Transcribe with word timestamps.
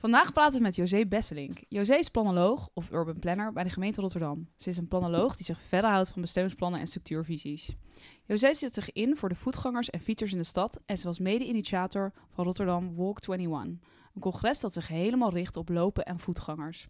Vandaag 0.00 0.32
praten 0.32 0.58
we 0.58 0.64
met 0.64 0.76
José 0.76 1.06
Besselink. 1.06 1.58
José 1.68 1.94
is 1.94 2.08
planoloog 2.08 2.68
of 2.74 2.90
urban 2.90 3.18
planner 3.18 3.52
bij 3.52 3.64
de 3.64 3.70
gemeente 3.70 4.00
Rotterdam. 4.00 4.48
Ze 4.56 4.68
is 4.68 4.76
een 4.76 4.88
planoloog 4.88 5.36
die 5.36 5.44
zich 5.44 5.60
verder 5.60 5.90
houdt 5.90 6.10
van 6.10 6.20
bestemmingsplannen 6.20 6.80
en 6.80 6.86
structuurvisies. 6.86 7.76
José 8.24 8.54
zet 8.54 8.74
zich 8.74 8.92
in 8.92 9.16
voor 9.16 9.28
de 9.28 9.34
voetgangers 9.34 9.90
en 9.90 10.00
fietsers 10.00 10.32
in 10.32 10.38
de 10.38 10.44
stad 10.44 10.80
en 10.86 10.98
ze 10.98 11.06
was 11.06 11.18
mede-initiator 11.18 12.12
van 12.28 12.44
Rotterdam 12.44 12.94
Walk 12.94 13.26
21, 13.26 13.88
een 14.14 14.20
congres 14.20 14.60
dat 14.60 14.72
zich 14.72 14.88
helemaal 14.88 15.30
richt 15.30 15.56
op 15.56 15.68
lopen 15.68 16.04
en 16.04 16.18
voetgangers. 16.18 16.88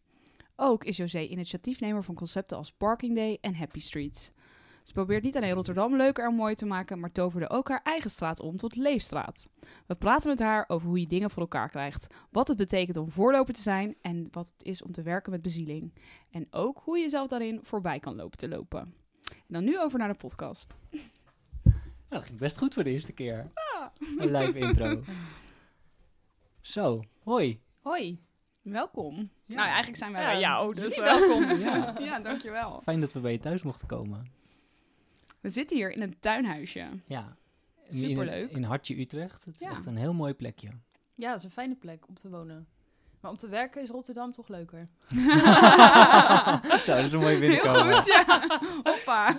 Ook 0.56 0.84
is 0.84 0.96
José 0.96 1.20
initiatiefnemer 1.20 2.04
van 2.04 2.14
concepten 2.14 2.56
als 2.56 2.72
Parking 2.72 3.14
Day 3.16 3.38
en 3.40 3.54
Happy 3.54 3.80
Streets. 3.80 4.30
Ze 4.82 4.92
probeert 4.92 5.22
niet 5.22 5.36
alleen 5.36 5.52
Rotterdam 5.52 5.96
leuker 5.96 6.24
en 6.26 6.34
mooi 6.34 6.54
te 6.54 6.66
maken, 6.66 7.00
maar 7.00 7.12
toverde 7.12 7.50
ook 7.50 7.68
haar 7.68 7.80
eigen 7.82 8.10
straat 8.10 8.40
om 8.40 8.56
tot 8.56 8.76
leefstraat. 8.76 9.48
We 9.86 9.94
praten 9.94 10.28
met 10.28 10.40
haar 10.40 10.64
over 10.68 10.88
hoe 10.88 11.00
je 11.00 11.06
dingen 11.06 11.30
voor 11.30 11.42
elkaar 11.42 11.68
krijgt, 11.68 12.14
wat 12.30 12.48
het 12.48 12.56
betekent 12.56 12.96
om 12.96 13.10
voorloper 13.10 13.54
te 13.54 13.60
zijn 13.62 13.96
en 14.00 14.28
wat 14.30 14.52
het 14.56 14.66
is 14.66 14.82
om 14.82 14.92
te 14.92 15.02
werken 15.02 15.32
met 15.32 15.42
bezieling. 15.42 15.94
En 16.30 16.46
ook 16.50 16.80
hoe 16.84 16.98
je 16.98 17.08
zelf 17.08 17.28
daarin 17.28 17.60
voorbij 17.62 17.98
kan 18.00 18.16
lopen 18.16 18.38
te 18.38 18.48
lopen. 18.48 18.80
En 19.30 19.46
dan 19.48 19.64
nu 19.64 19.80
over 19.80 19.98
naar 19.98 20.12
de 20.12 20.18
podcast. 20.18 20.76
Nou, 22.10 22.22
dat 22.22 22.24
ging 22.24 22.38
best 22.38 22.58
goed 22.58 22.74
voor 22.74 22.82
de 22.82 22.90
eerste 22.90 23.12
keer. 23.12 23.50
Een 24.18 24.32
live 24.32 24.58
intro. 24.58 25.02
Zo, 26.60 27.04
hoi. 27.22 27.60
Hoi, 27.82 28.20
welkom. 28.62 29.30
Ja. 29.44 29.54
Nou, 29.54 29.66
eigenlijk 29.66 29.96
zijn 29.96 30.12
wij 30.12 30.22
Ja, 30.22 30.30
bij 30.30 30.40
jou, 30.40 30.74
dus 30.74 30.94
jullie 30.94 31.10
eh, 31.10 31.18
welkom. 31.18 31.58
Ja. 31.58 31.94
ja, 31.98 32.20
dankjewel. 32.20 32.80
Fijn 32.82 33.00
dat 33.00 33.12
we 33.12 33.20
bij 33.20 33.32
je 33.32 33.38
thuis 33.38 33.62
mochten 33.62 33.86
komen. 33.86 34.38
We 35.40 35.48
zitten 35.48 35.76
hier 35.76 35.90
in 35.92 36.02
een 36.02 36.16
tuinhuisje. 36.20 36.86
Ja. 37.06 37.36
Superleuk. 37.90 38.50
In, 38.50 38.56
in 38.56 38.62
Hartje 38.62 38.98
Utrecht. 39.00 39.44
Het 39.44 39.54
is 39.54 39.60
Ja. 39.66 39.70
echt 39.70 39.86
een 39.86 39.96
heel 39.96 40.14
mooi 40.14 40.34
plekje. 40.34 40.68
Ja, 41.14 41.28
het 41.30 41.38
is 41.38 41.44
een 41.44 41.50
fijne 41.50 41.74
plek 41.74 42.08
om 42.08 42.14
te 42.14 42.28
wonen. 42.28 42.68
Maar 43.20 43.30
om 43.30 43.36
te 43.36 43.48
werken 43.48 43.82
is 43.82 43.90
Rotterdam 43.90 44.32
toch 44.32 44.48
leuker. 44.48 44.88
Zo, 46.84 46.94
dat 46.94 47.04
is 47.04 47.12
een 47.12 47.20
mooie 47.20 47.36
Heel 47.36 47.40
binnenkomen. 47.40 47.94
goed, 47.94 48.04
ja. 48.06 48.46
Hoppa. 48.82 49.38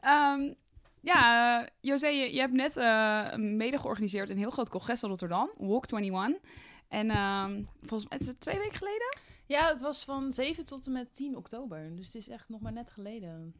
Ehm, 0.00 0.52
ja, 1.00 1.60
eh, 1.62 1.66
José, 1.80 2.06
je, 2.06 2.32
je 2.34 2.40
hebt 2.40 2.52
net 2.52 2.76
eh, 2.76 3.34
mede 3.36 3.78
georganiseerd 3.78 4.30
een 4.30 4.38
heel 4.38 4.50
groot 4.50 4.68
congres 4.68 5.02
in 5.02 5.08
Rotterdam, 5.08 5.50
Walk 5.58 5.90
21. 5.92 6.40
En 6.88 7.10
ehm, 7.10 7.62
volgens 7.80 8.08
mij, 8.10 8.18
is 8.18 8.26
het 8.26 8.40
twee 8.40 8.58
weken 8.58 8.76
geleden? 8.76 9.18
Ja, 9.46 9.66
het 9.68 9.80
was 9.80 10.04
van 10.04 10.32
7 10.32 10.64
tot 10.64 10.86
en 10.86 10.92
met 10.92 11.12
10 11.14 11.36
oktober. 11.36 11.96
Dus 11.96 12.06
het 12.06 12.14
is 12.14 12.28
echt 12.28 12.48
nog 12.48 12.60
maar 12.60 12.72
net 12.72 12.90
geleden. 12.90 13.54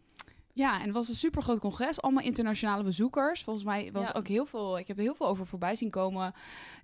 Ja, 0.52 0.78
en 0.78 0.84
het 0.84 0.94
was 0.94 1.08
een 1.08 1.14
super 1.14 1.42
groot 1.42 1.58
congres, 1.60 2.02
allemaal 2.02 2.24
internationale 2.24 2.82
bezoekers. 2.82 3.42
Volgens 3.44 3.64
mij 3.64 3.92
was 3.92 4.06
Ja. 4.06 4.14
ook 4.16 4.28
heel 4.28 4.46
veel, 4.46 4.78
ik 4.78 4.88
heb 4.88 4.96
er 4.96 5.02
heel 5.02 5.14
veel 5.14 5.26
over 5.26 5.46
voorbij 5.46 5.74
zien 5.74 5.90
komen 5.90 6.34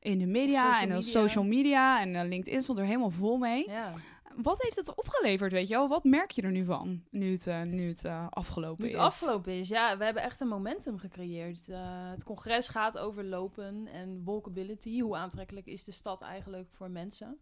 in 0.00 0.18
de 0.18 0.26
media 0.26 0.60
Social 0.60 0.80
en 0.82 0.88
op 0.88 0.94
media. 1.04 1.10
social 1.20 1.44
media. 1.44 2.00
En 2.00 2.14
eh, 2.14 2.28
LinkedIn 2.28 2.62
stond 2.62 2.78
er 2.78 2.84
helemaal 2.84 3.10
vol 3.10 3.36
mee. 3.36 3.68
Ja. 3.70 3.92
Wat 4.36 4.62
heeft 4.62 4.76
het 4.76 4.94
opgeleverd, 4.94 5.52
weet 5.52 5.68
je 5.68 5.74
wel? 5.74 5.88
Wat 5.88 6.04
merk 6.04 6.30
je 6.30 6.42
er 6.42 6.50
nu 6.50 6.64
van, 6.64 7.02
nu 7.10 7.32
het, 7.32 7.46
eh, 7.46 7.62
nu 7.62 7.88
het 7.88 8.04
eh, 8.04 8.26
afgelopen 8.30 8.84
Nu 8.84 8.90
het 8.90 8.98
is? 9.00 9.02
afgelopen 9.06 9.52
is, 9.52 9.68
ja, 9.68 9.98
we 9.98 10.04
hebben 10.04 10.22
echt 10.22 10.40
een 10.40 10.48
momentum 10.48 10.98
gecreëerd. 10.98 11.66
Het 12.10 12.24
congres 12.24 12.68
gaat 12.68 12.98
over 12.98 13.24
lopen 13.24 13.86
en 13.92 14.24
walkability. 14.24 15.00
Hoe 15.00 15.16
aantrekkelijk 15.16 15.66
is 15.66 15.84
de 15.84 15.92
stad 15.92 16.22
eigenlijk 16.22 16.68
voor 16.72 16.90
mensen? 16.90 17.38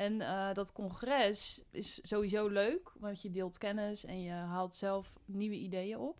En 0.00 0.20
eh, 0.20 0.54
dat 0.54 0.72
congres 0.72 1.64
is 1.70 1.98
sowieso 2.02 2.48
leuk, 2.48 2.92
want 2.98 3.22
je 3.22 3.30
deelt 3.30 3.58
kennis 3.58 4.04
en 4.04 4.22
je 4.22 4.32
haalt 4.32 4.74
zelf 4.74 5.18
nieuwe 5.24 5.54
ideeën 5.54 5.98
op. 5.98 6.18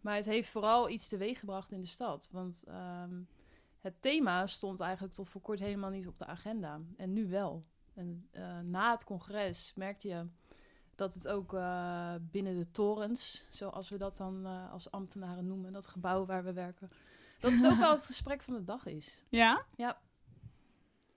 Maar 0.00 0.16
het 0.16 0.24
heeft 0.24 0.50
vooral 0.50 0.88
iets 0.88 1.08
teweeggebracht 1.08 1.72
in 1.72 1.80
de 1.80 1.86
stad. 1.86 2.28
Want 2.32 2.64
ehm, 2.66 3.22
het 3.78 4.02
thema 4.02 4.46
stond 4.46 4.80
eigenlijk 4.80 5.14
tot 5.14 5.30
voor 5.30 5.40
kort 5.40 5.60
helemaal 5.60 5.90
niet 5.90 6.06
op 6.06 6.18
de 6.18 6.26
agenda. 6.26 6.80
En 6.96 7.12
nu 7.12 7.28
wel. 7.28 7.64
En 7.94 8.28
eh, 8.30 8.60
na 8.60 8.90
het 8.90 9.04
congres 9.04 9.72
merkte 9.74 10.08
je 10.08 10.26
dat 10.94 11.14
het 11.14 11.28
ook 11.28 11.54
eh, 11.54 12.14
binnen 12.20 12.58
de 12.58 12.70
torens, 12.70 13.46
zoals 13.50 13.88
we 13.88 13.96
dat 13.96 14.16
dan 14.16 14.46
als 14.46 14.90
ambtenaren 14.90 15.46
noemen, 15.46 15.72
dat 15.72 15.88
gebouw 15.88 16.26
waar 16.26 16.44
we 16.44 16.52
werken, 16.52 16.90
dat 17.40 17.52
het 17.52 17.66
ook 17.66 17.78
wel 17.78 17.90
het 18.00 18.06
gesprek 18.06 18.42
van 18.42 18.54
de 18.54 18.62
dag 18.62 18.86
is. 18.86 19.24
Ja? 19.28 19.64
Ja. 19.76 20.00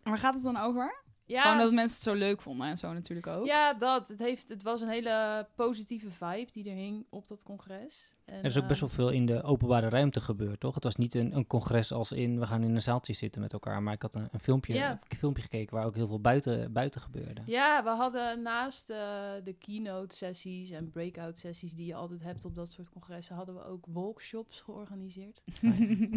Waar 0.03 0.17
gaat 0.17 0.33
het 0.33 0.44
dan 0.44 0.57
over? 0.57 1.03
Ja, 1.28 1.41
Gewoon 1.41 1.58
dat 1.58 1.74
mensen 1.74 1.96
het 1.96 2.03
zo 2.19 2.25
leuk 2.28 2.41
vonden 2.41 2.68
en 2.68 2.78
zo 2.78 2.94
natuurlijk 2.94 3.28
ook. 3.28 3.46
ja 3.46 3.74
dat. 3.74 4.08
Het, 4.08 4.19
heeft, 4.19 4.50
het 4.50 4.63
was 4.63 4.81
een 4.81 4.88
hele 4.90 5.47
positieve 5.56 6.12
vibe 6.12 6.47
die 6.52 6.69
er 6.69 6.75
hing 6.75 7.06
op 7.09 7.28
dat 7.28 7.44
congres. 7.44 8.16
En, 8.25 8.38
Er 8.38 8.46
is 8.46 8.58
ook 8.58 8.68
best 8.68 8.80
wel 8.80 8.90
veel 8.90 9.09
in 9.09 9.25
de 9.25 9.44
openbare 9.44 9.90
ruimte 9.90 10.19
gebeurd, 10.22 10.59
toch? 10.59 10.75
Het 10.75 10.84
was 10.84 10.96
niet 10.96 11.16
een, 11.16 11.36
een 11.36 11.47
congres 11.47 11.91
als 11.91 12.12
in, 12.12 12.40
we 12.40 12.46
gaan 12.47 12.63
in 12.63 12.75
een 12.75 12.81
zaaltje 12.81 13.13
zitten 13.13 13.41
met 13.41 13.53
elkaar. 13.53 13.84
Maar 13.84 13.94
ik 13.94 14.02
had 14.02 14.16
een, 14.16 14.28
een, 14.31 14.40
filmpje, 14.40 14.74
Ja. 14.74 15.00
een 15.09 15.18
filmpje 15.18 15.41
gekeken 15.44 15.75
waar 15.75 15.86
ook 15.86 15.96
heel 15.96 16.08
veel 16.08 16.19
buiten, 16.22 16.74
buiten 16.74 17.02
gebeurde. 17.02 17.42
Ja, 17.46 17.84
we 17.84 17.90
hadden 17.90 18.42
naast 18.42 18.90
eh, 18.90 18.97
de 19.44 19.53
keynote 19.53 20.16
sessies 20.16 20.72
en 20.72 20.90
breakout 20.90 21.38
sessies 21.38 21.74
die 21.74 21.86
je 21.86 21.96
altijd 21.96 22.24
hebt 22.24 22.46
op 22.46 22.56
dat 22.56 22.72
soort 22.72 22.90
congressen, 22.90 23.36
hadden 23.36 23.56
we 23.56 23.63
ook 23.66 23.86
workshops 23.90 24.62
georganiseerd. 24.62 25.42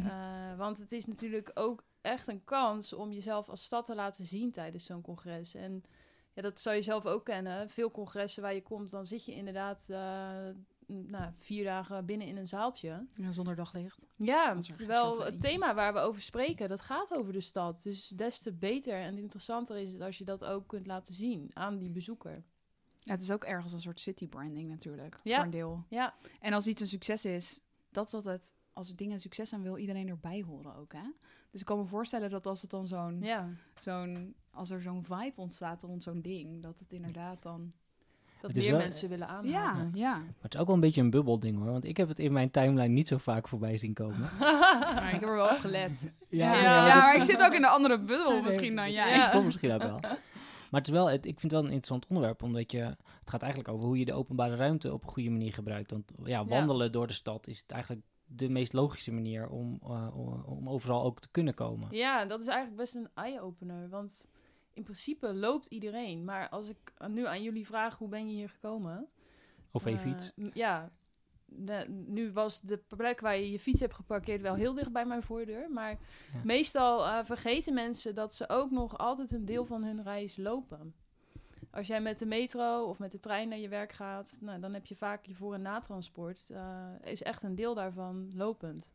Eh, 0.08 0.56
want 0.56 0.78
het 0.78 0.92
is 0.92 1.06
natuurlijk 1.06 1.50
ook 1.54 1.84
echt 2.08 2.28
een 2.28 2.44
kans 2.44 2.92
om 2.92 3.12
jezelf 3.12 3.48
als 3.48 3.64
stad 3.64 3.84
te 3.84 3.94
laten 3.94 4.26
zien 4.26 4.50
tijdens 4.52 4.84
zo'n 4.84 5.00
congres. 5.02 5.54
En 5.54 5.84
ja, 6.32 6.42
dat 6.42 6.60
zou 6.60 6.76
je 6.76 6.82
zelf 6.82 7.06
ook 7.06 7.24
kennen. 7.24 7.68
Veel 7.70 7.90
congressen 7.90 8.42
waar 8.42 8.54
je 8.54 8.62
komt, 8.62 8.90
dan 8.90 9.06
zit 9.06 9.24
je 9.24 9.34
inderdaad 9.34 9.86
n- 9.90 10.64
nou, 10.86 11.30
vier 11.38 11.64
dagen 11.64 12.04
binnen 12.06 12.26
in 12.26 12.36
een 12.36 12.48
zaaltje. 12.48 13.06
Ja, 13.14 13.32
zonder 13.32 13.54
daglicht. 13.56 14.06
Ja, 14.16 14.56
terwijl 14.60 15.04
zoveel 15.12 15.24
het 15.24 15.40
thema 15.40 15.74
waar 15.74 15.92
we 15.92 15.98
over 15.98 16.22
spreken, 16.22 16.68
dat 16.68 16.80
gaat 16.82 17.14
over 17.14 17.32
de 17.32 17.40
stad. 17.40 17.82
Dus 17.82 18.08
des 18.08 18.38
te 18.38 18.52
beter 18.52 18.94
en 19.00 19.18
interessanter 19.18 19.76
is 19.76 19.92
het 19.92 20.00
als 20.00 20.18
je 20.18 20.24
dat 20.24 20.44
ook 20.44 20.66
kunt 20.68 20.86
laten 20.86 21.14
zien 21.14 21.50
aan 21.54 21.78
die 21.78 21.90
bezoeker. 21.90 22.42
Ja, 23.00 23.12
het 23.14 23.22
is 23.22 23.30
ook 23.30 23.44
ergens 23.44 23.72
een 23.72 23.80
soort 23.80 24.00
city 24.00 24.28
branding 24.28 24.68
natuurlijk, 24.68 25.20
Ja. 25.22 25.34
voor 25.36 25.44
een 25.44 25.50
deel. 25.50 25.84
Ja, 25.88 26.14
En 26.40 26.52
als 26.52 26.66
iets 26.66 26.80
een 26.80 26.86
succes 26.86 27.24
is, 27.24 27.60
dat 27.90 28.06
is 28.06 28.14
altijd... 28.14 28.52
Als 28.72 28.94
dingen 28.94 29.12
een 29.14 29.20
succes 29.20 29.48
zijn, 29.48 29.62
wil 29.62 29.76
iedereen 29.76 30.08
erbij 30.08 30.42
horen 30.42 30.74
ook, 30.76 30.92
hè? 30.92 31.10
Dus 31.50 31.60
ik 31.60 31.66
kan 31.66 31.78
me 31.78 31.84
voorstellen 31.84 32.30
dat 32.30 32.46
als 32.46 32.62
het 32.62 32.70
dan 32.70 32.86
zo'n... 32.86 33.20
ja. 33.22 33.48
zo'n 33.80 34.34
als 34.50 34.70
er 34.70 34.80
zo'n 34.82 35.04
vibe 35.04 35.32
ontstaat 35.36 35.82
rond 35.82 36.02
zo'n 36.02 36.20
ding, 36.20 36.62
dat 36.62 36.78
het 36.78 36.92
inderdaad 36.92 37.42
dan... 37.42 37.72
Dat 38.40 38.54
meer 38.54 38.70
wel- 38.70 38.80
mensen 38.80 39.08
willen 39.08 39.28
aanhaken. 39.28 39.90
Ja, 39.94 40.10
ja. 40.10 40.16
Maar 40.16 40.34
het 40.40 40.54
is 40.54 40.60
ook 40.60 40.66
wel 40.66 40.74
een 40.74 40.80
beetje 40.80 41.00
een 41.00 41.10
bubbelding 41.10 41.58
hoor, 41.58 41.70
want 41.70 41.84
ik 41.84 41.96
heb 41.96 42.08
het 42.08 42.18
in 42.18 42.32
mijn 42.32 42.50
timeline 42.50 42.88
niet 42.94 43.08
zo 43.08 43.16
vaak 43.18 43.48
voorbij 43.48 43.78
zien 43.78 43.94
komen. 43.94 44.30
Maar 44.94 45.06
ik 45.14 45.20
heb 45.20 45.22
er 45.22 45.36
wel 45.36 45.48
op 45.50 45.58
gelet. 45.58 46.12
Ja, 46.28 46.52
Ja, 46.54 46.60
ja, 46.62 46.86
ja. 46.86 46.96
maar 46.96 47.14
ik 47.14 47.22
zit 47.22 47.42
ook 47.42 47.52
in 47.52 47.60
de 47.60 47.68
andere 47.68 47.98
bubbel 47.98 48.32
Nee, 48.32 48.42
misschien 48.42 48.76
dan 48.76 48.92
jij. 48.92 49.10
Ja. 49.10 49.30
Komt 49.30 49.44
misschien 49.44 49.72
ook 49.72 49.82
wel. 49.82 50.00
Maar 50.00 50.80
het 50.80 50.86
is 50.86 50.94
wel, 50.94 51.06
het, 51.10 51.26
ik 51.26 51.40
vind 51.40 51.42
het 51.42 51.50
wel 51.52 51.60
een 51.60 51.66
interessant 51.66 52.06
onderwerp, 52.06 52.42
omdat 52.42 52.72
je, 52.72 52.78
het 52.78 53.30
gaat 53.30 53.42
eigenlijk 53.42 53.72
over 53.72 53.84
hoe 53.86 53.98
je 53.98 54.04
de 54.04 54.12
openbare 54.12 54.56
ruimte 54.56 54.92
op 54.92 55.02
een 55.04 55.10
goede 55.10 55.30
manier 55.30 55.52
gebruikt. 55.52 55.90
Want 55.90 56.10
ja, 56.24 56.44
wandelen 56.44 56.92
door 56.92 57.06
de 57.06 57.12
stad 57.12 57.46
is 57.46 57.58
het 57.60 57.70
eigenlijk 57.70 58.02
de 58.28 58.48
meest 58.48 58.72
logische 58.72 59.12
manier 59.12 59.48
om, 59.48 59.78
eh, 59.82 60.16
om, 60.18 60.42
om 60.44 60.68
overal 60.68 61.02
ook 61.04 61.20
te 61.20 61.30
kunnen 61.30 61.54
komen. 61.54 61.88
Ja, 61.96 62.24
dat 62.24 62.40
is 62.40 62.46
eigenlijk 62.46 62.76
best 62.80 62.94
een 62.94 63.08
eye-opener. 63.14 63.88
Want 63.88 64.30
in 64.72 64.82
principe 64.82 65.34
loopt 65.34 65.66
iedereen. 65.66 66.24
Maar 66.24 66.48
als 66.48 66.68
ik 66.68 66.92
nu 67.08 67.26
aan 67.26 67.42
jullie 67.42 67.66
vraag, 67.66 67.98
hoe 67.98 68.08
ben 68.08 68.28
je 68.28 68.34
hier 68.34 68.48
gekomen? 68.48 69.06
Of 69.70 69.86
Eh, 69.86 69.92
je 69.92 69.98
fiets. 69.98 70.32
m- 70.36 70.48
ja, 70.52 70.90
de- 71.44 71.86
nu 72.06 72.32
was 72.32 72.60
de 72.60 72.76
plek 72.96 73.20
waar 73.20 73.36
je 73.36 73.50
je 73.50 73.58
fiets 73.58 73.80
hebt 73.80 73.94
geparkeerd 73.94 74.40
wel 74.42 74.54
heel 74.54 74.74
dicht 74.74 74.92
bij 74.92 75.06
mijn 75.06 75.22
voordeur. 75.22 75.70
Maar 75.70 75.90
Ja. 75.90 76.40
meestal 76.44 77.04
eh, 77.06 77.24
vergeten 77.24 77.74
mensen 77.74 78.14
dat 78.14 78.34
ze 78.34 78.48
ook 78.48 78.70
nog 78.70 78.98
altijd 78.98 79.30
een 79.32 79.44
deel 79.44 79.64
van 79.64 79.82
hun 79.84 80.02
reis 80.02 80.36
lopen. 80.36 80.94
Als 81.70 81.86
jij 81.86 82.00
met 82.00 82.18
de 82.18 82.26
metro 82.26 82.84
of 82.84 82.98
met 82.98 83.12
de 83.12 83.18
trein 83.18 83.48
naar 83.48 83.58
je 83.58 83.68
werk 83.68 83.92
gaat, 83.92 84.38
nou, 84.40 84.60
dan 84.60 84.74
heb 84.74 84.86
je 84.86 84.96
vaak 84.96 85.26
je 85.26 85.34
voor- 85.34 85.54
en 85.54 85.62
natransport. 85.62 86.50
eh 86.50 86.92
is 87.02 87.22
echt 87.22 87.42
een 87.42 87.54
deel 87.54 87.74
daarvan 87.74 88.30
lopend. 88.34 88.92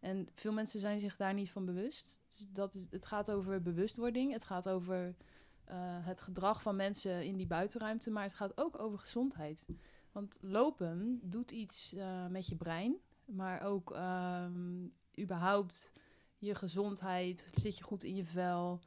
En 0.00 0.28
veel 0.32 0.52
mensen 0.52 0.80
zijn 0.80 1.00
zich 1.00 1.16
daar 1.16 1.34
niet 1.34 1.50
van 1.50 1.64
bewust. 1.64 2.22
Dus 2.26 2.46
dat 2.52 2.74
is, 2.74 2.86
het 2.90 3.06
gaat 3.06 3.30
over 3.30 3.62
bewustwording. 3.62 4.32
Het 4.32 4.44
gaat 4.44 4.68
over 4.68 5.14
eh, 5.64 5.76
het 5.80 6.20
gedrag 6.20 6.62
van 6.62 6.76
mensen 6.76 7.24
in 7.24 7.36
die 7.36 7.46
buitenruimte. 7.46 8.10
Maar 8.10 8.22
het 8.22 8.34
gaat 8.34 8.58
ook 8.58 8.78
over 8.78 8.98
gezondheid. 8.98 9.66
Want 10.12 10.38
lopen 10.40 11.20
doet 11.22 11.50
iets 11.50 11.94
eh, 11.94 12.26
met 12.26 12.46
je 12.46 12.56
brein. 12.56 12.96
Maar 13.24 13.62
ook 13.62 13.90
ehm, 13.90 14.86
überhaupt 15.18 15.92
je 16.38 16.54
gezondheid. 16.54 17.46
Zit 17.52 17.78
je 17.78 17.84
goed 17.84 18.04
in 18.04 18.16
je 18.16 18.24
vel? 18.24 18.80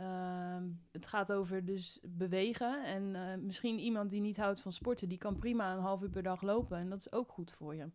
Ehm, 0.00 0.64
het 0.90 1.06
gaat 1.06 1.32
over 1.32 1.64
dus 1.64 2.00
bewegen. 2.02 2.84
En 2.84 3.14
eh, 3.14 3.38
misschien 3.38 3.78
iemand 3.78 4.10
die 4.10 4.20
niet 4.20 4.36
houdt 4.36 4.60
van 4.60 4.72
sporten, 4.72 5.08
die 5.08 5.18
kan 5.18 5.38
prima 5.38 5.72
een 5.72 5.80
half 5.82 6.02
uur 6.02 6.10
per 6.10 6.22
dag 6.22 6.42
lopen. 6.42 6.78
En 6.78 6.88
dat 6.90 6.98
is 6.98 7.12
ook 7.12 7.30
goed 7.30 7.52
voor 7.52 7.74
je. 7.74 7.88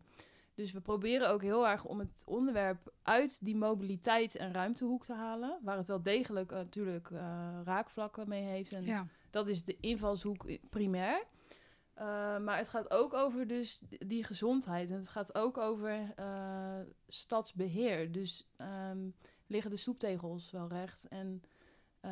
Dus 0.54 0.72
we 0.72 0.80
proberen 0.80 1.30
ook 1.30 1.42
heel 1.42 1.68
erg 1.68 1.84
om 1.84 1.98
het 1.98 2.22
onderwerp 2.26 2.92
uit 3.02 3.44
die 3.44 3.56
mobiliteit 3.56 4.36
en 4.36 4.52
ruimtehoek 4.52 5.04
te 5.04 5.12
halen. 5.12 5.58
Waar 5.62 5.76
het 5.76 5.86
wel 5.86 6.02
degelijk 6.02 6.50
eh, 6.50 6.56
natuurlijk 6.58 7.10
eh, 7.10 7.60
raakvlakken 7.64 8.28
mee 8.28 8.44
heeft. 8.44 8.72
En 8.72 8.84
Ja. 8.84 9.06
dat 9.30 9.48
is 9.48 9.64
de 9.64 9.76
invalshoek 9.80 10.46
primair. 10.70 11.24
Uh, 11.98 12.02
maar 12.38 12.56
het 12.56 12.68
gaat 12.68 12.90
ook 12.90 13.14
over 13.14 13.46
dus 13.46 13.82
die 13.88 14.24
gezondheid. 14.24 14.90
En 14.90 14.96
het 14.96 15.08
gaat 15.08 15.34
ook 15.34 15.58
over 15.58 16.14
stadsbeheer. 17.08 18.12
Dus 18.12 18.48
um, 18.90 19.14
liggen 19.46 19.70
de 19.70 19.76
stoeptegels 19.76 20.50
wel 20.50 20.68
recht? 20.68 21.08
En 21.08 21.42
uh, 22.04 22.10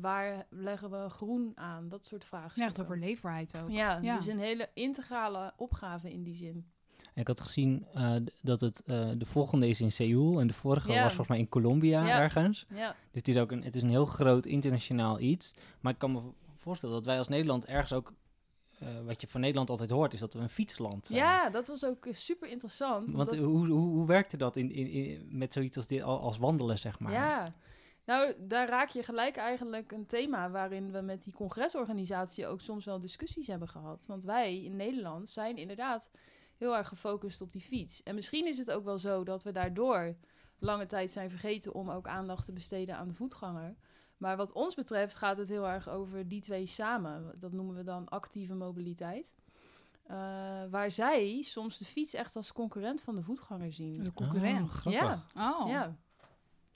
waar 0.00 0.46
leggen 0.50 0.90
we 0.90 1.08
groen 1.08 1.52
aan? 1.54 1.88
Dat 1.88 2.06
soort 2.06 2.24
vragen. 2.24 2.62
Echt 2.64 2.80
over 2.80 2.98
leefbaarheid 2.98 3.54
ook. 3.62 3.70
Ja, 3.70 3.98
Ja. 4.02 4.16
dus 4.16 4.26
een 4.26 4.38
hele 4.38 4.68
integrale 4.74 5.52
opgave 5.56 6.12
in 6.12 6.22
die 6.22 6.34
zin. 6.34 6.66
Ik 7.14 7.26
had 7.26 7.40
gezien 7.40 7.86
uh, 7.94 8.16
dat 8.42 8.60
het 8.60 8.82
uh, 8.86 9.08
de 9.18 9.24
volgende 9.26 9.68
is 9.68 9.80
in 9.80 9.92
Seoul 9.92 10.40
en 10.40 10.46
de 10.46 10.52
vorige 10.52 10.92
Ja. 10.92 10.96
was 11.02 11.06
volgens 11.08 11.28
mij 11.28 11.38
in 11.38 11.48
Colombia 11.48 12.06
Ja. 12.06 12.20
ergens. 12.20 12.66
Ja, 12.74 12.88
Dus 12.88 12.96
het 13.12 13.28
is 13.28 13.36
ook 13.36 13.50
een, 13.52 13.62
het 13.62 13.74
is 13.76 13.82
een 13.82 13.88
heel 13.90 14.06
groot 14.06 14.46
internationaal 14.46 15.20
iets. 15.20 15.54
Maar 15.80 15.92
ik 15.92 15.98
kan 15.98 16.12
me 16.12 16.20
voorstellen 16.56 16.94
dat 16.94 17.04
wij 17.04 17.18
als 17.18 17.28
Nederland 17.28 17.66
ergens 17.66 17.92
ook, 17.92 18.12
uh, 18.82 18.88
wat 19.04 19.20
je 19.20 19.26
van 19.26 19.40
Nederland 19.40 19.70
altijd 19.70 19.90
hoort, 19.90 20.12
is 20.14 20.20
dat 20.20 20.32
we 20.34 20.38
een 20.40 20.48
fietsland 20.48 21.06
zijn. 21.06 21.18
ja 21.18 21.50
dat 21.50 21.68
was 21.68 21.84
ook 21.84 22.06
eh, 22.06 22.12
super 22.12 22.48
interessant. 22.50 23.10
Want 23.12 23.30
dat- 23.30 23.38
hoe, 23.38 23.66
hoe, 23.66 23.88
hoe 23.88 24.06
werkte 24.06 24.36
dat 24.36 24.56
in, 24.56 24.70
in, 24.72 24.86
in, 24.90 25.26
met 25.30 25.52
zoiets 25.52 25.76
als, 25.76 25.86
dit, 25.86 26.02
al- 26.02 26.20
als 26.20 26.38
wandelen, 26.38 26.78
zeg 26.78 26.98
maar? 26.98 27.12
Ja, 27.12 27.54
nou, 28.06 28.34
daar 28.38 28.68
raak 28.68 28.88
je 28.88 29.02
gelijk 29.02 29.36
eigenlijk 29.36 29.92
een 29.92 30.06
thema 30.06 30.50
waarin 30.50 30.92
we 30.92 31.00
met 31.00 31.22
die 31.24 31.32
congresorganisatie 31.32 32.46
ook 32.46 32.60
soms 32.60 32.84
wel 32.84 33.00
discussies 33.00 33.46
hebben 33.46 33.68
gehad. 33.68 34.06
Want 34.06 34.24
wij 34.24 34.62
in 34.62 34.76
Nederland 34.76 35.28
zijn 35.28 35.56
inderdaad 35.56 36.10
heel 36.56 36.76
erg 36.76 36.88
gefocust 36.88 37.40
op 37.40 37.52
die 37.52 37.60
fiets. 37.60 38.02
En 38.02 38.14
misschien 38.14 38.46
is 38.46 38.58
het 38.58 38.70
ook 38.70 38.84
wel 38.84 38.98
zo 38.98 39.24
dat 39.24 39.44
we 39.44 39.50
daardoor 39.52 40.16
lange 40.58 40.86
tijd 40.86 41.10
zijn 41.10 41.30
vergeten 41.30 41.74
om 41.74 41.90
ook 41.90 42.06
aandacht 42.06 42.44
te 42.44 42.52
besteden 42.52 42.96
aan 42.96 43.08
de 43.08 43.14
voetganger. 43.14 43.76
Maar 44.16 44.36
wat 44.36 44.52
ons 44.52 44.74
betreft 44.74 45.16
gaat 45.16 45.36
het 45.36 45.48
heel 45.48 45.68
erg 45.68 45.88
over 45.88 46.28
die 46.28 46.40
twee 46.40 46.66
samen. 46.66 47.38
Dat 47.38 47.52
noemen 47.52 47.74
we 47.74 47.82
dan 47.82 48.08
actieve 48.08 48.54
mobiliteit. 48.54 49.34
Uh, 50.10 50.16
waar 50.70 50.90
zij 50.90 51.42
soms 51.42 51.78
de 51.78 51.84
fiets 51.84 52.14
echt 52.14 52.36
als 52.36 52.52
concurrent 52.52 53.02
van 53.02 53.14
de 53.14 53.22
voetganger 53.22 53.72
zien. 53.72 54.04
De 54.04 54.12
concurrent. 54.12 54.68
Oh, 54.68 54.74
grappig. 54.74 55.26
ja, 55.34 55.50
Oh, 55.60 55.68
ja. 55.68 55.96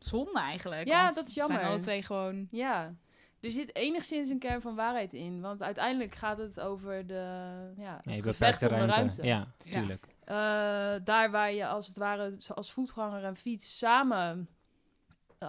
Zonde 0.04 0.40
eigenlijk. 0.40 0.86
Ja, 0.88 1.02
want 1.02 1.14
dat 1.14 1.28
is 1.28 1.34
we 1.34 1.40
zijn 1.40 1.48
jammer. 1.52 1.70
alle 1.70 1.80
twee 1.80 2.02
gewoon... 2.02 2.48
Ja, 2.50 2.94
er 3.40 3.50
zit 3.50 3.76
enigszins 3.76 4.28
een 4.28 4.38
kern 4.38 4.60
van 4.60 4.74
waarheid 4.74 5.12
in. 5.12 5.40
Want 5.40 5.62
uiteindelijk 5.62 6.14
gaat 6.14 6.38
het 6.38 6.60
over 6.60 7.06
de, 7.06 7.14
ja, 7.76 8.00
Nee, 8.04 8.16
het 8.16 8.24
beperkte 8.24 8.34
gevecht 8.34 8.62
om 8.62 8.68
de 8.68 8.92
ruimte. 8.94 9.22
ruimte. 9.22 9.22
Ja, 9.26 9.54
Ja. 9.64 9.78
tuurlijk. 9.78 10.06
Eh, 10.24 10.34
daar 11.04 11.30
waar 11.30 11.52
je 11.52 11.66
als 11.66 11.86
het 11.86 11.96
ware 11.96 12.36
als 12.54 12.72
voetganger 12.72 13.24
en 13.24 13.36
fiets 13.36 13.78
samen... 13.78 14.48
eh, 15.38 15.48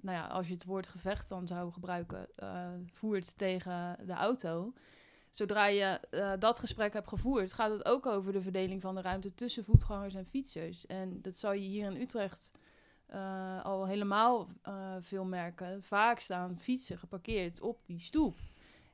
nou 0.00 0.16
ja, 0.16 0.26
als 0.26 0.46
je 0.46 0.52
het 0.54 0.64
woord 0.64 0.88
gevecht 0.88 1.28
dan 1.28 1.46
zou 1.46 1.72
gebruiken, 1.72 2.26
eh, 2.36 2.66
voert 2.92 3.36
tegen 3.38 3.96
de 4.06 4.12
auto. 4.14 4.72
Zodra 5.30 5.66
je 5.66 5.84
eh, 6.10 6.32
dat 6.38 6.58
gesprek 6.58 6.92
hebt 6.92 7.08
gevoerd, 7.08 7.52
gaat 7.52 7.70
het 7.70 7.84
ook 7.84 8.06
over 8.06 8.32
de 8.32 8.40
verdeling 8.42 8.80
van 8.80 8.94
de 8.94 9.00
ruimte 9.00 9.34
tussen 9.34 9.64
voetgangers 9.64 10.14
en 10.14 10.26
fietsers. 10.26 10.86
En 10.86 11.22
dat 11.22 11.36
zal 11.36 11.52
je 11.52 11.68
hier 11.68 11.90
in 11.90 12.00
Utrecht 12.00 12.52
eh, 13.12 13.64
al 13.64 13.86
helemaal 13.86 14.48
eh, 14.62 14.96
veel 15.00 15.24
merken. 15.24 15.82
Vaak 15.82 16.18
staan 16.18 16.58
fietsen 16.58 16.98
geparkeerd 16.98 17.60
op 17.60 17.86
die 17.86 17.98
stoep. 17.98 18.38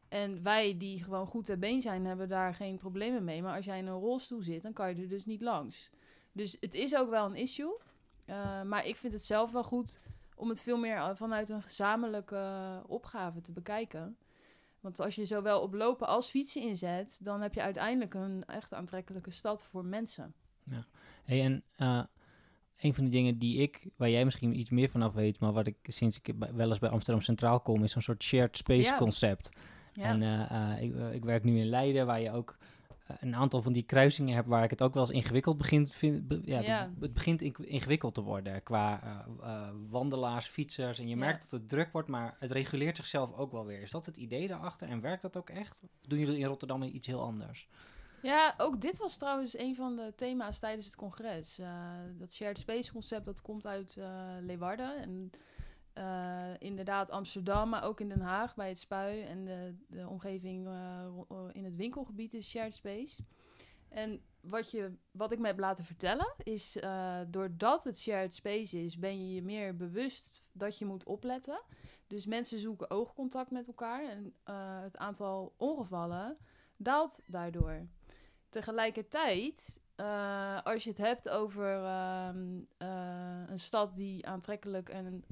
En 0.09 0.43
wij 0.43 0.77
die 0.77 1.03
gewoon 1.03 1.27
goed 1.27 1.45
ter 1.45 1.59
been 1.59 1.83
zijn, 1.83 2.07
hebben 2.07 2.29
daar 2.29 2.55
geen 2.55 2.77
problemen 2.77 3.25
mee. 3.25 3.43
Maar 3.43 3.57
als 3.57 3.65
jij 3.65 3.79
in 3.79 3.87
een 3.87 3.99
rolstoel 3.99 4.43
zit, 4.43 4.63
dan 4.63 4.73
kan 4.73 4.89
je 4.89 5.03
er 5.03 5.09
dus 5.09 5.27
niet 5.27 5.41
langs. 5.41 5.91
Dus 6.33 6.57
het 6.61 6.75
is 6.75 6.97
ook 6.97 7.11
wel 7.11 7.27
een 7.27 7.35
issue. 7.35 7.79
Uh, 8.27 8.63
maar 8.63 8.87
ik 8.87 8.97
vind 8.97 9.13
het 9.13 9.25
zelf 9.25 9.51
wel 9.51 9.65
goed 9.65 10.01
om 10.35 10.49
het 10.49 10.61
veel 10.61 10.79
meer 10.79 11.17
vanuit 11.17 11.49
een 11.49 11.63
gezamenlijke 11.63 12.83
opgave 12.87 13.41
te 13.41 13.53
bekijken. 13.53 14.17
Want 14.81 15.01
als 15.01 15.15
je 15.15 15.25
zowel 15.25 15.61
op 15.61 15.75
lopen 15.75 16.07
als 16.07 16.29
fietsen 16.29 16.63
inzet, 16.63 17.21
dan 17.23 17.41
heb 17.41 17.55
je 17.55 17.63
uiteindelijk 17.63 18.15
een 18.15 18.45
echt 18.47 18.75
aantrekkelijke 18.75 19.31
stad 19.31 19.65
voor 19.65 19.85
mensen. 19.85 20.35
Ja. 20.65 20.85
Hey, 21.25 21.45
en 21.45 21.65
een 22.81 22.95
van 22.95 23.05
de 23.05 23.11
dingen 23.11 23.39
die 23.39 23.59
ik, 23.59 23.89
waar 23.97 24.11
jij 24.11 24.25
misschien 24.25 24.59
iets 24.59 24.71
meer 24.71 24.89
vanaf 24.89 25.13
weet, 25.13 25.41
maar 25.41 25.53
wat 25.53 25.67
ik 25.67 25.77
sinds 25.83 26.21
ik 26.23 26.35
wel 26.55 26.69
eens 26.69 26.79
bij 26.79 26.91
Amsterdam 26.91 27.23
Centraal 27.23 27.61
kom, 27.61 27.83
is 27.83 27.95
een 27.95 28.03
soort 28.03 28.23
shared 28.23 28.57
space 28.57 28.83
Ja. 28.89 28.97
concept. 28.99 29.51
Ja. 29.93 30.05
En 30.05 30.23
uh, 30.23 30.83
ik, 30.83 30.95
uh, 30.95 31.15
ik, 31.15 31.25
werk 31.25 31.45
nu 31.45 31.59
in 31.61 31.67
Leiden, 31.69 32.07
waar 32.07 32.21
je 32.21 32.33
ook 32.33 32.57
een 33.21 33.35
aantal 33.37 33.63
van 33.63 33.73
die 33.73 33.83
kruisingen 33.83 34.35
hebt 34.35 34.49
waar 34.49 34.65
ik 34.65 34.71
het 34.71 34.83
ook 34.83 34.95
wel 34.95 35.03
eens 35.03 35.13
ingewikkeld 35.13 35.57
begint. 35.59 35.93
Vind, 35.95 36.29
be, 36.29 36.41
ja, 36.45 36.61
Ja. 36.61 36.81
Het, 36.81 36.91
het 37.01 37.13
begint 37.13 37.43
in- 37.43 37.55
ingewikkeld 37.59 38.15
te 38.15 38.23
worden 38.23 38.63
qua 38.63 39.01
uh, 39.41 39.69
wandelaars, 39.91 40.47
fietsers. 40.47 40.99
En 40.99 41.05
je 41.05 41.11
Ja. 41.11 41.17
merkt 41.17 41.51
dat 41.51 41.61
het 41.61 41.69
druk 41.69 41.93
wordt, 41.93 42.09
maar 42.09 42.37
het 42.39 42.51
reguleert 42.51 42.97
zichzelf 42.97 43.35
ook 43.35 43.53
wel 43.53 43.67
weer. 43.67 43.81
Is 43.83 43.91
dat 43.91 44.07
het 44.07 44.17
idee 44.17 44.49
daarachter 44.49 44.89
en 44.89 45.01
werkt 45.01 45.23
dat 45.23 45.37
ook 45.37 45.51
echt? 45.51 45.81
Of 45.85 45.91
doen 46.09 46.19
jullie 46.19 46.39
in 46.39 46.47
Rotterdam 46.47 46.83
iets 46.83 47.07
heel 47.07 47.23
anders? 47.23 47.69
Ja, 48.23 48.55
ook 48.57 48.81
dit 48.81 48.99
was 48.99 49.17
trouwens 49.17 49.59
een 49.59 49.75
van 49.75 49.97
de 49.97 50.13
thema's 50.17 50.59
tijdens 50.59 50.87
het 50.87 50.97
congres. 50.97 51.59
Uh, 51.59 51.91
dat 52.13 52.33
shared 52.33 52.59
space 52.59 52.93
concept, 52.93 53.25
dat 53.25 53.43
komt 53.43 53.67
uit 53.67 53.97
uh, 53.97 54.21
Leeuwarden. 54.41 54.97
En 54.97 55.31
uh, 55.95 56.55
inderdaad 56.59 57.11
Amsterdam, 57.11 57.69
maar 57.69 57.85
ook 57.85 58.01
in 58.01 58.09
Den 58.09 58.21
Haag 58.21 58.55
bij 58.55 58.69
het 58.69 58.79
Spui. 58.79 59.23
En 59.23 59.45
de, 59.45 59.75
de 59.87 60.09
omgeving 60.09 60.69
in 61.53 61.65
het 61.65 61.77
winkelgebied 61.77 62.35
is 62.35 62.49
shared 62.49 62.75
space. 62.75 63.23
En 63.89 64.23
wat, 64.41 64.71
je, 64.71 64.93
wat 65.11 65.33
ik 65.33 65.39
me 65.39 65.47
heb 65.47 65.59
laten 65.59 65.85
vertellen 65.85 66.35
is, 66.43 66.79
doordat 67.29 67.85
het 67.85 67.99
shared 67.99 68.35
space 68.35 68.83
is, 68.85 68.99
ben 68.99 69.19
je 69.19 69.35
je 69.35 69.43
meer 69.43 69.77
bewust 69.77 70.45
dat 70.53 70.79
je 70.79 70.85
moet 70.85 71.05
opletten. 71.05 71.61
Dus 72.07 72.27
mensen 72.27 72.59
zoeken 72.59 72.91
oogcontact 72.91 73.51
met 73.51 73.67
elkaar 73.67 74.05
en 74.09 74.35
het 74.83 74.97
aantal 74.97 75.55
ongevallen 75.57 76.37
daalt 76.79 77.21
daardoor. 77.27 77.87
Tegelijkertijd, 78.49 79.81
uh, 80.01 80.59
als 80.63 80.85
je 80.85 80.91
het 80.91 80.99
hebt 80.99 81.29
over 81.29 81.65
uh, 81.83 82.29
uh, 82.83 83.43
een 83.47 83.59
stad 83.59 83.95
die 83.95 84.27
aantrekkelijk 84.27 84.89
en 84.89 85.25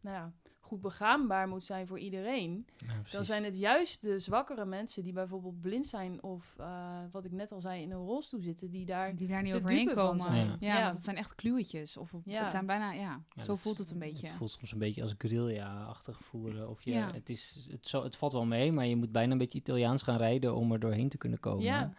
nou 0.00 0.16
ja, 0.16 0.32
goed 0.60 0.80
begaanbaar 0.80 1.48
moet 1.48 1.64
zijn 1.64 1.86
voor 1.86 1.98
iedereen, 1.98 2.66
Ja, 2.76 2.86
dan 3.10 3.24
zijn 3.24 3.44
het 3.44 3.58
juist 3.58 4.02
de 4.02 4.18
zwakkere 4.18 4.64
mensen 4.64 5.02
die 5.02 5.12
bijvoorbeeld 5.12 5.60
blind 5.60 5.86
zijn 5.86 6.22
of 6.22 6.54
uh, 6.60 6.98
wat 7.10 7.24
ik 7.24 7.32
net 7.32 7.52
al 7.52 7.60
zei 7.60 7.82
in 7.82 7.90
een 7.90 8.04
rolstoel 8.04 8.40
zitten, 8.40 8.70
die 8.70 8.84
daar, 8.84 9.14
die 9.16 9.28
daar 9.28 9.42
niet 9.42 9.54
overheen 9.54 9.92
komen. 9.94 10.34
Ja, 10.34 10.42
Ja. 10.42 10.56
ja, 10.76 10.82
want 10.82 10.94
het 10.94 11.04
zijn 11.04 11.16
echt 11.16 11.34
kluwetjes. 11.34 11.96
Of 11.96 12.14
Ja. 12.24 12.40
het 12.42 12.50
zijn 12.50 12.66
bijna, 12.66 12.92
ja, 12.92 13.22
Ja, 13.34 13.42
zo 13.42 13.52
dat 13.52 13.60
voelt 13.60 13.78
het 13.78 13.90
een 13.90 13.98
beetje. 13.98 14.26
Het 14.26 14.36
voelt 14.36 14.50
soms 14.50 14.72
een 14.72 14.78
beetje 14.78 15.02
als 15.02 15.14
guerrilla-achtig 15.18 16.18
voeren. 16.24 16.68
Of 16.68 16.82
je, 16.82 16.90
Ja. 16.92 17.12
het, 17.12 17.28
is, 17.28 17.66
het, 17.70 17.88
zo, 17.88 18.02
het 18.02 18.16
valt 18.16 18.32
wel 18.32 18.44
mee, 18.46 18.72
maar 18.72 18.86
je 18.86 18.96
moet 18.96 19.12
bijna 19.12 19.32
een 19.32 19.38
beetje 19.38 19.58
Italiaans 19.58 20.02
gaan 20.02 20.16
rijden 20.16 20.54
om 20.54 20.72
er 20.72 20.80
doorheen 20.80 21.08
te 21.08 21.18
kunnen 21.18 21.40
komen. 21.40 21.62
Ja. 21.64 21.92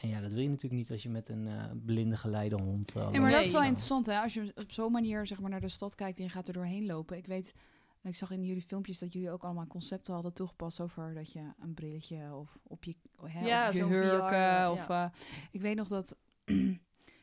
En 0.00 0.08
ja, 0.08 0.20
dat 0.20 0.32
wil 0.32 0.42
je 0.42 0.48
natuurlijk 0.48 0.74
niet 0.74 0.90
als 0.90 1.02
je 1.02 1.08
met 1.08 1.28
een 1.28 1.46
eh, 1.46 1.64
blinde 1.84 2.16
geleidehond... 2.16 2.96
Uh, 2.96 3.10
Nee, 3.10 3.20
maar 3.20 3.30
dat 3.30 3.44
is 3.44 3.52
wel 3.52 3.62
interessant, 3.62 4.06
hè? 4.06 4.20
Als 4.20 4.34
je 4.34 4.52
op 4.54 4.70
zo'n 4.70 4.92
manier 4.92 5.26
zeg 5.26 5.40
maar, 5.40 5.50
naar 5.50 5.60
de 5.60 5.68
stad 5.68 5.94
kijkt 5.94 6.18
en 6.18 6.24
je 6.24 6.30
gaat 6.30 6.48
er 6.48 6.54
doorheen 6.54 6.86
lopen. 6.86 7.16
Ik 7.16 7.26
weet, 7.26 7.54
ik 8.02 8.16
zag 8.16 8.30
in 8.30 8.44
jullie 8.44 8.62
filmpjes 8.62 8.98
dat 8.98 9.12
jullie 9.12 9.30
ook 9.30 9.44
allemaal 9.44 9.66
concepten 9.66 10.14
hadden 10.14 10.32
toegepast 10.32 10.80
over 10.80 11.14
dat 11.14 11.32
je 11.32 11.40
een 11.60 11.74
brilletje 11.74 12.34
of 12.34 12.60
op 12.62 12.84
je, 12.84 12.94
hè, 13.22 13.46
Ja, 13.46 13.68
op 13.68 13.74
je 13.74 13.84
hurken. 13.84 14.64
VR, 14.64 14.70
of, 14.70 14.88
eh, 14.88 15.06
ik 15.50 15.60
weet 15.60 15.76
nog 15.76 15.88
dat 15.88 16.16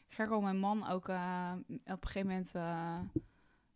Gergo, 0.07 0.41
mijn 0.41 0.59
man, 0.59 0.87
ook 0.89 1.09
eh, 1.09 1.51
op 1.67 1.77
een 1.87 2.07
gegeven 2.07 2.27
moment, 2.27 2.51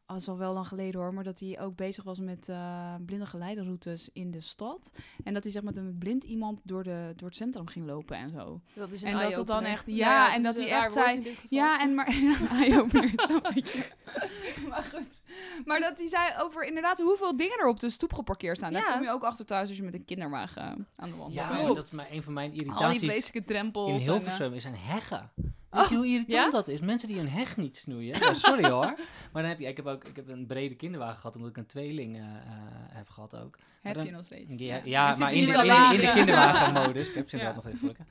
eh 0.07 0.13
al 0.13 0.15
is 0.21 0.27
al 0.27 0.37
wel 0.37 0.53
lang 0.53 0.67
geleden 0.67 1.01
hoor, 1.01 1.13
maar 1.13 1.23
dat 1.23 1.39
hij 1.39 1.59
ook 1.59 1.75
bezig 1.75 2.03
was 2.03 2.19
met 2.19 2.49
eh, 2.49 2.93
blinde 3.05 3.25
geleideroutes 3.25 4.09
in 4.13 4.31
de 4.31 4.39
stad. 4.39 4.91
En 5.23 5.33
dat 5.33 5.43
hij 5.43 5.51
zeg 5.51 5.63
maar 5.63 5.73
met 5.73 5.83
een 5.83 5.97
blind 5.97 6.23
iemand 6.23 6.61
door, 6.63 6.83
de, 6.83 7.13
door 7.15 7.27
het 7.27 7.37
centrum 7.37 7.67
ging 7.67 7.85
lopen 7.85 8.17
en 8.17 8.29
zo. 8.29 8.61
Dat 8.73 8.91
is 8.91 9.01
een 9.01 9.07
En 9.07 9.19
dat 9.19 9.35
het 9.35 9.47
dan 9.47 9.63
echt- 9.63 9.85
Nou 9.87 9.97
ja, 9.97 10.33
en 10.33 10.43
dat 10.43 10.55
hij 10.55 10.69
echt 10.69 10.91
zei-. 10.93 11.35
Ja, 11.49 11.81
en 11.81 11.95
maar 11.95 12.07
eye-opener, 12.51 13.15
dat 13.15 13.41
maar 14.69 14.83
goed. 14.93 15.21
Maar 15.65 15.79
dat 15.79 15.97
hij 15.97 16.07
zei 16.07 16.33
over 16.41 16.65
inderdaad 16.65 16.99
hoeveel 16.99 17.35
dingen 17.37 17.59
er 17.59 17.67
op 17.67 17.79
de 17.79 17.89
stoep 17.89 18.13
geparkeerd 18.13 18.57
staan. 18.57 18.73
Daar 18.73 18.81
Ja. 18.87 18.93
kom 18.93 19.03
je 19.03 19.09
ook 19.09 19.23
achter 19.23 19.45
thuis 19.45 19.67
als 19.69 19.77
je 19.77 19.83
met 19.83 19.93
een 19.93 20.05
kinderwagen 20.05 20.87
aan 20.95 21.09
de 21.09 21.15
wand 21.15 21.33
Ja, 21.33 21.67
dat 21.73 21.83
is 21.85 21.91
maar 21.91 22.07
een 22.11 22.23
van 22.23 22.33
mijn 22.33 22.49
Al 22.51 22.57
die 22.57 22.65
irritaties. 22.65 22.99
vreselijke 23.09 23.47
drempels. 23.53 23.87
In 23.87 23.93
en, 23.95 23.99
eh, 24.01 24.07
Hilversum 24.07 24.53
is 24.53 24.63
een 24.63 24.75
heggen. 24.77 25.31
Weet 25.71 25.89
je 25.89 25.95
hoe 25.95 26.05
irritant 26.07 26.31
ja? 26.43 26.50
dat 26.50 26.67
is? 26.67 26.79
Mensen 26.81 27.07
die 27.07 27.19
een 27.19 27.29
heg 27.29 27.57
niet 27.57 27.77
snoeien. 27.77 28.19
Ja, 28.19 28.33
sorry 28.33 28.69
hoor. 28.75 28.86
Maar 29.31 29.41
dan 29.41 29.45
heb 29.45 29.59
je, 29.59 29.67
ik 29.67 29.77
heb 29.77 29.86
ook 29.88 30.03
ik 30.03 30.15
heb 30.15 30.29
een 30.29 30.45
brede 30.45 30.75
kinderwagen 30.75 31.15
gehad, 31.15 31.36
omdat 31.36 31.50
ik 31.51 31.57
een 31.57 31.65
tweeling 31.65 32.15
eh, 32.17 32.21
eh, 32.24 32.31
heb 32.74 33.09
gehad 33.09 33.36
ook. 33.36 33.57
Heb 33.81 33.95
dan- 33.95 34.05
je 34.05 34.12
nog 34.12 34.24
steeds. 34.24 34.53
Ja, 34.83 35.15
maar 35.17 35.33
in 35.33 35.45
de, 35.45 35.51
in, 35.51 35.51
de- 35.51 35.51
in 35.53 35.59
de 35.59 35.65
laag. 35.65 36.13
kinderwagenmodus. 36.13 37.07
Ik 37.09 37.15
heb 37.15 37.29
ze 37.29 37.38
Ja. 37.38 37.41
inderdaad 37.41 37.55
nog 37.55 37.65
even 37.65 37.79
gelukkig. 37.79 38.05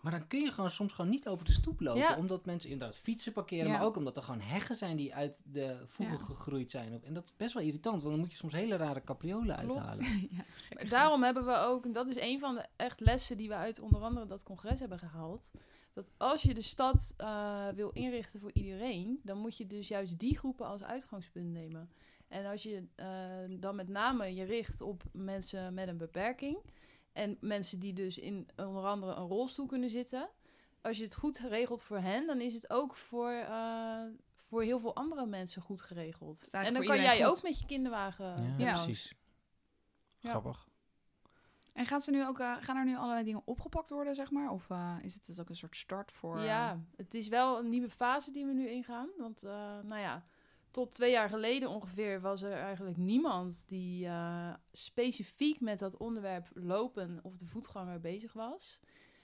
Maar 0.00 0.18
dan 0.18 0.26
kun 0.26 0.40
je 0.40 0.50
gewoon 0.52 0.70
soms 0.70 0.92
gewoon 0.92 1.10
niet 1.10 1.28
over 1.28 1.44
de 1.44 1.52
stoep 1.52 1.80
lopen. 1.80 2.00
Ja. 2.00 2.16
Omdat 2.16 2.44
mensen 2.44 2.70
inderdaad 2.70 2.96
fietsen 2.96 3.32
parkeren. 3.32 3.66
Ja. 3.66 3.72
Maar 3.72 3.82
ook 3.86 3.96
omdat 3.96 4.16
er 4.16 4.22
gewoon 4.22 4.40
heggen 4.40 4.74
zijn 4.74 4.96
die 4.96 5.14
uit 5.14 5.40
de 5.44 5.76
voegen 5.86 6.16
Ja. 6.18 6.24
gegroeid 6.24 6.70
zijn. 6.70 7.00
En 7.04 7.14
dat 7.14 7.24
is 7.24 7.32
best 7.36 7.54
wel 7.54 7.62
irritant. 7.62 7.96
Want 8.02 8.12
dan 8.14 8.20
moet 8.20 8.30
je 8.30 8.36
soms 8.36 8.52
hele 8.52 8.76
rare 8.76 9.02
capriolen 9.04 9.56
Klopt. 9.58 9.76
uithalen. 9.78 10.30
Daarom 10.88 11.22
hebben 11.22 11.44
we 11.46 11.56
ook, 11.56 11.84
en 11.84 11.92
dat 11.92 12.08
is 12.08 12.20
een 12.20 12.38
van 12.40 12.54
de 12.54 12.64
echt 12.76 13.00
lessen 13.00 13.36
die 13.36 13.48
we 13.48 13.54
uit 13.54 13.80
onder 13.80 14.00
andere 14.02 14.26
dat 14.26 14.42
congres 14.42 14.80
hebben 14.80 14.98
gehaald. 14.98 15.50
Dat 15.96 16.10
als 16.16 16.42
je 16.42 16.54
de 16.54 16.62
stad 16.62 17.14
eh, 17.16 17.68
wil 17.68 17.90
inrichten 17.90 18.40
voor 18.40 18.50
iedereen, 18.52 19.20
dan 19.22 19.38
moet 19.38 19.56
je 19.56 19.66
dus 19.66 19.88
juist 19.88 20.18
die 20.18 20.38
groepen 20.38 20.66
als 20.66 20.82
uitgangspunt 20.82 21.52
nemen. 21.52 21.90
En 22.28 22.46
als 22.46 22.62
je 22.62 22.86
eh, 22.94 23.60
dan 23.60 23.76
met 23.76 23.88
name 23.88 24.34
je 24.34 24.44
richt 24.44 24.80
op 24.80 25.02
mensen 25.12 25.74
met 25.74 25.88
een 25.88 25.96
beperking 25.96 26.58
en 27.12 27.36
mensen 27.40 27.78
die 27.80 27.92
dus 27.92 28.18
in 28.18 28.48
onder 28.56 28.84
andere 28.84 29.14
een 29.14 29.26
rolstoel 29.26 29.66
kunnen 29.66 29.90
zitten. 29.90 30.28
Als 30.80 30.98
je 30.98 31.04
het 31.04 31.16
goed 31.16 31.38
regelt 31.38 31.82
voor 31.82 31.98
hen, 31.98 32.26
dan 32.26 32.40
is 32.40 32.54
het 32.54 32.70
ook 32.70 32.94
voor, 32.94 33.30
eh, 33.30 34.02
voor 34.34 34.62
heel 34.62 34.78
veel 34.78 34.94
andere 34.94 35.26
mensen 35.26 35.62
goed 35.62 35.82
geregeld. 35.82 36.50
En 36.50 36.74
dan 36.74 36.84
kan 36.84 37.00
jij 37.00 37.26
ook 37.26 37.42
met 37.42 37.58
je 37.58 37.66
kinderwagen. 37.66 38.24
Ja, 38.24 38.54
Ja. 38.58 38.72
precies. 38.72 39.14
Ja. 40.18 40.30
Grappig. 40.30 40.68
En 41.76 41.86
gaan, 41.86 42.00
ze 42.00 42.10
nu 42.10 42.26
ook, 42.26 42.38
eh, 42.38 42.56
gaan 42.60 42.76
er 42.76 42.84
nu 42.84 42.96
allerlei 42.96 43.24
dingen 43.24 43.42
opgepakt 43.44 43.90
worden, 43.90 44.14
zeg 44.14 44.30
maar? 44.30 44.50
Of 44.50 44.70
eh, 44.70 44.96
is 45.02 45.14
het 45.14 45.26
dus 45.26 45.40
ook 45.40 45.48
een 45.48 45.56
soort 45.56 45.76
start 45.76 46.12
voor... 46.12 46.38
eh, 46.38 46.44
Ja, 46.44 46.80
het 46.96 47.14
is 47.14 47.28
wel 47.28 47.58
een 47.58 47.68
nieuwe 47.68 47.90
fase 47.90 48.30
die 48.30 48.46
we 48.46 48.52
nu 48.52 48.68
ingaan. 48.68 49.08
Want, 49.18 49.42
eh, 49.42 49.78
nou 49.82 50.00
ja, 50.00 50.24
tot 50.70 50.94
twee 50.94 51.10
jaar 51.10 51.28
geleden 51.28 51.68
ongeveer 51.68 52.20
was 52.20 52.42
er 52.42 52.52
eigenlijk 52.52 52.96
niemand 52.96 53.64
die 53.68 54.06
eh, 54.06 54.54
specifiek 54.72 55.60
met 55.60 55.78
dat 55.78 55.96
onderwerp 55.96 56.48
lopen 56.54 57.18
of 57.22 57.36
de 57.36 57.46
voetganger 57.46 58.00
bezig 58.00 58.32
was. 58.32 58.80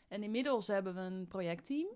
En 0.08 0.22
inmiddels 0.22 0.66
hebben 0.66 0.94
we 0.94 1.00
een 1.00 1.28
projectteam 1.28 1.86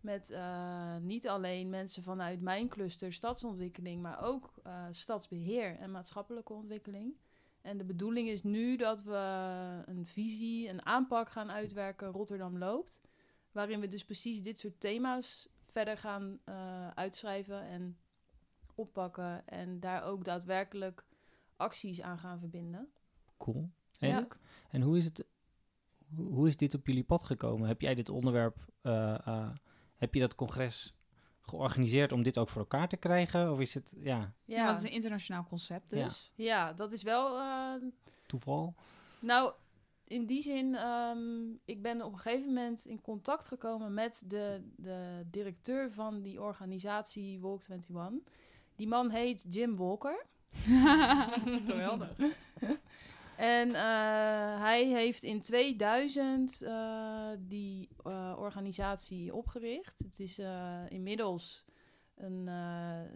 met 0.00 0.30
eh, 0.30 0.96
niet 0.96 1.28
alleen 1.28 1.70
mensen 1.70 2.02
vanuit 2.02 2.40
mijn 2.40 2.68
cluster 2.68 3.12
stadsontwikkeling, 3.12 4.02
maar 4.02 4.22
ook 4.22 4.52
eh, 4.62 4.84
stadsbeheer 4.90 5.76
en 5.78 5.90
maatschappelijke 5.90 6.52
ontwikkeling. 6.52 7.14
En 7.66 7.78
de 7.78 7.84
bedoeling 7.84 8.28
is 8.28 8.42
nu 8.42 8.76
dat 8.76 9.02
we 9.02 9.14
een 9.86 10.06
visie, 10.06 10.68
een 10.68 10.84
aanpak 10.86 11.30
gaan 11.30 11.50
uitwerken, 11.50 12.08
Rotterdam 12.08 12.58
loopt. 12.58 13.00
Waarin 13.52 13.80
we 13.80 13.88
dus 13.88 14.04
precies 14.04 14.42
dit 14.42 14.58
soort 14.58 14.80
thema's 14.80 15.48
verder 15.64 15.98
gaan 15.98 16.38
eh, 16.44 16.88
uitschrijven 16.88 17.62
en 17.62 17.98
oppakken. 18.74 19.46
En 19.48 19.80
daar 19.80 20.02
ook 20.04 20.24
daadwerkelijk 20.24 21.06
acties 21.56 22.02
aan 22.02 22.18
gaan 22.18 22.38
verbinden. 22.38 22.88
Cool. 23.36 23.70
En, 23.98 24.08
Ja. 24.08 24.26
en 24.70 24.80
hoe, 24.82 24.96
is 24.96 25.04
het, 25.04 25.26
hoe 26.14 26.48
is 26.48 26.56
dit 26.56 26.74
op 26.74 26.86
jullie 26.86 27.04
pad 27.04 27.22
gekomen? 27.22 27.68
Heb 27.68 27.80
jij 27.80 27.94
dit 27.94 28.08
onderwerp, 28.08 28.66
eh, 28.80 29.26
eh, 29.26 29.50
heb 29.96 30.14
je 30.14 30.20
dat 30.20 30.34
congres 30.34 30.94
georganiseerd 31.46 32.12
om 32.12 32.22
dit 32.22 32.38
ook 32.38 32.48
voor 32.48 32.60
elkaar 32.60 32.88
te 32.88 32.96
krijgen? 32.96 33.52
Of 33.52 33.60
is 33.60 33.74
het 33.74 33.92
ja, 33.96 34.32
Ja, 34.44 34.64
want 34.64 34.68
het 34.68 34.78
is 34.78 34.90
een 34.90 34.96
internationaal 34.96 35.44
concept 35.48 35.90
dus. 35.90 36.32
ja 36.34 36.72
dat 36.72 36.92
is 36.92 37.02
wel 37.02 37.38
eh, 37.38 37.72
toeval? 38.26 38.74
Nou, 39.18 39.52
in 40.04 40.26
die 40.26 40.42
zin, 40.42 40.74
ehm, 40.74 41.50
ik 41.64 41.82
ben 41.82 42.02
op 42.02 42.12
een 42.12 42.18
gegeven 42.18 42.46
moment 42.46 42.84
in 42.84 43.00
contact 43.00 43.48
gekomen 43.48 43.94
met 43.94 44.22
de, 44.26 44.62
de 44.76 45.26
directeur 45.30 45.92
van 45.92 46.22
die 46.22 46.40
organisatie 46.40 47.40
Walk 47.40 47.62
21. 47.68 48.32
Die 48.76 48.88
man 48.88 49.10
heet 49.10 49.46
Jim 49.48 49.76
Walker. 49.76 50.26
Geweldig. 51.68 52.16
En 53.36 53.68
eh, 53.68 54.60
hij 54.60 54.86
heeft 54.86 55.22
in 55.22 55.40
2000 55.40 56.62
eh, 56.62 57.28
die 57.38 57.88
eh, 58.04 58.34
organisatie 58.38 59.34
opgericht. 59.34 59.98
Het 59.98 60.20
is 60.20 60.40
inmiddels 60.88 61.64
een 62.14 62.48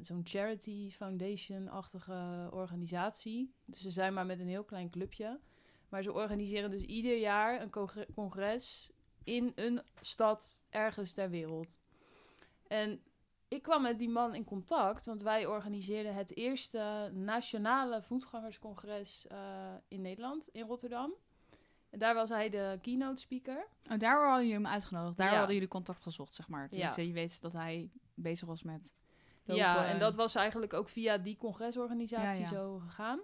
zo'n 0.00 0.20
charity 0.24 0.90
foundation-achtige 0.90 2.48
organisatie. 2.52 3.54
Dus 3.64 3.80
ze 3.80 3.90
zijn 3.90 4.14
maar 4.14 4.26
met 4.26 4.40
een 4.40 4.48
heel 4.48 4.64
klein 4.64 4.90
clubje. 4.90 5.40
Maar 5.88 6.02
ze 6.02 6.12
organiseren 6.12 6.70
dus 6.70 6.82
ieder 6.82 7.18
jaar 7.18 7.62
een 7.62 7.70
congre- 7.70 8.06
congres 8.14 8.90
in 9.24 9.52
een 9.54 9.82
stad 10.00 10.64
ergens 10.70 11.12
ter 11.12 11.30
wereld. 11.30 11.80
En 12.66 13.02
ik 13.50 13.62
kwam 13.62 13.82
met 13.82 13.98
die 13.98 14.08
man 14.08 14.34
in 14.34 14.44
contact, 14.44 15.06
want 15.06 15.22
wij 15.22 15.46
organiseerden 15.46 16.14
het 16.14 16.36
eerste 16.36 17.10
nationale 17.14 18.02
voetgangerscongres 18.02 19.26
eh, 19.26 19.38
in 19.88 20.00
Nederland, 20.00 20.48
in 20.48 20.66
Rotterdam. 20.66 21.12
En 21.90 21.98
daar 21.98 22.14
was 22.14 22.28
hij 22.28 22.50
de 22.50 22.78
keynote 22.82 23.20
speaker. 23.20 23.66
Oh, 23.90 23.98
daar 23.98 24.26
hadden 24.26 24.46
jullie 24.46 24.62
hem 24.62 24.72
uitgenodigd. 24.72 25.16
Daar 25.16 25.30
Ja. 25.30 25.36
hadden 25.36 25.54
jullie 25.54 25.68
contact 25.70 26.02
gezocht, 26.02 26.34
zeg 26.34 26.48
maar. 26.48 26.66
Ja. 26.70 26.92
je 26.96 27.12
weet 27.12 27.40
dat 27.40 27.52
hij 27.52 27.90
bezig 28.14 28.46
was 28.48 28.62
met 28.62 28.94
lopen 29.44 29.62
Ja, 29.64 29.86
en 29.86 29.98
dat 29.98 30.14
was 30.14 30.34
eigenlijk 30.34 30.72
ook 30.72 30.88
via 30.88 31.18
die 31.18 31.36
congresorganisatie 31.36 32.40
Ja, 32.40 32.46
zo 32.48 32.78
gegaan. 32.78 33.20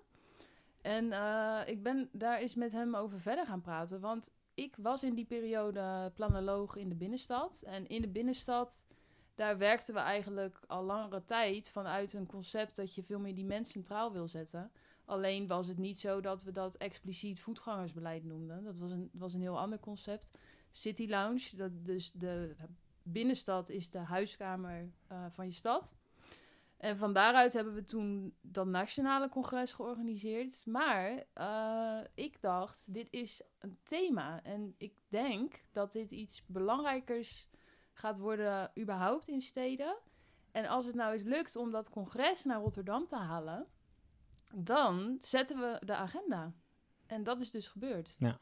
En 0.83 1.13
eh, 1.13 1.61
ik 1.67 1.83
ben 1.83 2.09
daar 2.13 2.39
eens 2.39 2.55
met 2.55 2.73
hem 2.73 2.95
over 2.95 3.21
verder 3.21 3.47
gaan 3.47 3.61
praten. 3.61 4.01
Want 4.01 4.31
ik 4.55 4.77
was 4.79 5.03
in 5.03 5.15
die 5.15 5.25
periode 5.25 6.11
planoloog 6.15 6.77
in 6.77 6.89
de 6.89 6.95
binnenstad. 6.95 7.63
En 7.67 7.87
in 7.89 8.01
de 8.03 8.09
binnenstad, 8.09 8.85
daar 9.37 9.59
werkten 9.59 9.95
we 9.95 10.01
eigenlijk 10.01 10.61
al 10.67 10.85
langere 10.85 11.25
tijd 11.25 11.71
vanuit 11.71 12.13
een 12.13 12.27
concept 12.27 12.77
dat 12.77 12.95
je 12.95 13.03
veel 13.03 13.19
meer 13.19 13.35
die 13.35 13.45
mens 13.45 13.71
centraal 13.71 14.13
wil 14.13 14.29
zetten. 14.29 14.71
Alleen 15.05 15.47
was 15.47 15.69
het 15.69 15.79
niet 15.79 15.99
zo 15.99 16.21
dat 16.21 16.43
we 16.43 16.53
dat 16.53 16.77
expliciet 16.77 17.43
voetgangersbeleid 17.43 18.25
noemden. 18.25 18.65
Dat 18.65 18.79
was 18.79 18.91
een, 18.91 19.11
was 19.13 19.35
een 19.35 19.41
heel 19.41 19.59
ander 19.59 19.79
concept. 19.79 20.31
City 20.71 21.07
Lounge, 21.09 21.57
dat 21.57 21.85
dus 21.85 22.13
de 22.13 22.57
binnenstad 23.03 23.69
is 23.69 23.91
de 23.91 23.99
huiskamer 23.99 24.93
eh, 25.07 25.25
van 25.31 25.47
je 25.47 25.53
stad. 25.53 25.95
En 26.77 26.99
van 26.99 27.13
daaruit 27.13 27.53
hebben 27.53 27.75
we 27.75 27.85
toen 27.85 28.35
dat 28.41 28.67
nationale 28.67 29.29
congres 29.29 29.73
georganiseerd. 29.73 30.67
Maar 30.67 31.25
eh, 31.33 32.01
ik 32.15 32.41
dacht, 32.41 32.95
dit 32.95 33.09
is 33.11 33.43
een 33.59 33.79
thema. 33.83 34.43
En 34.43 34.75
ik 34.79 34.95
denk 35.09 35.65
dat 35.73 35.93
dit 35.93 36.11
iets 36.11 36.43
belangrijkers 36.47 37.49
gaat 37.99 38.19
worden 38.19 38.71
überhaupt 38.79 39.29
in 39.29 39.41
steden. 39.41 39.97
En 40.53 40.67
als 40.67 40.87
het 40.87 40.95
nou 40.95 41.13
eens 41.13 41.23
lukt 41.23 41.57
om 41.57 41.71
dat 41.71 41.91
congres 41.91 42.45
naar 42.45 42.61
Rotterdam 42.61 43.07
te 43.07 43.17
halen, 43.17 43.67
dan 44.55 45.17
zetten 45.21 45.59
we 45.59 45.77
de 45.85 45.95
agenda. 45.95 46.53
En 47.07 47.23
dat 47.23 47.41
is 47.41 47.51
dus 47.51 47.69
gebeurd. 47.69 48.17
Ja. 48.19 48.39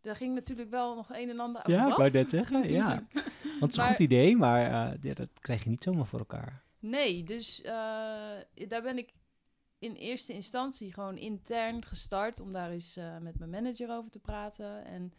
Daar 0.00 0.16
ging 0.16 0.34
natuurlijk 0.34 0.70
wel 0.70 0.94
nog 0.94 1.08
een 1.12 1.30
en 1.30 1.40
ander 1.40 1.62
aan 1.62 1.72
Ja, 1.72 1.88
ik 1.88 1.96
wou 1.96 2.10
net 2.10 2.30
zeggen, 2.30 2.70
ja. 2.72 3.06
Want 3.42 3.60
het 3.60 3.70
is 3.70 3.76
een 3.76 3.86
goed 3.86 3.98
idee, 3.98 4.36
maar 4.36 4.92
eh, 4.92 5.02
ja, 5.02 5.14
dat 5.14 5.28
krijg 5.40 5.64
je 5.64 5.70
niet 5.70 5.82
zomaar 5.82 6.06
voor 6.06 6.18
elkaar. 6.18 6.62
Nee, 6.78 7.24
dus 7.24 7.62
eh, 7.62 7.72
daar 8.68 8.82
ben 8.82 8.98
ik 8.98 9.12
in 9.78 9.94
eerste 9.94 10.32
instantie 10.32 10.92
gewoon 10.92 11.16
intern 11.16 11.84
gestart 11.84 12.40
om 12.40 12.52
daar 12.52 12.70
eens 12.70 12.96
eh, 12.96 13.18
met 13.18 13.38
mijn 13.38 13.50
manager 13.50 13.90
over 13.90 14.10
te 14.10 14.18
praten. 14.18 14.84
En 14.84 15.12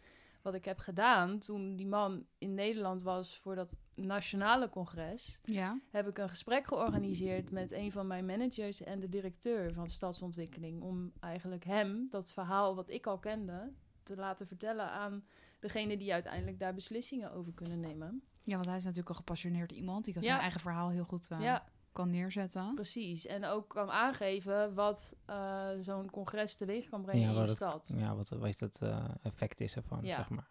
wat 0.46 0.54
ik 0.54 0.64
heb 0.64 0.78
gedaan 0.78 1.38
toen 1.38 1.76
die 1.76 1.86
man 1.86 2.26
in 2.38 2.54
Nederland 2.54 3.02
was 3.02 3.38
voor 3.38 3.54
dat 3.54 3.76
nationale 3.94 4.68
congres, 4.68 5.40
Ja. 5.44 5.78
heb 5.90 6.08
ik 6.08 6.18
een 6.18 6.28
gesprek 6.28 6.66
georganiseerd 6.66 7.50
met 7.50 7.72
een 7.72 7.92
van 7.92 8.06
mijn 8.06 8.26
managers 8.26 8.82
en 8.82 9.00
de 9.00 9.08
directeur 9.08 9.72
van 9.72 9.88
stadsontwikkeling. 9.88 10.82
Om 10.82 11.12
eigenlijk 11.20 11.64
hem 11.64 12.06
dat 12.10 12.32
verhaal 12.32 12.74
wat 12.74 12.88
ik 12.90 13.06
al 13.06 13.18
kende 13.18 13.72
te 14.02 14.16
laten 14.16 14.46
vertellen 14.46 14.90
aan 14.90 15.24
degene 15.60 15.96
die 15.96 16.12
uiteindelijk 16.12 16.58
daar 16.58 16.74
beslissingen 16.74 17.32
over 17.32 17.52
kunnen 17.54 17.80
nemen. 17.80 18.22
ja, 18.42 18.54
want 18.54 18.66
hij 18.66 18.76
is 18.76 18.82
natuurlijk 18.84 19.08
een 19.10 19.16
gepassioneerd 19.16 19.72
iemand. 19.72 20.04
Die 20.04 20.12
kan 20.14 20.22
Ja. 20.22 20.28
zijn 20.28 20.40
eigen 20.40 20.60
verhaal 20.60 20.88
heel 20.90 21.04
goed 21.04 21.28
eh, 21.30 21.40
ja, 21.40 21.64
kan 21.96 22.10
neerzetten. 22.10 22.74
Precies, 22.74 23.26
en 23.26 23.44
ook 23.44 23.68
kan 23.68 23.90
aangeven 23.90 24.74
wat 24.74 25.16
eh, 25.24 25.68
zo'n 25.80 26.10
congres 26.10 26.56
teweeg 26.56 26.88
kan 26.88 27.02
brengen 27.02 27.28
Ja, 27.32 27.34
in 27.34 27.40
het- 27.40 27.50
stad. 27.56 27.94
Ja, 27.98 28.14
wat, 28.14 28.28
wat 28.28 28.48
is 28.48 28.60
het 28.60 28.82
eh, 28.82 29.04
effect 29.22 29.60
is 29.60 29.76
ervan, 29.76 30.04
Ja. 30.04 30.16
zeg 30.16 30.28
maar. 30.30 30.48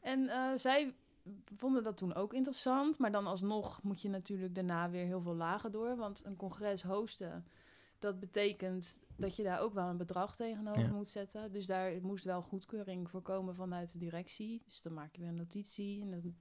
En 0.00 0.28
eh, 0.28 0.52
zij 0.56 0.94
vonden 1.56 1.82
dat 1.82 1.96
toen 1.96 2.14
ook 2.14 2.34
interessant, 2.34 2.98
maar 2.98 3.12
dan 3.12 3.26
alsnog 3.26 3.82
moet 3.82 4.02
je 4.02 4.08
natuurlijk 4.08 4.54
daarna 4.54 4.90
weer 4.90 5.04
heel 5.04 5.20
veel 5.22 5.34
lagen 5.34 5.72
door. 5.72 5.96
Want 5.96 6.24
een 6.24 6.36
congres 6.36 6.82
hosten, 6.82 7.46
dat 7.98 8.20
betekent 8.20 9.00
dat 9.16 9.36
je 9.36 9.42
daar 9.42 9.60
ook 9.60 9.72
wel 9.74 9.88
een 9.88 9.96
bedrag 9.96 10.36
tegenover 10.36 10.82
Ja. 10.82 10.92
moet 10.92 11.08
zetten. 11.08 11.52
Dus 11.52 11.66
daar 11.66 11.92
moest 12.02 12.24
wel 12.24 12.42
goedkeuring 12.42 13.10
voor 13.10 13.22
komen 13.22 13.54
vanuit 13.54 13.92
de 13.92 13.98
directie. 13.98 14.62
Dus 14.64 14.82
dan 14.82 14.92
maak 14.94 15.14
je 15.14 15.20
weer 15.20 15.30
een 15.30 15.36
notitie 15.36 16.00
en 16.02 16.10
dan 16.10 16.34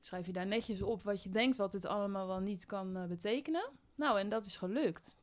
schrijf 0.00 0.26
je 0.26 0.32
daar 0.32 0.46
netjes 0.46 0.82
op 0.82 1.02
wat 1.02 1.22
je 1.22 1.30
denkt 1.30 1.56
wat 1.56 1.72
het 1.72 1.86
allemaal 1.86 2.26
wel 2.26 2.40
niet 2.40 2.66
kan 2.66 2.96
eh, 2.96 3.04
betekenen. 3.04 3.70
Nou, 3.94 4.18
en 4.18 4.28
dat 4.28 4.46
is 4.46 4.56
gelukt. 4.56 5.16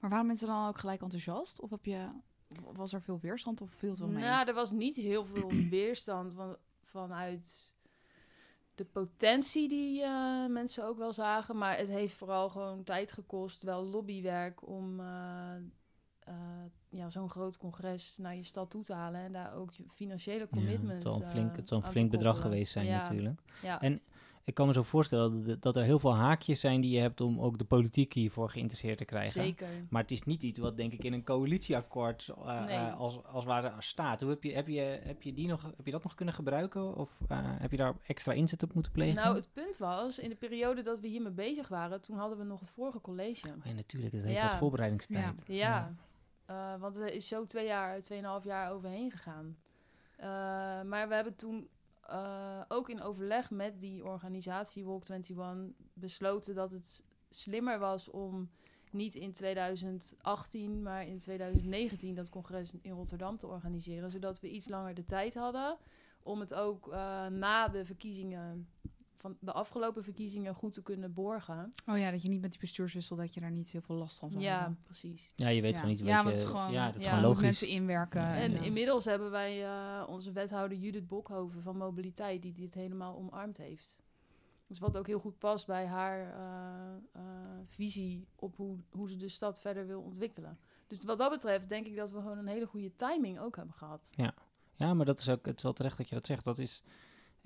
Maar 0.00 0.10
waren 0.10 0.26
mensen 0.26 0.46
dan 0.46 0.68
ook 0.68 0.78
gelijk 0.78 1.02
enthousiast? 1.02 1.60
Of 1.60 1.70
heb 1.70 1.84
je, 1.84 2.08
was 2.72 2.92
er 2.92 3.02
veel 3.02 3.18
weerstand 3.20 3.60
of 3.60 3.70
viel 3.70 3.90
het 3.90 3.98
wel 3.98 4.08
mee? 4.08 4.24
Nou, 4.24 4.48
er 4.48 4.54
was 4.54 4.70
niet 4.70 4.96
heel 4.96 5.24
veel 5.24 5.50
weerstand 5.70 6.34
van, 6.34 6.56
vanuit 6.82 7.72
de 8.78 8.84
potentie 8.84 9.68
die 9.68 10.02
eh, 10.02 10.46
mensen 10.46 10.84
ook 10.86 10.98
wel 10.98 11.12
zagen. 11.12 11.58
Maar 11.58 11.76
het 11.76 11.88
heeft 11.88 12.14
vooral 12.14 12.48
gewoon 12.48 12.82
tijd 12.82 13.12
gekost, 13.12 13.62
wel 13.62 13.84
lobbywerk 13.84 14.66
om 14.68 15.00
eh, 15.00 15.54
eh, 16.18 16.34
ja, 16.88 17.10
zo'n 17.10 17.30
groot 17.30 17.56
congres 17.56 18.18
naar 18.18 18.36
je 18.36 18.42
stad 18.42 18.70
toe 18.70 18.82
te 18.82 18.92
halen. 18.92 19.20
En 19.20 19.32
daar 19.32 19.54
ook 19.54 19.72
je 19.72 19.84
financiële 19.88 20.38
Ja, 20.38 20.46
commitments 20.46 21.04
het 21.04 21.12
zal 21.12 21.22
een 21.22 21.30
flink, 21.30 21.56
het 21.56 21.68
zal 21.68 21.78
een 21.78 21.90
flink 21.90 22.10
bedrag 22.10 22.40
geweest 22.40 22.72
zijn 22.72 22.86
Ja, 22.86 22.96
natuurlijk. 22.96 23.40
Ja, 23.62 23.80
En 23.80 24.00
ik 24.48 24.54
kan 24.54 24.66
me 24.66 24.72
zo 24.72 24.82
voorstellen 24.82 25.46
dat, 25.46 25.62
dat 25.62 25.76
er 25.76 25.82
heel 25.82 25.98
veel 25.98 26.14
haakjes 26.16 26.60
zijn 26.60 26.80
die 26.80 26.90
je 26.90 27.00
hebt 27.00 27.20
om 27.20 27.40
ook 27.40 27.58
de 27.58 27.64
politiek 27.64 28.12
hiervoor 28.12 28.50
geïnteresseerd 28.50 28.98
te 28.98 29.04
krijgen. 29.04 29.32
zeker. 29.42 29.66
Maar 29.90 30.02
het 30.02 30.10
is 30.10 30.22
niet 30.22 30.42
iets 30.42 30.58
wat 30.58 30.76
denk 30.76 30.92
ik 30.92 31.04
in 31.04 31.12
een 31.12 31.24
coalitieakkoord 31.24 32.30
Nee. 32.44 32.76
eh, 32.76 32.96
als, 32.98 33.24
als 33.24 33.44
ware 33.44 33.72
staat. 33.78 34.20
Hoe 34.20 34.30
heb 34.30 34.42
je, 34.42 34.52
heb, 34.52 34.68
je, 34.68 34.80
heb, 34.80 35.22
je 35.22 35.32
die 35.32 35.48
nog, 35.48 35.62
heb 35.76 35.84
je 35.86 35.90
dat 35.90 36.02
nog 36.02 36.14
kunnen 36.14 36.34
gebruiken? 36.34 36.94
Of 36.96 37.10
eh, 37.28 37.38
heb 37.42 37.70
je 37.70 37.76
daar 37.76 37.94
extra 38.06 38.32
inzet 38.32 38.62
op 38.62 38.74
moeten 38.74 38.92
plegen? 38.92 39.14
Nou, 39.14 39.34
het 39.36 39.48
punt 39.52 39.76
was, 39.76 40.18
in 40.18 40.28
de 40.28 40.34
periode 40.36 40.82
dat 40.82 41.00
we 41.00 41.08
hiermee 41.08 41.32
bezig 41.32 41.68
waren, 41.68 42.00
toen 42.00 42.16
hadden 42.18 42.38
we 42.38 42.44
nog 42.44 42.60
het 42.60 42.70
vorige 42.70 43.00
college. 43.00 43.48
Oh 43.48 43.64
ja, 43.64 43.72
natuurlijk, 43.72 44.12
het 44.12 44.22
heeft 44.24 44.36
Ja. 44.36 44.46
wat 44.48 44.54
voorbereidingstijd. 44.58 45.42
Ja, 45.46 45.94
eh, 46.46 46.74
want 46.80 46.96
er 46.96 47.12
is 47.12 47.28
zo 47.28 47.44
twee 47.44 47.66
jaar, 47.66 48.00
tweeënhalf 48.00 48.44
jaar 48.44 48.72
overheen 48.72 49.10
gegaan. 49.10 49.56
Maar 50.88 51.08
we 51.08 51.14
hebben 51.14 51.36
toen 51.36 51.68
eh, 52.08 52.60
ook 52.68 52.88
in 52.88 53.02
overleg 53.02 53.50
met 53.50 53.80
die 53.80 54.04
organisatie 54.04 54.84
Walk 54.84 55.08
21 55.08 55.74
besloten 55.92 56.54
dat 56.54 56.70
het 56.70 57.04
slimmer 57.28 57.78
was 57.78 58.10
om 58.10 58.50
niet 58.90 59.14
in 59.14 59.32
2018, 59.32 60.82
maar 60.82 61.06
in 61.06 61.18
2019 61.18 62.14
dat 62.14 62.30
congres 62.30 62.74
in 62.80 62.92
Rotterdam 62.92 63.38
te 63.38 63.46
organiseren. 63.46 64.10
Zodat 64.10 64.40
we 64.40 64.50
iets 64.50 64.68
langer 64.68 64.94
de 64.94 65.04
tijd 65.04 65.34
hadden 65.34 65.76
om 66.22 66.40
het 66.40 66.54
ook 66.54 66.88
eh, 66.88 67.26
na 67.26 67.68
de 67.68 67.84
verkiezingen, 67.84 68.68
van 69.18 69.36
de 69.40 69.52
afgelopen 69.52 70.02
verkiezingen, 70.04 70.54
goed 70.54 70.72
te 70.74 70.82
kunnen 70.82 71.12
borgen. 71.12 71.72
Oh 71.86 71.98
ja, 71.98 72.10
dat 72.10 72.22
je 72.22 72.28
niet 72.28 72.40
met 72.40 72.50
die 72.50 72.60
bestuurswissel, 72.60 73.16
dat 73.16 73.34
je 73.34 73.40
daar 73.40 73.50
niet 73.50 73.70
heel 73.70 73.80
veel 73.80 73.96
last 73.96 74.18
van 74.18 74.30
zou 74.30 74.42
Ja, 74.42 74.58
hebben. 74.58 74.78
precies. 74.82 75.32
Ja, 75.36 75.48
je 75.48 75.60
weet 75.62 75.72
Ja. 75.74 75.80
gewoon 75.80 75.94
niet 75.94 76.04
Ja, 76.04 76.16
wat 76.24 76.32
je... 76.32 76.38
het 76.38 76.46
is 76.48 76.52
gewoon- 76.52 76.72
ja, 76.72 76.86
dat 76.86 76.94
is 76.98 77.04
ja, 77.04 77.08
gewoon 77.10 77.24
logisch. 77.24 77.42
mensen 77.42 77.68
inwerken. 77.68 78.22
En 78.24 78.52
ja. 78.52 78.60
inmiddels 78.60 79.04
hebben 79.04 79.30
wij 79.30 79.64
eh, 79.64 80.08
onze 80.08 80.32
wethouder 80.32 80.78
Judith 80.78 81.06
Bokhoven 81.08 81.62
van 81.62 81.76
Mobiliteit, 81.76 82.42
die 82.42 82.52
dit 82.52 82.74
helemaal 82.74 83.16
omarmd 83.16 83.56
heeft. 83.56 84.00
Dus 84.66 84.78
wat 84.78 84.96
ook 84.96 85.06
heel 85.06 85.18
goed 85.18 85.38
past 85.38 85.66
bij 85.66 85.86
haar 85.86 86.20
eh, 86.20 87.22
eh, 87.22 87.22
visie 87.66 88.26
op 88.36 88.56
hoe, 88.56 88.76
hoe 88.90 89.08
ze 89.08 89.16
de 89.16 89.28
stad 89.28 89.60
verder 89.60 89.86
wil 89.86 90.00
ontwikkelen. 90.00 90.58
Dus 90.86 91.04
wat 91.04 91.18
dat 91.18 91.30
betreft 91.30 91.68
denk 91.68 91.86
ik 91.86 91.96
dat 91.96 92.10
we 92.10 92.18
gewoon 92.20 92.38
een 92.38 92.46
hele 92.46 92.66
goede 92.66 92.94
timing 92.94 93.38
ook 93.38 93.56
hebben 93.56 93.74
gehad. 93.74 94.12
Ja, 94.74 94.94
maar 94.94 95.06
dat 95.06 95.18
is 95.20 95.28
ook, 95.28 95.46
het 95.46 95.56
is 95.56 95.62
wel 95.62 95.72
terecht 95.72 95.96
dat 95.96 96.08
je 96.08 96.14
dat 96.14 96.26
zegt. 96.26 96.44
Dat 96.44 96.58
is 96.58 96.82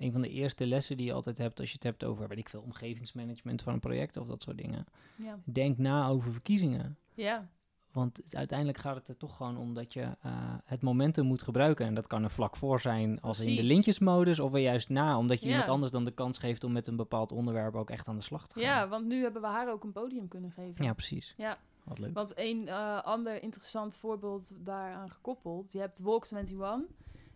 een 0.03 0.11
van 0.11 0.21
de 0.21 0.29
eerste 0.29 0.65
lessen 0.67 0.97
die 0.97 1.05
je 1.05 1.13
altijd 1.13 1.37
hebt 1.37 1.59
als 1.59 1.69
je 1.69 1.75
het 1.75 1.83
hebt 1.83 2.03
over, 2.03 2.27
weet 2.27 2.37
ik 2.37 2.49
veel, 2.49 2.61
omgevingsmanagement 2.61 3.61
van 3.61 3.73
een 3.73 3.79
project 3.79 4.17
of 4.17 4.27
dat 4.27 4.41
soort 4.41 4.57
dingen. 4.57 4.85
Ja, 5.15 5.39
Denk 5.43 5.77
na 5.77 6.07
over 6.07 6.31
verkiezingen. 6.31 6.97
ja, 7.13 7.47
Want 7.91 8.21
uiteindelijk 8.35 8.77
gaat 8.77 8.95
het 8.95 9.07
er 9.07 9.17
toch 9.17 9.35
gewoon 9.37 9.57
om 9.57 9.73
dat 9.73 9.93
je 9.93 10.01
eh, 10.01 10.31
het 10.65 10.81
momentum 10.81 11.25
moet 11.25 11.41
gebruiken. 11.41 11.85
En 11.85 11.93
dat 11.93 12.07
kan 12.07 12.23
er 12.23 12.29
vlak 12.31 12.55
voor 12.55 12.79
zijn 12.81 13.21
als 13.21 13.45
in 13.45 13.55
de 13.55 13.63
lintjesmodus 13.63 14.39
of 14.39 14.53
er 14.53 14.59
juist 14.59 14.89
na. 14.89 15.17
Omdat 15.17 15.39
je 15.39 15.45
Ja. 15.45 15.51
iemand 15.51 15.69
anders 15.69 15.91
dan 15.91 16.03
de 16.03 16.11
kans 16.11 16.37
geeft 16.37 16.63
om 16.63 16.71
met 16.71 16.87
een 16.87 16.95
bepaald 16.95 17.31
onderwerp 17.31 17.75
ook 17.75 17.89
echt 17.89 18.07
aan 18.07 18.15
de 18.15 18.21
slag 18.23 18.47
te 18.47 18.53
gaan. 18.53 18.63
ja, 18.63 18.87
want 18.87 19.05
nu 19.05 19.21
hebben 19.21 19.41
we 19.41 19.47
haar 19.47 19.71
ook 19.71 19.83
een 19.83 19.91
podium 19.91 20.27
kunnen 20.27 20.51
geven. 20.51 20.85
Ja, 20.85 20.93
precies. 20.93 21.33
Ja. 21.37 21.57
Wat 21.83 21.99
leuk. 21.99 22.13
Want 22.13 22.31
een 22.35 22.67
eh, 22.67 23.01
ander 23.03 23.43
interessant 23.43 23.97
voorbeeld 23.97 24.51
daaraan 24.65 25.09
gekoppeld. 25.11 25.71
Je 25.71 25.79
hebt 25.79 25.99
Walk 25.99 26.25
21 26.31 26.57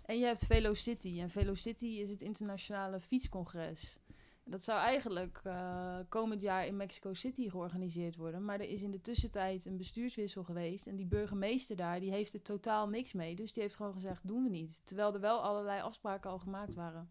en 0.07 0.17
je 0.19 0.25
hebt 0.25 0.45
Velocity. 0.45 1.19
En 1.21 1.29
Velocity 1.29 1.85
is 1.85 2.09
het 2.09 2.21
internationale 2.21 2.99
fietscongres. 2.99 3.99
Dat 4.43 4.63
zou 4.63 4.79
eigenlijk 4.79 5.39
eh, 5.43 5.97
komend 6.09 6.41
jaar 6.41 6.65
in 6.65 6.77
Mexico 6.77 7.13
City 7.13 7.49
georganiseerd 7.49 8.15
worden. 8.15 8.45
Maar 8.45 8.59
er 8.59 8.69
is 8.69 8.81
in 8.81 8.91
de 8.91 9.01
tussentijd 9.01 9.65
een 9.65 9.77
bestuurswissel 9.77 10.43
geweest. 10.43 10.87
En 10.87 10.95
die 10.95 11.05
burgemeester 11.05 11.75
daar, 11.75 11.99
die 11.99 12.11
heeft 12.11 12.33
er 12.33 12.41
totaal 12.41 12.89
niks 12.89 13.13
mee. 13.13 13.35
Dus 13.35 13.53
die 13.53 13.63
heeft 13.63 13.75
gewoon 13.75 13.93
gezegd, 13.93 14.27
doen 14.27 14.43
we 14.43 14.49
niet. 14.49 14.85
Terwijl 14.85 15.13
er 15.13 15.19
wel 15.19 15.41
allerlei 15.43 15.81
afspraken 15.81 16.29
al 16.29 16.39
gemaakt 16.39 16.75
waren. 16.75 17.09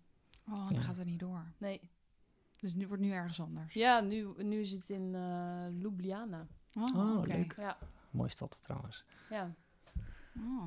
Oh, 0.48 0.54
dan 0.54 0.74
Ja. 0.74 0.80
gaat 0.80 0.96
het 0.96 1.06
niet 1.06 1.18
door. 1.20 1.52
Nee. 1.58 1.80
Dus 2.60 2.74
nu 2.74 2.86
wordt 2.86 3.02
nu 3.02 3.10
ergens 3.10 3.40
anders. 3.40 3.74
Ja, 3.74 4.00
nu, 4.00 4.28
nu 4.36 4.60
is 4.60 4.70
het 4.72 4.90
in 4.90 5.14
eh, 5.14 5.66
Ljubljana. 5.78 6.46
Oh, 6.74 6.96
Oh, 6.96 7.24
leuk. 7.26 7.54
Ja, 7.56 7.78
Mooie 8.10 8.30
stad 8.30 8.62
trouwens. 8.62 9.04
ja. 9.30 9.54
Oh. 10.38 10.64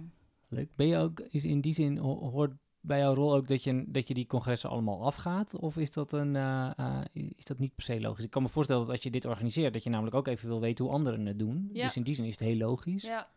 Leuk. 0.50 0.76
Ben 0.76 0.88
je 0.88 0.98
ook, 0.98 1.20
is 1.20 1.46
in 1.46 1.62
die 1.62 1.74
zin, 1.74 1.98
ho- 1.98 2.30
hoort 2.30 2.52
bij 2.82 3.00
jouw 3.00 3.14
rol 3.14 3.36
ook 3.36 3.48
dat 3.48 3.64
je, 3.64 3.84
dat 3.88 4.08
je 4.08 4.14
die 4.14 4.28
congressen 4.28 4.70
allemaal 4.70 5.06
afgaat? 5.06 5.56
Of 5.56 5.78
is 5.78 5.92
dat, 5.92 6.12
een, 6.12 6.36
eh, 6.36 6.72
eh, 6.78 7.02
is 7.36 7.46
dat 7.46 7.60
niet 7.60 7.76
per 7.76 7.84
se 7.84 8.02
logisch? 8.02 8.24
Ik 8.26 8.30
kan 8.32 8.42
me 8.42 8.48
voorstellen 8.50 8.82
dat 8.82 8.92
als 8.92 9.04
je 9.04 9.12
dit 9.12 9.26
organiseert, 9.26 9.74
dat 9.74 9.84
je 9.84 9.90
namelijk 9.90 10.16
ook 10.16 10.28
even 10.28 10.48
wil 10.48 10.60
weten 10.60 10.86
hoe 10.86 10.94
anderen 10.94 11.26
het 11.26 11.40
doen. 11.40 11.70
Ja. 11.74 11.84
Dus 11.86 11.96
in 11.96 12.04
die 12.04 12.16
zin 12.16 12.26
is 12.26 12.32
het 12.32 12.40
heel 12.48 12.58
logisch. 12.58 13.04
Ja. 13.04 13.28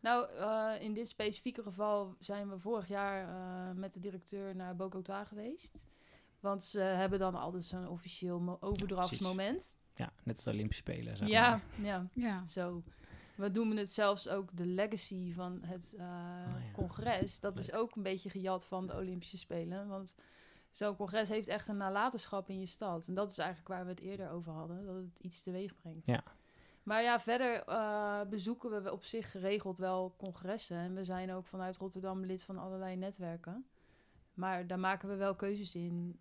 Nou, 0.00 0.26
eh, 0.38 0.70
in 0.84 0.92
dit 0.92 1.08
specifieke 1.08 1.62
geval 1.62 2.14
zijn 2.18 2.48
we 2.48 2.58
vorig 2.58 2.88
jaar 2.88 3.28
eh, 3.28 3.74
met 3.76 3.92
de 3.92 4.00
directeur 4.00 4.56
naar 4.56 4.76
Bogota 4.76 5.24
geweest. 5.24 5.84
Want 6.40 6.64
ze 6.64 6.80
hebben 6.80 7.18
dan 7.18 7.34
altijd 7.34 7.64
zo'n 7.64 7.88
officieel 7.88 8.40
mo- 8.40 8.58
overdrachtsmoment. 8.60 9.76
Ja, 9.94 10.12
net 10.24 10.34
als 10.34 10.44
de 10.44 10.50
Olympische 10.50 10.82
Spelen. 10.82 11.16
Zeg 11.16 11.28
Ja, 11.28 11.50
maar. 11.50 11.86
ja, 11.86 12.06
Ja. 12.14 12.46
zo. 12.46 12.82
We 13.40 13.48
noemen 13.48 13.76
het 13.76 13.92
zelfs 13.92 14.28
ook 14.28 14.56
de 14.56 14.66
legacy 14.66 15.32
van 15.32 15.62
het 15.62 15.94
eh, 15.98 16.04
ja. 16.04 16.60
congres. 16.72 17.40
Dat 17.40 17.58
is 17.58 17.72
ook 17.72 17.96
een 17.96 18.02
beetje 18.02 18.30
gejat 18.30 18.66
van 18.66 18.86
de 18.86 18.94
Olympische 18.94 19.38
Spelen. 19.38 19.88
Want 19.88 20.14
zo'n 20.70 20.96
congres 20.96 21.28
heeft 21.28 21.48
echt 21.48 21.68
een 21.68 21.76
nalatenschap 21.76 22.48
in 22.48 22.60
je 22.60 22.66
stad. 22.66 23.08
En 23.08 23.14
dat 23.14 23.30
is 23.30 23.38
eigenlijk 23.38 23.68
waar 23.68 23.84
we 23.84 23.90
het 23.90 24.00
eerder 24.00 24.30
over 24.30 24.52
hadden. 24.52 24.86
Dat 24.86 24.94
het 24.94 25.18
iets 25.20 25.42
teweeg 25.42 25.74
brengt. 25.76 26.06
Ja. 26.06 26.22
Maar 26.82 27.02
ja, 27.02 27.20
verder 27.20 27.62
eh, 27.62 28.20
bezoeken 28.28 28.82
we 28.82 28.92
op 28.92 29.04
zich 29.04 29.30
geregeld 29.30 29.78
wel 29.78 30.14
congressen. 30.16 30.76
En 30.76 30.94
we 30.94 31.04
zijn 31.04 31.32
ook 31.32 31.46
vanuit 31.46 31.76
Rotterdam 31.76 32.24
lid 32.24 32.44
van 32.44 32.58
allerlei 32.58 32.96
netwerken. 32.96 33.66
Maar 34.34 34.66
daar 34.66 34.78
maken 34.78 35.08
we 35.08 35.14
wel 35.14 35.34
keuzes 35.34 35.74
in 35.74 36.20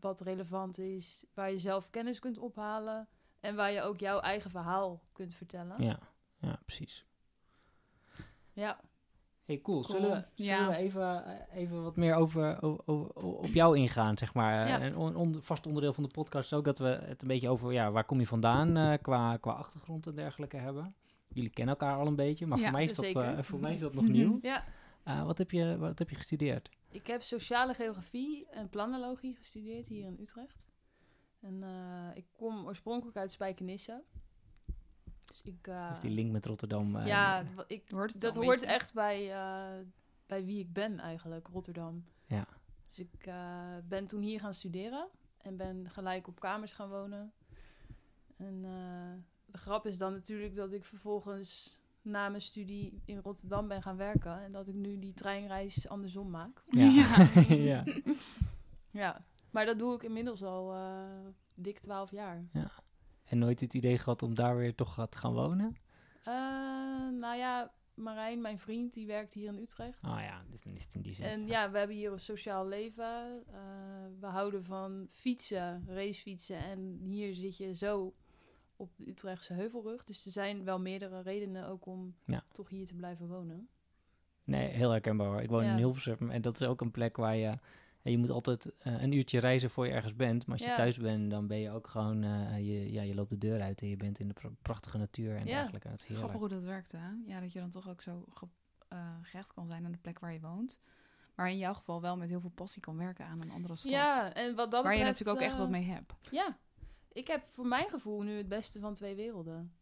wat 0.00 0.20
relevant 0.20 0.78
is, 0.78 1.24
waar 1.34 1.50
je 1.50 1.58
zelf 1.58 1.90
kennis 1.90 2.18
kunt 2.18 2.38
ophalen 2.38 3.08
en 3.40 3.56
waar 3.56 3.70
je 3.70 3.82
ook 3.82 4.00
jouw 4.00 4.20
eigen 4.20 4.50
verhaal 4.50 5.00
kunt 5.12 5.34
vertellen. 5.34 5.82
Ja, 5.84 5.98
ja, 6.40 6.60
precies. 6.64 7.04
Ja, 8.52 8.80
Hey, 9.44 9.60
cool. 9.60 9.82
Cool. 9.82 10.00
Zullen, 10.00 10.10
we, 10.36 10.42
zullen 10.42 10.60
Ja. 10.60 10.68
we 10.68 10.74
even, 10.76 11.24
eh, 11.24 11.56
even 11.62 11.82
wat 11.82 11.96
meer 11.96 12.14
over, 12.14 12.62
over, 12.62 12.86
over- 12.86 13.14
op 13.22 13.46
jou 13.46 13.78
ingaan, 13.78 14.18
zeg 14.18 14.34
maar? 14.34 14.68
Ja. 14.68 14.82
Een 14.82 14.96
on- 15.16 15.38
vast 15.42 15.66
onderdeel 15.66 15.92
van 15.92 16.02
de 16.02 16.08
podcast 16.08 16.44
is 16.52 16.58
ook 16.58 16.64
dat 16.64 16.78
we 16.78 16.86
het 16.88 17.22
een 17.22 17.28
beetje 17.28 17.48
over, 17.48 17.72
ja, 17.72 17.90
waar 17.90 18.04
kom 18.04 18.18
je 18.20 18.26
vandaan 18.26 18.76
eh, 18.76 18.98
qua, 19.02 19.36
qua 19.36 19.52
achtergrond 19.52 20.06
en 20.06 20.14
dergelijke 20.14 20.56
hebben. 20.56 20.94
Jullie 21.28 21.50
kennen 21.50 21.74
elkaar 21.78 21.96
al 21.98 22.06
een 22.06 22.16
beetje, 22.16 22.46
maar 22.46 22.58
Ja, 22.58 22.64
voor, 22.64 22.72
mij 22.72 22.84
is 22.84 22.94
dat, 22.94 23.04
eh, 23.04 23.38
voor 23.42 23.60
mij 23.60 23.74
is 23.74 23.80
dat 23.80 23.94
nog 24.00 24.08
nieuw. 24.08 24.38
ja. 24.42 24.64
Eh, 25.04 25.24
wat, 25.24 25.38
heb 25.38 25.50
je, 25.50 25.78
wat 25.78 25.98
heb 25.98 26.10
je 26.10 26.16
gestudeerd? 26.16 26.70
Ik 26.90 27.06
heb 27.06 27.22
sociale 27.22 27.74
geografie 27.74 28.46
en 28.50 28.68
planologie 28.68 29.34
gestudeerd 29.34 29.88
hier 29.88 30.04
in 30.06 30.16
Utrecht. 30.20 30.66
En 31.40 31.62
eh, 31.62 32.16
ik 32.16 32.24
kom 32.32 32.64
oorspronkelijk 32.66 33.16
uit 33.16 33.30
Spijkenisse. 33.30 34.02
Dus 35.30 35.42
ik, 35.42 35.66
eh, 35.66 35.90
Dus 35.90 36.00
die 36.00 36.10
link 36.10 36.30
met 36.32 36.46
Rotterdam. 36.46 36.96
eh, 36.96 37.06
ja, 37.06 37.44
ik, 37.66 37.82
Hoort 37.90 38.20
dat 38.20 38.36
hoort 38.36 38.48
beetje? 38.48 38.66
echt 38.66 38.94
bij, 38.94 39.32
eh, 39.32 39.84
bij 40.26 40.44
wie 40.44 40.58
ik 40.60 40.72
ben 40.72 40.98
eigenlijk, 40.98 41.48
Rotterdam. 41.52 42.04
Ja. 42.26 42.46
Dus 42.86 42.98
ik 42.98 43.26
eh, 43.26 43.76
ben 43.84 44.06
toen 44.06 44.22
hier 44.22 44.40
gaan 44.40 44.54
studeren 44.54 45.08
en 45.38 45.56
ben 45.56 45.90
gelijk 45.90 46.26
op 46.28 46.40
kamers 46.40 46.72
gaan 46.72 46.88
wonen. 46.88 47.32
En 48.36 48.60
eh, 48.64 49.22
de 49.46 49.58
grap 49.58 49.86
is 49.86 49.98
dan 49.98 50.12
natuurlijk 50.12 50.54
dat 50.54 50.72
ik 50.72 50.84
vervolgens 50.84 51.80
na 52.02 52.28
mijn 52.28 52.42
studie 52.42 53.00
in 53.04 53.18
Rotterdam 53.18 53.68
ben 53.68 53.82
gaan 53.82 53.96
werken. 53.96 54.42
En 54.42 54.52
dat 54.52 54.68
ik 54.68 54.74
nu 54.74 54.98
die 54.98 55.14
treinreis 55.14 55.88
andersom 55.88 56.30
maak. 56.30 56.62
Ja. 56.70 57.16
ja. 57.70 57.84
Ja, 58.90 59.24
maar 59.50 59.66
dat 59.66 59.78
doe 59.78 59.94
ik 59.94 60.02
inmiddels 60.02 60.42
al 60.42 60.74
eh, 60.74 61.02
dik 61.54 61.78
twaalf 61.78 62.10
jaar. 62.10 62.44
En 63.30 63.38
nooit 63.38 63.60
het 63.60 63.74
idee 63.74 63.98
gehad 63.98 64.22
om 64.22 64.34
daar 64.34 64.56
weer 64.56 64.74
toch 64.74 65.06
te 65.08 65.18
gaan 65.18 65.32
wonen? 65.32 65.76
Eh, 66.24 66.32
nou 67.20 67.36
ja, 67.36 67.72
Marijn, 67.94 68.40
mijn 68.40 68.58
vriend, 68.58 68.94
die 68.94 69.06
werkt 69.06 69.32
hier 69.32 69.48
in 69.48 69.58
Utrecht. 69.58 69.98
Ah 70.02 70.20
ja, 70.20 70.42
dus 70.50 70.62
dan 70.62 70.72
is 70.72 70.82
het 70.84 70.94
in 70.94 71.00
die 71.00 71.12
zin. 71.14 71.24
En 71.26 71.46
ja, 71.46 71.70
we 71.70 71.78
hebben 71.78 71.96
hier 71.96 72.12
een 72.12 72.20
sociaal 72.20 72.66
leven. 72.66 73.42
Eh, 73.46 73.54
we 74.20 74.26
houden 74.26 74.64
van 74.64 75.06
fietsen, 75.10 75.84
racefietsen. 75.86 76.56
En 76.58 76.98
hier 77.02 77.34
zit 77.34 77.56
je 77.56 77.74
zo 77.74 78.14
op 78.76 78.90
de 78.96 79.08
Utrechtse 79.08 79.52
heuvelrug. 79.52 80.04
Dus 80.04 80.24
er 80.26 80.32
zijn 80.32 80.64
wel 80.64 80.80
meerdere 80.80 81.22
redenen 81.22 81.66
ook 81.68 81.86
om 81.86 82.14
Ja. 82.24 82.44
toch 82.52 82.68
hier 82.68 82.86
te 82.86 82.94
blijven 82.94 83.28
wonen. 83.28 83.68
Nee, 84.44 84.68
heel 84.68 84.90
herkenbaar 84.90 85.26
hoor. 85.26 85.40
Ik 85.42 85.48
woon 85.50 85.64
Ja. 85.64 85.70
in 85.70 85.76
Hilversum 85.76 86.30
en 86.30 86.42
dat 86.42 86.60
is 86.60 86.66
ook 86.66 86.80
een 86.80 86.90
plek 86.90 87.16
waar 87.16 87.36
je... 87.36 87.58
en 88.02 88.10
je 88.10 88.18
moet 88.18 88.30
altijd 88.30 88.72
eh, 88.78 89.00
een 89.02 89.12
uurtje 89.12 89.38
reizen 89.40 89.70
voor 89.70 89.86
je 89.86 89.92
ergens 89.92 90.16
bent. 90.16 90.46
Maar 90.46 90.56
als 90.56 90.64
je 90.64 90.70
Ja. 90.70 90.76
thuis 90.76 90.96
bent, 90.98 91.30
dan 91.30 91.46
ben 91.46 91.58
je 91.58 91.70
ook 91.70 91.86
gewoon... 91.86 92.22
eh, 92.22 92.58
je, 92.58 92.92
ja, 92.92 93.02
je 93.02 93.14
loopt 93.14 93.30
de 93.30 93.38
deur 93.38 93.60
uit 93.60 93.80
en 93.82 93.88
je 93.88 93.96
bent 93.96 94.18
in 94.18 94.28
de 94.28 94.34
pra- 94.34 94.50
prachtige 94.62 94.98
natuur 94.98 95.36
en 95.36 95.46
Ja. 95.46 95.58
dergelijke. 95.58 95.88
Dat 95.88 95.96
is 95.98 96.04
heerlijk. 96.04 96.18
Grappig 96.30 96.40
hoe 96.40 96.58
dat 96.60 96.64
werkt, 96.68 96.92
hè? 96.92 97.08
Ja, 97.26 97.40
dat 97.40 97.52
je 97.52 97.58
dan 97.60 97.70
toch 97.70 97.88
ook 97.88 98.00
zo 98.02 98.24
ge- 98.28 98.48
eh, 98.88 99.14
gehecht 99.22 99.52
kan 99.52 99.66
zijn 99.66 99.84
aan 99.84 99.92
de 99.92 99.98
plek 99.98 100.18
waar 100.18 100.32
je 100.32 100.40
woont. 100.40 100.80
Maar 101.34 101.50
in 101.50 101.58
jouw 101.58 101.74
geval 101.74 102.00
wel 102.00 102.16
met 102.16 102.28
heel 102.28 102.40
veel 102.40 102.50
passie 102.54 102.82
kan 102.82 102.96
werken 102.96 103.26
aan 103.26 103.40
een 103.40 103.50
andere 103.50 103.76
stad. 103.76 103.90
Ja, 103.92 104.34
en 104.34 104.54
wat 104.54 104.70
dat 104.70 104.82
waar 104.84 104.98
je 104.98 105.04
natuurlijk 105.04 105.38
ook 105.38 105.44
echt 105.44 105.56
wat 105.56 105.68
mee 105.70 105.84
hebt. 105.84 106.12
Ja, 106.30 106.58
ik 107.12 107.26
heb 107.26 107.48
voor 107.48 107.66
mijn 107.66 107.88
gevoel 107.88 108.22
nu 108.22 108.36
het 108.36 108.48
beste 108.48 108.80
van 108.80 108.94
twee 108.94 109.14
werelden. 109.14 109.72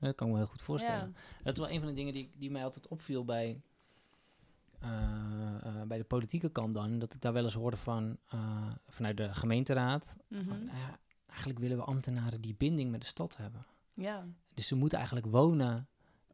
Dat 0.00 0.14
kan 0.14 0.26
ik 0.26 0.32
me 0.32 0.38
heel 0.38 0.48
goed 0.48 0.62
voorstellen. 0.62 1.14
Ja. 1.16 1.42
Dat 1.44 1.52
is 1.52 1.58
wel 1.58 1.70
een 1.70 1.78
van 1.78 1.88
de 1.88 1.94
dingen 1.94 2.12
die, 2.12 2.30
die 2.36 2.50
mij 2.50 2.64
altijd 2.64 2.88
opviel 2.88 3.24
bij, 3.24 3.60
eh, 4.80 4.90
eh, 5.62 5.82
bij 5.86 5.98
de 5.98 6.04
politieke 6.04 6.48
kant 6.48 6.72
dan. 6.74 6.98
Dat 6.98 7.14
ik 7.14 7.20
daar 7.20 7.32
wel 7.32 7.44
eens 7.44 7.54
hoorde 7.54 7.76
van, 7.76 8.16
eh, 8.28 8.66
vanuit 8.88 9.16
de 9.16 9.34
gemeenteraad. 9.34 10.16
Mhm. 10.28 10.44
Van, 10.44 10.64
nou 10.64 10.78
ja, 10.78 10.98
eigenlijk 11.26 11.58
willen 11.58 11.76
we 11.76 11.82
ambtenaren 11.82 12.40
die 12.40 12.54
binding 12.58 12.90
met 12.90 13.00
de 13.00 13.06
stad 13.06 13.36
hebben. 13.36 13.66
Ja, 13.94 14.26
Dus 14.54 14.66
ze 14.66 14.74
moeten 14.76 14.98
eigenlijk 14.98 15.26
wonen. 15.30 15.88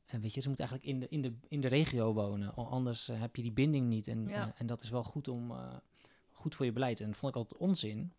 En 0.06 0.20
weet 0.20 0.34
je, 0.34 0.40
ze 0.40 0.48
moeten 0.48 0.68
eigenlijk 0.68 0.94
in 0.94 1.00
de, 1.00 1.08
in 1.08 1.22
de, 1.22 1.32
in 1.48 1.60
de 1.60 1.68
regio 1.68 2.12
wonen. 2.12 2.54
Anders 2.54 3.06
heb 3.06 3.36
je 3.36 3.42
die 3.42 3.52
binding 3.52 3.88
niet. 3.88 4.08
En, 4.08 4.26
Ja. 4.28 4.52
en 4.56 4.66
dat 4.66 4.82
is 4.82 4.90
wel 4.90 5.02
goed, 5.04 5.28
om, 5.28 5.52
goed 6.30 6.54
voor 6.54 6.64
je 6.66 6.72
beleid. 6.72 7.00
En 7.00 7.06
dat 7.06 7.16
vond 7.16 7.34
ik 7.34 7.38
altijd 7.42 7.60
onzin. 7.60 8.12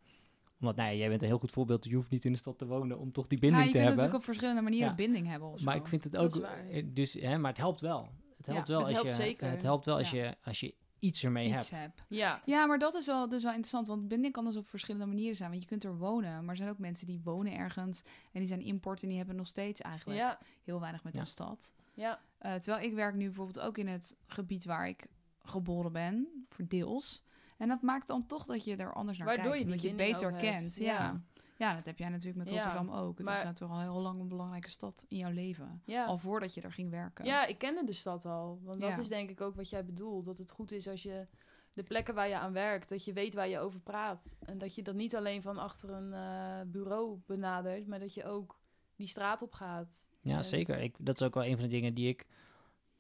Omdat, 0.60 0.76
nou 0.76 0.90
ja, 0.90 0.96
jij 0.96 1.10
bent 1.10 1.22
een 1.22 1.28
heel 1.28 1.40
goed 1.40 1.52
voorbeeld. 1.52 1.86
Je 1.86 1.96
hoeft 1.96 2.10
niet 2.10 2.26
in 2.26 2.32
de 2.32 2.38
stad 2.38 2.58
te 2.58 2.66
wonen 2.66 3.00
om 3.00 3.12
toch 3.12 3.28
die 3.28 3.38
Ja, 3.42 3.44
binding 3.48 3.66
je 3.66 3.72
te 3.72 3.78
kunt 3.78 3.88
hebben. 3.88 4.04
natuurlijk 4.04 4.18
op 4.20 4.24
verschillende 4.24 4.62
manieren 4.62 4.90
Ja. 4.90 4.96
binding 4.96 5.28
hebben. 5.28 5.48
Of 5.50 5.64
Maar 5.64 5.76
zo. 5.76 5.82
ik 5.82 5.88
vind 5.88 6.04
het 6.04 6.18
ook. 6.18 6.48
Dus, 6.96 7.14
hè, 7.14 7.38
maar 7.38 7.50
het 7.52 7.60
helpt 7.60 7.82
wel. 7.82 8.10
Het 8.46 8.54
helpt 8.54 8.68
Ja, 8.68 8.74
wel 8.74 8.86
het 8.86 8.88
als 8.96 9.02
helpt 9.04 9.18
je. 9.18 9.24
zeker. 9.24 9.50
Het 9.50 9.62
helpt 9.62 9.86
wel 9.86 9.98
als, 9.98 10.10
je, 10.12 10.36
als 10.44 10.60
je 10.60 10.74
iets 11.00 11.24
ermee 11.24 11.54
iets 11.54 11.70
hebt. 11.70 12.04
ja, 12.10 12.42
Ja, 12.46 12.66
maar 12.66 12.80
dat 12.80 12.96
is 12.96 13.06
wel, 13.06 13.30
dus 13.30 13.42
wel 13.44 13.52
interessant. 13.52 13.88
Want 13.88 14.08
binding 14.08 14.34
kan 14.34 14.46
dus 14.46 14.56
op 14.56 14.68
verschillende 14.68 15.06
manieren 15.08 15.36
zijn. 15.36 15.50
Want 15.50 15.62
je 15.62 15.68
kunt 15.68 15.84
er 15.84 15.98
wonen. 15.98 16.40
Maar 16.42 16.50
er 16.50 16.56
zijn 16.58 16.70
ook 16.70 16.78
mensen 16.78 17.08
die 17.08 17.22
wonen 17.24 17.54
ergens. 17.54 18.02
En 18.32 18.40
die 18.40 18.48
zijn 18.48 18.62
import 18.62 19.02
en 19.04 19.08
die 19.10 19.18
hebben 19.18 19.36
nog 19.36 19.48
steeds 19.48 19.82
eigenlijk 19.82 20.20
ja, 20.20 20.40
heel 20.64 20.80
weinig 20.80 21.04
met 21.04 21.14
Ja. 21.14 21.20
hun 21.20 21.30
stad. 21.30 21.74
ja, 21.94 22.20
Eh, 22.38 22.54
terwijl 22.54 22.86
ik 22.86 22.94
werk 22.94 23.16
nu 23.16 23.26
bijvoorbeeld 23.26 23.60
ook 23.60 23.78
in 23.78 23.88
het 23.88 24.16
gebied 24.28 24.66
waar 24.66 24.88
ik 24.88 25.06
geboren 25.42 25.92
ben. 25.92 26.46
Voor 26.50 26.66
deels. 26.68 27.24
En 27.58 27.68
dat 27.68 27.82
maakt 27.82 28.08
dan 28.08 28.26
toch 28.26 28.46
dat 28.46 28.64
je 28.64 28.76
er 28.76 28.94
anders 28.94 29.18
naar 29.18 29.28
Waardoor 29.28 29.46
kijkt. 29.52 29.60
je 29.66 29.66
omdat 29.72 29.82
je 29.82 29.88
het 29.88 29.98
beter 29.98 30.32
kent. 30.32 30.76
ja. 30.76 30.84
Ja. 30.94 31.22
Ja, 31.58 31.76
dat 31.76 31.86
heb 31.86 31.98
jij 31.98 32.10
natuurlijk 32.10 32.38
met 32.38 32.50
Ja, 32.50 32.54
Rotterdam 32.64 32.90
ook. 32.96 33.18
Het 33.18 33.26
maar- 33.28 33.38
is 33.38 33.44
natuurlijk 33.44 33.80
al 33.80 33.92
heel 33.92 34.02
lang 34.02 34.20
een 34.20 34.28
belangrijke 34.28 34.70
stad 34.70 35.06
in 35.08 35.18
jouw 35.18 35.32
leven. 35.32 35.82
ja. 35.86 36.06
Al 36.06 36.18
voordat 36.18 36.54
je 36.54 36.62
er 36.62 36.72
ging 36.72 36.90
werken. 36.90 37.26
Ja, 37.26 37.46
ik 37.46 37.58
kende 37.58 37.84
de 37.84 37.94
stad 37.94 38.26
al. 38.26 38.60
Want 38.64 38.80
dat 38.82 38.90
Ja. 38.90 38.98
is 38.98 39.08
denk 39.08 39.30
ik 39.30 39.42
ook 39.42 39.56
wat 39.56 39.70
jij 39.70 39.86
bedoelt. 39.86 40.26
Dat 40.26 40.38
het 40.38 40.52
goed 40.52 40.72
is 40.72 40.88
als 40.88 41.04
je 41.04 41.28
de 41.74 41.84
plekken 41.84 42.14
waar 42.16 42.28
je 42.28 42.38
aan 42.38 42.54
werkt, 42.54 42.90
dat 42.90 43.06
je 43.06 43.14
weet 43.14 43.34
waar 43.34 43.48
je 43.48 43.60
over 43.60 43.80
praat. 43.80 44.36
En 44.46 44.58
dat 44.58 44.76
je 44.76 44.82
dat 44.82 44.96
niet 44.96 45.16
alleen 45.16 45.42
van 45.42 45.58
achter 45.58 45.90
een 45.90 46.14
eh, 46.14 46.62
bureau 46.72 47.20
benadert, 47.26 47.88
maar 47.88 48.00
dat 48.00 48.14
je 48.14 48.26
ook 48.26 48.60
die 48.96 49.08
straat 49.08 49.42
op 49.42 49.54
gaat. 49.54 50.10
Ja, 50.22 50.38
En- 50.38 50.46
zeker. 50.46 50.78
Ik, 50.80 50.96
dat 51.00 51.16
is 51.22 51.28
ook 51.28 51.34
wel 51.34 51.46
een 51.46 51.54
van 51.58 51.64
de 51.64 51.70
dingen 51.70 51.94
die 51.94 52.08
ik 52.10 52.28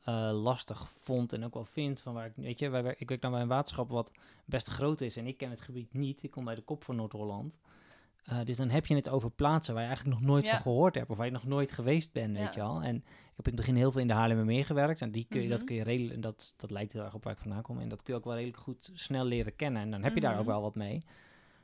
eh, 0.04 0.30
lastig 0.34 0.92
vond 0.92 1.34
en 1.34 1.44
ook 1.46 1.54
wel 1.54 1.66
vind. 1.66 2.02
Van 2.02 2.14
waar 2.14 2.26
ik, 2.26 2.34
weet 2.36 2.60
je, 2.60 2.70
wij, 2.70 2.96
ik 2.98 3.10
werk 3.10 3.22
dan 3.22 3.32
bij 3.32 3.42
een 3.42 3.48
waterschap 3.48 3.90
wat 3.90 4.12
best 4.46 4.68
groot 4.68 5.02
is 5.02 5.18
en 5.18 5.28
ik 5.28 5.38
ken 5.38 5.50
het 5.50 5.62
gebied 5.62 5.94
niet. 5.94 6.24
Ik 6.24 6.32
kom 6.32 6.46
bij 6.46 6.56
de 6.56 6.62
kop 6.62 6.84
van 6.84 6.96
Noord-Holland. 6.96 7.60
Eh, 8.26 8.40
dus 8.44 8.58
dan 8.58 8.70
heb 8.70 8.86
je 8.86 8.96
het 8.96 9.10
over 9.10 9.32
plaatsen 9.32 9.74
waar 9.74 9.84
je 9.84 9.90
eigenlijk 9.90 10.20
nog 10.20 10.28
nooit 10.30 10.46
Ja. 10.46 10.52
van 10.52 10.62
gehoord 10.62 10.96
hebt 10.96 11.10
of 11.10 11.18
waar 11.18 11.26
je 11.26 11.32
nog 11.32 11.46
nooit 11.46 11.72
geweest 11.72 12.12
bent, 12.14 12.34
weet 12.38 12.42
Ja. 12.44 12.52
je 12.52 12.60
wel. 12.60 12.82
En 12.82 12.96
ik 12.96 13.04
heb 13.36 13.46
in 13.48 13.52
het 13.52 13.56
begin 13.56 13.76
heel 13.76 13.92
veel 13.92 14.02
in 14.02 14.08
de 14.08 14.14
Haarlemmermeer 14.14 14.66
gewerkt 14.66 15.02
en 15.02 15.12
die 15.12 15.26
kun 15.30 15.42
je, 15.42 15.48
dat 15.50 15.58
Mhm. 15.58 15.68
kun 15.68 15.76
je 15.76 15.84
redelijk, 15.84 16.14
en 16.16 16.22
dat, 16.22 16.54
dat 16.58 16.72
lijkt 16.72 16.94
heel 16.94 17.04
erg 17.04 17.14
op 17.14 17.24
waar 17.24 17.34
ik 17.34 17.40
vandaan 17.40 17.62
kom 17.62 17.80
en 17.80 17.90
dat 17.90 18.04
kun 18.04 18.14
je 18.14 18.20
ook 18.20 18.26
wel 18.26 18.36
redelijk 18.36 18.58
goed 18.60 18.92
snel 18.94 19.26
leren 19.26 19.56
kennen 19.56 19.82
en 19.82 19.92
dan 19.92 20.04
heb 20.04 20.14
je 20.16 20.22
daar 20.22 20.34
ook 20.34 20.40
Mhm. 20.40 20.48
wel 20.50 20.62
wat 20.62 20.76
mee. 20.76 21.04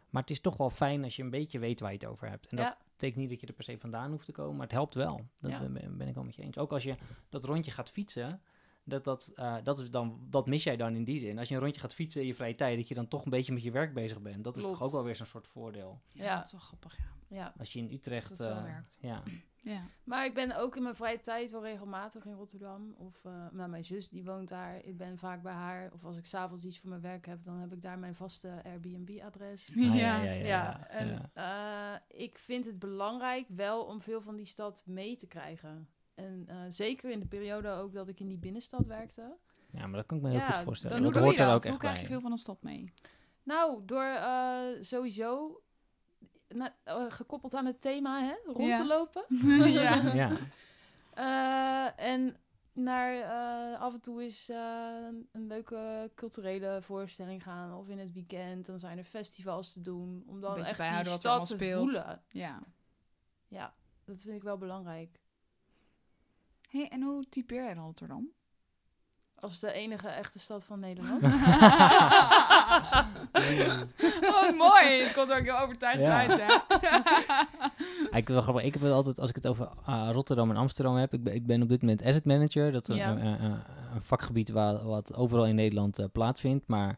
Maar 0.10 0.22
het 0.22 0.32
is 0.32 0.40
toch 0.42 0.58
wel 0.58 0.70
fijn 0.70 1.04
als 1.04 1.16
je 1.16 1.24
een 1.24 1.30
beetje 1.30 1.60
weet 1.60 1.80
waar 1.80 1.92
je 1.92 1.98
het 1.98 2.06
over 2.08 2.30
hebt. 2.30 2.48
En 2.48 2.58
dat 2.58 2.66
Ja. 2.66 2.78
betekent 2.92 3.20
niet 3.20 3.30
dat 3.30 3.42
je 3.42 3.48
er 3.48 3.54
per 3.54 3.64
se 3.64 3.78
vandaan 3.78 4.12
hoeft 4.12 4.26
te 4.26 4.32
komen, 4.32 4.54
maar 4.54 4.64
het 4.66 4.72
helpt 4.76 4.96
wel. 4.96 5.26
Dat 5.40 5.74
ben, 5.74 5.98
ben 5.98 6.08
ik 6.08 6.16
al 6.18 6.24
met 6.24 6.36
je 6.36 6.42
eens. 6.42 6.58
Ook 6.58 6.72
als 6.72 6.84
je 6.84 6.96
dat 7.30 7.44
rondje 7.44 7.72
gaat 7.72 7.90
fietsen, 7.90 8.42
dat, 8.84 9.04
dat, 9.04 9.32
eh, 9.36 9.56
dat, 9.64 9.80
is 9.80 9.92
dan, 9.92 10.20
dat 10.30 10.48
mis 10.48 10.64
jij 10.64 10.78
dan 10.78 10.96
in 10.96 11.04
die 11.04 11.20
zin. 11.20 11.38
Als 11.40 11.48
je 11.48 11.56
een 11.56 11.62
rondje 11.62 11.82
gaat 11.82 11.94
fietsen 11.94 12.22
in 12.22 12.28
je 12.28 12.36
vrije 12.36 12.56
tijd, 12.56 12.78
dat 12.78 12.88
je 12.88 12.94
dan 12.96 13.08
toch 13.08 13.24
een 13.26 13.32
beetje 13.32 13.54
met 13.54 13.64
je 13.64 13.72
werk 13.72 13.94
bezig 13.94 14.22
bent. 14.22 14.44
Dat 14.44 14.58
is 14.58 14.64
toch 14.64 14.82
ook 14.82 14.92
wel 14.92 15.04
weer 15.04 15.16
zo'n 15.16 15.26
soort 15.26 15.48
voordeel. 15.48 16.02
Ja, 16.08 16.24
Ja. 16.24 16.36
dat 16.36 16.46
is 16.46 16.52
wel 16.52 16.62
grappig, 16.62 16.98
ja. 16.98 17.04
Ja. 17.28 17.54
Als 17.58 17.74
je 17.74 17.80
in 17.80 17.92
Utrecht... 17.92 18.38
Dat 18.38 18.48
eh, 18.50 18.64
werkt. 18.64 18.98
Ja, 19.02 19.24
ja. 19.56 19.82
Maar 20.04 20.26
ik 20.26 20.34
ben 20.34 20.58
ook 20.58 20.76
in 20.76 20.84
mijn 20.84 20.96
vrije 20.96 21.20
tijd 21.20 21.52
wel 21.52 21.64
regelmatig 21.64 22.26
in 22.26 22.34
Rotterdam. 22.34 22.94
Of 22.98 23.26
eh, 23.26 23.32
nou, 23.52 23.70
mijn 23.70 23.86
zus 23.86 24.10
die 24.10 24.24
woont 24.24 24.50
daar. 24.50 24.84
Ik 24.86 24.98
ben 24.98 25.18
vaak 25.18 25.42
bij 25.42 25.54
haar. 25.54 25.92
Of 25.94 26.04
als 26.06 26.18
ik 26.18 26.26
s'avonds 26.26 26.66
iets 26.66 26.80
voor 26.80 26.90
mijn 26.90 27.02
werk 27.02 27.26
heb, 27.26 27.44
dan 27.44 27.58
heb 27.58 27.74
ik 27.74 27.82
daar 27.82 28.00
mijn 28.00 28.16
vaste 28.16 28.62
Airbnb-adres. 28.66 29.70
Ah, 29.70 29.76
Ja. 29.76 29.94
ja, 29.96 30.22
ja, 30.32 30.32
Ja, 30.46 30.88
en 30.88 31.30
ja. 31.34 31.96
eh, 32.04 32.20
ik 32.22 32.38
vind 32.38 32.66
het 32.66 32.80
belangrijk 32.80 33.48
wel 33.50 33.84
om 33.84 34.02
veel 34.02 34.22
van 34.22 34.36
die 34.36 34.46
stad 34.46 34.84
mee 34.86 35.16
te 35.16 35.28
krijgen. 35.28 35.90
En 36.22 36.44
eh, 36.48 36.58
zeker 36.70 37.10
in 37.10 37.20
de 37.20 37.26
periode 37.26 37.70
ook 37.70 37.94
dat 37.94 38.08
ik 38.08 38.20
in 38.20 38.28
die 38.28 38.38
binnenstad 38.38 38.86
werkte. 38.86 39.36
Ja, 39.72 39.88
maar 39.88 39.98
dat 39.98 40.06
kan 40.06 40.18
ik 40.18 40.24
me 40.24 40.30
heel 40.30 40.40
Ja, 40.40 40.52
goed 40.52 40.64
voorstellen. 40.64 40.96
dan 40.96 41.04
Hoe 41.06 41.14
dat 41.14 41.22
doe 41.22 41.32
hoort 41.32 41.38
je 41.42 41.44
er 41.44 41.50
dat? 41.50 41.58
ook 41.58 41.64
Hoe 41.64 41.72
echt 41.72 41.80
krijg 41.80 41.94
bij. 41.96 42.04
je 42.04 42.08
veel 42.10 42.22
van 42.22 42.32
een 42.32 42.38
stad 42.38 42.62
mee? 42.64 42.94
Nou, 43.44 43.82
door 43.86 44.04
eh, 44.04 44.60
sowieso 44.82 45.62
na- 46.48 46.76
eh, 46.84 47.06
gekoppeld 47.10 47.54
aan 47.56 47.66
het 47.66 47.82
thema, 47.82 48.24
hè, 48.24 48.34
rond 48.46 48.68
Ja. 48.68 48.76
te 48.78 48.86
lopen. 48.86 49.26
ja. 49.82 50.14
Ja, 50.14 50.32
Eh, 51.14 52.06
en 52.06 52.38
naar 52.74 53.14
eh, 53.74 53.82
af 53.82 53.94
en 53.94 54.02
toe 54.02 54.26
is 54.26 54.50
eh, 54.50 54.58
een- 55.32 55.48
leuke 55.48 56.12
culturele 56.16 56.82
voorstelling 56.82 57.44
gaan. 57.44 57.74
Of 57.78 57.88
in 57.88 58.00
het 58.00 58.14
weekend. 58.14 58.66
Dan 58.66 58.80
zijn 58.80 58.98
er 58.98 59.04
festivals 59.04 59.74
te 59.74 59.82
doen. 59.82 60.24
Om 60.28 60.42
dan 60.42 60.66
echt 60.66 61.04
die 61.04 61.14
stad 61.14 61.46
te 61.46 61.54
speelt. 61.54 61.82
voelen. 61.84 62.22
ja. 62.28 62.60
Ja, 63.48 63.74
dat 64.06 64.22
vind 64.22 64.36
ik 64.36 64.44
wel 64.44 64.58
belangrijk. 64.58 65.20
Hey, 66.72 66.88
en 66.90 67.02
hoe 67.02 67.24
typeer 67.30 67.64
jij 67.64 67.74
dan 67.74 67.84
Rotterdam? 67.86 68.30
Als 69.36 69.60
de 69.60 69.72
enige 69.74 70.08
echte 70.08 70.40
stad 70.40 70.66
van 70.66 70.80
Nederland. 70.80 71.24
oh, 74.36 74.58
mooi. 74.58 75.02
Het 75.04 75.14
komt 75.14 75.30
er 75.30 75.38
ook 75.38 75.44
heel 75.44 75.60
overtuigend 75.60 76.06
Ja. 76.08 76.18
uit, 76.28 76.42
hè? 76.42 76.56
Ik, 78.18 78.28
wil 78.28 78.42
grappig, 78.42 78.64
ik 78.64 78.74
heb 78.74 78.82
het 78.84 78.92
altijd, 78.92 79.20
als 79.20 79.30
ik 79.30 79.36
het 79.36 79.48
over 79.48 79.68
ah, 79.86 80.10
Rotterdam 80.12 80.50
en 80.50 80.56
Amsterdam 80.56 80.96
heb, 80.96 81.14
ik 81.14 81.24
ben, 81.24 81.34
ik 81.36 81.46
ben 81.46 81.62
op 81.62 81.70
dit 81.70 81.82
moment 81.82 82.04
asset 82.04 82.26
manager. 82.26 82.72
Dat 82.72 82.90
is 82.90 82.96
Ja. 82.96 83.10
een, 83.10 83.26
een, 83.26 83.44
een- 83.44 83.60
een 83.94 84.02
vakgebied 84.02 84.50
waar, 84.50 84.84
wat 84.84 85.16
overal 85.16 85.46
in 85.48 85.56
Nederland 85.56 86.00
eh, 86.00 86.06
plaatsvindt. 86.12 86.68
Maar 86.68 86.98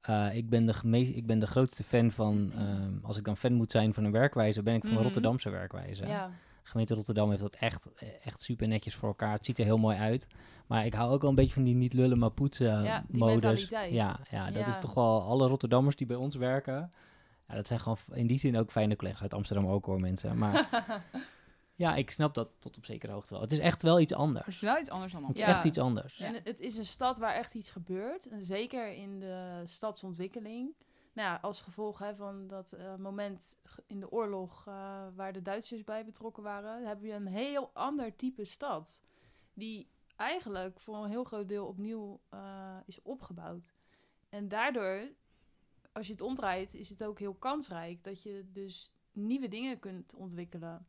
eh, 0.00 0.36
ik, 0.36 0.48
ben 0.48 0.66
de 0.66 0.72
geme- 0.74 1.14
ik 1.14 1.26
ben 1.26 1.38
de 1.38 1.46
grootste 1.46 1.84
fan 1.84 2.10
van, 2.10 2.52
ehm, 2.56 2.92
als 3.02 3.16
ik 3.16 3.24
dan 3.24 3.36
fan 3.36 3.52
moet 3.52 3.70
zijn 3.70 3.94
van 3.94 4.04
een 4.04 4.12
werkwijze, 4.12 4.62
ben 4.62 4.74
ik 4.74 4.80
van 4.80 4.88
de 4.90 4.94
Mhm. 4.94 5.04
Rotterdamse 5.04 5.50
werkwijze. 5.50 6.06
ja. 6.06 6.30
Gemeente 6.62 6.94
Rotterdam 6.94 7.28
heeft 7.30 7.42
dat 7.42 7.54
echt, 7.56 7.86
echt 8.24 8.42
super 8.42 8.68
netjes 8.68 8.94
voor 8.94 9.08
elkaar. 9.08 9.32
Het 9.32 9.44
ziet 9.44 9.58
er 9.58 9.64
heel 9.64 9.78
mooi 9.78 9.96
uit. 9.96 10.26
Maar 10.66 10.86
ik 10.86 10.94
hou 10.94 11.12
ook 11.12 11.20
wel 11.20 11.30
een 11.30 11.36
beetje 11.36 11.52
van 11.54 11.62
die 11.64 11.74
niet 11.74 11.92
lullen 11.92 12.18
maar 12.18 12.30
poetsen 12.30 12.82
Ja, 12.82 13.04
die 13.08 13.18
modus. 13.18 13.34
mentaliteit. 13.34 13.92
Ja, 13.92 14.20
ja, 14.30 14.46
dat 14.50 14.64
Ja. 14.64 14.68
is 14.68 14.78
toch 14.78 14.94
wel 14.94 15.22
alle 15.22 15.46
Rotterdammers 15.48 15.96
die 15.96 16.06
bij 16.06 16.16
ons 16.16 16.34
werken. 16.34 16.92
Ja, 17.48 17.54
dat 17.54 17.66
zijn 17.66 17.80
gewoon 17.80 17.98
in 18.12 18.26
die 18.26 18.38
zin 18.38 18.56
ook 18.58 18.70
fijne 18.70 18.96
collega's 18.96 19.22
uit 19.22 19.34
Amsterdam 19.34 19.66
ook 19.66 19.84
hoor 19.86 20.00
mensen. 20.00 20.38
Maar 20.38 20.68
ja, 21.74 21.94
ik 21.94 22.10
snap 22.10 22.34
dat 22.34 22.48
tot 22.58 22.76
op 22.76 22.84
zekere 22.84 23.12
hoogte 23.12 23.32
wel. 23.32 23.42
Het 23.42 23.52
is 23.52 23.58
echt 23.58 23.82
wel 23.82 24.00
iets 24.00 24.10
Het 24.12 24.20
is 24.20 24.26
anders. 24.26 24.60
wel 24.60 24.78
iets 24.78 24.90
anders 24.90 25.12
dan 25.12 25.24
Het 25.24 25.34
is 25.34 25.40
Ja. 25.40 25.46
Amsterdam. 25.46 25.54
echt 25.56 25.64
iets 25.64 25.78
anders. 25.78 26.20
En 26.20 26.34
het- 26.34 26.44
het 26.48 26.60
is 26.60 26.78
een 26.78 26.86
stad 26.86 27.18
waar 27.18 27.34
echt 27.34 27.54
iets 27.54 27.70
gebeurt. 27.70 28.28
En 28.28 28.44
zeker 28.44 28.92
in 28.94 29.20
de 29.20 29.62
stadsontwikkeling. 29.64 30.74
Nou 31.12 31.40
als 31.40 31.60
gevolg 31.60 31.98
hè, 31.98 32.14
van 32.14 32.46
dat 32.46 32.72
eh, 32.72 32.96
moment 32.96 33.58
in 33.86 34.00
de 34.00 34.10
oorlog 34.10 34.66
eh, 34.66 35.06
waar 35.14 35.32
de 35.32 35.42
Duitsers 35.42 35.84
bij 35.84 36.04
betrokken 36.04 36.42
waren, 36.42 36.86
heb 36.86 37.02
je 37.02 37.12
een 37.12 37.26
heel 37.26 37.70
ander 37.72 38.16
type 38.16 38.44
stad. 38.44 39.02
Die 39.54 39.88
eigenlijk 40.16 40.80
voor 40.80 40.96
een 40.96 41.10
heel 41.10 41.24
groot 41.24 41.48
deel 41.48 41.66
opnieuw 41.66 42.20
eh, 42.28 42.76
is 42.86 43.02
opgebouwd. 43.02 43.74
En 44.28 44.48
daardoor, 44.48 45.08
als 45.92 46.06
je 46.06 46.12
het 46.12 46.22
omdraait, 46.22 46.74
is 46.74 46.88
het 46.88 47.04
ook 47.04 47.18
heel 47.18 47.34
kansrijk 47.34 48.04
dat 48.04 48.22
je 48.22 48.44
dus 48.52 48.92
nieuwe 49.12 49.48
dingen 49.48 49.78
kunt 49.78 50.14
ontwikkelen. 50.14 50.86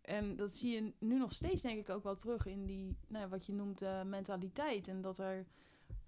En 0.00 0.36
dat 0.36 0.54
zie 0.54 0.74
je 0.74 0.92
nu 0.98 1.18
nog 1.18 1.32
steeds, 1.32 1.62
denk 1.62 1.78
ik, 1.78 1.94
ook 1.94 2.02
wel 2.02 2.16
terug 2.16 2.46
in 2.46 2.66
die, 2.66 2.96
nou, 3.06 3.28
wat 3.28 3.46
je 3.46 3.52
noemt, 3.52 3.80
mentaliteit. 4.04 4.88
En 4.88 5.00
dat 5.00 5.18
er 5.18 5.46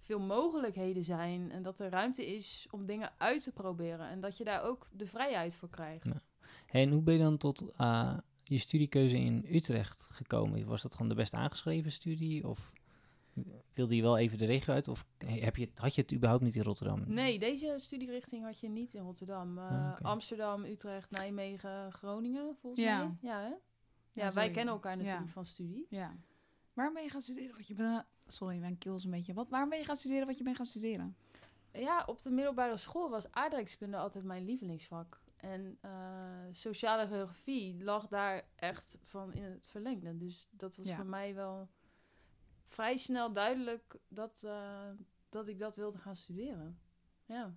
veel 0.00 0.18
mogelijkheden 0.20 1.04
zijn 1.04 1.50
en 1.50 1.62
dat 1.62 1.80
er 1.80 1.90
ruimte 1.90 2.26
is 2.34 2.66
om 2.70 2.86
dingen 2.86 3.12
uit 3.18 3.42
te 3.42 3.52
proberen. 3.52 4.08
En 4.08 4.20
dat 4.20 4.36
je 4.36 4.44
daar 4.44 4.62
ook 4.62 4.88
de 4.92 5.06
vrijheid 5.06 5.56
voor 5.56 5.68
krijgt. 5.70 6.06
Ja. 6.06 6.20
Hey, 6.66 6.82
en 6.82 6.90
hoe 6.90 7.02
ben 7.02 7.14
je 7.14 7.20
dan 7.20 7.36
tot 7.36 7.72
eh, 7.76 8.18
je 8.42 8.58
studiekeuze 8.58 9.16
in 9.18 9.44
Utrecht 9.48 10.06
gekomen? 10.10 10.66
Was 10.66 10.82
dat 10.82 10.92
gewoon 10.94 11.08
de 11.08 11.14
best 11.14 11.34
aangeschreven 11.34 11.92
studie? 11.92 12.48
Of 12.48 12.72
wilde 13.72 13.96
je 13.96 14.02
wel 14.02 14.18
even 14.18 14.38
de 14.38 14.44
regio 14.46 14.74
uit? 14.74 14.88
Of 14.88 15.06
heb 15.24 15.56
je, 15.56 15.70
had 15.74 15.94
je 15.94 16.00
het 16.02 16.12
überhaupt 16.12 16.42
niet 16.42 16.56
in 16.56 16.62
Rotterdam? 16.62 17.02
Nee, 17.06 17.38
deze 17.38 17.74
studierichting 17.78 18.44
had 18.44 18.60
je 18.60 18.68
niet 18.68 18.94
in 18.94 19.02
Rotterdam. 19.02 19.58
Eh, 19.58 19.64
Ah. 19.70 20.00
Amsterdam, 20.00 20.64
Utrecht, 20.64 21.10
Nijmegen, 21.10 21.92
Groningen, 21.92 22.56
volgens 22.60 22.82
Ja. 22.84 22.98
mij. 22.98 23.16
Ja, 23.20 23.38
hè? 23.40 23.46
Ja, 23.48 23.56
Ja, 24.12 24.32
wij 24.32 24.50
kennen 24.50 24.74
elkaar 24.74 24.96
natuurlijk 24.96 25.26
Ja. 25.26 25.32
van 25.32 25.44
studie. 25.44 25.86
Ja. 25.90 26.16
Waarom 26.72 26.94
ben 26.94 27.02
je 27.02 27.10
gaan 27.10 27.22
studeren 27.22 27.56
wat 27.56 27.66
je 27.66 27.74
bent... 27.74 28.04
Sorry, 28.32 28.58
mijn 28.58 28.78
keel 28.78 28.94
is 28.94 29.04
een 29.04 29.10
beetje... 29.10 29.34
Wat? 29.34 29.48
Waarom 29.48 29.68
ben 29.70 29.78
je 29.78 29.84
gaan 29.84 29.96
studeren 29.96 30.26
wat 30.26 30.38
je 30.38 30.44
bent 30.44 30.56
gaan 30.56 30.66
studeren? 30.66 31.16
Ja, 31.72 32.02
op 32.06 32.22
de 32.22 32.30
middelbare 32.30 32.76
school 32.76 33.10
was 33.10 33.32
aardrijkskunde 33.32 33.96
altijd 33.96 34.24
mijn 34.24 34.44
lievelingsvak. 34.44 35.20
En 35.36 35.78
eh, 35.80 35.90
sociale 36.52 37.06
geografie 37.06 37.84
lag 37.84 38.08
daar 38.08 38.48
echt 38.56 38.98
van 39.02 39.32
in 39.32 39.42
het 39.42 39.66
verlengde. 39.66 40.16
Dus 40.16 40.48
dat 40.50 40.76
was 40.76 40.86
Ja. 40.86 40.96
voor 40.96 41.06
mij 41.06 41.34
wel 41.34 41.68
vrij 42.66 42.96
snel 42.96 43.32
duidelijk 43.32 43.96
dat, 44.08 44.42
eh, 44.44 44.90
dat 45.28 45.48
ik 45.48 45.58
dat 45.58 45.76
wilde 45.76 45.98
gaan 45.98 46.16
studeren. 46.16 46.78
Ja. 47.26 47.54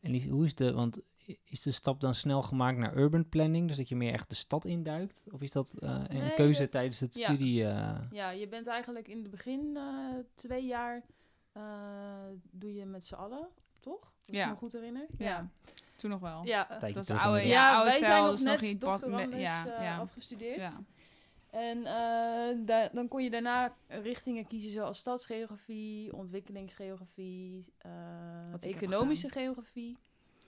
En 0.00 0.14
is, 0.14 0.26
hoe 0.28 0.44
is 0.44 0.54
de, 0.54 0.72
want 0.72 1.00
is 1.44 1.62
de 1.62 1.70
stap 1.70 2.00
dan 2.00 2.14
snel 2.14 2.42
gemaakt 2.42 2.78
naar 2.78 2.96
urban 2.96 3.28
planning, 3.28 3.68
dus 3.68 3.76
dat 3.76 3.88
je 3.88 3.96
meer 3.96 4.12
echt 4.12 4.28
de 4.28 4.34
stad 4.34 4.64
induikt? 4.64 5.22
Of 5.30 5.40
is 5.42 5.52
dat 5.52 5.74
eh, 5.78 6.00
een 6.08 6.18
Nee, 6.20 6.34
keuze 6.34 6.60
dat- 6.60 6.70
tijdens 6.70 7.00
het 7.00 7.18
ja. 7.18 7.24
studie? 7.24 7.64
eh, 7.64 7.98
ja, 8.10 8.30
je 8.30 8.48
bent 8.48 8.66
eigenlijk 8.66 9.08
in 9.08 9.18
het 9.22 9.30
begin 9.30 9.76
eh, 9.76 9.84
twee 10.34 10.66
jaar 10.66 11.02
eh, 11.52 11.62
doe 12.50 12.74
je 12.74 12.84
met 12.86 13.04
z'n 13.06 13.14
allen, 13.14 13.48
toch? 13.80 14.00
Als 14.00 14.36
Ja. 14.36 14.44
ik 14.44 14.50
me 14.50 14.56
goed 14.56 14.72
herinner. 14.72 15.06
Ja. 15.18 15.48
Toen 15.96 16.10
nog 16.10 16.20
wel. 16.20 16.44
Ja, 16.44 16.64
tijdje 16.78 16.92
dat 16.94 17.10
is 17.10 17.16
oude, 17.16 17.40
ja, 17.40 17.44
ja, 17.46 17.74
oude 17.74 17.88
wij 17.90 17.96
stijl, 17.98 18.10
zijn 18.12 18.22
nog 18.22 18.58
dus 18.60 18.70
net 18.70 18.80
nog 18.80 18.90
doctorandus 18.98 19.40
ja, 19.40 19.64
ja. 19.82 19.98
afgestudeerd. 19.98 20.56
Ja. 20.60 20.72
En 21.50 21.78
eh, 21.78 22.66
da- 22.66 22.88
dan 22.92 23.08
kon 23.08 23.22
je 23.22 23.30
daarna 23.30 23.74
richtingen 23.88 24.46
kiezen 24.46 24.70
zoals 24.70 24.98
stadsgeografie, 24.98 26.12
ontwikkelingsgeografie, 26.16 27.72
eh, 27.78 27.90
economische 28.60 29.28
geografie, 29.28 29.96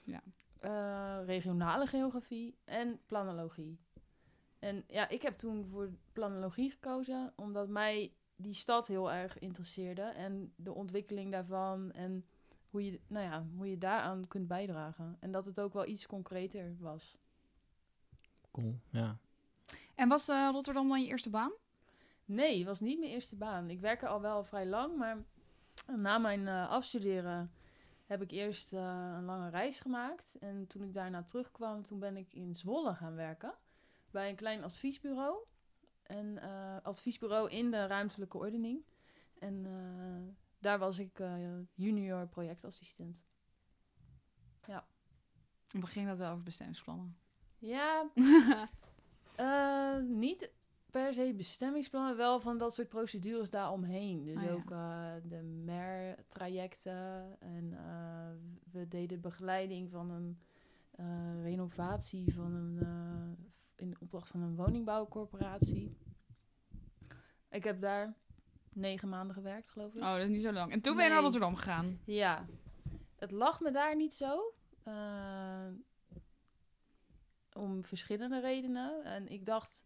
Ja. 0.05 0.21
Eh, 0.65 1.17
regionale 1.25 1.85
geografie 1.85 2.57
en 2.63 2.99
planologie. 3.05 3.79
En 4.59 4.83
ja, 4.87 5.09
ik 5.09 5.21
heb 5.21 5.37
toen 5.37 5.65
voor 5.65 5.89
planologie 6.13 6.71
gekozen 6.71 7.33
omdat 7.35 7.67
mij 7.67 8.13
die 8.35 8.53
stad 8.53 8.87
heel 8.87 9.11
erg 9.11 9.39
interesseerde 9.39 10.01
en 10.01 10.53
de 10.55 10.73
ontwikkeling 10.73 11.31
daarvan 11.31 11.91
en 11.91 12.25
hoe 12.69 12.85
je, 12.85 12.99
nou 13.07 13.25
ja, 13.25 13.45
hoe 13.55 13.69
je 13.69 13.77
daaraan 13.77 14.27
kunt 14.27 14.47
bijdragen. 14.47 15.17
En 15.19 15.31
dat 15.31 15.45
het 15.45 15.59
ook 15.59 15.73
wel 15.73 15.87
iets 15.87 16.05
concreter 16.05 16.75
was. 16.79 17.17
Cool, 18.51 18.79
ja. 18.89 19.17
En 19.95 20.07
was 20.07 20.27
eh, 20.27 20.49
Rotterdam 20.51 20.87
dan 20.87 21.01
je 21.01 21.07
eerste 21.07 21.29
baan? 21.29 21.51
Nee, 22.25 22.57
het 22.57 22.67
was 22.67 22.79
niet 22.79 22.99
mijn 22.99 23.11
eerste 23.11 23.35
baan. 23.35 23.69
Ik 23.69 23.79
werk 23.79 24.01
er 24.01 24.07
al 24.07 24.21
wel 24.21 24.43
vrij 24.43 24.65
lang, 24.65 24.97
maar 24.97 25.17
na 25.95 26.17
mijn 26.17 26.47
eh, 26.47 26.69
afstuderen 26.69 27.51
heb 28.05 28.21
ik 28.21 28.31
eerst 28.31 28.73
eh, 28.73 29.13
een 29.15 29.25
lange 29.25 29.49
reis 29.49 29.79
gemaakt. 29.79 30.35
En 30.39 30.67
toen 30.67 30.83
ik 30.83 30.93
daarna 30.93 31.23
terugkwam, 31.23 31.83
toen 31.83 31.99
ben 31.99 32.17
ik 32.17 32.33
in 32.33 32.55
Zwolle 32.55 32.93
gaan 32.93 33.15
werken. 33.15 33.53
Bij 34.11 34.29
een 34.29 34.35
klein 34.35 34.63
adviesbureau. 34.63 35.45
En 36.03 36.37
eh, 36.37 36.77
adviesbureau 36.83 37.49
in 37.49 37.71
de 37.71 37.85
ruimtelijke 37.87 38.37
ordening. 38.37 38.85
En 39.39 39.65
eh, 39.65 40.35
daar 40.59 40.79
was 40.79 40.99
ik 40.99 41.23
junior 41.73 42.27
projectassistent. 42.27 43.25
Of 45.81 45.89
ging 45.89 46.07
dat 46.07 46.17
wel 46.17 46.31
over 46.31 46.43
bestemmingsplannen? 46.43 47.17
Ja, 47.57 48.09
niet 50.01 50.51
per 51.01 51.13
se 51.13 51.33
bestemmingsplannen, 51.33 52.17
wel 52.17 52.39
van 52.39 52.57
dat 52.57 52.73
soort 52.73 52.89
procedures 52.89 53.49
daaromheen. 53.49 54.23
Dus 54.23 54.35
Ah, 54.37 54.43
ja. 54.43 54.51
ook 54.51 54.71
eh, 54.71 55.13
de 55.23 55.41
MER-trajecten. 55.41 57.35
En 57.39 57.73
eh, 57.73 58.29
we 58.71 58.87
deden 58.87 59.21
begeleiding 59.21 59.89
van 59.89 60.09
een 60.09 60.39
eh, 60.91 61.43
renovatie 61.43 62.33
van 62.33 62.53
een, 62.53 62.79
in 63.75 63.95
opdracht 63.99 64.29
van 64.29 64.41
een 64.41 64.55
woningbouwcorporatie. 64.55 65.97
Ik 67.49 67.63
heb 67.63 67.81
daar 67.81 68.13
negen 68.73 69.09
maanden 69.09 69.35
gewerkt, 69.35 69.69
geloof 69.71 69.93
ik. 69.95 70.01
Oh, 70.01 70.11
dat 70.13 70.21
is 70.21 70.29
niet 70.29 70.41
zo 70.43 70.51
lang. 70.51 70.71
En 70.71 70.81
toen 70.81 70.95
ben 70.95 71.05
je 71.05 71.11
naar. 71.11 71.21
Rotterdam 71.21 71.55
gegaan. 71.55 71.99
Ja, 72.05 72.45
het 73.15 73.31
lag 73.31 73.59
me 73.59 73.71
daar 73.71 73.95
niet 73.95 74.13
zo. 74.13 74.53
om 77.53 77.83
verschillende 77.83 78.39
redenen. 78.39 79.03
En 79.03 79.27
ik 79.27 79.45
dacht, 79.45 79.83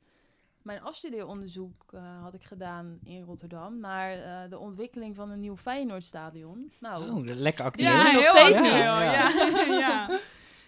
mijn 0.69 0.81
afstudeeronderzoek 0.83 1.85
eh, 1.93 2.21
had 2.21 2.33
ik 2.33 2.43
gedaan 2.43 2.99
in 3.03 3.23
Rotterdam 3.23 3.79
naar 3.79 4.11
eh, 4.11 4.49
de 4.49 4.57
ontwikkeling 4.57 5.15
van 5.15 5.29
een 5.29 5.39
nieuw 5.39 5.57
Feyenoordstadion. 5.57 6.71
Nou, 6.79 7.09
Oh, 7.09 7.23
lekker 7.25 7.63
Ja, 7.63 7.69
actueel. 7.69 7.93
is 7.93 8.03
er 8.03 8.13
nog 8.13 8.21
heel 8.21 8.31
steeds 8.31 8.61
niet. 8.61 8.71
Ja. 8.71 9.29
ja. 9.85 10.09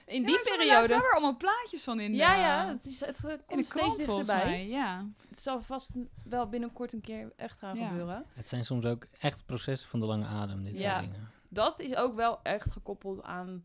in 0.05 0.21
Ja, 0.21 0.27
die 0.27 0.37
er 0.37 0.57
periode. 0.57 0.87
wel 0.87 0.99
weer 0.99 1.11
allemaal 1.11 1.37
plaatjes 1.37 1.83
van 1.83 1.99
in 1.99 2.11
de, 2.11 2.17
Ja, 2.17 2.35
ja, 2.35 2.67
het, 2.67 2.85
is, 2.85 2.99
het 2.99 3.25
eh, 3.25 3.33
komt 3.45 3.65
steeds 3.65 3.69
krant 3.95 4.03
volgens 4.03 4.27
dichterbij. 4.27 4.57
mij. 4.57 4.67
Ja. 4.67 5.05
Het 5.29 5.41
zal 5.41 5.61
vast 5.61 5.93
wel 6.23 6.47
binnenkort 6.49 6.93
een 6.93 7.01
keer 7.01 7.31
echt 7.35 7.59
gaan 7.59 7.77
Ja. 7.77 7.87
gebeuren. 7.87 8.25
Het 8.33 8.47
zijn 8.47 8.65
soms 8.65 8.85
ook 8.85 9.05
echt 9.19 9.45
processen 9.45 9.89
van 9.89 9.99
de 9.99 10.05
lange 10.05 10.25
adem, 10.25 10.63
dit 10.63 10.77
Ja. 10.77 10.91
soort 10.99 11.11
dingen. 11.11 11.29
dat 11.49 11.79
is 11.79 11.95
ook 11.95 12.15
wel 12.15 12.39
echt 12.43 12.71
gekoppeld 12.71 13.21
aan, 13.23 13.63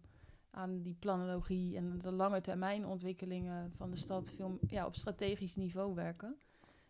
aan 0.57 0.83
die 0.83 0.95
planologie 0.95 1.77
en 1.77 1.99
de 1.99 2.13
lange 2.13 2.41
termijn 2.41 2.87
ontwikkelingen 2.87 3.73
van 3.77 3.91
de 3.91 3.97
stad 3.97 4.33
veel 4.37 4.59
ja, 4.69 4.87
op 4.87 4.95
strategisch 4.95 5.57
niveau 5.57 5.95
werken. 5.95 6.37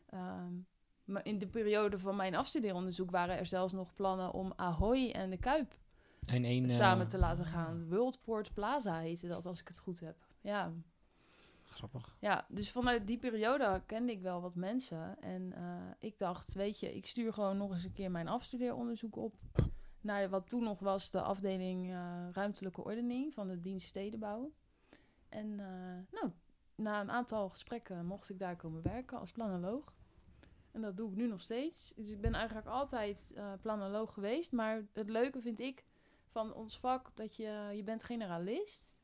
Ehm, 0.06 0.52
maar 1.04 1.24
in 1.24 1.38
de 1.38 1.46
periode 1.46 1.98
van 1.98 2.16
mijn 2.16 2.34
afstudeeronderzoek 2.34 3.10
waren 3.10 3.38
er 3.38 3.46
zelfs 3.46 3.72
nog 3.72 3.94
plannen 3.94 4.32
om 4.32 4.52
Ahoy 4.56 5.10
en 5.10 5.30
de 5.30 5.36
Kuip 5.36 5.78
En 6.26 6.44
eh, 6.44 6.68
samen 6.68 7.08
te 7.08 7.18
laten 7.18 7.44
gaan. 7.44 7.88
Worldport 7.88 8.54
Plaza 8.54 8.98
heette 8.98 9.28
dat, 9.28 9.46
als 9.46 9.60
ik 9.60 9.68
het 9.68 9.78
goed 9.78 10.00
heb. 10.00 10.16
Ja, 10.40 10.72
Grappig. 11.64 12.16
ja, 12.20 12.46
dus 12.48 12.70
vanuit 12.70 13.06
die 13.06 13.18
periode 13.18 13.82
kende 13.86 14.12
ik 14.12 14.20
wel 14.20 14.40
wat 14.40 14.54
mensen. 14.54 15.20
En 15.20 15.52
eh, 15.52 15.62
ik 15.98 16.18
dacht, 16.18 16.54
weet 16.54 16.80
je, 16.80 16.94
ik 16.94 17.06
stuur 17.06 17.32
gewoon 17.32 17.56
nog 17.56 17.72
eens 17.72 17.84
een 17.84 17.92
keer 17.92 18.10
mijn 18.10 18.28
afstudeeronderzoek 18.28 19.16
op. 19.16 19.34
Naar 20.06 20.28
wat 20.28 20.48
toen 20.48 20.62
nog 20.62 20.78
was 20.78 21.10
de 21.10 21.20
afdeling 21.20 21.90
eh, 21.90 22.28
ruimtelijke 22.32 22.84
ordening 22.84 23.34
van 23.34 23.48
de 23.48 23.60
dienst 23.60 23.86
stedenbouw. 23.86 24.52
En 25.28 25.60
eh, 25.60 26.20
nou, 26.20 26.32
na 26.74 27.00
een 27.00 27.10
aantal 27.10 27.48
gesprekken 27.48 28.06
mocht 28.06 28.30
ik 28.30 28.38
daar 28.38 28.56
komen 28.56 28.82
werken 28.82 29.18
als 29.18 29.32
planoloog. 29.32 29.94
En 30.70 30.80
dat 30.80 30.96
doe 30.96 31.10
ik 31.10 31.16
nu 31.16 31.26
nog 31.26 31.40
steeds. 31.40 31.92
Dus 31.96 32.10
ik 32.10 32.20
ben 32.20 32.34
eigenlijk 32.34 32.66
altijd 32.66 33.32
eh 33.36 33.52
planoloog 33.60 34.12
geweest. 34.12 34.52
Maar 34.52 34.82
het 34.92 35.08
leuke 35.08 35.40
vind 35.40 35.60
ik 35.60 35.84
van 36.26 36.54
ons 36.54 36.78
vak 36.78 37.16
dat 37.16 37.36
je, 37.36 37.70
je 37.74 37.82
bent 37.82 38.04
generalist. 38.04 39.00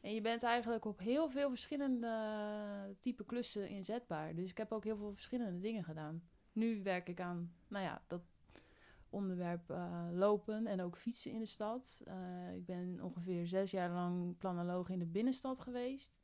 En 0.00 0.14
je 0.14 0.20
bent 0.20 0.42
eigenlijk 0.42 0.84
op 0.84 0.98
heel 0.98 1.28
veel 1.28 1.48
verschillende 1.48 2.96
type 2.98 3.24
klussen 3.24 3.68
inzetbaar. 3.68 4.34
Dus 4.34 4.50
ik 4.50 4.58
heb 4.58 4.72
ook 4.72 4.84
heel 4.84 4.96
veel 4.96 5.12
verschillende 5.12 5.60
dingen 5.60 5.84
gedaan. 5.84 6.28
Nu 6.52 6.82
werk 6.82 7.08
ik 7.08 7.20
aan, 7.20 7.54
nou 7.68 7.84
ja, 7.84 8.02
dat 8.06 8.22
onderwerp 9.14 9.70
eh, 9.70 10.08
lopen 10.12 10.66
en 10.66 10.80
ook 10.80 10.96
fietsen 10.96 11.30
in 11.30 11.38
de 11.38 11.46
stad. 11.46 12.02
Eh, 12.04 12.54
ik 12.54 12.64
ben 12.64 13.00
ongeveer 13.02 13.46
zes 13.46 13.70
jaar 13.70 13.90
lang 13.90 14.38
planoloog 14.38 14.88
in 14.88 14.98
de 14.98 15.06
binnenstad 15.06 15.60
geweest. 15.60 16.20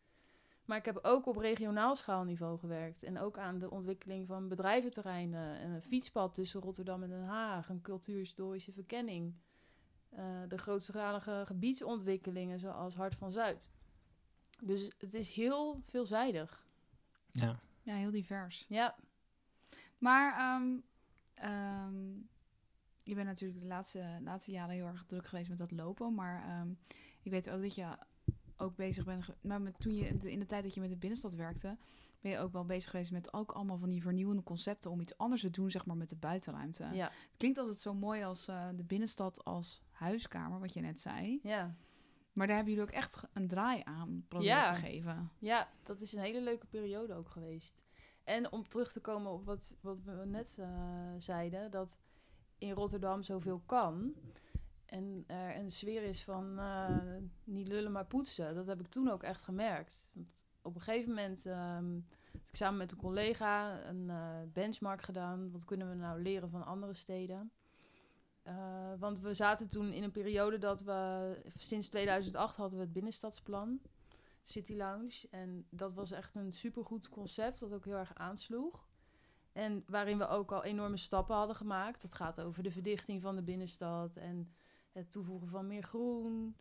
Maar 0.64 0.78
ik 0.78 0.84
heb 0.84 0.98
ook 1.02 1.26
op 1.26 1.36
regionaal 1.36 1.96
schaalniveau 1.96 2.58
gewerkt. 2.58 3.02
En 3.02 3.18
ook 3.18 3.38
aan 3.38 3.58
de 3.58 3.70
ontwikkeling 3.70 4.26
van 4.26 4.48
bedrijventerreinen. 4.48 5.58
En 5.58 5.70
een 5.70 5.82
fietspad 5.82 6.34
tussen 6.34 6.60
Rotterdam 6.60 7.02
en 7.02 7.08
Den 7.08 7.24
Haag. 7.24 7.68
Een 7.68 7.80
cultuurhistorische 7.80 8.72
verkenning. 8.72 9.34
Eh, 10.08 10.42
de 10.48 10.58
grootschalige 10.58 11.42
gebiedsontwikkelingen 11.46 12.58
zoals 12.58 12.94
Hart 12.94 13.14
van 13.14 13.30
Zuid. 13.30 13.70
Dus 14.62 14.90
het 14.98 15.14
is 15.14 15.30
heel 15.30 15.82
veelzijdig. 15.86 16.66
Ja. 17.32 17.60
ja, 17.82 17.94
heel 17.94 18.10
divers. 18.10 18.66
Ja, 18.68 18.96
Maar 19.98 20.38
ehm, 20.38 20.78
ehm, 21.34 22.20
je 23.10 23.14
bent 23.16 23.26
natuurlijk 23.26 23.60
de 23.60 23.66
laatste, 23.66 24.18
laatste 24.24 24.50
jaren 24.50 24.74
heel 24.74 24.86
erg 24.86 25.04
druk 25.06 25.26
geweest 25.26 25.48
met 25.48 25.58
dat 25.58 25.70
lopen. 25.70 26.14
Maar 26.14 26.44
ehm, 26.44 26.68
ik 27.22 27.30
weet 27.30 27.50
ook 27.50 27.62
dat 27.62 27.74
je 27.74 27.86
ook 28.56 28.76
bezig 28.76 29.04
bent... 29.04 29.26
Maar 29.40 29.60
met, 29.60 29.80
toen 29.80 29.94
je 29.94 30.06
in 30.06 30.38
de, 30.38 30.46
tijd 30.46 30.62
dat 30.62 30.74
je 30.74 30.80
met 30.80 30.90
de 30.90 30.96
binnenstad 30.96 31.34
werkte... 31.34 31.76
ben 32.20 32.30
je 32.30 32.38
ook 32.38 32.52
wel 32.52 32.64
bezig 32.64 32.90
geweest 32.90 33.10
met 33.12 33.32
ook 33.32 33.52
allemaal 33.52 33.78
van 33.78 33.88
die 33.88 34.02
vernieuwende 34.02 34.42
concepten... 34.42 34.90
om 34.90 35.00
iets 35.00 35.18
anders 35.18 35.40
te 35.40 35.50
doen, 35.50 35.70
zeg 35.70 35.86
maar, 35.86 35.96
met 35.96 36.08
de 36.08 36.16
buitenruimte. 36.16 36.84
ja, 36.92 37.04
Het 37.06 37.36
klinkt 37.36 37.58
altijd 37.58 37.78
zo 37.78 37.94
mooi 37.94 38.22
als 38.24 38.48
eh, 38.48 38.68
de 38.74 38.84
binnenstad 38.84 39.44
als 39.44 39.82
huiskamer, 39.90 40.60
wat 40.60 40.72
je 40.72 40.80
net 40.80 41.00
zei. 41.00 41.40
ja. 41.42 41.76
Maar 42.32 42.46
daar 42.46 42.56
hebben 42.56 42.74
jullie 42.74 42.88
ook 42.88 42.94
echt 42.96 43.22
een 43.32 43.48
draai 43.48 43.80
aan 43.84 44.24
proberen 44.28 44.54
Ja. 44.56 44.72
te 44.72 44.80
geven. 44.80 45.30
Ja, 45.38 45.68
dat 45.82 46.00
is 46.00 46.12
een 46.12 46.22
hele 46.22 46.40
leuke 46.40 46.66
periode 46.66 47.14
ook 47.14 47.28
geweest. 47.28 47.84
En 48.24 48.52
om 48.52 48.68
terug 48.68 48.92
te 48.92 49.00
komen 49.00 49.32
op 49.32 49.44
wat, 49.44 49.76
wat 49.80 50.00
we 50.02 50.22
net 50.26 50.58
eh, 50.60 50.68
zeiden, 51.18 51.70
dat 51.70 51.98
in 52.60 52.72
Rotterdam 52.72 53.22
zoveel 53.22 53.62
kan. 53.66 54.14
En 54.86 55.24
er 55.26 55.56
een 55.56 55.70
sfeer 55.70 56.02
is 56.02 56.24
van 56.24 56.58
eh, 56.58 56.96
niet 57.44 57.66
lullen 57.66 57.92
maar 57.92 58.06
poetsen. 58.06 58.54
Dat 58.54 58.66
heb 58.66 58.80
ik 58.80 58.86
toen 58.86 59.10
ook 59.10 59.22
echt 59.22 59.42
gemerkt. 59.42 60.08
Want 60.14 60.46
op 60.62 60.74
een 60.74 60.80
gegeven 60.80 61.08
moment 61.08 61.46
ehm, 61.46 61.94
had 62.32 62.48
ik 62.48 62.56
samen 62.56 62.78
met 62.78 62.92
een 62.92 62.98
collega 62.98 63.84
een 63.84 64.10
eh, 64.10 64.38
benchmark 64.52 65.02
gedaan. 65.02 65.50
Wat 65.50 65.64
kunnen 65.64 65.88
we 65.88 65.94
nou 65.94 66.22
leren 66.22 66.50
van 66.50 66.66
andere 66.66 66.94
steden? 66.94 67.52
Eh, 68.42 68.92
want 68.98 69.20
we 69.20 69.34
zaten 69.34 69.68
toen 69.68 69.92
in 69.92 70.02
een 70.02 70.10
periode 70.10 70.58
dat 70.58 70.82
we... 70.82 71.42
Sinds 71.56 71.88
2008 71.88 72.56
hadden 72.56 72.78
we 72.78 72.84
het 72.84 72.92
binnenstadsplan. 72.92 73.80
City 74.42 74.74
Lounge. 74.74 75.28
En 75.30 75.66
dat 75.70 75.92
was 75.92 76.10
echt 76.10 76.36
een 76.36 76.52
supergoed 76.52 77.08
concept 77.08 77.60
dat 77.60 77.72
ook 77.72 77.84
heel 77.84 77.96
erg 77.96 78.14
aansloeg. 78.14 78.88
En 79.52 79.84
waarin 79.86 80.18
we 80.18 80.28
ook 80.28 80.52
al 80.52 80.64
enorme 80.64 80.96
stappen 80.96 81.36
hadden 81.36 81.56
gemaakt. 81.56 82.02
Het 82.02 82.14
gaat 82.14 82.40
over 82.40 82.62
de 82.62 82.70
verdichting 82.70 83.22
van 83.22 83.36
de 83.36 83.42
binnenstad 83.42 84.16
en 84.16 84.52
het 84.92 85.12
toevoegen 85.12 85.48
van 85.48 85.66
meer 85.66 85.82
groen. 85.82 86.56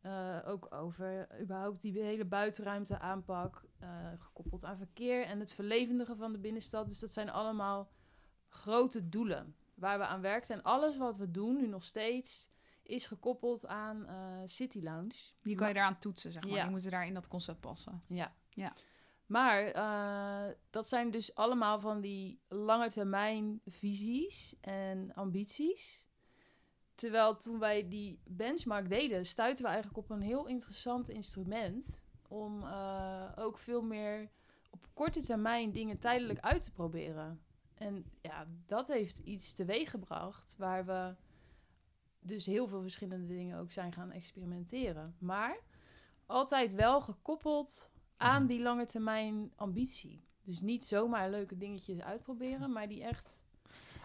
Eh, 0.00 0.38
ook 0.44 0.74
over 0.74 1.40
überhaupt 1.40 1.80
die 1.80 2.02
hele 2.02 2.24
buitenruimte 2.24 2.98
aanpak, 2.98 3.64
eh, 3.78 3.88
gekoppeld 4.18 4.64
aan 4.64 4.76
verkeer 4.76 5.24
en 5.26 5.40
het 5.40 5.54
verlevendigen 5.54 6.16
van 6.16 6.32
de 6.32 6.38
binnenstad. 6.38 6.88
Dus 6.88 6.98
dat 6.98 7.12
zijn 7.12 7.30
allemaal 7.30 7.90
grote 8.48 9.08
doelen 9.08 9.56
waar 9.74 9.98
we 9.98 10.06
aan 10.06 10.20
werken. 10.20 10.54
En 10.54 10.62
alles 10.62 10.96
wat 10.96 11.16
we 11.16 11.30
doen, 11.30 11.56
nu 11.56 11.66
nog 11.66 11.84
steeds, 11.84 12.50
is 12.82 13.06
gekoppeld 13.06 13.66
aan 13.66 14.06
eh, 14.06 14.16
City 14.44 14.80
Lounge. 14.82 15.14
Die 15.42 15.56
kan 15.56 15.68
je 15.68 15.74
daaraan 15.74 15.98
toetsen, 15.98 16.32
zeg 16.32 16.42
maar. 16.42 16.52
Ja. 16.52 16.62
Die 16.62 16.70
moeten 16.70 16.90
daar 16.90 17.06
in 17.06 17.14
dat 17.14 17.28
concept 17.28 17.60
passen. 17.60 18.02
Ja. 18.06 18.34
Ja. 18.50 18.72
Maar 19.26 19.66
eh, 19.66 20.54
dat 20.70 20.88
zijn 20.88 21.10
dus 21.10 21.34
allemaal 21.34 21.80
van 21.80 22.00
die 22.00 22.40
lange 22.48 22.90
termijn 22.90 23.60
visies 23.64 24.54
en 24.60 25.14
ambities. 25.14 26.06
Terwijl 26.94 27.36
toen 27.36 27.58
wij 27.58 27.88
die 27.88 28.20
benchmark 28.24 28.88
deden, 28.88 29.26
stuiten 29.26 29.64
we 29.64 29.70
eigenlijk 29.70 29.98
op 29.98 30.10
een 30.10 30.22
heel 30.22 30.46
interessant 30.46 31.08
instrument 31.08 32.06
om 32.28 32.62
eh, 32.62 33.32
ook 33.36 33.58
veel 33.58 33.82
meer 33.82 34.30
op 34.70 34.86
korte 34.92 35.22
termijn 35.22 35.72
dingen 35.72 35.98
tijdelijk 35.98 36.40
uit 36.40 36.64
te 36.64 36.72
proberen. 36.72 37.44
En 37.74 38.04
ja, 38.20 38.46
dat 38.66 38.88
heeft 38.88 39.18
iets 39.18 39.54
teweeggebracht 39.54 40.56
waar 40.58 40.86
we 40.86 41.14
dus 42.20 42.46
heel 42.46 42.68
veel 42.68 42.80
verschillende 42.80 43.34
dingen 43.34 43.58
ook 43.58 43.72
zijn 43.72 43.92
gaan 43.92 44.10
experimenteren. 44.10 45.16
Maar 45.18 45.58
altijd 46.26 46.74
wel 46.74 47.00
gekoppeld 47.00 47.90
aan 48.24 48.42
Mhm. 48.42 48.50
die 48.50 48.62
lange 48.62 48.86
termijn 48.86 49.50
ambitie. 49.56 50.22
Dus 50.44 50.60
niet 50.60 50.84
zomaar 50.84 51.30
leuke 51.30 51.56
dingetjes 51.56 52.00
uitproberen, 52.00 52.72
maar 52.72 52.88
die 52.88 53.02
echt. 53.02 53.42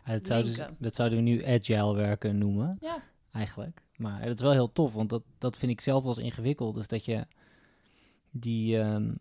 Ja, 0.06 0.12
dat, 0.12 0.28
zouden, 0.28 0.76
dat 0.80 0.96
zouden 0.96 1.18
we 1.18 1.24
nu 1.24 1.46
agile 1.46 1.96
werken 1.96 2.38
noemen, 2.38 2.78
Ja, 2.82 2.98
eigenlijk. 3.32 3.82
Maar 3.98 4.26
dat 4.26 4.36
is 4.36 4.42
wel 4.42 4.52
heel 4.52 4.72
tof, 4.72 4.94
want 4.94 5.10
dat, 5.10 5.24
dat 5.38 5.58
vind 5.58 5.72
ik 5.72 5.82
zelf 5.82 6.04
wel 6.04 6.12
eens 6.12 6.24
ingewikkeld. 6.26 6.76
Dus 6.76 6.88
dat 6.88 7.06
je 7.06 7.28
die, 8.32 8.80
ehm 8.80 9.12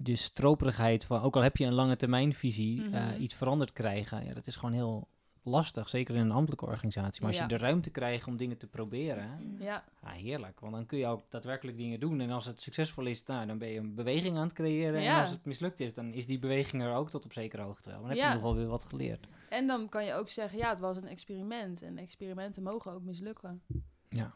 die 0.00 0.16
stroperigheid 0.16 1.04
van, 1.04 1.20
ook 1.20 1.36
al 1.36 1.42
heb 1.42 1.56
je 1.56 1.64
een 1.64 1.72
lange 1.72 1.96
termijnvisie, 1.96 2.82
eh, 2.90 3.06
Mhm. 3.06 3.20
iets 3.22 3.34
veranderd 3.34 3.72
krijgen. 3.72 4.24
Ja, 4.24 4.34
dat 4.34 4.46
is 4.46 4.56
gewoon 4.56 4.74
heel 4.74 5.08
lastig, 5.42 5.88
zeker 5.88 6.14
in 6.14 6.20
een 6.20 6.30
ambtelijke 6.30 6.66
organisatie. 6.66 7.20
Maar 7.20 7.30
als 7.30 7.38
Ja. 7.38 7.42
je 7.42 7.48
de 7.48 7.56
ruimte 7.56 7.90
krijgt 7.90 8.26
om 8.26 8.36
dingen 8.36 8.58
te 8.58 8.66
proberen, 8.66 9.56
ja, 9.58 9.84
ja, 10.02 10.08
heerlijk. 10.10 10.60
Want 10.60 10.72
dan 10.72 10.86
kun 10.86 10.98
je 10.98 11.06
ook 11.06 11.22
daadwerkelijk 11.30 11.76
dingen 11.76 12.00
doen. 12.00 12.20
En 12.20 12.30
als 12.30 12.44
het 12.46 12.60
succesvol 12.60 13.06
is, 13.06 13.22
nou, 13.24 13.46
dan 13.46 13.58
ben 13.58 13.68
je 13.68 13.78
een 13.78 13.94
beweging 13.94 14.36
aan 14.36 14.42
het 14.42 14.52
creëren. 14.52 15.00
En 15.02 15.14
als 15.20 15.30
het 15.30 15.44
mislukt 15.44 15.80
is, 15.80 15.94
dan 15.94 16.12
is 16.12 16.26
die 16.26 16.38
beweging 16.38 16.82
er 16.82 16.94
ook 16.94 17.10
tot 17.10 17.24
op 17.24 17.32
zekere 17.32 17.62
hoogte 17.62 17.90
wel. 17.90 17.98
Dan 17.98 18.08
heb 18.08 18.16
je 18.16 18.22
ieder 18.22 18.38
geval 18.38 18.54
weer 18.56 18.66
wat 18.66 18.84
geleerd. 18.84 19.26
en 19.48 19.66
dan 19.66 19.88
kan 19.88 20.04
je 20.04 20.12
ook 20.12 20.28
zeggen, 20.28 20.58
ja, 20.58 20.68
het 20.70 20.80
was 20.80 20.96
een 20.96 21.06
experiment. 21.06 21.82
En 21.82 21.98
experimenten 21.98 22.62
mogen 22.62 22.92
ook 22.92 23.02
mislukken. 23.02 23.62
Ja. 24.08 24.32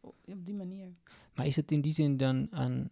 Op, 0.00 0.14
op 0.26 0.44
die 0.44 0.54
manier. 0.54 0.94
Maar 1.34 1.46
is 1.46 1.56
het 1.56 1.72
in 1.72 1.80
die 1.80 1.92
zin 1.92 2.16
dan 2.16 2.46
aan 2.52 2.90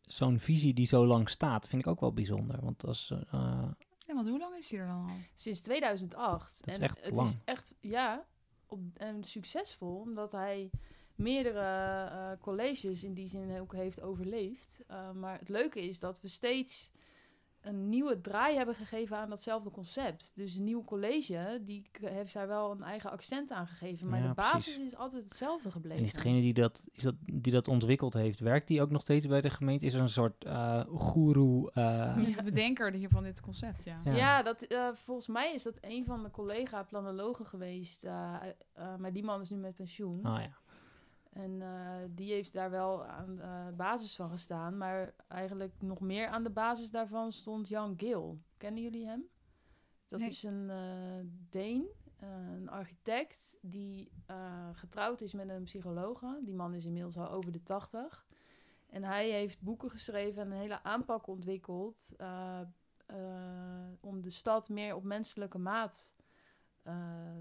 zo'n 0.00 0.38
visie 0.38 0.74
die 0.74 0.86
zo 0.86 1.06
lang 1.06 1.28
staat, 1.28 1.68
vind 1.68 1.82
ik 1.82 1.88
ook 1.88 2.00
wel 2.00 2.12
bijzonder. 2.12 2.60
Want 2.62 2.86
als, 2.86 3.14
eh, 3.30 3.62
Ja, 4.08 4.14
want 4.14 4.28
hoe 4.28 4.38
lang 4.38 4.56
is 4.56 4.68
die 4.68 4.78
er 4.78 4.86
dan 4.86 5.06
al? 5.08 5.16
Sinds 5.34 5.60
2008. 5.60 6.60
Dat 6.64 6.70
is 6.70 6.76
en 6.76 6.84
echt 6.84 7.04
het 7.04 7.14
lang. 7.14 7.28
is 7.28 7.36
echt, 7.44 7.76
ja, 7.80 8.26
op, 8.66 8.80
en 8.94 9.24
succesvol, 9.24 10.00
omdat 10.00 10.32
hij 10.32 10.70
meerdere 11.14 11.60
eh, 12.10 12.40
colleges 12.40 13.04
in 13.04 13.14
die 13.14 13.28
zin 13.28 13.60
ook 13.60 13.72
heeft 13.72 14.00
overleefd. 14.00 14.82
Uh, 14.90 15.10
maar 15.10 15.38
het 15.38 15.48
leuke 15.48 15.80
is 15.82 15.98
dat 15.98 16.20
we 16.20 16.28
steeds 16.28 16.90
een 17.60 17.88
nieuwe 17.88 18.20
draai 18.20 18.56
hebben 18.56 18.74
gegeven 18.74 19.16
aan 19.16 19.28
datzelfde 19.28 19.70
concept. 19.70 20.32
Dus 20.34 20.54
een 20.54 20.64
nieuw 20.64 20.84
college, 20.84 21.60
die 21.64 21.90
heeft 22.00 22.32
daar 22.34 22.46
wel 22.48 22.70
een 22.70 22.82
eigen 22.82 23.10
accent 23.10 23.50
aan 23.50 23.66
gegeven. 23.66 24.08
Maar 24.08 24.20
Ja, 24.20 24.28
de 24.28 24.34
basis 24.34 24.64
precies. 24.74 24.92
is 24.92 24.96
altijd 24.96 25.22
hetzelfde 25.22 25.70
gebleven. 25.70 25.98
en 25.98 26.04
is 26.04 26.12
degene 26.12 26.40
die 26.40 26.54
dat, 26.54 26.88
is 26.92 27.02
dat, 27.02 27.14
die 27.20 27.52
dat 27.52 27.68
ontwikkeld 27.68 28.14
heeft, 28.14 28.40
werkt 28.40 28.68
die 28.68 28.82
ook 28.82 28.90
nog 28.90 29.00
steeds 29.00 29.26
bij 29.26 29.40
de 29.40 29.50
gemeente? 29.50 29.86
Is 29.86 29.94
er 29.94 30.00
een 30.00 30.08
soort 30.08 30.44
eh 30.44 30.80
goeroe? 30.88 31.70
eh, 31.72 31.82
Ja. 31.84 32.36
De 32.36 32.42
bedenker 32.42 32.92
hier 32.92 33.08
van 33.08 33.22
dit 33.22 33.40
concept, 33.40 33.84
ja. 33.84 34.00
Ja. 34.04 34.14
Ja, 34.14 34.42
dat, 34.42 34.62
eh, 34.62 34.88
volgens 34.92 35.26
mij 35.28 35.54
is 35.54 35.62
dat 35.62 35.74
een 35.80 36.04
van 36.04 36.22
de 36.22 36.30
collega-planologen 36.30 37.46
geweest. 37.46 38.04
eh, 38.04 38.34
eh, 38.72 38.96
maar 38.96 39.12
die 39.12 39.24
man 39.24 39.40
is 39.40 39.50
nu 39.50 39.56
met 39.56 39.74
pensioen. 39.74 40.24
Ah 40.24 40.40
ja. 40.42 40.56
En 41.38 41.62
eh, 41.62 41.94
die 42.10 42.32
heeft 42.32 42.52
daar 42.52 42.70
wel 42.70 43.04
aan 43.04 43.36
de 43.36 43.72
basis 43.76 44.16
van 44.16 44.30
gestaan. 44.30 44.76
Maar 44.76 45.14
eigenlijk 45.28 45.74
nog 45.82 46.00
meer 46.00 46.28
aan 46.28 46.42
de 46.42 46.50
basis 46.50 46.90
daarvan 46.90 47.32
stond 47.32 47.68
Jan 47.68 47.94
Gil. 47.96 48.38
Kennen 48.56 48.82
jullie 48.82 49.06
hem? 49.06 49.28
Dat 50.06 50.20
Nee. 50.20 50.28
is 50.28 50.42
een 50.42 50.70
eh 50.70 51.26
Deen, 51.48 51.88
eh, 52.16 52.28
een 52.52 52.68
architect 52.68 53.58
die 53.60 54.12
getrouwd 54.72 55.20
is 55.20 55.32
met 55.32 55.48
een 55.48 55.64
psychologe. 55.64 56.40
Die 56.44 56.54
man 56.54 56.74
is 56.74 56.84
inmiddels 56.84 57.16
al 57.16 57.30
over 57.30 57.52
de 57.52 57.62
tachtig. 57.62 58.26
En 58.86 59.02
hij 59.04 59.30
heeft 59.30 59.62
boeken 59.62 59.90
geschreven 59.90 60.42
en 60.42 60.50
een 60.50 60.58
hele 60.58 60.82
aanpak 60.82 61.26
ontwikkeld... 61.26 62.14
om 64.00 64.20
de 64.20 64.30
stad 64.30 64.68
meer 64.68 64.94
op 64.94 65.02
menselijke 65.02 65.58
maat 65.58 66.16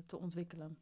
te 0.06 0.18
ontwikkelen. 0.18 0.78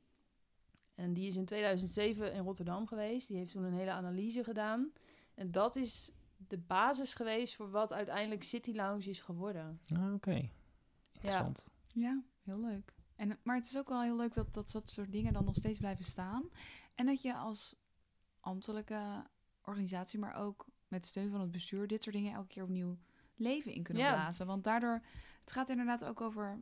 En 1.05 1.13
die 1.13 1.27
is 1.27 1.35
in 1.35 1.45
2007 1.45 2.33
in 2.33 2.43
Rotterdam 2.43 2.87
geweest. 2.87 3.27
Die 3.27 3.37
heeft 3.37 3.51
toen 3.51 3.63
een 3.63 3.73
hele 3.73 3.91
analyse 3.91 4.43
gedaan. 4.43 4.91
En 5.35 5.51
dat 5.51 5.75
is 5.75 6.11
de 6.37 6.57
basis 6.57 7.13
geweest 7.13 7.55
voor 7.55 7.69
wat 7.71 7.93
uiteindelijk 7.93 8.43
City 8.43 8.71
Lounge 8.71 9.09
is 9.09 9.19
geworden. 9.19 9.79
Ah, 9.95 10.13
Oké. 10.13 10.49
Interessant. 11.13 11.65
Ja, 11.87 12.23
heel 12.43 12.59
leuk. 12.59 12.93
En, 13.15 13.39
maar 13.43 13.55
het 13.55 13.65
is 13.65 13.77
ook 13.77 13.89
wel 13.89 14.01
heel 14.01 14.15
leuk 14.15 14.33
dat, 14.33 14.53
dat 14.53 14.71
dat 14.71 14.89
soort 14.89 15.11
dingen 15.11 15.33
dan 15.33 15.45
nog 15.45 15.55
steeds 15.55 15.79
blijven 15.79 16.05
staan. 16.05 16.49
En 16.95 17.05
dat 17.05 17.21
je 17.21 17.35
als 17.35 17.75
ambtelijke 18.39 19.25
organisatie, 19.61 20.19
maar 20.19 20.35
ook 20.35 20.65
met 20.87 21.05
steun 21.05 21.29
van 21.31 21.41
het 21.41 21.51
bestuur, 21.51 21.87
dit 21.87 22.03
soort 22.03 22.15
dingen 22.15 22.33
elke 22.33 22.47
keer 22.47 22.63
opnieuw 22.63 22.97
leven 23.35 23.73
in 23.73 23.83
kunnen 23.83 24.03
Ja. 24.03 24.13
blazen. 24.13 24.45
Want 24.45 24.63
daardoor, 24.63 25.01
het 25.41 25.51
gaat 25.51 25.69
inderdaad 25.69 26.03
ook 26.03 26.21
over 26.21 26.59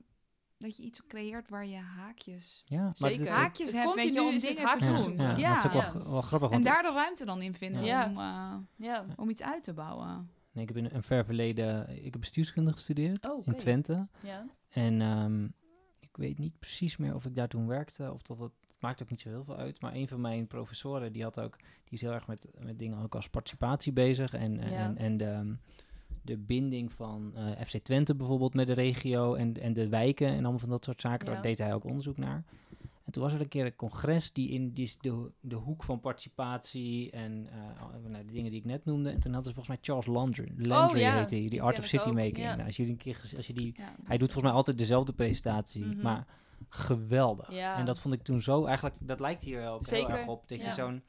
dat 0.64 0.78
je 0.78 0.84
iets 0.84 1.06
creëert 1.08 1.50
waar 1.50 1.66
je 1.66 1.78
haakjes, 1.78 2.64
Ja, 2.66 2.82
maar 2.84 2.94
Zeker. 3.12 3.30
haakjes 3.30 3.72
het 3.72 3.82
hebt, 3.84 3.96
weet 3.96 4.14
je, 4.14 4.22
om 4.22 4.30
dingen 4.38 4.44
te 4.56 4.62
ja, 4.86 4.92
doen. 5.04 5.16
ja, 5.18 5.38
Ja, 5.38 5.48
maar 5.50 5.56
het 5.56 5.64
is 5.64 5.66
ook 5.66 5.72
wel, 5.72 5.82
ja. 5.82 5.90
g- 6.06 6.12
wel 6.12 6.22
grappig, 6.22 6.50
En 6.52 6.62
daar 6.62 6.82
de 6.84 6.92
ruimte 6.92 7.26
dan 7.26 7.42
in 7.42 7.54
vinden 7.56 7.84
Ja. 7.84 8.06
om, 8.10 8.18
eh, 8.18 8.86
Ja. 8.88 9.06
om 9.16 9.30
iets 9.30 9.42
uit 9.44 9.64
te 9.64 9.74
bouwen. 9.74 10.30
nee, 10.52 10.64
ik 10.64 10.70
heb 10.76 10.78
in 10.86 10.90
een 10.96 11.04
ver 11.04 11.26
verleden, 11.26 11.90
ik 12.06 12.12
heb 12.12 12.20
bestuurskunde 12.20 12.72
gestudeerd 12.72 13.26
Oh, 13.32 13.48
in. 13.48 13.56
Twente. 13.56 14.08
Ja. 14.24 14.46
En 14.70 15.02
ehm, 15.02 15.44
ik 16.00 16.18
weet 16.18 16.38
niet 16.40 16.60
precies 16.60 16.98
meer 16.98 17.16
of 17.16 17.26
ik 17.26 17.36
daar 17.36 17.48
toen 17.48 17.68
werkte 17.68 18.12
of 18.14 18.22
dat 18.22 18.40
het, 18.40 18.52
het 18.68 18.82
maakt 18.82 19.02
ook 19.04 19.10
niet 19.10 19.22
zo 19.22 19.30
heel 19.30 19.44
veel 19.44 19.56
uit. 19.58 19.82
Maar 19.82 19.94
een 19.94 20.08
van 20.08 20.22
mijn 20.22 20.48
professoren, 20.48 21.14
die 21.14 21.24
had 21.24 21.40
ook, 21.40 21.58
die 21.60 21.94
is 21.94 22.02
heel 22.02 22.12
erg 22.12 22.28
met, 22.28 22.48
met 22.60 22.80
dingen 22.80 23.04
ook 23.04 23.16
als 23.16 23.30
participatie 23.30 23.94
bezig. 23.94 24.34
En, 24.34 24.60
en, 24.60 24.72
Ja. 24.72 24.78
en, 24.78 24.98
en 24.98 25.18
de, 25.18 25.26
ehm, 25.26 25.54
de 26.24 26.38
binding 26.38 26.94
van 26.94 27.32
eh, 27.36 27.66
FC 27.66 27.78
Twente 27.78 28.16
bijvoorbeeld 28.16 28.54
met 28.54 28.68
de 28.68 28.74
regio 28.74 29.34
en, 29.36 29.62
en 29.62 29.74
de 29.74 29.90
wijken 29.90 30.28
en 30.28 30.34
allemaal 30.42 30.60
van 30.60 30.70
dat 30.70 30.86
soort 30.86 31.02
zaken. 31.02 31.28
Ja. 31.28 31.34
Daar 31.34 31.42
deed 31.42 31.58
hij 31.58 31.74
ook 31.74 31.84
onderzoek 31.86 32.18
naar. 32.18 32.44
En 33.06 33.12
toen 33.12 33.24
was 33.24 33.34
er 33.34 33.42
een 33.42 33.48
keer 33.48 33.66
een 33.66 33.76
congres 33.76 34.34
die 34.34 34.50
in 34.50 34.72
die, 34.72 34.92
de, 35.02 35.32
de 35.40 35.56
hoek 35.56 35.84
van 35.84 36.00
participatie 36.00 37.12
en 37.12 37.48
eh, 37.52 38.10
nou, 38.10 38.26
de 38.26 38.32
dingen 38.32 38.52
die 38.52 38.60
ik 38.60 38.66
net 38.66 38.86
noemde. 38.86 39.10
En 39.10 39.20
toen 39.20 39.34
hadden 39.34 39.54
ze 39.54 39.60
volgens 39.60 39.68
mij 39.68 39.78
Charles 39.82 40.06
Landry, 40.06 40.52
Landry 40.68 41.00
ja, 41.00 41.18
heet 41.18 41.30
hij, 41.30 41.40
die 41.40 41.50
die 41.50 41.62
Art 41.62 41.80
of 41.80 41.86
City 41.86 42.08
ook, 42.08 42.14
Making. 42.14 42.38
ja. 42.38 42.54
Nou, 42.56 42.66
als 42.66 42.76
je 42.76 42.84
die 42.84 42.92
een 42.92 42.98
keer, 42.98 43.20
als 43.38 43.48
je 43.48 43.54
die 43.54 43.76
hij 44.04 44.18
doet 44.18 44.32
volgens 44.32 44.44
mij 44.44 44.52
altijd 44.54 44.78
dezelfde 44.78 45.14
presentatie, 45.14 45.86
Mhm. 45.86 46.02
maar 46.02 46.26
geweldig. 46.70 47.50
En 47.50 47.86
dat 47.86 48.00
vond 48.00 48.14
ik 48.14 48.22
toen 48.22 48.42
zo, 48.42 48.66
eigenlijk, 48.66 48.96
dat 49.00 49.20
lijkt 49.20 49.44
hier 49.44 49.68
ook 49.70 49.88
heel 49.88 50.10
erg 50.10 50.28
op. 50.28 50.48
Dat 50.48 50.64
je 50.64 50.72
zo'n, 50.72 51.02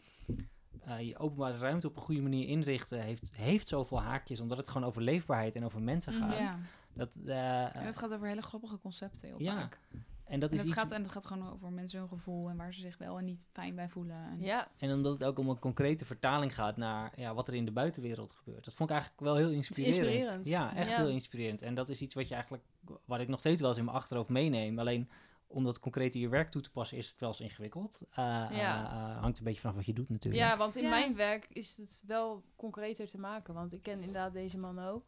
eh, 0.86 1.00
je 1.00 1.18
openbare 1.18 1.58
ruimte 1.58 1.86
op 1.86 1.96
een 1.96 2.02
goede 2.02 2.20
manier 2.22 2.48
inrichten 2.48 3.00
heeft, 3.00 3.32
heeft 3.34 3.68
zoveel 3.68 4.00
haakjes, 4.02 4.40
omdat 4.40 4.58
het 4.58 4.68
gewoon 4.68 4.88
over 4.88 5.02
leefbaarheid 5.02 5.54
en 5.56 5.64
over 5.64 5.82
mensen 5.82 6.14
Mhm. 6.14 6.22
gaat. 6.22 6.38
ja. 6.38 6.58
Dat, 6.92 7.16
eh, 7.26 7.76
En 7.76 7.84
het 7.86 7.96
gaat 7.98 8.12
over 8.12 8.28
hele 8.28 8.42
grappige 8.42 8.78
concepten 8.78 9.28
heel 9.28 9.40
Ja, 9.42 9.54
vaak. 9.60 9.78
en 10.24 10.40
dat 10.40 10.50
En 10.50 10.54
is 10.56 10.60
het, 10.62 10.70
iets, 10.72 10.78
gaat, 10.80 10.90
en 10.90 11.02
het 11.02 11.10
gaat 11.12 11.24
gewoon 11.24 11.52
over 11.52 11.72
mensen 11.72 11.98
hun 11.98 12.08
gevoel 12.08 12.48
en 12.50 12.56
waar 12.56 12.74
ze 12.74 12.80
zich 12.80 12.98
wel 12.98 13.18
en 13.18 13.24
niet 13.24 13.46
fijn 13.52 13.74
bij 13.74 13.88
voelen. 13.88 14.16
En 14.30 14.40
Ja. 14.40 14.68
en 14.78 14.92
omdat 14.92 15.12
het 15.12 15.24
ook 15.24 15.38
om 15.38 15.48
een 15.48 15.58
concrete 15.58 16.04
vertaling 16.04 16.54
gaat 16.54 16.76
naar 16.76 17.12
ja, 17.16 17.34
wat 17.34 17.48
er 17.48 17.54
in 17.54 17.64
de 17.64 17.70
buitenwereld 17.70 18.32
gebeurt. 18.32 18.64
Dat 18.64 18.74
vond 18.74 18.90
ik 18.90 18.94
eigenlijk 18.96 19.24
wel 19.24 19.36
heel 19.36 19.50
inspirerend. 19.50 19.96
inspirerend. 20.06 20.46
Ja, 20.46 20.74
echt 20.74 20.90
Ja. 20.90 20.96
heel 20.96 21.08
inspirerend. 21.08 21.62
En 21.62 21.74
dat 21.74 21.88
is 21.88 22.00
iets 22.00 22.14
wat 22.14 22.28
je 22.28 22.34
eigenlijk, 22.34 22.64
wat 23.04 23.20
ik 23.20 23.28
nog 23.28 23.40
steeds 23.40 23.60
wel 23.60 23.70
eens 23.70 23.78
in 23.78 23.84
mijn 23.84 23.96
achterhoofd 23.96 24.28
meeneem. 24.28 24.78
Alleen 24.78 25.08
om 25.54 25.64
dat 25.64 25.80
concreet 25.80 26.14
in 26.14 26.20
je 26.20 26.28
werk 26.28 26.50
toe 26.50 26.62
te 26.62 26.70
passen 26.70 26.98
is 26.98 27.08
het 27.10 27.20
wel 27.20 27.28
eens 27.28 27.40
ingewikkeld. 27.40 27.98
Eh, 28.10 28.16
Ja. 28.16 28.50
eh, 28.50 29.12
eh, 29.14 29.20
hangt 29.20 29.38
een 29.38 29.44
beetje 29.44 29.60
vanaf 29.60 29.76
wat 29.76 29.86
je 29.86 29.92
doet 29.92 30.08
natuurlijk. 30.08 30.44
ja, 30.44 30.56
want 30.56 30.76
in 30.76 30.82
Ja. 30.82 30.88
mijn 30.88 31.16
werk 31.16 31.46
is 31.52 31.76
het 31.76 32.02
wel 32.06 32.42
concreter 32.56 33.06
te 33.06 33.18
maken. 33.18 33.54
Want 33.54 33.72
ik 33.72 33.82
ken 33.82 33.98
inderdaad 33.98 34.32
deze 34.32 34.58
man 34.58 34.78
ook. 34.78 35.04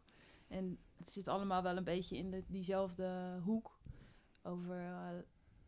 En 0.49 0.78
het 0.97 1.11
zit 1.11 1.28
allemaal 1.28 1.62
wel 1.62 1.76
een 1.76 1.84
beetje 1.84 2.16
in 2.16 2.30
de, 2.30 2.44
diezelfde 2.47 3.38
hoek. 3.42 3.78
Over 4.42 4.76
eh, 4.80 5.09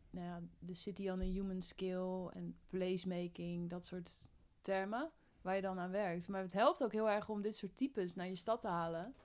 nou 0.09 0.25
ja, 0.25 0.41
de 0.59 0.73
city 0.73 1.09
on 1.09 1.19
a 1.21 1.23
human 1.23 1.61
scale 1.61 2.31
en 2.31 2.57
placemaking, 2.69 3.69
dat 3.69 3.85
soort 3.85 4.29
termen 4.61 5.11
waar 5.41 5.55
je 5.55 5.61
dan 5.61 5.79
aan 5.79 5.91
werkt. 5.91 6.27
Maar 6.27 6.41
het 6.41 6.53
helpt 6.53 6.83
ook 6.83 6.91
heel 6.91 7.09
erg 7.09 7.29
om 7.29 7.41
dit 7.41 7.55
soort 7.55 7.77
types 7.77 8.15
naar 8.15 8.27
je 8.27 8.35
stad 8.35 8.61
te 8.61 8.67
halen. 8.67 9.15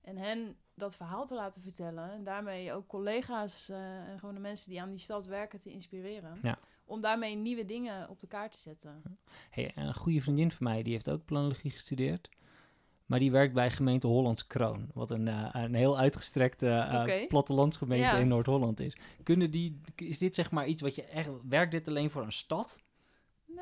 En 0.00 0.16
hen 0.16 0.56
dat 0.78 0.96
verhaal 0.96 1.26
te 1.26 1.34
laten 1.34 1.62
vertellen. 1.62 2.12
En 2.12 2.24
daarmee 2.24 2.72
ook 2.72 2.86
collega's 2.86 3.68
eh, 3.68 4.08
en 4.08 4.18
gewoon 4.18 4.34
de 4.34 4.40
mensen 4.40 4.70
die 4.70 4.82
aan 4.82 4.90
die 4.90 4.98
stad 4.98 5.26
werken 5.26 5.60
te 5.60 5.70
inspireren. 5.70 6.38
Ja. 6.42 6.58
Om 6.84 7.00
daarmee 7.00 7.36
nieuwe 7.36 7.64
dingen 7.64 8.08
op 8.08 8.20
de 8.20 8.26
kaart 8.26 8.52
te 8.52 8.58
zetten. 8.58 9.02
Hey, 9.50 9.72
en 9.74 9.86
een 9.86 9.94
goede 9.94 10.20
vriendin 10.20 10.50
van 10.50 10.66
mij, 10.66 10.82
die 10.82 10.92
heeft 10.92 11.10
ook 11.10 11.24
planologie 11.24 11.70
gestudeerd. 11.70 12.28
Maar 13.06 13.18
die 13.18 13.30
werkt 13.30 13.54
bij 13.54 13.70
gemeente 13.70 14.06
Hollands 14.06 14.46
Kroon. 14.46 14.90
Wat 14.94 15.10
een, 15.10 15.28
eh, 15.28 15.48
een 15.52 15.74
heel 15.74 15.98
uitgestrekte 15.98 16.68
eh, 16.68 17.28
plattelandsgemeente 17.28 18.04
Ja. 18.04 18.18
in 18.18 18.28
Noord-Holland 18.28 18.80
is. 18.80 18.96
Kunnen 19.22 19.50
die, 19.50 19.80
is 19.96 20.18
dit 20.18 20.34
zeg 20.34 20.50
maar 20.50 20.66
iets 20.66 20.82
wat 20.82 20.94
je 20.94 21.04
echt... 21.04 21.28
Werkt 21.48 21.70
dit 21.70 21.88
alleen 21.88 22.10
voor 22.10 22.22
een 22.22 22.32
stad? 22.32 22.82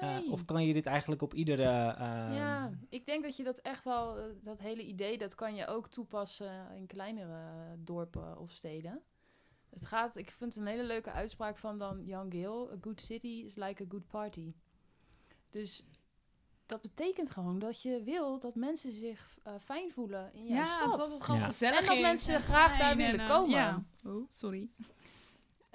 Eh, 0.01 0.33
of 0.33 0.45
kan 0.45 0.67
je 0.67 0.73
dit 0.73 0.87
eigenlijk 0.87 1.23
op 1.23 1.35
iedere... 1.35 1.63
ehm, 1.99 2.33
ja, 2.33 2.71
ik 2.89 3.07
denk 3.07 3.23
dat 3.23 3.37
je 3.37 3.43
dat 3.45 3.59
echt 3.59 3.85
wel, 3.85 4.19
eh, 4.19 4.25
dat 4.43 4.61
hele 4.61 4.83
idee, 4.83 5.19
dat 5.19 5.35
kan 5.35 5.55
je 5.55 5.67
ook 5.67 5.89
toepassen 5.89 6.71
in 6.75 6.87
kleinere 6.87 7.45
dorpen 7.79 8.39
of 8.39 8.51
steden. 8.51 9.03
Het 9.71 9.87
gaat, 9.87 10.17
ik 10.17 10.31
vind 10.31 10.55
het 10.55 10.63
een 10.63 10.69
hele 10.71 10.85
leuke 10.85 11.11
uitspraak 11.13 11.59
van 11.59 11.79
dan 11.79 12.05
Jan 12.05 12.33
Gale. 12.33 12.73
A 12.73 12.77
good 12.81 13.01
city 13.01 13.43
is 13.45 13.55
like 13.57 13.83
a 13.83 13.87
good 13.89 14.07
party. 14.07 14.53
Dus 15.51 15.87
dat 16.67 16.81
betekent 16.81 17.31
gewoon 17.31 17.59
dat 17.59 17.83
je 17.83 18.03
wil 18.03 18.39
dat 18.39 18.55
mensen 18.55 18.93
zich 18.93 19.39
eh, 19.43 19.53
fijn 19.61 19.93
voelen 19.93 20.33
in 20.35 20.47
jouw 20.47 20.57
Ja, 20.57 20.67
stad. 20.67 20.97
dat 20.97 21.13
het 21.13 21.23
gewoon 21.23 21.41
Ja. 21.41 21.47
gezellig 21.47 21.81
En 21.81 21.87
dat 21.87 21.97
is 21.97 22.03
mensen 22.03 22.41
graag 22.41 22.79
daar 22.79 22.97
willen 22.97 23.13
en, 23.21 23.21
eh, 23.21 23.29
komen. 23.31 23.57
Ja. 23.57 23.85
Oh, 24.05 24.25
sorry. 24.29 24.69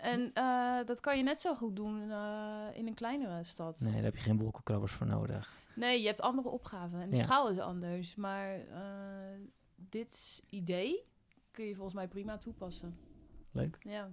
En 0.02 0.34
eh, 0.34 0.86
dat 0.86 1.00
kan 1.00 1.18
je 1.18 1.24
net 1.24 1.40
zo 1.40 1.56
goed 1.56 1.76
doen 1.76 2.12
eh, 2.12 2.68
in 2.74 2.88
een 2.88 2.94
kleinere 2.94 3.44
stad. 3.44 3.80
Nee, 3.80 3.94
daar 3.94 4.04
heb 4.04 4.16
je 4.16 4.22
geen 4.22 4.38
wolkenkrabbers 4.38 4.92
voor 4.92 5.08
nodig. 5.08 5.52
Nee, 5.76 6.02
je 6.02 6.08
hebt 6.08 6.22
andere 6.22 6.50
opgaven 6.50 7.02
en 7.02 7.10
de 7.10 7.16
Ja. 7.16 7.24
schaal 7.24 7.50
is 7.50 7.60
anders. 7.60 8.16
Maar 8.16 8.56
eh, 8.60 9.40
dit 9.76 10.44
idee 10.50 11.04
kun 11.52 11.66
je 11.66 11.74
volgens 11.74 11.96
mij 11.96 12.08
prima 12.08 12.38
toepassen. 12.38 12.98
Leuk. 13.52 13.78
Ja, 13.80 14.10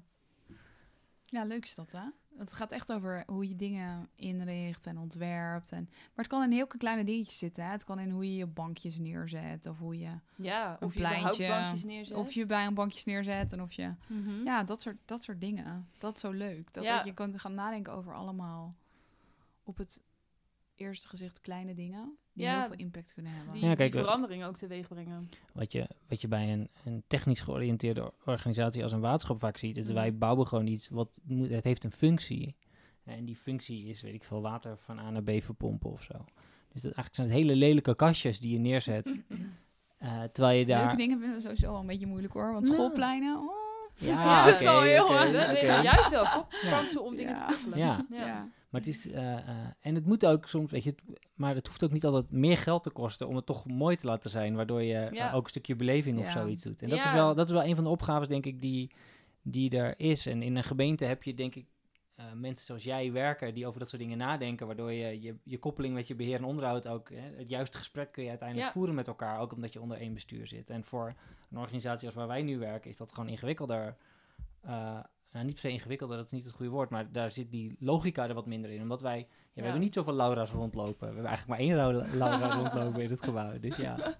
Ja, 1.30 1.44
leuk 1.44 1.64
is 1.64 1.74
dat, 1.74 1.92
hè? 1.92 2.00
Het 2.38 2.52
gaat 2.52 2.72
echt 2.72 2.92
over 2.92 3.22
hoe 3.26 3.48
je 3.48 3.54
dingen 3.54 4.08
inricht 4.14 4.86
en 4.86 4.98
ontwerpt. 4.98 5.72
En, 5.72 5.86
maar 5.90 6.10
het 6.14 6.26
kan 6.26 6.42
in 6.42 6.52
heel 6.52 6.66
kleine 6.66 7.04
dingetjes 7.04 7.38
zitten. 7.38 7.64
Hè? 7.64 7.70
Het 7.70 7.84
kan 7.84 7.98
in 7.98 8.10
hoe 8.10 8.24
je 8.30 8.36
je 8.36 8.46
bankjes 8.46 8.98
neerzet. 8.98 9.66
Of 9.66 9.78
hoe 9.78 9.98
je, 9.98 10.10
ja 10.36 10.70
Een 10.80 10.86
of 10.86 10.94
je 10.94 10.98
überhaupt 11.00 11.36
pleintje, 11.36 11.48
bankjes 11.48 11.84
neerzet. 11.84 12.16
of 12.16 12.32
je 12.32 12.46
bij 12.46 12.66
een 12.66 12.74
bankjes 12.74 13.04
neerzet. 13.04 13.52
En 13.52 13.62
of 13.62 13.72
je... 13.72 13.94
Mhm. 14.06 14.44
Ja, 14.44 14.62
dat 14.64 14.80
soort, 14.80 14.96
dat 15.04 15.22
soort 15.22 15.40
dingen. 15.40 15.88
Dat 15.98 16.14
is 16.14 16.20
zo 16.20 16.30
leuk. 16.30 16.72
Dat, 16.72 16.84
Ja. 16.84 16.96
dat 16.96 17.04
je 17.04 17.12
kan 17.14 17.38
gaan 17.38 17.54
nadenken 17.54 17.92
over 17.92 18.14
allemaal 18.14 18.72
op 19.64 19.76
het 19.76 20.00
eerste 20.78 21.08
gezicht 21.08 21.40
kleine 21.40 21.74
dingen. 21.74 22.16
Die 22.32 22.44
Ja, 22.44 22.58
heel 22.58 22.68
veel 22.68 22.76
impact 22.78 23.14
kunnen 23.14 23.32
hebben. 23.32 23.52
die, 23.54 23.62
Ja, 23.64 23.74
kijk, 23.74 23.92
die 23.92 24.00
verandering 24.00 24.44
ook 24.44 24.56
teweeg 24.56 24.88
brengen. 24.88 25.28
Wat 25.54 25.72
je, 25.72 25.88
wat 26.08 26.20
je 26.20 26.28
bij 26.28 26.52
een, 26.52 26.68
een 26.84 27.02
technisch 27.06 27.40
georiënteerde 27.40 28.12
organisatie 28.24 28.82
als 28.82 28.92
een 28.92 29.00
waterschap 29.00 29.38
vaak 29.38 29.56
ziet, 29.56 29.76
is 29.76 29.84
dat 29.84 29.94
Mhm. 29.94 30.02
wij 30.02 30.16
bouwen 30.18 30.46
gewoon 30.46 30.66
iets 30.66 30.88
wat 30.88 31.20
moet, 31.24 31.50
het 31.50 31.64
heeft 31.64 31.84
een 31.84 31.92
functie. 31.92 32.56
En 33.04 33.24
die 33.24 33.36
functie 33.36 33.86
is, 33.86 34.02
weet 34.02 34.14
ik 34.14 34.24
veel, 34.24 34.40
water 34.42 34.78
van 34.78 34.98
A 34.98 35.10
naar 35.10 35.22
B 35.22 35.30
verpompen 35.42 35.90
of 35.90 36.02
zo. 36.02 36.12
Dus 36.72 36.82
dat 36.82 36.92
eigenlijk 36.92 37.14
zijn 37.14 37.26
het 37.28 37.36
hele 37.36 37.54
lelijke 37.56 37.94
kastjes 37.96 38.40
die 38.40 38.52
je 38.52 38.58
neerzet. 38.58 39.12
Eh, 39.98 40.22
terwijl 40.22 40.58
je 40.58 40.66
daar. 40.66 40.80
Leuke 40.82 40.96
dingen 40.96 41.18
vinden 41.18 41.36
we 41.36 41.42
sowieso 41.42 41.70
wel 41.70 41.80
een 41.80 41.86
beetje 41.86 42.06
moeilijk 42.06 42.32
hoor. 42.32 42.52
Want 42.52 42.66
schoolpleinen, 42.66 43.36
oh, 43.38 43.50
Ja, 43.98 44.44
het 44.44 44.60
is 44.60 44.66
al 44.66 44.82
heel, 44.82 45.06
juist 45.82 46.10
wel 46.10 46.24
kop- 46.26 46.54
kansen 46.70 47.04
om 47.04 47.16
dingen 47.16 47.34
te 47.34 47.42
prikkelen. 47.46 47.78
Ja. 47.78 48.06
ja. 48.26 48.48
Maar 48.70 48.80
het 48.80 48.86
is, 48.90 49.10
eh, 49.10 49.32
eh, 49.36 49.48
en 49.80 49.94
het 49.94 50.06
moet 50.06 50.26
ook 50.26 50.46
soms, 50.48 50.70
weet 50.70 50.84
je, 50.84 50.90
het- 50.90 51.18
maar 51.34 51.54
het 51.54 51.66
hoeft 51.66 51.84
ook 51.84 51.92
niet 51.92 52.04
altijd 52.04 52.30
meer 52.30 52.56
geld 52.58 52.82
te 52.82 52.90
kosten 52.90 53.28
om 53.28 53.36
het 53.36 53.46
toch 53.46 53.66
mooi 53.66 53.96
te 53.96 54.06
laten 54.06 54.30
zijn, 54.30 54.54
waardoor 54.54 54.82
je 54.82 55.08
ook 55.34 55.42
een 55.42 55.48
stukje 55.50 55.76
beleving 55.76 56.18
of 56.18 56.24
zoiets 56.30 56.62
doet. 56.62 56.82
En 56.82 56.88
dat, 56.88 56.98
is 56.98 57.12
wel, 57.12 57.34
dat 57.34 57.46
is 57.46 57.52
wel 57.52 57.64
een 57.64 57.74
van 57.74 57.84
de 57.84 57.90
opgaves, 57.90 58.28
denk 58.28 58.46
ik, 58.46 58.60
die, 58.60 58.90
die 59.42 59.70
er 59.78 59.94
is. 59.96 60.26
En 60.26 60.42
in 60.42 60.56
een 60.56 60.64
gemeente 60.64 61.04
heb 61.04 61.22
je, 61.22 61.34
denk 61.34 61.54
ik, 61.54 61.66
eh, 62.18 62.24
mensen 62.34 62.66
zoals 62.66 62.84
jij 62.84 63.12
werken 63.12 63.54
die 63.54 63.66
over 63.66 63.80
dat 63.80 63.88
soort 63.88 64.02
dingen 64.02 64.18
nadenken, 64.18 64.66
waardoor 64.66 64.92
je 64.92 65.20
je, 65.22 65.36
je 65.42 65.58
koppeling 65.58 65.94
met 65.94 66.06
je 66.08 66.14
beheer 66.14 66.36
en 66.36 66.44
onderhoud 66.44 66.88
ook, 66.88 67.10
hè, 67.10 67.20
het 67.36 67.48
juiste 67.50 67.78
gesprek 67.78 68.12
kun 68.12 68.22
je 68.22 68.28
uiteindelijk 68.28 68.68
Ja. 68.68 68.74
voeren 68.74 68.94
met 68.94 69.08
elkaar, 69.08 69.40
ook 69.40 69.52
omdat 69.52 69.72
je 69.72 69.80
onder 69.80 69.98
één 69.98 70.14
bestuur 70.14 70.46
zit. 70.46 70.70
En 70.70 70.84
voor 70.84 71.14
een 71.50 71.58
organisatie 71.58 72.06
als 72.06 72.16
waar 72.16 72.26
wij 72.26 72.42
nu 72.42 72.58
werken, 72.58 72.90
is 72.90 72.96
dat 72.96 73.12
gewoon 73.12 73.28
ingewikkelder. 73.28 73.96
eh, 74.60 74.98
nou, 75.32 75.44
niet 75.44 75.52
per 75.54 75.62
se 75.62 75.68
ingewikkelder, 75.70 76.16
dat 76.16 76.26
is 76.26 76.32
niet 76.32 76.44
het 76.44 76.52
goede 76.54 76.70
woord, 76.70 76.90
maar 76.90 77.12
daar 77.12 77.32
zit 77.32 77.50
die 77.50 77.76
logica 77.80 78.28
er 78.28 78.34
wat 78.34 78.46
minder 78.46 78.70
in. 78.70 78.82
Omdat 78.82 79.00
wij, 79.00 79.18
ja, 79.18 79.24
we 79.26 79.50
Ja. 79.54 79.62
hebben 79.62 79.80
niet 79.80 79.94
zoveel 79.94 80.14
Laura's 80.14 80.50
rondlopen. 80.50 80.98
We 81.08 81.14
hebben 81.14 81.24
eigenlijk 81.24 81.48
maar 81.48 81.68
één 81.68 81.76
Laura, 81.76 82.06
Laura 82.16 82.54
rondlopen 82.60 83.02
in 83.02 83.10
het 83.10 83.22
gebouw. 83.22 83.58
Dus 83.58 83.76
ja, 83.76 84.18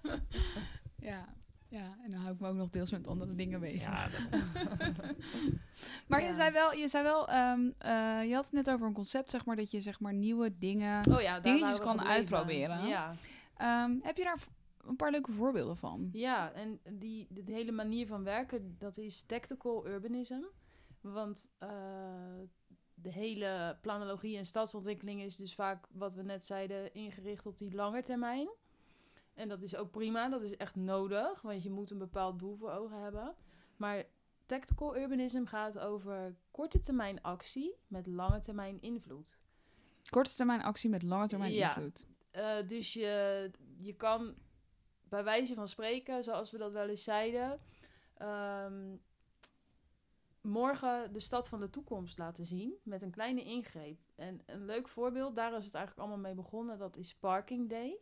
Ja. 0.99 1.27
Ja, 1.69 1.97
en 2.03 2.09
dan 2.09 2.19
hou 2.19 2.33
ik 2.33 2.39
me 2.39 2.47
ook 2.47 2.55
nog 2.55 2.69
deels 2.69 2.91
met 2.91 3.07
andere 3.07 3.35
dingen 3.35 3.59
bezig. 3.59 3.93
ja 3.93 4.07
dat- 4.09 5.15
Maar 6.07 6.21
Ja. 6.21 6.27
je 6.27 6.33
zei 6.33 6.51
wel, 6.51 6.73
je, 6.73 6.87
zei 6.87 7.03
wel 7.03 7.27
ehm, 7.29 7.69
eh, 7.77 8.27
je 8.27 8.33
had 8.35 8.43
het 8.43 8.53
net 8.53 8.69
over 8.69 8.87
een 8.87 8.93
concept, 8.93 9.29
zeg 9.29 9.45
maar, 9.45 9.55
dat 9.55 9.71
je 9.71 9.81
zeg 9.81 9.99
maar 9.99 10.13
nieuwe 10.13 10.57
dingen... 10.57 11.11
Oh 11.11 11.21
ja, 11.21 11.39
Dingetjes 11.39 11.79
kan 11.79 11.87
gebleven. 11.99 12.11
uitproberen. 12.13 12.87
Ja. 12.87 13.13
Ehm, 13.57 13.91
heb 14.01 14.17
je 14.17 14.23
daar 14.23 14.37
een 14.87 14.95
paar 14.95 15.11
leuke 15.11 15.31
voorbeelden 15.31 15.77
van? 15.77 16.09
Ja, 16.11 16.51
en 16.51 16.79
die, 16.89 17.27
de 17.29 17.51
hele 17.51 17.71
manier 17.71 18.07
van 18.07 18.23
werken, 18.23 18.75
dat 18.79 18.97
is 18.97 19.21
tactical 19.21 19.87
urbanism. 19.87 20.41
Want 21.01 21.51
eh, 21.57 21.69
de 22.93 23.11
hele 23.11 23.77
planologie 23.81 24.37
en 24.37 24.45
stadsontwikkeling 24.45 25.21
is 25.21 25.35
dus 25.35 25.55
vaak, 25.55 25.85
wat 25.91 26.13
we 26.13 26.23
net 26.23 26.45
zeiden, 26.45 26.93
ingericht 26.93 27.45
op 27.45 27.57
die 27.57 27.73
lange 27.75 28.03
termijn. 28.03 28.49
En 29.39 29.47
dat 29.49 29.61
is 29.61 29.75
ook 29.75 29.91
prima, 29.91 30.29
dat 30.29 30.41
is 30.41 30.57
echt 30.57 30.75
nodig, 30.75 31.41
want 31.41 31.63
je 31.63 31.69
moet 31.69 31.91
een 31.91 31.97
bepaald 31.97 32.39
doel 32.39 32.55
voor 32.55 32.71
ogen 32.71 33.01
hebben. 33.01 33.35
Maar 33.77 34.03
tactical 34.45 34.97
urbanism 34.97 35.45
gaat 35.45 35.79
over 35.79 36.35
korte 36.51 36.79
termijn 36.79 37.21
actie 37.21 37.75
met 37.87 38.07
lange 38.07 38.39
termijn 38.39 38.81
invloed. 38.81 39.39
Korte 40.09 40.35
termijn 40.35 40.61
actie 40.61 40.89
met 40.89 41.03
lange 41.03 41.27
termijn 41.27 41.51
Ja. 41.51 41.75
invloed. 41.75 42.05
Eh, 42.31 42.67
dus 42.67 42.93
je, 42.93 43.51
je 43.77 43.93
kan 43.93 44.35
bij 45.09 45.23
wijze 45.23 45.53
van 45.53 45.67
spreken, 45.67 46.23
zoals 46.23 46.51
we 46.51 46.57
dat 46.57 46.71
wel 46.71 46.87
eens 46.87 47.03
zeiden, 47.03 47.59
ehm, 48.17 48.95
morgen 50.41 51.13
de 51.13 51.19
stad 51.19 51.49
van 51.49 51.59
de 51.59 51.69
toekomst 51.69 52.17
laten 52.17 52.45
zien 52.45 52.73
met 52.83 53.01
een 53.01 53.11
kleine 53.11 53.43
ingreep. 53.43 53.99
En 54.15 54.41
een 54.45 54.65
leuk 54.65 54.87
voorbeeld, 54.87 55.35
daar 55.35 55.57
is 55.57 55.65
het 55.65 55.73
eigenlijk 55.73 56.07
allemaal 56.07 56.23
mee 56.25 56.35
begonnen, 56.43 56.77
dat 56.77 56.97
is 56.97 57.15
Parking 57.15 57.69
Day. 57.69 57.99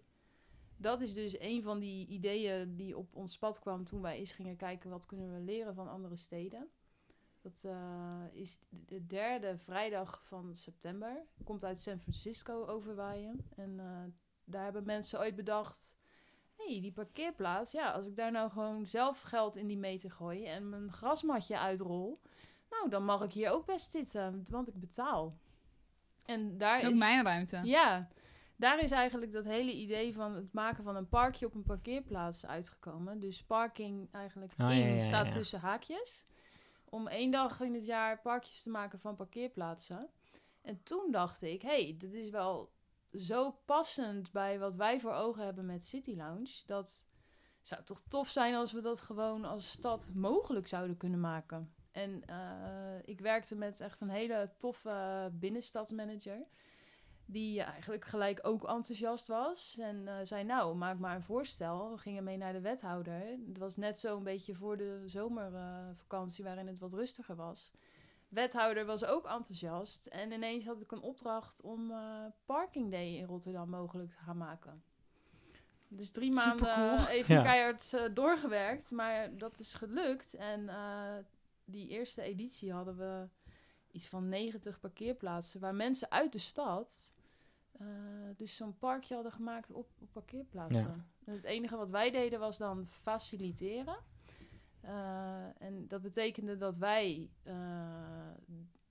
Dat 0.77 1.01
is 1.01 1.13
dus 1.13 1.39
een 1.39 1.63
van 1.63 1.79
die 1.79 2.07
ideeën 2.07 2.75
die 2.75 2.97
op 2.97 3.15
ons 3.15 3.37
pad 3.37 3.59
kwam 3.59 3.83
toen 3.83 4.01
wij 4.01 4.17
eens 4.17 4.31
gingen 4.31 4.55
kijken 4.55 4.89
wat 4.89 5.05
kunnen 5.05 5.33
we 5.33 5.39
leren 5.39 5.75
van 5.75 5.89
andere 5.89 6.17
steden. 6.17 6.69
Dat 7.41 7.63
eh, 7.65 8.21
is 8.31 8.59
de 8.69 9.05
derde 9.05 9.57
vrijdag 9.57 10.23
van 10.23 10.55
september. 10.55 11.25
Komt 11.43 11.65
uit 11.65 11.79
San 11.79 11.99
Francisco 11.99 12.65
overwaaien. 12.65 13.49
En 13.55 13.79
eh, 13.79 14.13
daar 14.43 14.63
hebben 14.63 14.85
mensen 14.85 15.19
ooit 15.19 15.35
bedacht... 15.35 15.97
hey, 16.55 16.81
die 16.81 16.91
parkeerplaats, 16.91 17.71
ja, 17.71 17.91
als 17.91 18.07
ik 18.07 18.15
daar 18.15 18.31
nou 18.31 18.49
gewoon 18.49 18.85
zelf 18.85 19.21
geld 19.21 19.55
in 19.55 19.67
die 19.67 19.77
meter 19.77 20.11
gooi... 20.11 20.45
en 20.45 20.69
mijn 20.69 20.91
grasmatje 20.91 21.57
uitrol... 21.57 22.21
nou, 22.69 22.89
dan 22.89 23.05
mag 23.05 23.23
ik 23.23 23.33
hier 23.33 23.49
ook 23.49 23.65
best 23.65 23.91
zitten, 23.91 24.45
want 24.49 24.67
ik 24.67 24.79
betaal. 24.79 25.37
En 26.25 26.57
daar 26.57 26.71
Dat 26.71 26.81
is 26.81 26.87
ook 26.87 26.93
is 26.93 26.99
mijn 26.99 27.23
ruimte. 27.23 27.59
ja, 27.63 28.07
daar 28.57 28.79
is 28.79 28.91
eigenlijk 28.91 29.31
dat 29.31 29.45
hele 29.45 29.73
idee 29.73 30.13
van 30.13 30.35
het 30.35 30.53
maken 30.53 30.83
van 30.83 30.95
een 30.95 31.09
parkje 31.09 31.45
op 31.45 31.53
een 31.53 31.63
parkeerplaats 31.63 32.45
uitgekomen. 32.45 33.19
Dus 33.19 33.43
parking 33.43 34.11
eigenlijk 34.11 34.53
Oh, 34.57 34.71
in 34.71 34.77
ja, 34.77 34.85
ja, 34.85 34.93
ja, 34.93 34.99
staat 34.99 35.31
tussen 35.31 35.59
haakjes. 35.59 36.25
Om 36.85 37.07
één 37.07 37.31
dag 37.31 37.61
in 37.61 37.73
het 37.73 37.85
jaar 37.85 38.21
parkjes 38.21 38.63
te 38.63 38.69
maken 38.69 38.99
van 38.99 39.15
parkeerplaatsen. 39.15 40.09
En 40.61 40.83
toen 40.83 41.11
dacht 41.11 41.41
ik, 41.41 41.61
hé, 41.61 41.83
hey, 41.83 41.95
dit 41.97 42.13
is 42.13 42.29
wel 42.29 42.71
zo 43.13 43.51
passend 43.65 44.31
bij 44.31 44.59
wat 44.59 44.75
wij 44.75 44.99
voor 44.99 45.13
ogen 45.13 45.43
hebben 45.43 45.65
met 45.65 45.85
City 45.85 46.15
Lounge. 46.15 46.63
Dat 46.65 47.07
zou 47.61 47.83
toch 47.83 48.01
tof 48.01 48.29
zijn 48.29 48.55
als 48.55 48.71
we 48.71 48.81
dat 48.81 49.01
gewoon 49.01 49.45
als 49.45 49.71
stad 49.71 50.11
mogelijk 50.13 50.67
zouden 50.67 50.97
kunnen 50.97 51.19
maken. 51.19 51.73
En 51.91 52.25
eh, 52.25 52.99
ik 53.05 53.19
werkte 53.19 53.55
met 53.55 53.81
echt 53.81 54.01
een 54.01 54.09
hele 54.09 54.51
toffe 54.57 55.29
binnenstadsmanager. 55.33 56.47
Die 57.29 57.61
eigenlijk 57.61 58.05
gelijk 58.05 58.39
ook 58.41 58.63
enthousiast 58.67 59.27
was. 59.27 59.77
En 59.79 60.07
eh, 60.07 60.15
zei, 60.23 60.43
nou, 60.43 60.75
maak 60.75 60.97
maar 60.99 61.15
een 61.15 61.23
voorstel. 61.23 61.91
We 61.91 61.97
gingen 61.97 62.23
mee 62.23 62.37
naar 62.37 62.53
de 62.53 62.61
wethouder. 62.61 63.21
Het 63.47 63.57
was 63.57 63.75
net 63.75 63.99
zo 63.99 64.17
een 64.17 64.23
beetje 64.23 64.55
voor 64.55 64.77
de 64.77 65.01
zomervakantie 65.05 66.43
waarin 66.43 66.67
het 66.67 66.79
wat 66.79 66.93
rustiger 66.93 67.35
was. 67.35 67.71
Wethouder 68.29 68.85
was 68.85 69.05
ook 69.05 69.25
enthousiast. 69.25 70.05
En 70.05 70.31
ineens 70.31 70.65
had 70.65 70.81
ik 70.81 70.91
een 70.91 71.01
opdracht 71.01 71.61
om 71.61 71.91
eh, 71.91 72.25
Parking 72.45 72.91
Day 72.91 73.15
in 73.15 73.25
Rotterdam 73.25 73.69
mogelijk 73.69 74.09
te 74.09 74.17
gaan 74.17 74.37
maken. 74.37 74.83
Dus 75.87 76.11
drie 76.11 76.31
maanden 76.33 76.67
Supercool. 76.67 77.07
even 77.07 77.35
Ja. 77.35 77.41
keihard 77.43 77.93
eh, 77.93 78.01
doorgewerkt. 78.13 78.91
Maar 78.91 79.37
dat 79.37 79.59
is 79.59 79.73
gelukt. 79.73 80.33
En 80.33 80.69
eh, 80.69 81.15
die 81.65 81.87
eerste 81.89 82.21
editie 82.21 82.73
hadden 82.73 82.97
we 82.97 83.27
iets 83.91 84.07
van 84.07 84.29
90 84.29 84.79
parkeerplaatsen. 84.79 85.59
Waar 85.59 85.75
mensen 85.75 86.11
uit 86.11 86.31
de 86.31 86.37
stad 86.39 87.15
eh, 87.77 87.87
dus 88.35 88.55
zo'n 88.55 88.77
parkje 88.77 89.13
hadden 89.13 89.31
gemaakt 89.31 89.71
op, 89.71 89.89
op 89.99 90.11
parkeerplaatsen. 90.11 91.05
En 91.25 91.33
het 91.33 91.43
enige 91.43 91.75
wat 91.75 91.91
wij 91.91 92.11
deden 92.11 92.39
was 92.39 92.57
dan 92.57 92.85
faciliteren. 92.85 93.97
Eh, 94.79 95.61
en 95.61 95.87
dat 95.87 96.01
betekende 96.01 96.57
dat 96.57 96.77
wij 96.77 97.29
eh, 97.43 97.55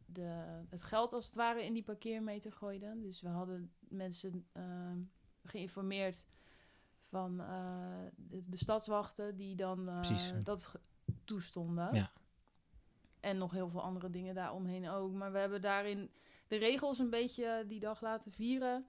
de, 0.07 0.64
het 0.68 0.82
geld 0.82 1.12
als 1.12 1.26
het 1.26 1.34
ware 1.34 1.64
in 1.64 1.72
die 1.72 1.82
parkeermeter 1.82 2.53
gooiden. 2.53 3.03
Dus 3.03 3.20
we 3.20 3.28
hadden 3.28 3.72
mensen 3.78 4.47
geïnformeerd 5.45 6.26
van 7.01 7.37
de, 8.16 8.43
stadswachten 8.57 9.37
die 9.37 9.57
dan 9.57 10.03
dat 10.43 10.74
toestonden. 11.24 11.95
Ja. 11.95 12.11
En 13.20 13.39
nog 13.39 13.53
heel 13.53 13.68
veel 13.68 13.82
andere 13.82 14.11
dingen 14.11 14.34
daaromheen 14.34 14.89
ook. 14.89 15.12
Maar 15.12 15.32
we 15.32 15.39
hebben 15.39 15.61
daarin 15.61 16.11
de 16.49 16.57
regels 16.57 16.99
een 16.99 17.11
beetje 17.11 17.64
die 17.66 17.80
dag 17.80 18.01
laten 18.01 18.32
vieren. 18.32 18.86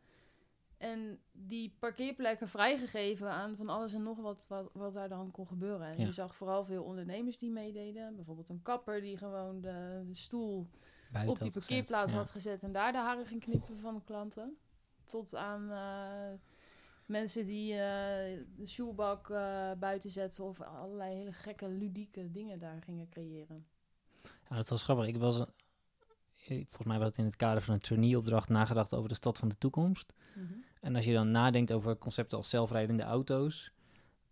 En 0.78 1.20
die 1.32 1.76
parkeerplekken 1.80 2.48
vrijgegeven 2.50 3.30
aan 3.30 3.56
van 3.56 3.70
alles 3.70 3.94
en 3.94 4.04
nog 4.04 4.18
wat, 4.18 4.46
wat, 4.48 4.70
wat 4.74 4.94
daar 4.94 5.10
dan 5.10 5.32
kon 5.32 5.48
gebeuren. 5.48 5.88
En 5.88 5.98
Ja. 6.00 6.06
je 6.06 6.12
zag 6.12 6.36
vooral 6.36 6.66
veel 6.66 6.84
ondernemers 6.84 7.38
die 7.38 7.52
meededen. 7.52 8.16
Bijvoorbeeld 8.16 8.50
een 8.50 8.62
kapper 8.62 9.02
die 9.02 9.18
gewoon 9.18 9.62
de, 9.62 10.04
de 10.08 10.14
stoel 10.16 10.68
Buiten 11.12 11.34
op 11.34 11.40
die 11.42 11.52
gezet. 11.52 11.68
parkeerplaats 11.68 12.12
had 12.12 12.30
gezet 12.30 12.64
en 12.64 12.72
daar 12.72 12.92
de 12.92 12.98
haren 12.98 13.26
ging 13.26 13.42
knippen 13.42 13.80
van 13.80 13.96
de 13.96 14.02
klanten. 14.04 14.58
Tot 15.06 15.36
aan 15.36 15.72
eh, 15.72 16.40
mensen 17.06 17.46
die 17.46 17.72
eh, 17.74 17.78
de 18.56 18.68
shoelbak 18.68 19.30
eh, 19.30 19.72
buiten 19.80 20.10
zetten 20.10 20.44
of 20.44 20.62
allerlei 20.62 21.16
hele 21.16 21.34
gekke 21.34 21.68
ludieke 21.70 22.32
dingen 22.32 22.60
daar 22.60 22.82
gingen 22.82 23.10
creëren. 23.10 23.68
Ja, 24.50 24.56
dat 24.56 24.70
was 24.70 24.84
grappig. 24.84 25.08
Ik 25.08 25.18
was, 25.18 25.46
volgens 26.56 26.84
mij 26.88 26.98
was 26.98 27.08
het 27.08 27.18
in 27.18 27.26
het 27.26 27.36
kader 27.36 27.62
van 27.62 27.74
een 27.74 27.80
trainee-opdracht 27.80 28.50
nagedacht 28.50 28.94
over 28.94 29.10
de 29.10 29.16
stad 29.16 29.38
van 29.38 29.50
de 29.50 29.58
toekomst. 29.58 30.14
En 30.82 30.96
als 30.96 31.06
je 31.06 31.14
dan 31.14 31.32
nadenkt 31.32 31.72
over 31.72 31.98
concepten 31.98 32.38
als 32.38 32.50
zelfrijdende 32.50 33.04
auto's. 33.04 33.72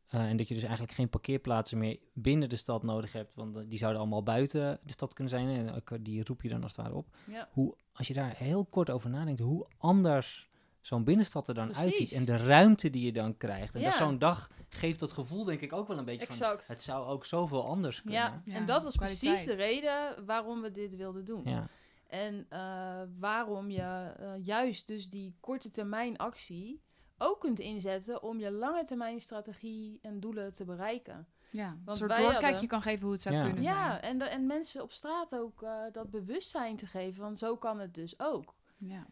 eh, 0.07 0.21
en 0.29 0.37
dat 0.37 0.47
je 0.47 0.53
dus 0.53 0.63
eigenlijk 0.63 0.93
geen 0.93 1.09
parkeerplaatsen 1.09 1.77
meer 1.77 1.97
binnen 2.13 2.49
de 2.49 2.55
stad 2.55 2.83
nodig 2.83 3.11
hebt. 3.13 3.31
Want 3.35 3.69
die 3.69 3.77
zouden 3.77 4.01
allemaal 4.01 4.23
buiten 4.23 4.79
de 4.83 4.91
stad 4.91 5.13
kunnen 5.13 5.33
zijn. 5.33 5.47
En 5.67 5.75
ook, 5.75 5.91
eh, 5.91 5.97
die 6.01 6.23
roep 6.23 6.41
je 6.41 6.49
dan 6.49 6.63
als 6.63 6.75
het 6.75 6.85
ware 6.85 6.97
op. 6.97 7.07
Ja, 7.27 7.49
Hoe, 7.51 7.75
als 7.93 8.07
je 8.07 8.13
daar 8.13 8.33
heel 8.37 8.65
kort 8.65 8.89
over 8.89 9.09
nadenkt, 9.09 9.39
hoe 9.39 9.67
anders 9.77 10.49
zo'n 10.81 11.03
binnenstad 11.03 11.47
er 11.47 11.53
dan 11.53 11.65
Precies. 11.67 11.83
uitziet. 11.85 12.11
En 12.11 12.25
de 12.25 12.35
ruimte 12.37 12.89
die 12.89 13.05
je 13.05 13.11
dan 13.13 13.37
krijgt. 13.37 13.75
En 13.75 13.81
Ja. 13.81 13.89
dat 13.89 13.97
zo'n 13.97 14.19
dag 14.19 14.49
geeft 14.69 14.99
dat 14.99 15.11
gevoel 15.11 15.43
denk 15.43 15.61
ik 15.61 15.73
ook 15.73 15.87
wel 15.87 15.97
een 15.97 16.05
beetje 16.05 16.25
van... 16.27 16.35
exact. 16.35 16.67
Het 16.67 16.81
zou 16.81 17.07
ook 17.07 17.25
zoveel 17.25 17.65
anders 17.67 18.01
kunnen. 18.01 18.19
Ja, 18.19 18.41
Ja, 18.45 18.53
en 18.55 18.65
dat 18.65 18.83
was 18.83 18.95
kwaliteit. 18.95 19.31
precies 19.33 19.45
de 19.57 19.63
reden 19.63 20.25
waarom 20.25 20.61
we 20.61 20.71
dit 20.71 20.95
wilden 20.95 21.25
doen. 21.25 21.41
Ja, 21.45 21.67
En 22.07 22.45
eh, 22.49 23.01
waarom 23.19 23.69
je 23.69 24.13
eh, 24.17 24.45
juist 24.45 24.87
dus 24.87 25.09
die 25.09 25.35
korte 25.39 25.69
termijn 25.69 26.17
actie 26.17 26.83
ook 27.17 27.39
kunt 27.39 27.59
inzetten 27.59 28.23
om 28.23 28.39
je 28.39 28.51
lange 28.51 28.83
termijn 28.83 29.19
strategie 29.19 29.99
en 30.01 30.19
doelen 30.19 30.53
te 30.53 30.65
bereiken. 30.65 31.27
Ja, 31.51 31.67
een 31.71 31.81
Want 31.85 31.97
soort 31.97 32.09
wij 32.11 32.19
doorkijkje 32.19 32.49
hadden- 32.51 32.69
kan 32.69 32.81
geven 32.81 33.03
hoe 33.03 33.11
het 33.13 33.21
zou 33.21 33.35
Ja. 33.35 33.43
kunnen 33.43 33.63
Ja, 33.63 33.87
zijn. 33.89 34.01
en, 34.01 34.17
de- 34.17 34.25
en 34.25 34.45
mensen 34.45 34.81
op 34.83 34.91
straat 34.91 35.35
ook 35.35 35.61
eh, 35.63 35.81
dat 35.91 36.09
bewustzijn 36.09 36.75
te 36.77 36.85
geven, 36.85 37.23
van 37.23 37.37
zo 37.37 37.57
kan 37.57 37.79
het 37.79 37.93
dus 37.93 38.19
ook. 38.19 38.55
Ja. 38.77 39.05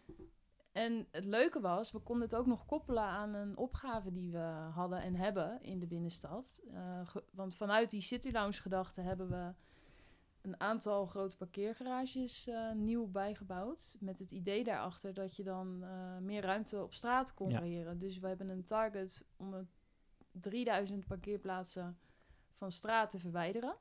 En 0.72 1.08
het 1.12 1.26
leuke 1.26 1.60
was, 1.60 1.92
we 1.92 2.00
konden 2.00 2.24
het 2.24 2.36
ook 2.36 2.46
nog 2.46 2.66
koppelen 2.66 3.04
aan 3.04 3.34
een 3.34 3.58
opgave 3.58 4.12
die 4.12 4.32
we 4.32 4.70
hadden 4.74 5.02
en 5.02 5.16
hebben 5.16 5.62
in 5.62 5.80
de 5.80 5.88
binnenstad. 5.88 6.64
Eh, 6.74 7.08
want 7.32 7.56
vanuit 7.56 7.90
die 7.90 8.02
City 8.02 8.30
Lounge 8.32 8.62
gedachte 8.62 9.02
hebben 9.02 9.30
we 9.30 9.54
een 10.44 10.60
aantal 10.60 11.06
grote 11.06 11.38
parkeergarages 11.38 12.48
eh, 12.48 12.72
nieuw 12.72 13.08
bijgebouwd. 13.08 13.96
Met 14.00 14.20
het 14.20 14.32
idee 14.32 14.64
daarachter 14.64 15.14
dat 15.14 15.36
je 15.36 15.44
dan 15.44 15.84
eh, 15.84 16.18
meer 16.18 16.42
ruimte 16.42 16.82
op 16.84 16.94
straat 16.94 17.34
kon 17.34 17.50
Ja. 17.50 17.58
creëren. 17.60 18.00
Dus 18.00 18.20
we 18.20 18.28
hebben 18.28 18.50
een 18.50 18.64
target 18.64 19.26
om 19.38 19.54
het 19.54 19.68
3000 20.32 21.06
parkeerplaatsen 21.08 21.98
van 22.54 22.72
straat 22.72 23.10
te 23.10 23.20
verwijderen. 23.20 23.76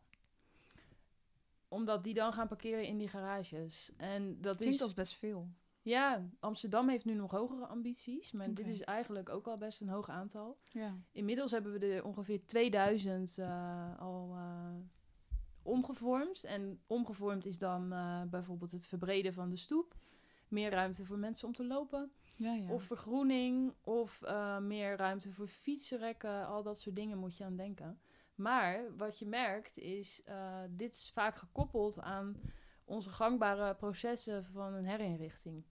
Omdat 1.68 2.02
die 2.02 2.14
dan 2.14 2.32
gaan 2.32 2.48
parkeren 2.48 2.86
in 2.86 2.98
die 2.98 3.08
garages. 3.08 3.92
En 3.96 4.40
dat 4.40 4.56
Klinkt 4.56 4.74
is 4.74 4.82
als 4.82 4.94
best 4.94 5.14
veel. 5.14 5.48
ja, 5.82 6.28
Amsterdam 6.40 6.88
heeft 6.88 7.04
nu 7.04 7.14
nog 7.14 7.30
hogere 7.30 7.66
ambities, 7.66 8.32
maar 8.32 8.54
dit 8.54 8.68
is 8.68 8.80
eigenlijk 8.82 9.28
ook 9.28 9.46
al 9.46 9.56
best 9.56 9.80
een 9.80 9.88
hoog 9.88 10.08
aantal. 10.08 10.58
Ja. 10.70 10.96
Inmiddels 11.12 11.50
hebben 11.50 11.72
we 11.78 11.86
er 11.86 12.04
ongeveer 12.04 12.46
2000 12.46 13.38
eh, 13.38 14.00
al 14.00 14.32
eh, 14.34 14.74
omgevormd. 15.62 16.44
En 16.44 16.80
omgevormd 16.86 17.46
is 17.46 17.58
dan 17.58 17.92
eh, 17.92 18.22
bijvoorbeeld 18.22 18.70
het 18.70 18.88
verbreden 18.88 19.32
van 19.34 19.50
de 19.50 19.56
stoep, 19.56 19.94
meer 20.48 20.70
ruimte 20.70 21.04
voor 21.04 21.18
mensen 21.18 21.46
om 21.48 21.54
te 21.54 21.66
lopen, 21.66 22.12
Ja, 22.36 22.54
ja. 22.54 22.70
of 22.70 22.82
vergroening, 22.82 23.74
of 23.80 24.22
eh, 24.22 24.58
meer 24.58 24.96
ruimte 24.96 25.32
voor 25.32 25.46
fietsenrekken, 25.46 26.46
al 26.46 26.62
dat 26.62 26.80
soort 26.80 26.96
dingen 26.96 27.18
moet 27.18 27.36
je 27.36 27.44
aan 27.44 27.56
denken. 27.56 28.00
Maar 28.34 28.96
wat 28.96 29.18
je 29.18 29.26
merkt 29.26 29.78
is, 29.78 30.22
eh, 30.24 30.60
dit 30.70 30.94
is 30.94 31.10
vaak 31.14 31.36
gekoppeld 31.36 32.00
aan 32.00 32.36
onze 32.84 33.10
gangbare 33.10 33.74
processen 33.74 34.44
van 34.44 34.74
een 34.74 34.86
herinrichting. 34.86 35.64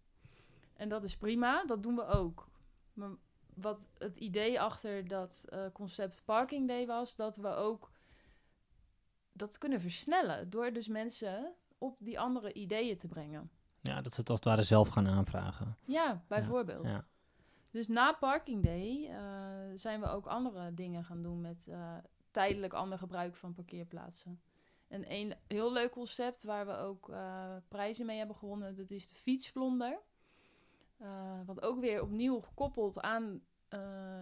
En 0.73 0.89
dat 0.89 1.03
is 1.03 1.17
prima, 1.17 1.65
dat 1.65 1.83
doen 1.83 1.95
we 1.95 2.05
ook. 2.05 2.49
Maar 2.93 3.09
wat 3.53 3.87
het 3.97 4.17
idee 4.17 4.61
achter 4.61 5.07
dat 5.07 5.45
concept 5.73 6.21
Parking 6.25 6.67
Day 6.67 6.85
was, 6.85 7.15
dat 7.15 7.37
we 7.37 7.47
ook 7.47 7.90
dat 9.41 9.57
kunnen 9.57 9.81
versnellen 9.81 10.49
door 10.49 10.73
dus 10.73 10.87
mensen 10.87 11.53
op 11.77 11.97
die 11.99 12.19
andere 12.19 12.53
ideeën 12.53 12.97
te 12.97 13.07
brengen. 13.07 13.51
ja, 13.81 14.01
dat 14.01 14.13
ze 14.13 14.19
het 14.19 14.29
als 14.29 14.39
het 14.39 14.47
ware 14.47 14.63
zelf 14.63 14.89
gaan 14.89 15.07
aanvragen. 15.07 15.77
Ja, 15.85 16.23
bijvoorbeeld. 16.27 16.85
Ja. 16.85 17.05
Dus 17.71 17.87
na 17.87 18.13
Parking 18.13 18.63
Day 18.63 19.07
eh, 19.09 19.17
zijn 19.75 19.99
we 19.99 20.07
ook 20.07 20.27
andere 20.27 20.73
dingen 20.73 21.03
gaan 21.03 21.21
doen 21.21 21.41
met 21.41 21.67
eh, 21.67 21.93
tijdelijk 22.31 22.73
ander 22.73 22.97
gebruik 22.97 23.35
van 23.35 23.53
parkeerplaatsen. 23.53 24.41
En 24.87 25.11
een 25.11 25.35
heel 25.47 25.71
leuk 25.71 25.91
concept 25.91 26.43
waar 26.43 26.65
we 26.65 26.75
ook 26.75 27.09
eh, 27.09 27.55
prijzen 27.67 28.05
mee 28.05 28.17
hebben 28.17 28.35
gewonnen, 28.35 28.75
dat 28.75 28.91
is 28.91 29.07
de 29.07 29.15
fietsvlonder. 29.15 29.99
Eh, 30.97 31.39
wat 31.45 31.61
ook 31.61 31.79
weer 31.79 32.01
opnieuw 32.01 32.39
gekoppeld 32.39 33.01
aan 33.01 33.41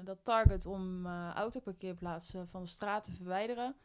dat 0.04 0.24
target 0.24 0.66
om 0.66 1.08
autoparkeerplaatsen 1.08 2.48
van 2.48 2.62
de 2.62 2.68
straat 2.68 3.04
te 3.04 3.12
verwijderen. 3.12 3.76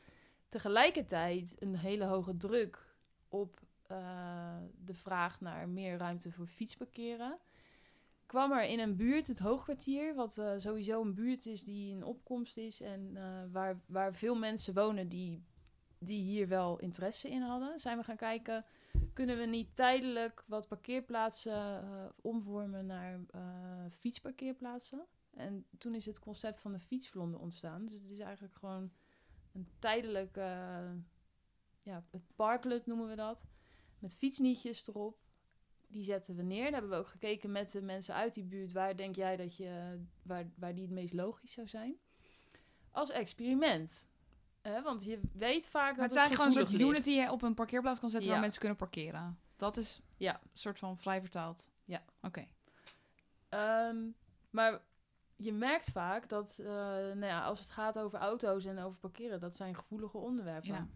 Tegelijkertijd 0.54 1.56
een 1.58 1.76
hele 1.76 2.04
hoge 2.04 2.36
druk 2.36 2.96
op 3.28 3.60
eh, 3.86 4.56
de 4.84 4.94
vraag 4.94 5.40
naar 5.40 5.68
meer 5.68 5.98
ruimte 5.98 6.32
voor 6.32 6.46
fietsparkeren 6.46 7.38
kwam 8.26 8.52
er 8.52 8.64
in 8.64 8.78
een 8.78 8.96
buurt, 8.96 9.26
het 9.26 9.38
Hoogkwartier, 9.38 10.14
wat 10.14 10.38
eh, 10.38 10.52
sowieso 10.56 11.02
een 11.02 11.14
buurt 11.14 11.46
is 11.46 11.64
die 11.64 11.90
in 11.90 12.04
opkomst 12.04 12.56
is 12.56 12.80
en 12.80 13.16
eh, 13.16 13.24
waar, 13.52 13.80
waar 13.86 14.14
veel 14.14 14.34
mensen 14.34 14.74
wonen 14.74 15.08
die, 15.08 15.44
die 15.98 16.22
hier 16.22 16.48
wel 16.48 16.78
interesse 16.78 17.30
in 17.30 17.42
hadden, 17.42 17.78
zijn 17.78 17.98
we 17.98 18.04
gaan 18.04 18.16
kijken, 18.16 18.64
kunnen 19.12 19.38
we 19.38 19.44
niet 19.44 19.74
tijdelijk 19.74 20.44
wat 20.46 20.68
parkeerplaatsen 20.68 21.84
omvormen 22.22 22.86
naar 22.86 23.20
fietsparkeerplaatsen? 23.90 25.06
En 25.30 25.66
toen 25.78 25.94
is 25.94 26.06
het 26.06 26.18
concept 26.18 26.60
van 26.60 26.72
de 26.72 26.78
fietsvlonde 26.78 27.38
ontstaan. 27.38 27.84
Dus 27.84 27.94
het 27.94 28.10
is 28.10 28.18
eigenlijk 28.18 28.54
gewoon 28.54 28.90
een 29.54 29.68
tijdelijk, 29.78 30.36
eh, 30.36 30.90
ja, 31.82 32.04
het 32.10 32.22
parklet 32.36 32.86
noemen 32.86 33.08
we 33.08 33.14
dat, 33.14 33.46
met 33.98 34.14
fietsnietjes 34.14 34.88
erop 34.88 35.18
die 35.88 36.02
zetten 36.04 36.36
we 36.36 36.42
neer. 36.42 36.62
Daar 36.62 36.72
hebben 36.72 36.90
we 36.90 36.96
ook 36.96 37.08
gekeken 37.08 37.52
met 37.52 37.70
de 37.72 37.82
mensen 37.82 38.14
uit 38.14 38.34
die 38.34 38.44
buurt. 38.44 38.72
Waar 38.72 38.96
denk 38.96 39.16
jij 39.16 39.36
dat 39.36 39.56
je, 39.56 40.00
waar, 40.22 40.50
waar 40.56 40.74
die 40.74 40.82
het 40.84 40.92
meest 40.92 41.12
logisch 41.12 41.52
zou 41.52 41.68
zijn? 41.68 41.96
Als 42.90 43.10
experiment. 43.10 44.08
Want 44.82 45.04
je 45.04 45.20
weet 45.32 45.66
vaak 45.66 45.96
Maar 45.96 45.96
dat 45.96 46.02
het 46.02 46.10
is 46.10 46.16
eigenlijk 46.16 46.50
gewoon 46.50 46.66
een 46.66 46.70
soort 46.70 46.88
unit 46.90 47.04
die 47.04 47.20
je 47.20 47.30
op 47.32 47.42
een 47.42 47.54
parkeerplaats 47.54 48.00
kan 48.00 48.08
zetten 48.08 48.26
Ja. 48.26 48.32
waar 48.32 48.42
mensen 48.42 48.60
kunnen 48.60 48.78
parkeren. 48.78 49.38
Dat 49.56 49.76
is 49.76 50.00
Ja. 50.16 50.34
een 50.42 50.48
soort 50.58 50.78
van 50.78 50.98
vrij 50.98 51.20
vertaald. 51.20 51.70
Ja. 51.84 52.02
Oké. 52.22 52.46
Ehm, 53.48 53.96
maar 54.50 54.80
je 55.36 55.52
merkt 55.52 55.90
vaak 55.90 56.28
dat 56.28 56.58
eh, 56.60 56.66
nou 56.66 57.24
ja, 57.24 57.44
als 57.44 57.58
het 57.58 57.70
gaat 57.70 57.98
over 57.98 58.18
auto's 58.18 58.64
en 58.64 58.78
over 58.78 59.00
parkeren, 59.00 59.40
dat 59.40 59.56
zijn 59.56 59.74
gevoelige 59.74 60.18
onderwerpen. 60.18 60.68
Ja. 60.68 60.88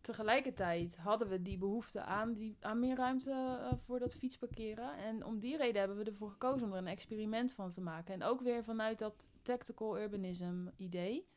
Tegelijkertijd 0.00 0.96
hadden 0.96 1.28
we 1.28 1.42
die 1.42 1.58
behoefte 1.58 2.02
aan, 2.02 2.32
die, 2.32 2.56
aan 2.60 2.78
meer 2.78 2.96
ruimte 2.96 3.30
eh, 3.30 3.78
voor 3.78 3.98
dat 3.98 4.14
fietsparkeren. 4.14 4.96
En 4.96 5.24
om 5.24 5.38
die 5.38 5.56
reden 5.56 5.78
hebben 5.78 5.98
we 5.98 6.04
ervoor 6.04 6.30
gekozen 6.30 6.66
om 6.66 6.72
er 6.72 6.78
een 6.78 6.86
experiment 6.86 7.52
van 7.52 7.70
te 7.70 7.80
maken. 7.80 8.14
En 8.14 8.22
ook 8.22 8.40
weer 8.40 8.64
vanuit 8.64 8.98
dat 8.98 9.28
tactical 9.42 9.98
urbanism 9.98 10.66
idee. 10.76 11.28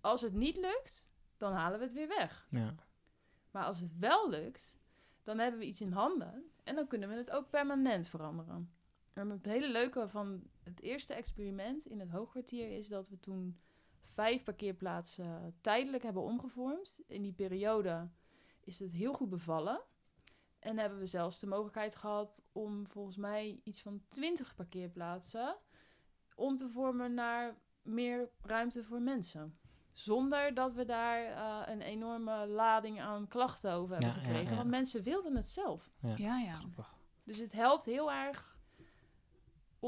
Als 0.00 0.20
het 0.20 0.32
niet 0.32 0.56
lukt, 0.56 1.08
dan 1.36 1.52
halen 1.52 1.78
we 1.78 1.84
het 1.84 1.94
weer 1.94 2.08
weg. 2.08 2.46
Ja. 2.50 2.74
Maar 3.50 3.64
als 3.64 3.80
het 3.80 3.98
wel 3.98 4.30
lukt, 4.30 4.78
dan 5.22 5.38
hebben 5.38 5.60
we 5.60 5.66
iets 5.66 5.80
in 5.80 5.92
handen. 5.92 6.50
En 6.64 6.74
dan 6.74 6.86
kunnen 6.86 7.08
we 7.08 7.14
het 7.14 7.30
ook 7.30 7.50
permanent 7.50 8.08
veranderen. 8.08 8.73
En 9.14 9.30
het 9.30 9.44
hele 9.44 9.68
leuke 9.70 10.08
van 10.08 10.42
het 10.62 10.80
eerste 10.80 11.14
experiment 11.14 11.86
in 11.86 12.00
het 12.00 12.10
hoogkwartier 12.10 12.70
is 12.76 12.88
dat 12.88 13.08
we 13.08 13.20
toen 13.20 13.58
vijf 14.12 14.42
parkeerplaatsen 14.44 15.54
tijdelijk 15.60 16.02
hebben 16.02 16.22
omgevormd. 16.22 17.02
In 17.06 17.22
die 17.22 17.32
periode 17.32 18.08
is 18.60 18.78
het 18.78 18.92
heel 18.92 19.12
goed 19.12 19.28
bevallen. 19.28 19.80
En 20.58 20.78
hebben 20.78 20.98
we 20.98 21.06
zelfs 21.06 21.40
de 21.40 21.46
mogelijkheid 21.46 21.96
gehad 21.96 22.42
om 22.52 22.86
volgens 22.88 23.16
mij 23.16 23.60
iets 23.64 23.82
van 23.82 24.02
20 24.08 24.54
parkeerplaatsen 24.54 25.56
om 26.34 26.56
te 26.56 26.68
vormen 26.68 27.14
naar 27.14 27.56
meer 27.82 28.30
ruimte 28.42 28.84
voor 28.84 29.00
mensen. 29.02 29.58
Zonder 29.92 30.54
dat 30.54 30.72
we 30.72 30.84
daar 30.84 31.24
eh, 31.24 31.72
een 31.72 31.80
enorme 31.80 32.46
lading 32.46 33.00
aan 33.00 33.28
klachten 33.28 33.72
over 33.72 33.94
hebben 33.94 34.12
Ja, 34.14 34.18
gekregen. 34.18 34.50
ja. 34.50 34.56
Want 34.56 34.68
mensen 34.70 35.02
wilden 35.02 35.36
het 35.36 35.46
zelf. 35.46 35.90
Ja. 36.00 36.14
Ja, 36.16 36.38
ja. 36.38 36.52
Grappig. 36.52 36.94
Dus 37.24 37.38
het 37.38 37.52
helpt 37.52 37.84
heel 37.84 38.12
erg 38.12 38.53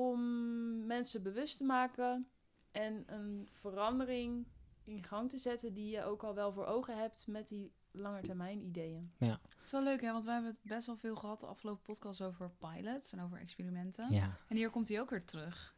om 0.00 0.86
mensen 0.86 1.22
bewust 1.22 1.56
te 1.56 1.64
maken 1.64 2.28
en 2.70 3.02
een 3.06 3.46
verandering 3.50 4.46
in 4.84 5.02
gang 5.04 5.30
te 5.30 5.38
zetten 5.38 5.74
die 5.74 5.90
je 5.90 6.02
ook 6.04 6.22
al 6.22 6.34
wel 6.34 6.52
voor 6.52 6.64
ogen 6.66 6.98
hebt 6.98 7.26
met 7.26 7.48
die 7.48 7.72
langetermijn 7.90 8.60
ideeën. 8.62 9.12
Het 9.40 9.64
is 9.64 9.70
wel 9.70 9.82
leuk, 9.82 10.00
hè? 10.00 10.12
Want 10.12 10.24
we 10.24 10.30
hebben 10.30 10.50
het 10.50 10.60
best 10.62 10.86
wel 10.86 10.96
veel 10.96 11.16
gehad 11.16 11.40
de 11.40 11.46
afgelopen 11.46 11.82
podcast 11.82 12.22
over 12.22 12.50
pilots 12.50 13.12
en 13.12 13.20
over 13.20 13.38
experimenten. 13.38 14.12
Ja. 14.12 14.36
En 14.48 14.56
hier 14.56 14.70
komt 14.70 14.88
hij 14.88 15.00
ook 15.00 15.10
weer 15.10 15.24
terug. 15.24 15.74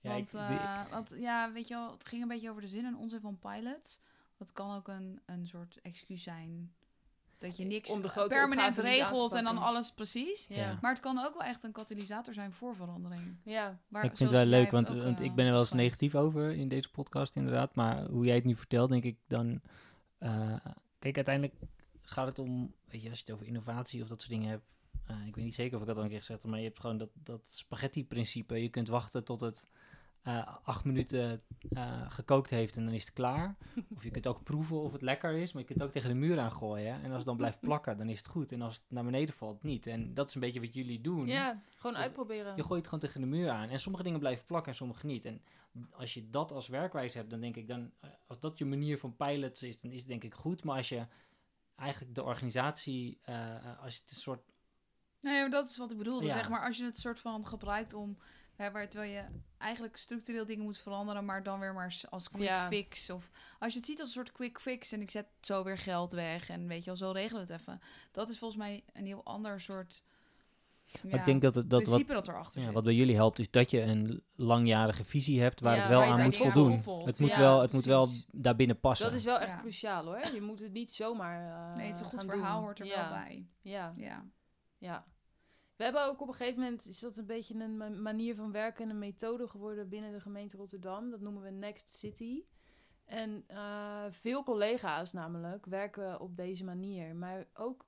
Ja, 0.00 0.10
want, 0.12 0.32
ik- 0.34 0.58
eh, 0.58 0.90
want 0.90 1.14
ja, 1.16 1.52
weet 1.52 1.68
je 1.68 1.74
wel, 1.74 1.90
het 1.92 2.04
ging 2.04 2.22
een 2.22 2.28
beetje 2.28 2.50
over 2.50 2.62
de 2.62 2.68
zin 2.68 2.84
en 2.84 2.96
onzin 2.96 3.20
van 3.20 3.38
pilots. 3.38 4.00
Dat 4.36 4.52
kan 4.52 4.76
ook 4.76 4.88
een, 4.88 5.20
een 5.26 5.46
soort 5.46 5.80
excuus 5.80 6.22
zijn. 6.22 6.74
Dat 7.40 7.56
je 7.56 7.64
niks 7.64 7.90
Om 7.90 8.02
de 8.02 8.08
grote 8.08 8.28
permanent 8.28 8.78
regelt 8.78 9.34
en 9.34 9.44
dan 9.44 9.58
alles 9.58 9.92
precies. 9.92 10.46
Ja. 10.46 10.56
Ja. 10.56 10.78
Maar 10.80 10.90
het 10.90 11.00
kan 11.00 11.18
ook 11.18 11.32
wel 11.32 11.42
echt 11.42 11.64
een 11.64 11.72
katalysator 11.72 12.34
zijn 12.34 12.52
voor 12.52 12.76
verandering. 12.76 13.36
Ja, 13.44 13.78
Waar, 13.88 14.04
ik 14.04 14.16
vind 14.16 14.30
het 14.30 14.38
wel 14.38 14.48
leuk, 14.48 14.70
want, 14.70 14.90
ook, 14.90 15.02
want 15.02 15.18
eh, 15.18 15.24
ik 15.24 15.34
ben 15.34 15.46
er 15.46 15.52
wel 15.52 15.60
eens 15.60 15.72
negatief 15.72 16.14
over 16.14 16.50
in 16.50 16.68
deze 16.68 16.90
podcast 16.90 17.36
inderdaad. 17.36 17.74
Maar 17.74 18.04
hoe 18.06 18.24
jij 18.24 18.34
het 18.34 18.44
nu 18.44 18.56
vertelt, 18.56 18.90
denk 18.90 19.04
ik 19.04 19.16
dan... 19.26 19.60
eh, 20.18 20.54
kijk, 20.98 21.16
uiteindelijk 21.16 21.54
gaat 22.02 22.26
het 22.26 22.38
om... 22.38 22.74
Weet 22.88 23.02
je, 23.02 23.08
als 23.08 23.18
je 23.18 23.24
het 23.24 23.34
over 23.34 23.46
innovatie 23.46 24.02
of 24.02 24.08
dat 24.08 24.20
soort 24.20 24.32
dingen 24.32 24.48
hebt... 24.48 24.64
eh, 25.06 25.26
ik 25.26 25.34
weet 25.34 25.44
niet 25.44 25.54
zeker 25.54 25.74
of 25.76 25.80
ik 25.80 25.88
dat 25.88 25.96
al 25.96 26.02
een 26.02 26.08
keer 26.08 26.18
gezegd 26.18 26.42
heb, 26.42 26.50
maar 26.50 26.60
je 26.60 26.66
hebt 26.66 26.80
gewoon 26.80 26.98
dat, 26.98 27.10
dat 27.14 27.40
spaghetti-principe. 27.50 28.62
Je 28.62 28.68
kunt 28.68 28.88
wachten 28.88 29.24
tot 29.24 29.40
het 29.40 29.68
eh, 30.22 30.56
acht 30.62 30.84
minuten 30.84 31.42
eh, 31.70 32.10
gekookt 32.10 32.50
heeft 32.50 32.76
en 32.76 32.84
dan 32.84 32.94
is 32.94 33.04
het 33.04 33.12
klaar. 33.12 33.56
Of 33.96 34.02
je 34.02 34.10
kunt 34.10 34.26
ook 34.26 34.42
proeven 34.42 34.80
of 34.80 34.92
het 34.92 35.02
lekker 35.02 35.32
is, 35.32 35.52
maar 35.52 35.62
je 35.62 35.68
kunt 35.68 35.78
het 35.78 35.88
ook 35.88 35.94
tegen 35.94 36.08
de 36.08 36.16
muur 36.16 36.38
aangooien. 36.38 36.94
En 37.02 37.08
als 37.08 37.16
het 37.16 37.26
dan 37.26 37.36
blijft 37.36 37.60
plakken, 37.68 37.96
dan 37.96 38.08
is 38.08 38.16
het 38.16 38.26
goed. 38.26 38.52
En 38.52 38.62
als 38.62 38.76
het 38.76 38.84
naar 38.88 39.04
beneden 39.04 39.34
valt, 39.34 39.62
niet. 39.62 39.86
En 39.86 40.14
dat 40.14 40.28
is 40.28 40.34
een 40.34 40.40
beetje 40.40 40.60
wat 40.60 40.74
jullie 40.74 41.00
doen. 41.00 41.26
ja 41.26 41.62
gewoon 41.76 41.96
uitproberen. 41.96 42.56
Je 42.56 42.62
gooit 42.62 42.78
het 42.78 42.84
gewoon 42.84 43.00
tegen 43.00 43.20
de 43.20 43.26
muur 43.26 43.50
aan. 43.50 43.68
En 43.68 43.80
sommige 43.80 44.04
dingen 44.04 44.18
blijven 44.18 44.46
plakken 44.46 44.70
en 44.70 44.76
sommige 44.76 45.06
niet. 45.06 45.24
En 45.24 45.42
als 45.90 46.14
je 46.14 46.30
dat 46.30 46.52
als 46.52 46.68
werkwijze 46.68 47.18
hebt, 47.18 47.30
dan 47.30 47.40
denk 47.40 47.56
ik 47.56 47.68
dan, 47.68 47.92
als 48.26 48.40
dat 48.40 48.58
je 48.58 48.64
manier 48.64 48.98
van 48.98 49.16
pilots 49.16 49.62
is, 49.62 49.80
dan 49.80 49.90
is 49.90 49.98
het 49.98 50.08
denk 50.08 50.24
ik 50.24 50.34
goed. 50.34 50.64
Maar 50.64 50.76
als 50.76 50.88
je 50.88 51.06
eigenlijk 51.76 52.14
de 52.14 52.22
organisatie, 52.22 53.18
eh, 53.22 53.82
als 53.82 53.94
je 53.94 54.00
het 54.00 54.10
een 54.10 54.16
soort, 54.16 54.40
Nee, 55.20 55.40
maar 55.40 55.50
dat 55.50 55.68
is 55.68 55.76
wat 55.76 55.90
ik 55.90 55.98
bedoelde. 55.98 56.26
Ja. 56.26 56.32
Zeg 56.32 56.48
maar, 56.48 56.66
als 56.66 56.76
je 56.76 56.84
het 56.84 56.98
soort 56.98 57.20
van 57.20 57.46
gebruikt 57.46 57.94
om... 57.94 58.18
Hè, 58.60 58.70
waar, 58.70 58.88
terwijl 58.88 59.12
je 59.12 59.24
eigenlijk 59.58 59.96
structureel 59.96 60.46
dingen 60.46 60.64
moet 60.64 60.78
veranderen... 60.78 61.24
maar 61.24 61.42
dan 61.42 61.58
weer 61.60 61.74
maar 61.74 62.00
als 62.10 62.30
quick 62.30 62.42
Ja. 62.48 62.66
fix. 62.68 63.10
Of 63.10 63.30
als 63.58 63.72
je 63.72 63.78
het 63.78 63.88
ziet 63.88 63.98
als 64.00 64.08
een 64.08 64.14
soort 64.14 64.32
quick 64.32 64.60
fix... 64.60 64.92
en 64.92 65.00
ik 65.00 65.10
zet 65.10 65.26
zo 65.40 65.64
weer 65.64 65.78
geld 65.78 66.12
weg 66.12 66.48
en 66.48 66.66
weet 66.66 66.78
je 66.78 66.84
wel, 66.84 66.96
zo 66.96 67.10
regelen 67.10 67.46
we 67.46 67.52
het 67.52 67.60
even. 67.60 67.80
Dat 68.10 68.28
is 68.28 68.38
volgens 68.38 68.60
mij 68.60 68.84
een 68.92 69.06
heel 69.06 69.24
ander 69.24 69.60
soort... 69.60 70.02
maar 71.02 71.18
ik 71.18 71.24
denk 71.24 71.42
dat 71.42 71.54
het, 71.54 71.70
dat 71.70 71.80
wat, 71.80 71.88
principe 71.88 72.12
dat 72.12 72.28
erachter 72.28 72.58
ja, 72.60 72.64
zit. 72.66 72.74
wat 72.74 72.84
bij 72.84 72.94
jullie 72.94 73.14
helpt, 73.14 73.38
is 73.38 73.50
dat 73.50 73.70
je 73.70 73.80
een 73.82 74.22
langjarige 74.34 75.04
visie 75.04 75.40
hebt 75.40 75.60
waar 75.60 75.74
Ja, 75.74 75.80
het 75.80 75.88
wel 75.88 76.02
aan 76.02 76.12
het 76.20 76.22
moet 76.24 76.36
voldoen. 76.36 76.72
Het 77.04 77.18
moet, 77.18 77.34
Ja, 77.34 77.38
wel, 77.40 77.60
het 77.60 77.72
moet 77.72 77.84
wel 77.84 78.08
daarbinnen 78.30 78.80
passen. 78.80 79.06
Dat 79.06 79.14
is 79.14 79.24
wel 79.24 79.38
echt 79.38 79.54
Ja. 79.54 79.60
cruciaal 79.60 80.04
hoor. 80.04 80.34
Je 80.34 80.40
moet 80.40 80.58
het 80.60 80.72
niet 80.72 80.90
zomaar. 80.90 81.68
eh, 81.70 81.76
nee, 81.76 81.86
het 81.86 81.94
is 81.94 82.00
een 82.00 82.06
goed 82.06 82.20
gaan 82.20 82.30
verhaal 82.30 82.54
doen. 82.56 82.62
hoort 82.64 82.78
er 82.78 82.86
ja. 82.86 83.00
wel 83.10 83.18
bij. 83.18 83.46
Ja, 83.60 83.94
Ja. 83.96 84.24
ja. 84.78 85.04
We 85.80 85.86
hebben 85.86 86.06
ook 86.06 86.20
op 86.20 86.28
een 86.28 86.34
gegeven 86.34 86.60
moment, 86.60 86.86
is 86.86 86.98
dat 86.98 87.16
een 87.16 87.26
beetje 87.26 87.54
een 87.54 87.76
ma- 87.76 87.88
manier 87.88 88.34
van 88.34 88.52
werken 88.52 88.84
en 88.84 88.90
een 88.90 88.98
methode 88.98 89.48
geworden 89.48 89.88
binnen 89.88 90.12
de 90.12 90.20
gemeente 90.20 90.56
Rotterdam. 90.56 91.10
Dat 91.10 91.20
noemen 91.20 91.42
we 91.42 91.50
Next 91.50 91.88
City. 91.88 92.44
En 93.04 93.44
eh, 93.46 94.04
veel 94.10 94.42
collega's 94.42 95.12
namelijk 95.12 95.66
werken 95.66 96.20
op 96.20 96.36
deze 96.36 96.64
manier. 96.64 97.14
Maar 97.16 97.46
ook 97.54 97.86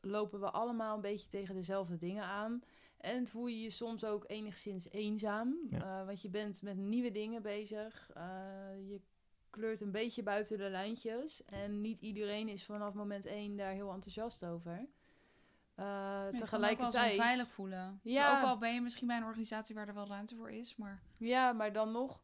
lopen 0.00 0.40
we 0.40 0.50
allemaal 0.50 0.94
een 0.94 1.00
beetje 1.00 1.28
tegen 1.28 1.54
dezelfde 1.54 1.98
dingen 1.98 2.24
aan. 2.24 2.62
En 2.96 3.26
voel 3.26 3.46
je 3.46 3.60
je 3.60 3.70
soms 3.70 4.04
ook 4.04 4.24
enigszins 4.26 4.90
eenzaam. 4.90 5.58
Ja. 5.70 6.00
eh, 6.00 6.06
want 6.06 6.22
je 6.22 6.30
bent 6.30 6.62
met 6.62 6.76
nieuwe 6.76 7.10
dingen 7.10 7.42
bezig. 7.42 8.10
Eh, 8.14 8.22
je 8.88 9.00
kleurt 9.50 9.80
een 9.80 9.92
beetje 9.92 10.22
buiten 10.22 10.58
de 10.58 10.70
lijntjes. 10.70 11.44
En 11.44 11.80
niet 11.80 12.00
iedereen 12.00 12.48
is 12.48 12.64
vanaf 12.64 12.94
moment 12.94 13.26
één 13.26 13.56
daar 13.56 13.72
heel 13.72 13.92
enthousiast 13.92 14.44
over. 14.44 14.88
Ook 15.78 15.84
wel 16.30 16.40
tegelijkertijd. 16.40 17.10
zo 17.10 17.16
veilig 17.22 17.50
voelen. 17.50 18.00
Ja. 18.02 18.38
Ook 18.40 18.46
al 18.46 18.58
ben 18.58 18.74
je 18.74 18.80
misschien 18.80 19.06
bij 19.06 19.16
een 19.16 19.24
organisatie 19.24 19.74
waar 19.74 19.88
er 19.88 19.94
wel 19.94 20.06
ruimte 20.06 20.36
voor 20.36 20.50
is, 20.50 20.76
maar... 20.76 21.02
Ja, 21.16 21.52
maar 21.52 21.72
dan 21.72 21.92
nog 21.92 22.22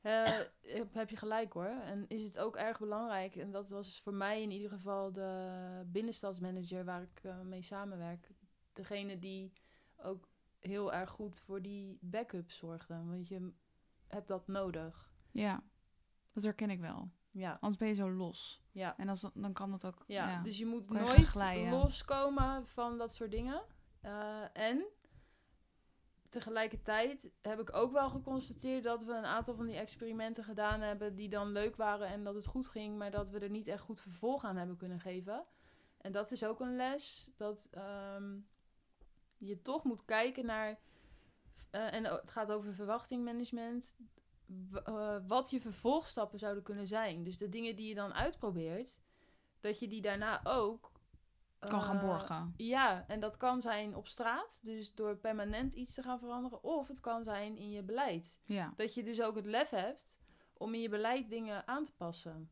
eh, 0.00 0.24
heb- 0.62 0.94
heb 0.94 1.10
je 1.10 1.16
gelijk 1.16 1.52
hoor. 1.52 1.66
En 1.84 2.04
is 2.08 2.22
het 2.22 2.38
ook 2.38 2.56
erg 2.56 2.78
belangrijk. 2.78 3.36
En 3.36 3.50
dat 3.50 3.68
was 3.68 4.00
voor 4.00 4.14
mij 4.14 4.42
in 4.42 4.50
ieder 4.50 4.70
geval 4.70 5.12
de 5.12 5.82
binnenstadsmanager 5.86 6.84
waar 6.84 7.02
ik 7.02 7.20
eh, 7.22 7.40
mee 7.40 7.62
samenwerk. 7.62 8.30
Degene 8.72 9.18
die 9.18 9.52
ook 9.96 10.28
heel 10.60 10.92
erg 10.92 11.10
goed 11.10 11.38
voor 11.40 11.62
die 11.62 11.98
backup 12.00 12.50
zorgde. 12.50 13.02
Want 13.04 13.28
je 13.28 13.52
hebt 14.08 14.28
dat 14.28 14.46
nodig. 14.48 15.10
Ja, 15.30 15.62
dat 16.32 16.42
herken 16.42 16.70
ik 16.70 16.80
wel. 16.80 17.10
Ja, 17.38 17.52
Anders 17.60 17.76
ben 17.76 17.88
je 17.88 17.94
zo 17.94 18.10
los. 18.10 18.62
ja. 18.72 18.96
En 18.96 19.08
als, 19.08 19.20
dat- 19.20 19.32
dan 19.34 19.52
kan 19.52 19.70
dat 19.70 19.84
ook... 19.84 20.04
Ja, 20.06 20.30
Ja, 20.30 20.42
dus 20.42 20.58
je 20.58 20.66
moet 20.66 20.84
Kan 20.86 20.96
je 20.96 21.06
gaan 21.06 21.14
nooit 21.16 21.28
glijden. 21.28 21.70
loskomen 21.70 22.66
van 22.66 22.98
dat 22.98 23.14
soort 23.14 23.30
dingen. 23.30 23.62
Eh, 24.00 24.42
en 24.52 24.86
tegelijkertijd 26.28 27.32
heb 27.42 27.60
ik 27.60 27.76
ook 27.76 27.92
wel 27.92 28.10
geconstateerd 28.10 28.84
dat 28.84 29.04
we 29.04 29.12
een 29.12 29.24
aantal 29.24 29.54
van 29.54 29.66
die 29.66 29.76
experimenten 29.76 30.44
gedaan 30.44 30.80
hebben 30.80 31.14
die 31.14 31.28
dan 31.28 31.52
leuk 31.52 31.76
waren 31.76 32.08
en 32.08 32.24
dat 32.24 32.34
het 32.34 32.46
goed 32.46 32.66
ging, 32.66 32.98
maar 32.98 33.10
dat 33.10 33.30
we 33.30 33.38
er 33.38 33.50
niet 33.50 33.68
echt 33.68 33.82
goed 33.82 34.00
vervolg 34.00 34.44
aan 34.44 34.56
hebben 34.56 34.76
kunnen 34.76 35.00
geven. 35.00 35.44
En 35.98 36.12
dat 36.12 36.30
is 36.32 36.44
ook 36.44 36.60
een 36.60 36.76
les 36.76 37.32
dat 37.36 37.68
ehm, 37.70 38.36
je 39.38 39.62
toch 39.62 39.84
moet 39.84 40.04
kijken 40.04 40.46
naar, 40.46 40.78
eh, 41.70 41.92
en 41.94 42.04
het 42.04 42.30
gaat 42.30 42.52
over 42.52 42.74
verwachtingmanagement, 42.74 43.96
eh, 44.84 45.16
wat 45.26 45.50
je 45.50 45.60
vervolgstappen 45.60 46.38
zouden 46.38 46.62
kunnen 46.62 46.86
zijn. 46.86 47.24
Dus 47.24 47.38
de 47.38 47.48
dingen 47.48 47.76
die 47.76 47.88
je 47.88 47.94
dan 47.94 48.14
uitprobeert, 48.14 48.98
dat 49.60 49.78
je 49.78 49.88
die 49.88 50.02
daarna 50.02 50.40
ook 50.44 50.92
kan 51.58 51.80
gaan 51.80 51.96
eh, 51.96 52.02
borgen. 52.02 52.54
Ja, 52.56 53.04
en 53.08 53.20
dat 53.20 53.36
kan 53.36 53.60
zijn 53.60 53.94
op 53.94 54.06
straat, 54.06 54.60
dus 54.64 54.94
door 54.94 55.16
permanent 55.16 55.74
iets 55.74 55.94
te 55.94 56.02
gaan 56.02 56.18
veranderen, 56.18 56.62
of 56.62 56.88
het 56.88 57.00
kan 57.00 57.24
zijn 57.24 57.56
in 57.56 57.70
je 57.70 57.82
beleid. 57.82 58.38
Ja. 58.44 58.72
Dat 58.76 58.94
je 58.94 59.02
dus 59.02 59.22
ook 59.22 59.36
het 59.36 59.46
lef 59.46 59.70
hebt 59.70 60.18
om 60.52 60.74
in 60.74 60.80
je 60.80 60.88
beleid 60.88 61.30
dingen 61.30 61.68
aan 61.68 61.84
te 61.84 61.94
passen. 61.94 62.50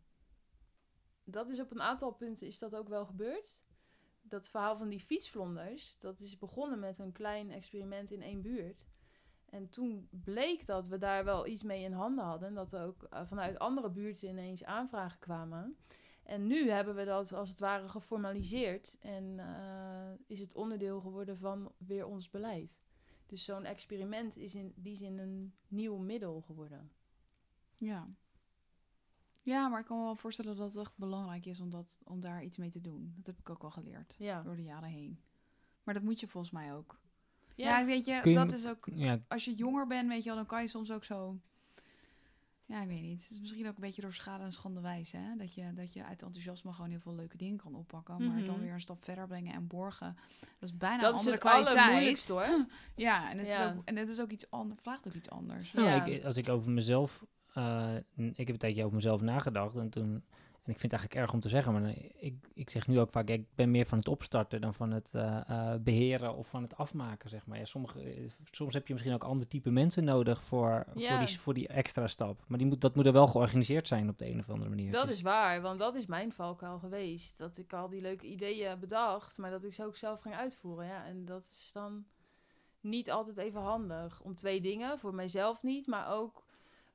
Dat 1.25 1.49
is 1.49 1.61
op 1.61 1.71
een 1.71 1.83
aantal 1.83 2.13
punten 2.13 2.47
is 2.47 2.59
dat 2.59 2.77
ook 2.77 2.89
wel 2.89 3.07
gebeurd. 3.07 3.65
Dat 4.23 4.49
verhaal 4.49 4.77
van 4.77 4.89
die 4.89 5.01
fietsvlonders, 5.01 5.99
dat 5.99 6.21
is 6.21 6.39
begonnen 6.39 6.79
met 6.79 6.99
een 6.99 7.13
klein 7.13 7.51
experiment 7.51 8.11
in 8.11 8.23
één 8.23 8.43
buurt. 8.43 8.87
En 9.55 9.69
toen 9.69 10.09
bleek 10.11 10.67
dat 10.67 10.87
we 10.87 10.99
daar 10.99 11.25
wel 11.25 11.47
iets 11.47 11.63
mee 11.63 11.83
in 11.83 11.93
handen 11.93 12.25
hadden. 12.25 12.49
En 12.49 12.55
dat 12.55 12.73
er 12.73 12.85
ook 12.85 13.03
eh, 13.03 13.27
vanuit 13.27 13.59
andere 13.59 13.91
buurten 13.91 14.29
ineens 14.29 14.65
aanvragen 14.65 15.19
kwamen. 15.19 15.77
En 16.23 16.47
nu 16.47 16.71
hebben 16.71 16.95
we 16.95 17.05
dat 17.05 17.33
als 17.33 17.51
het 17.51 17.61
ware 17.61 17.89
geformaliseerd. 17.89 18.99
En 19.01 19.39
eh, 19.39 20.13
is 20.27 20.39
het 20.39 20.55
onderdeel 20.55 21.01
geworden 21.01 21.39
van 21.39 21.73
weer 21.79 22.07
ons 22.07 22.31
beleid. 22.31 22.83
Dus 23.27 23.45
zo'n 23.45 23.65
experiment 23.65 24.37
is 24.37 24.55
in 24.55 24.73
die 24.77 24.97
zin 24.97 25.19
een 25.19 25.55
nieuw 25.69 25.97
middel 25.97 26.41
geworden. 26.41 26.91
Ja. 27.77 28.09
Ja, 29.43 29.69
maar 29.69 29.81
ik 29.81 29.87
kan 29.87 29.99
me 29.99 30.05
wel 30.05 30.17
voorstellen 30.17 30.57
dat 30.57 30.73
het 30.73 30.83
echt 30.83 30.99
belangrijk 30.99 31.47
is 31.47 31.61
om, 31.61 31.71
dat, 31.71 31.99
om 32.05 32.21
daar 32.21 32.45
iets 32.45 32.57
mee 32.57 32.71
te 32.71 32.81
doen. 32.81 33.13
Dat 33.17 33.27
heb 33.27 33.39
ik 33.39 33.51
ook 33.51 33.61
wel 33.61 33.71
geleerd 33.71 34.15
Ja, 34.19 34.43
door 34.43 34.57
de 34.57 34.63
jaren 34.63 34.89
heen. 34.89 35.21
Maar 35.83 35.95
dat 35.95 36.03
moet 36.03 36.21
je 36.21 36.29
volgens 36.29 36.53
mij 36.53 36.75
ook. 36.75 37.03
Ja. 37.55 37.79
Ja, 37.79 37.85
weet 37.85 38.05
je, 38.05 38.21
dat 38.35 38.53
is 38.53 38.67
ook... 38.67 38.89
Ja, 38.95 39.19
Als 39.29 39.45
je 39.45 39.55
jonger 39.55 39.87
bent, 39.87 40.09
weet 40.09 40.23
je 40.23 40.29
wel, 40.29 40.37
dan 40.39 40.47
kan 40.47 40.63
je 40.63 40.69
soms 40.69 40.91
ook 40.91 41.05
zo... 41.05 41.39
Ja, 42.67 42.83
ik 42.83 42.89
weet 42.89 43.03
niet. 43.03 43.23
Het 43.23 43.31
is 43.31 43.41
misschien 43.41 43.67
ook 43.69 43.75
een 43.75 43.81
beetje 43.81 44.03
door 44.03 44.13
schade 44.13 44.45
en 44.45 44.53
schande 44.53 44.81
wijze, 44.81 45.17
hè? 45.17 45.37
Dat 45.37 45.55
je, 45.55 45.73
dat 45.75 45.93
je 45.93 46.05
uit 46.05 46.23
enthousiasme 46.23 46.73
gewoon 46.73 46.91
heel 46.91 47.01
veel 47.01 47.15
leuke 47.15 47.37
dingen 47.37 47.57
kan 47.57 47.75
oppakken. 47.75 48.27
Maar 48.27 48.45
dan 48.45 48.55
Mhm. 48.55 48.61
weer 48.61 48.73
een 48.73 48.81
stap 48.81 49.05
verder 49.05 49.27
brengen 49.27 49.55
en 49.55 49.67
borgen. 49.67 50.17
Dat 50.41 50.69
is 50.69 50.77
bijna 50.77 50.99
dat 51.03 51.05
een 51.13 51.15
is 51.15 51.19
andere 51.19 51.35
het 51.35 51.45
kwaliteit. 51.45 51.77
allermoeilijkste 51.77 52.33
hoor. 52.33 52.67
Ja, 53.07 53.31
en 53.31 53.39
het, 53.39 53.47
Ja. 53.47 53.71
Is 53.71 53.77
ook, 53.77 53.83
en 53.85 53.97
het 53.97 54.09
is 54.09 54.21
ook 54.21 54.31
iets 54.31 54.51
anders, 54.51 54.81
vraagt 54.83 55.07
ook 55.07 55.15
iets 55.15 55.31
anders. 55.31 55.73
Ja. 55.73 56.05
ik, 56.05 56.25
als 56.25 56.37
ik 56.37 56.49
over 56.49 56.71
mezelf, 56.71 57.25
eh, 57.55 57.95
ik 58.17 58.37
heb 58.37 58.49
een 58.49 58.59
tijdje 58.59 58.83
over 58.83 58.95
mezelf 58.95 59.21
nagedacht 59.21 59.77
en 59.77 59.91
toen, 59.91 60.25
en 60.65 60.71
ik 60.73 60.79
vind 60.79 60.93
het 60.93 61.01
eigenlijk 61.01 61.21
erg 61.21 61.33
om 61.35 61.41
te 61.41 61.49
zeggen, 61.49 61.73
maar 61.73 61.95
ik, 62.17 62.35
ik 62.55 62.71
zeg 62.71 62.87
nu 62.87 63.01
ook 63.01 63.11
vaak, 63.11 63.29
ik 63.29 63.55
ben 63.55 63.71
meer 63.71 63.87
van 63.87 63.99
het 63.99 64.09
opstarten 64.09 64.61
dan 64.61 64.75
van 64.75 64.91
het 64.91 65.11
eh, 65.15 65.41
eh, 65.49 65.81
beheren 65.81 66.35
of 66.37 66.49
van 66.49 66.63
het 66.63 66.77
afmaken, 66.77 67.29
zeg 67.29 67.47
maar. 67.47 67.59
Ja, 67.59 67.65
sommige, 67.65 68.29
soms 68.51 68.75
heb 68.75 68.87
je 68.87 68.93
misschien 68.93 69.15
ook 69.15 69.25
ander 69.25 69.49
type 69.49 69.71
mensen 69.71 70.05
nodig 70.05 70.45
voor, 70.45 70.85
Ja. 70.95 71.17
voor, 71.17 71.27
die, 71.27 71.39
voor 71.41 71.55
die 71.55 71.69
extra 71.69 72.07
stap. 72.07 72.45
Maar 72.47 72.59
die 72.59 72.67
moet, 72.67 72.81
dat 72.81 72.95
moet 72.95 73.07
er 73.07 73.13
wel 73.13 73.27
georganiseerd 73.27 73.89
zijn 73.89 74.09
op 74.09 74.19
de 74.19 74.31
een 74.31 74.39
of 74.39 74.51
andere 74.51 74.69
manier. 74.71 74.93
Dat 74.93 75.07
Dus- 75.07 75.15
is 75.17 75.23
waar, 75.23 75.61
want 75.63 75.79
dat 75.79 75.95
is 75.95 76.07
mijn 76.07 76.33
valkuil 76.33 76.79
geweest. 76.79 77.39
Dat 77.39 77.59
ik 77.59 77.73
al 77.73 77.89
die 77.89 78.01
leuke 78.01 78.27
ideeën 78.27 78.79
bedacht, 78.81 79.39
maar 79.39 79.51
dat 79.51 79.65
ik 79.65 79.73
ze 79.75 79.85
ook 79.85 79.97
zelf 79.97 80.21
ging 80.21 80.35
uitvoeren. 80.35 80.87
Ja, 80.87 81.05
en 81.07 81.25
dat 81.25 81.45
is 81.45 81.71
dan 81.73 82.05
niet 82.81 83.11
altijd 83.11 83.39
even 83.39 83.61
handig. 83.61 84.21
Om 84.21 84.35
twee 84.35 84.61
dingen, 84.61 84.99
voor 84.99 85.15
mijzelf 85.15 85.63
niet, 85.63 85.87
maar 85.87 86.13
ook 86.13 86.44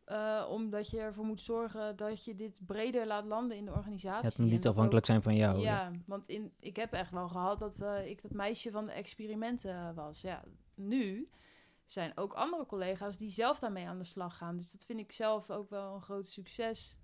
eh, 0.10 0.46
omdat 0.50 0.90
je 0.90 1.00
ervoor 1.00 1.26
moet 1.26 1.42
zorgen 1.42 1.96
dat 1.96 2.26
je 2.26 2.36
dit 2.36 2.62
breder 2.66 3.08
laat 3.08 3.26
landen 3.26 3.58
in 3.58 3.66
de 3.66 3.72
organisatie. 3.72 4.26
Het 4.26 4.38
moet 4.38 4.50
niet 4.50 4.68
afhankelijk 4.68 5.06
zijn 5.06 5.22
van 5.22 5.36
jou. 5.36 5.60
ja. 5.60 5.64
ja, 5.64 5.92
want 6.06 6.28
in, 6.28 6.52
ik 6.60 6.76
heb 6.76 6.94
echt 6.94 7.12
wel 7.12 7.28
gehad 7.28 7.60
dat 7.60 7.82
eh, 7.82 8.08
ik 8.08 8.22
dat 8.22 8.32
meisje 8.32 8.72
van 8.72 8.86
de 8.86 8.92
experimenten 8.92 9.96
was. 9.96 10.22
Ja, 10.22 10.44
nu 10.76 11.30
zijn 11.86 12.18
ook 12.18 12.34
andere 12.34 12.66
collega's 12.66 13.18
die 13.18 13.30
zelf 13.30 13.60
daarmee 13.60 13.88
aan 13.88 13.98
de 13.98 14.04
slag 14.04 14.38
gaan. 14.38 14.56
Dus 14.56 14.72
dat 14.72 14.86
vind 14.86 15.00
ik 15.00 15.12
zelf 15.12 15.50
ook 15.50 15.70
wel 15.70 15.96
een 15.96 16.02
groot 16.02 16.28
succes. 16.28 17.00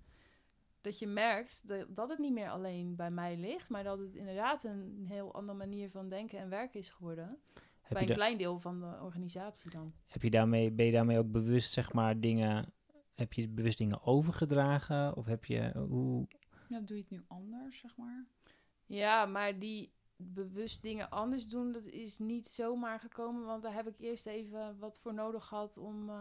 dat 0.80 0.98
je 0.98 1.06
merkt 1.06 1.68
dat, 1.68 1.96
dat 1.96 2.08
het 2.08 2.18
niet 2.18 2.32
meer 2.32 2.50
alleen 2.50 2.96
bij 2.96 3.10
mij 3.10 3.36
ligt, 3.36 3.70
maar 3.70 3.84
dat 3.84 3.98
het 3.98 4.14
inderdaad 4.14 4.64
een 4.64 5.04
heel 5.08 5.34
andere 5.34 5.58
manier 5.58 5.90
van 5.90 6.08
denken 6.08 6.38
en 6.38 6.48
werken 6.48 6.80
is 6.80 6.90
geworden. 6.90 7.38
Heb 7.80 7.98
bij 7.98 8.08
een 8.08 8.14
klein 8.14 8.38
deel 8.38 8.60
van 8.60 8.80
de 8.80 8.98
organisatie 9.02 9.70
dan. 9.70 9.92
heb 10.06 10.22
je 10.22 10.30
daarmee, 10.30 10.72
ben 10.72 10.86
je 10.86 10.92
daarmee 10.92 11.18
ook 11.18 11.30
bewust, 11.30 11.72
zeg 11.72 11.92
maar, 11.92 12.20
dingen... 12.20 12.74
Heb 13.16 13.32
je 13.32 13.48
bewust 13.48 13.78
dingen 13.78 14.02
overgedragen? 14.02 15.16
Of 15.16 15.26
heb 15.26 15.44
je... 15.44 15.72
Hoe... 15.88 16.26
Ja, 16.68 16.80
doe 16.80 16.96
je 16.96 17.02
het 17.02 17.10
nu 17.10 17.24
anders, 17.28 17.78
zeg 17.78 17.96
maar? 17.96 18.24
Ja, 18.86 19.26
maar 19.26 19.58
die 19.58 19.92
bewust 20.16 20.82
dingen 20.82 21.10
anders 21.10 21.48
doen, 21.48 21.72
dat 21.72 21.84
is 21.84 22.18
niet 22.18 22.46
zomaar 22.46 23.00
gekomen. 23.00 23.44
Want 23.44 23.62
daar 23.62 23.74
heb 23.74 23.86
ik 23.88 23.98
eerst 23.98 24.26
even 24.26 24.78
wat 24.78 24.98
voor 25.00 25.14
nodig 25.14 25.44
gehad 25.44 25.76
om, 25.76 26.08
eh, 26.10 26.16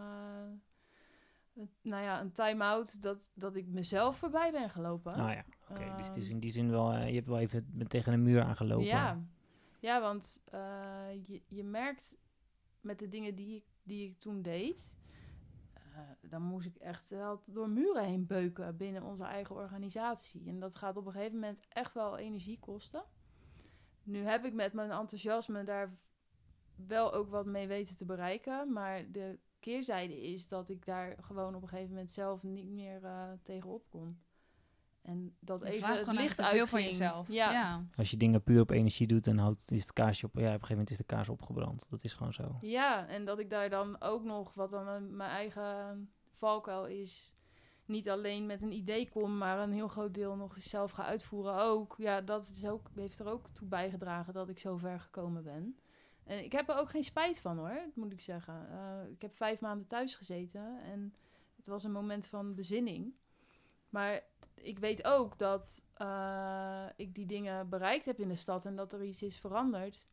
nou 1.82 2.04
ja, 2.04 2.22
een 2.22 2.32
time-out, 2.32 3.02
dat, 3.02 3.32
dat 3.36 3.56
ik 3.56 3.68
mezelf 3.68 4.18
voorbij 4.18 4.52
ben 4.52 4.70
gelopen. 4.70 5.18
Nou 5.18 5.32
ja, 5.32 5.46
oké. 5.70 5.94
dus 5.98 6.08
het 6.08 6.16
is 6.16 6.24
Ehm, 6.26 6.34
in 6.34 6.40
die 6.40 6.52
zin 6.52 6.70
wel... 6.70 6.92
eh, 6.94 7.08
je 7.10 7.16
hebt 7.16 7.28
wel 7.28 7.40
even 7.40 7.68
met- 7.74 7.90
tegen 7.90 8.14
een 8.14 8.24
muur 8.24 8.44
aangelopen. 8.44 8.86
Ja, 8.86 9.24
ja 9.80 10.02
want 10.02 10.42
eh, 10.46 11.08
je, 11.26 11.42
je 11.48 11.64
merkt 11.64 12.18
met 12.82 13.00
de 13.00 13.08
dingen 13.08 13.36
die 13.36 13.56
ik, 13.56 13.64
die 13.84 14.10
ik 14.10 14.20
toen 14.20 14.42
deed, 14.42 14.98
eh, 14.98 15.05
dan 16.22 16.42
moest 16.42 16.68
ik 16.68 16.76
echt 16.76 17.10
wel 17.10 17.40
door 17.52 17.70
muren 17.70 18.04
heen 18.04 18.26
beuken 18.26 18.78
binnen 18.78 19.04
onze 19.04 19.24
eigen 19.24 19.56
organisatie. 19.56 20.48
En 20.48 20.60
dat 20.60 20.76
gaat 20.76 20.98
op 20.98 21.06
een 21.06 21.12
gegeven 21.12 21.34
moment 21.34 21.62
echt 21.70 21.94
wel 21.94 22.18
energie 22.18 22.60
kosten. 22.60 23.04
Nu 24.04 24.20
heb 24.20 24.46
ik 24.46 24.54
met 24.54 24.74
mijn 24.74 24.92
enthousiasme 24.92 25.64
daar 25.64 25.98
wel 26.76 27.14
ook 27.14 27.30
wat 27.30 27.46
mee 27.46 27.68
weten 27.68 27.98
te 27.98 28.06
bereiken, 28.06 28.72
maar 28.72 29.12
de 29.12 29.40
keerzijde 29.60 30.22
is 30.22 30.48
dat 30.48 30.70
ik 30.70 30.86
daar 30.86 31.16
gewoon 31.22 31.56
op 31.56 31.62
een 31.62 31.68
gegeven 31.68 31.90
moment 31.90 32.12
zelf 32.12 32.44
niet 32.44 32.70
meer 32.70 33.04
eh, 33.04 33.32
tegenop 33.44 33.90
kon. 33.90 34.25
En 35.06 35.36
dat 35.40 35.62
Je 35.62 35.70
even 35.72 35.90
het 35.90 36.00
gewoon 36.00 36.16
licht 36.16 36.38
te 36.38 36.44
veel 36.44 36.68
van 36.68 36.84
jezelf. 36.84 37.28
Ja, 37.28 37.52
ja. 37.52 37.86
Als 37.96 38.12
je 38.12 38.18
dingen 38.18 38.44
puur 38.44 38.62
op 38.62 38.70
energie 38.70 39.08
doet, 39.08 39.24
dan 39.24 39.38
houdt, 39.38 39.72
is 39.72 39.82
het 39.82 39.94
kaarsje 39.94 40.26
op... 40.26 40.32
Ja, 40.34 40.40
op 40.40 40.46
een 40.46 40.52
gegeven 40.54 40.70
moment 40.70 40.90
is 40.90 40.98
de 40.98 41.04
kaars 41.04 41.30
opgebrand. 41.30 41.86
Dat 41.90 42.04
is 42.04 42.14
gewoon 42.14 42.34
zo. 42.34 42.58
Ja, 42.62 43.08
en 43.08 43.26
dat 43.26 43.40
ik 43.40 43.50
daar 43.50 43.70
dan 43.70 44.02
ook 44.02 44.24
nog, 44.24 44.54
wat 44.54 44.70
dan 44.70 44.84
mijn- 44.86 45.16
mijn 45.16 45.30
eigen 45.30 46.10
valkuil 46.32 46.86
is, 46.86 47.36
niet 47.86 48.10
alleen 48.10 48.46
met 48.46 48.62
een 48.62 48.72
idee 48.72 49.10
kom, 49.10 49.38
maar 49.38 49.60
een 49.60 49.72
heel 49.74 49.88
groot 49.88 50.14
deel 50.14 50.36
nog 50.36 50.56
eens 50.56 50.70
zelf 50.70 50.92
ga 50.92 51.04
uitvoeren 51.06 51.56
ook. 51.56 51.96
Ja, 51.98 52.22
dat 52.22 52.42
is 52.56 52.66
ook, 52.68 52.90
heeft 52.96 53.20
er 53.20 53.28
ook 53.28 53.50
toe 53.50 53.68
bijgedragen 53.68 54.34
dat 54.34 54.50
ik 54.50 54.60
zo 54.60 54.78
ver 54.78 55.00
gekomen 55.00 55.44
ben. 55.44 55.78
En 56.24 56.44
ik 56.44 56.52
heb 56.52 56.70
er 56.70 56.76
ook 56.78 56.90
geen 56.90 57.04
spijt 57.04 57.40
van 57.40 57.58
hoor, 57.58 57.90
moet 57.96 58.12
ik 58.12 58.20
zeggen. 58.22 58.70
Eh, 58.70 59.10
ik 59.12 59.22
heb 59.22 59.36
vijf 59.36 59.62
maanden 59.62 59.88
thuis 59.88 60.16
gezeten 60.16 60.82
en 60.84 61.14
het 61.56 61.68
was 61.68 61.84
een 61.84 61.92
moment 61.92 62.28
van 62.28 62.56
bezinning. 62.56 63.14
Maar 63.90 64.24
ik 64.54 64.80
weet 64.80 65.04
ook 65.04 65.38
dat 65.38 65.86
eh, 65.94 66.86
ik 66.96 67.16
die 67.16 67.26
dingen 67.26 67.70
bereikt 67.70 68.06
heb 68.06 68.20
in 68.20 68.28
de 68.28 68.36
stad 68.36 68.66
en 68.66 68.76
dat 68.76 68.94
er 68.94 69.04
iets 69.04 69.24
is 69.24 69.38
veranderd. 69.38 70.08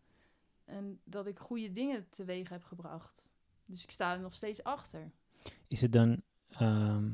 En 0.65 1.01
dat 1.05 1.27
ik 1.27 1.39
goede 1.39 1.73
dingen 1.73 2.09
teweeg 2.09 2.49
heb 2.49 2.65
gebracht. 2.65 3.31
Dus 3.65 3.83
ik 3.83 3.91
sta 3.91 4.13
er 4.13 4.21
nog 4.21 4.33
steeds 4.33 4.65
achter. 4.65 5.13
Is 5.69 5.81
het 5.81 5.93
dan, 5.93 6.23
ehm 6.51 7.11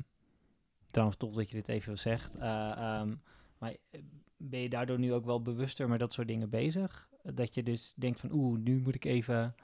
trouwens 0.90 1.18
toch 1.18 1.34
dat 1.34 1.50
je 1.50 1.56
dit 1.56 1.68
even 1.68 1.98
zegt, 1.98 2.36
eh, 2.36 2.70
ehm, 2.70 3.14
maar 3.58 3.76
eh, 3.90 4.00
ben 4.36 4.60
je 4.60 4.68
daardoor 4.68 4.98
nu 4.98 5.12
ook 5.12 5.24
wel 5.24 5.42
bewuster 5.42 5.88
met 5.88 6.00
dat 6.00 6.12
soort 6.12 6.28
dingen 6.28 6.50
bezig? 6.50 7.08
Dat 7.22 7.54
je 7.54 7.62
dus 7.62 7.94
denkt 7.96 8.20
van 8.20 8.32
oeh, 8.32 8.58
nu 8.58 8.80
moet 8.80 8.94
ik 8.94 9.04
even 9.04 9.54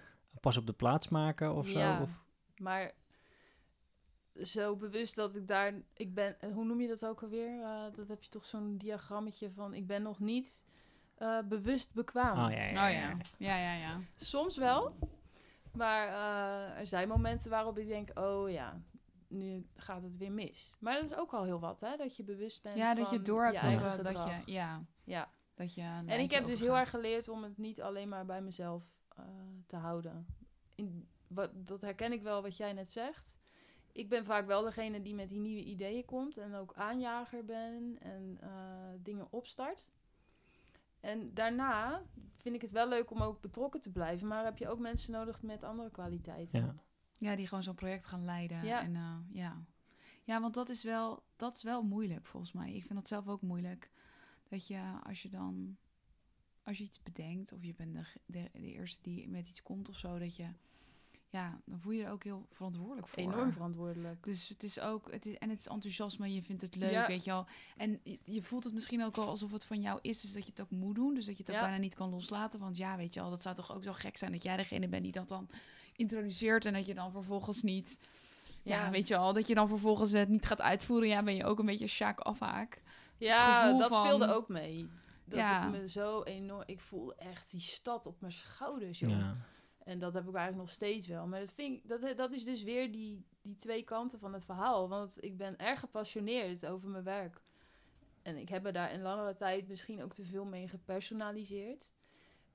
pas 0.40 0.56
op 0.56 0.66
de 0.66 0.72
plaats 0.72 1.08
maken 1.08 1.54
of 1.54 1.68
zo? 1.68 1.78
Ja. 1.78 2.02
Of, 2.02 2.22
Maar 2.56 2.92
zo 4.42 4.76
bewust 4.76 5.16
dat 5.16 5.36
ik 5.36 5.48
daar... 5.48 5.74
Ik 5.92 6.14
ben, 6.14 6.36
hoe 6.52 6.64
noem 6.64 6.80
je 6.80 6.88
dat 6.88 7.06
ook 7.06 7.22
alweer? 7.22 7.62
Eh, 7.62 7.84
dat 7.94 8.08
heb 8.08 8.22
je 8.22 8.28
toch 8.28 8.44
zo'n 8.44 8.76
diagrammetje 8.76 9.50
van... 9.50 9.74
Ik 9.74 9.86
ben 9.86 10.02
nog 10.02 10.20
niet 10.20 10.64
eh, 11.14 11.38
bewust 11.44 11.92
bekwaam. 11.92 12.46
oh 12.46 12.52
ja, 12.52 12.62
ja, 12.62 12.86
Oh 12.86 12.92
ja, 12.92 13.08
ja. 13.08 13.16
Ja, 13.38 13.56
ja, 13.56 13.74
ja. 13.74 14.00
Soms 14.16 14.56
wel. 14.56 14.94
Maar 15.72 16.08
eh, 16.08 16.80
er 16.80 16.86
zijn 16.86 17.08
momenten 17.08 17.50
waarop 17.50 17.78
ik 17.78 17.86
denk... 17.86 18.18
Oh 18.18 18.50
ja, 18.50 18.82
nu 19.28 19.66
gaat 19.76 20.02
het 20.02 20.16
weer 20.16 20.32
mis. 20.32 20.76
Maar 20.80 20.94
dat 20.94 21.04
is 21.04 21.14
ook 21.14 21.32
al 21.32 21.44
heel 21.44 21.60
wat, 21.60 21.80
hè? 21.80 21.96
Dat 21.96 22.16
je 22.16 22.24
bewust 22.24 22.62
bent 22.62 22.76
Ja, 22.76 22.94
dat 22.94 23.10
je 23.10 23.22
door 23.22 23.44
hebt 23.44 23.78
dat, 23.78 24.04
dat 24.04 24.24
je... 24.24 24.52
Ja, 24.52 24.84
Ja. 25.04 25.30
dat 25.54 25.74
je 25.74 25.82
En 26.06 26.20
ik 26.20 26.30
heb 26.30 26.46
dus 26.46 26.60
heel 26.60 26.76
erg 26.76 26.90
geleerd 26.90 27.28
om 27.28 27.42
het 27.42 27.58
niet 27.58 27.82
alleen 27.82 28.08
maar 28.08 28.24
bij 28.24 28.42
mezelf 28.42 28.84
eh, 29.08 29.24
te 29.66 29.76
houden. 29.76 30.26
In, 30.74 31.08
wat, 31.26 31.50
dat 31.54 31.82
herken 31.82 32.12
ik 32.12 32.22
wel 32.22 32.42
wat 32.42 32.56
jij 32.56 32.72
net 32.72 32.88
zegt. 32.88 33.38
Ik 33.94 34.08
ben 34.08 34.24
vaak 34.24 34.46
wel 34.46 34.62
degene 34.62 35.02
die 35.02 35.14
met 35.14 35.28
die 35.28 35.40
nieuwe 35.40 35.64
ideeën 35.64 36.04
komt 36.04 36.36
en 36.36 36.54
ook 36.54 36.74
aanjager 36.74 37.44
ben 37.44 37.96
en 38.00 38.38
eh, 38.40 38.50
dingen 39.02 39.32
opstart. 39.32 39.92
En 41.00 41.34
daarna 41.34 42.02
vind 42.36 42.54
ik 42.54 42.60
het 42.60 42.70
wel 42.70 42.88
leuk 42.88 43.10
om 43.10 43.22
ook 43.22 43.40
betrokken 43.40 43.80
te 43.80 43.90
blijven, 43.92 44.26
maar 44.28 44.44
heb 44.44 44.58
je 44.58 44.68
ook 44.68 44.78
mensen 44.78 45.12
nodig 45.12 45.42
met 45.42 45.64
andere 45.64 45.90
kwaliteiten. 45.90 46.60
Ja. 46.60 46.74
Ja, 47.18 47.36
die 47.36 47.46
gewoon 47.46 47.62
zo'n 47.62 47.74
project 47.74 48.06
gaan 48.06 48.24
leiden. 48.24 48.64
Ja. 48.64 48.82
En, 48.82 48.96
eh, 48.96 49.16
ja. 49.32 49.64
ja, 50.24 50.40
want 50.40 50.54
dat 50.54 50.68
is, 50.68 50.84
wel, 50.84 51.22
dat 51.36 51.56
is 51.56 51.62
wel 51.62 51.82
moeilijk 51.82 52.26
volgens 52.26 52.52
mij. 52.52 52.74
Ik 52.74 52.82
vind 52.82 52.94
dat 52.94 53.08
zelf 53.08 53.28
ook 53.28 53.42
moeilijk. 53.42 53.90
Dat 54.48 54.66
je 54.66 54.98
als 55.02 55.22
je 55.22 55.28
dan, 55.28 55.76
als 56.62 56.78
je 56.78 56.84
iets 56.84 57.02
bedenkt 57.02 57.52
of 57.52 57.64
je 57.64 57.74
bent 57.74 57.94
de, 57.94 58.04
de, 58.26 58.48
de 58.52 58.72
eerste 58.72 59.02
die 59.02 59.28
met 59.28 59.48
iets 59.48 59.62
komt 59.62 59.88
of 59.88 59.96
zo, 59.96 60.18
dat 60.18 60.36
je, 60.36 60.48
ja, 61.34 61.60
dan 61.64 61.80
voel 61.80 61.92
je 61.92 61.98
je 61.98 62.04
er 62.04 62.10
ook 62.12 62.24
heel 62.24 62.46
verantwoordelijk 62.50 63.08
voor. 63.08 63.22
Enorm 63.22 63.52
verantwoordelijk. 63.52 64.24
Dus 64.24 64.48
het 64.48 64.62
is 64.62 64.80
ook, 64.80 65.10
het 65.12 65.26
is, 65.26 65.38
en 65.38 65.48
het 65.50 65.58
is 65.60 65.66
enthousiasme, 65.66 66.34
je 66.34 66.42
vindt 66.42 66.62
het 66.62 66.76
leuk, 66.76 66.90
Ja. 66.92 67.06
weet 67.06 67.24
je 67.24 67.30
wel. 67.30 67.46
En 67.76 68.00
je, 68.02 68.18
je 68.24 68.42
voelt 68.42 68.64
het 68.64 68.74
misschien 68.74 69.04
ook 69.04 69.16
al 69.16 69.26
alsof 69.28 69.52
het 69.52 69.64
van 69.64 69.80
jou 69.80 69.98
is, 70.02 70.20
dus 70.20 70.32
dat 70.32 70.44
je 70.44 70.50
het 70.50 70.60
ook 70.60 70.70
moet 70.70 70.94
doen. 70.94 71.14
Dus 71.14 71.24
dat 71.24 71.36
je 71.36 71.42
het 71.42 71.50
ook 71.50 71.56
Ja. 71.56 71.62
bijna 71.62 71.76
niet 71.76 71.94
kan 71.94 72.10
loslaten. 72.10 72.60
Want 72.60 72.76
ja, 72.76 72.96
weet 72.96 73.14
je 73.14 73.20
wel, 73.20 73.30
dat 73.30 73.42
zou 73.42 73.54
toch 73.54 73.74
ook 73.74 73.82
zo 73.84 73.92
gek 73.92 74.16
zijn 74.16 74.32
dat 74.32 74.42
jij 74.42 74.56
degene 74.56 74.88
bent 74.88 75.02
die 75.02 75.12
dat 75.12 75.28
dan 75.28 75.48
introduceert 75.96 76.64
en 76.64 76.72
dat 76.72 76.86
je 76.86 76.94
dan 76.94 77.10
vervolgens 77.12 77.62
niet, 77.62 77.98
ja, 78.62 78.84
Ja. 78.84 78.90
weet 78.90 79.08
je 79.08 79.14
wel, 79.14 79.32
dat 79.32 79.46
je 79.46 79.54
dan 79.54 79.68
vervolgens 79.68 80.10
het 80.12 80.28
niet 80.28 80.46
gaat 80.46 80.60
uitvoeren. 80.60 81.08
Ja, 81.08 81.22
ben 81.22 81.34
je 81.34 81.44
ook 81.44 81.58
een 81.58 81.66
beetje 81.66 81.86
Sjaak 81.86 82.20
afhaak. 82.20 82.82
Ja, 83.18 83.72
dat 83.76 83.88
van- 83.88 84.06
speelde 84.06 84.32
ook 84.32 84.48
mee. 84.48 84.88
Dat 85.24 85.38
Ja. 85.38 85.64
ik 85.66 85.70
me 85.80 85.88
zo 85.88 86.22
enorm... 86.22 86.62
Ik 86.66 86.80
voel 86.80 87.14
echt 87.14 87.50
die 87.50 87.60
stad 87.60 88.06
op 88.06 88.20
mijn 88.20 88.32
schouders, 88.32 88.98
joh. 88.98 89.30
En 89.84 89.98
dat 89.98 90.14
heb 90.14 90.28
ik 90.28 90.34
eigenlijk 90.34 90.66
nog 90.66 90.74
steeds 90.74 91.06
wel. 91.06 91.26
Maar 91.26 91.40
dat, 91.40 91.52
vind 91.52 91.76
ik, 91.76 91.88
dat, 91.88 92.16
dat 92.16 92.32
is 92.32 92.44
dus 92.44 92.62
weer 92.62 92.92
die, 92.92 93.24
die 93.42 93.56
twee 93.56 93.82
kanten 93.82 94.18
van 94.18 94.32
het 94.32 94.44
verhaal. 94.44 94.88
Want 94.88 95.16
ik 95.20 95.36
ben 95.36 95.58
erg 95.58 95.80
gepassioneerd 95.80 96.66
over 96.66 96.88
mijn 96.88 97.04
werk. 97.04 97.40
En 98.22 98.36
ik 98.36 98.48
heb 98.48 98.66
er 98.66 98.72
daar 98.72 98.92
in 98.92 99.02
langere 99.02 99.34
tijd 99.34 99.68
misschien 99.68 100.02
ook 100.02 100.12
te 100.12 100.24
veel 100.24 100.44
mee 100.44 100.68
gepersonaliseerd. 100.68 101.94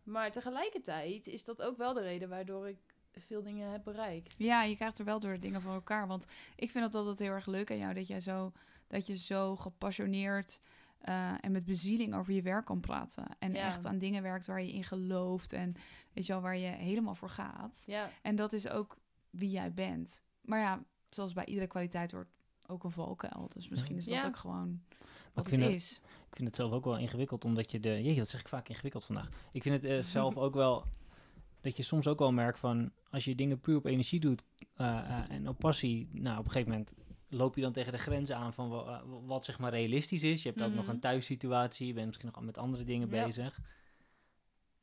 Maar 0.04 0.32
tegelijkertijd 0.32 1.28
is 1.28 1.46
dat 1.46 1.62
ook 1.62 1.78
wel 1.78 1.94
de 1.94 2.02
reden 2.02 2.30
waardoor 2.30 2.68
ik 2.70 2.78
veel 3.12 3.44
dingen 3.44 3.72
heb 3.72 3.84
bereikt. 3.84 4.38
Ja, 4.38 4.64
je 4.64 4.76
krijgt 4.76 5.00
er 5.00 5.06
wel 5.06 5.20
door 5.20 5.40
dingen 5.40 5.62
van 5.62 5.74
elkaar. 5.74 6.08
Want 6.08 6.28
ik 6.56 6.72
vind 6.72 6.84
dat 6.84 6.96
altijd 6.96 7.20
heel 7.20 7.32
erg 7.32 7.46
leuk 7.46 7.72
aan 7.72 7.78
jou, 7.78 7.94
dat 7.94 8.08
jij 8.08 8.20
zo, 8.20 8.52
dat 8.88 9.08
je 9.08 9.18
zo 9.18 9.56
gepassioneerd 9.56 10.60
eh, 11.00 11.34
en 11.42 11.52
met 11.52 11.66
bezieling 11.66 12.16
over 12.16 12.34
je 12.34 12.42
werk 12.42 12.66
kan 12.66 12.80
praten. 12.80 13.26
En 13.40 13.54
Ja. 13.54 13.66
echt 13.66 13.86
aan 13.86 13.98
dingen 13.98 14.24
werkt 14.24 14.46
waar 14.46 14.62
je 14.62 14.74
in 14.74 14.84
gelooft 14.84 15.54
en 15.54 15.74
weet 16.14 16.26
je 16.26 16.34
wel, 16.34 16.42
waar 16.42 16.58
je 16.58 16.68
helemaal 16.68 17.16
voor 17.16 17.30
gaat. 17.30 17.84
Ja, 17.86 18.10
En 18.22 18.36
dat 18.36 18.54
is 18.54 18.70
ook 18.70 18.98
wie 19.30 19.50
jij 19.50 19.74
bent. 19.74 20.24
Maar 20.42 20.60
ja, 20.60 20.84
zoals 21.10 21.34
bij 21.34 21.46
iedere 21.46 21.68
kwaliteit 21.68 22.12
wordt 22.12 22.30
ook 22.68 22.84
een 22.84 22.92
valkuil. 22.92 23.50
Dus 23.54 23.70
misschien 23.70 23.96
is 23.98 24.06
dat 24.06 24.14
Ja. 24.16 24.26
ook 24.26 24.38
gewoon 24.38 24.82
ik 24.90 24.98
wat 25.34 25.48
vind 25.48 25.62
het 25.62 25.72
het- 25.72 25.80
is. 25.82 26.02
Ik 26.30 26.36
vind 26.36 26.48
het 26.48 26.56
zelf 26.56 26.72
ook 26.72 26.84
wel 26.86 26.98
ingewikkeld, 26.98 27.46
omdat 27.46 27.72
je 27.72 27.80
de... 27.80 27.90
Jeetje, 28.04 28.16
dat 28.20 28.28
zeg 28.30 28.40
ik 28.40 28.48
vaak 28.48 28.70
ingewikkeld 28.70 29.06
vandaag. 29.06 29.30
Ik 29.52 29.64
vind 29.64 29.76
het 29.82 29.92
eh, 29.92 30.02
zelf 30.18 30.38
ook 30.38 30.54
wel... 30.54 30.86
Dat 31.62 31.78
je 31.78 31.84
soms 31.84 32.08
ook 32.08 32.20
wel 32.20 32.32
merkt 32.32 32.60
van... 32.60 32.92
Als 33.10 33.26
je 33.26 33.36
dingen 33.36 33.60
puur 33.60 33.78
op 33.78 33.86
energie 33.86 34.20
doet 34.20 34.44
eh, 34.76 34.98
eh, 35.00 35.30
en 35.32 35.48
op 35.48 35.58
passie... 35.58 36.10
Nou, 36.12 36.38
op 36.40 36.46
een 36.46 36.52
gegeven 36.52 36.72
moment 36.72 36.94
loop 37.30 37.56
je 37.56 37.62
dan 37.62 37.72
tegen 37.72 37.92
de 37.92 37.98
grenzen 37.98 38.36
aan 38.38 38.54
van 38.54 38.70
wa- 38.70 38.86
eh, 39.00 39.02
wat 39.26 39.46
zeg 39.46 39.60
maar 39.60 39.72
realistisch 39.72 40.24
is. 40.24 40.44
Je 40.44 40.50
hebt 40.50 40.62
ook 40.62 40.74
nog 40.74 40.84
Mhm. 40.86 40.94
een 40.94 41.00
thuissituatie. 41.00 41.88
Je 41.88 41.94
bent 41.94 42.08
misschien 42.08 42.30
nog 42.34 42.44
met 42.44 42.58
andere 42.58 42.84
dingen 42.84 43.10
Ja. 43.10 43.26
bezig. 43.26 43.60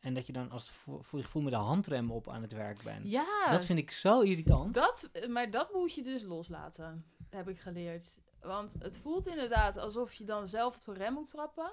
En 0.01 0.15
dat 0.15 0.27
je 0.27 0.33
dan 0.33 0.51
als 0.51 0.71
voor, 0.71 1.05
voor 1.05 1.19
je 1.19 1.25
gevoel 1.25 1.43
met 1.43 1.53
de 1.53 1.59
handrem 1.59 2.11
op 2.11 2.29
aan 2.29 2.43
het 2.43 2.53
werk 2.53 2.83
bent. 2.83 3.09
ja 3.11 3.47
Dat 3.51 3.65
vind 3.65 3.79
ik 3.79 3.91
zo 3.91 4.21
irritant. 4.21 4.75
dat, 4.75 5.11
maar 5.29 5.51
dat 5.51 5.73
moet 5.73 5.95
je 5.95 6.03
dus 6.03 6.23
loslaten, 6.23 7.05
heb 7.31 7.49
ik 7.49 7.61
geleerd. 7.61 8.21
Want 8.41 8.77
het 8.79 8.99
voelt 8.99 9.27
inderdaad 9.27 9.77
alsof 9.77 10.13
je 10.15 10.25
dan 10.25 10.47
zelf 10.47 10.75
op 10.75 10.83
de 10.85 10.93
rem 10.93 11.13
moet 11.13 11.29
trappen. 11.31 11.73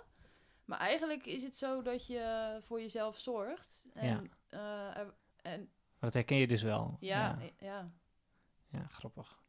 Maar 0.65 0.79
eigenlijk 0.79 1.25
is 1.25 1.43
het 1.43 1.55
zo 1.55 1.81
dat 1.81 2.07
je 2.07 2.57
voor 2.61 2.81
jezelf 2.81 3.17
zorgt. 3.17 3.87
En, 3.93 4.31
eh, 4.49 4.97
er- 4.97 5.13
en 5.41 5.59
Maar 5.59 6.11
dat 6.11 6.13
herken 6.13 6.37
je 6.37 6.47
dus 6.47 6.61
wel. 6.61 6.97
ja, 6.99 7.37
ja. 7.39 7.49
ja. 7.59 7.91
Ja, 8.69 8.87
grappig. 8.87 9.41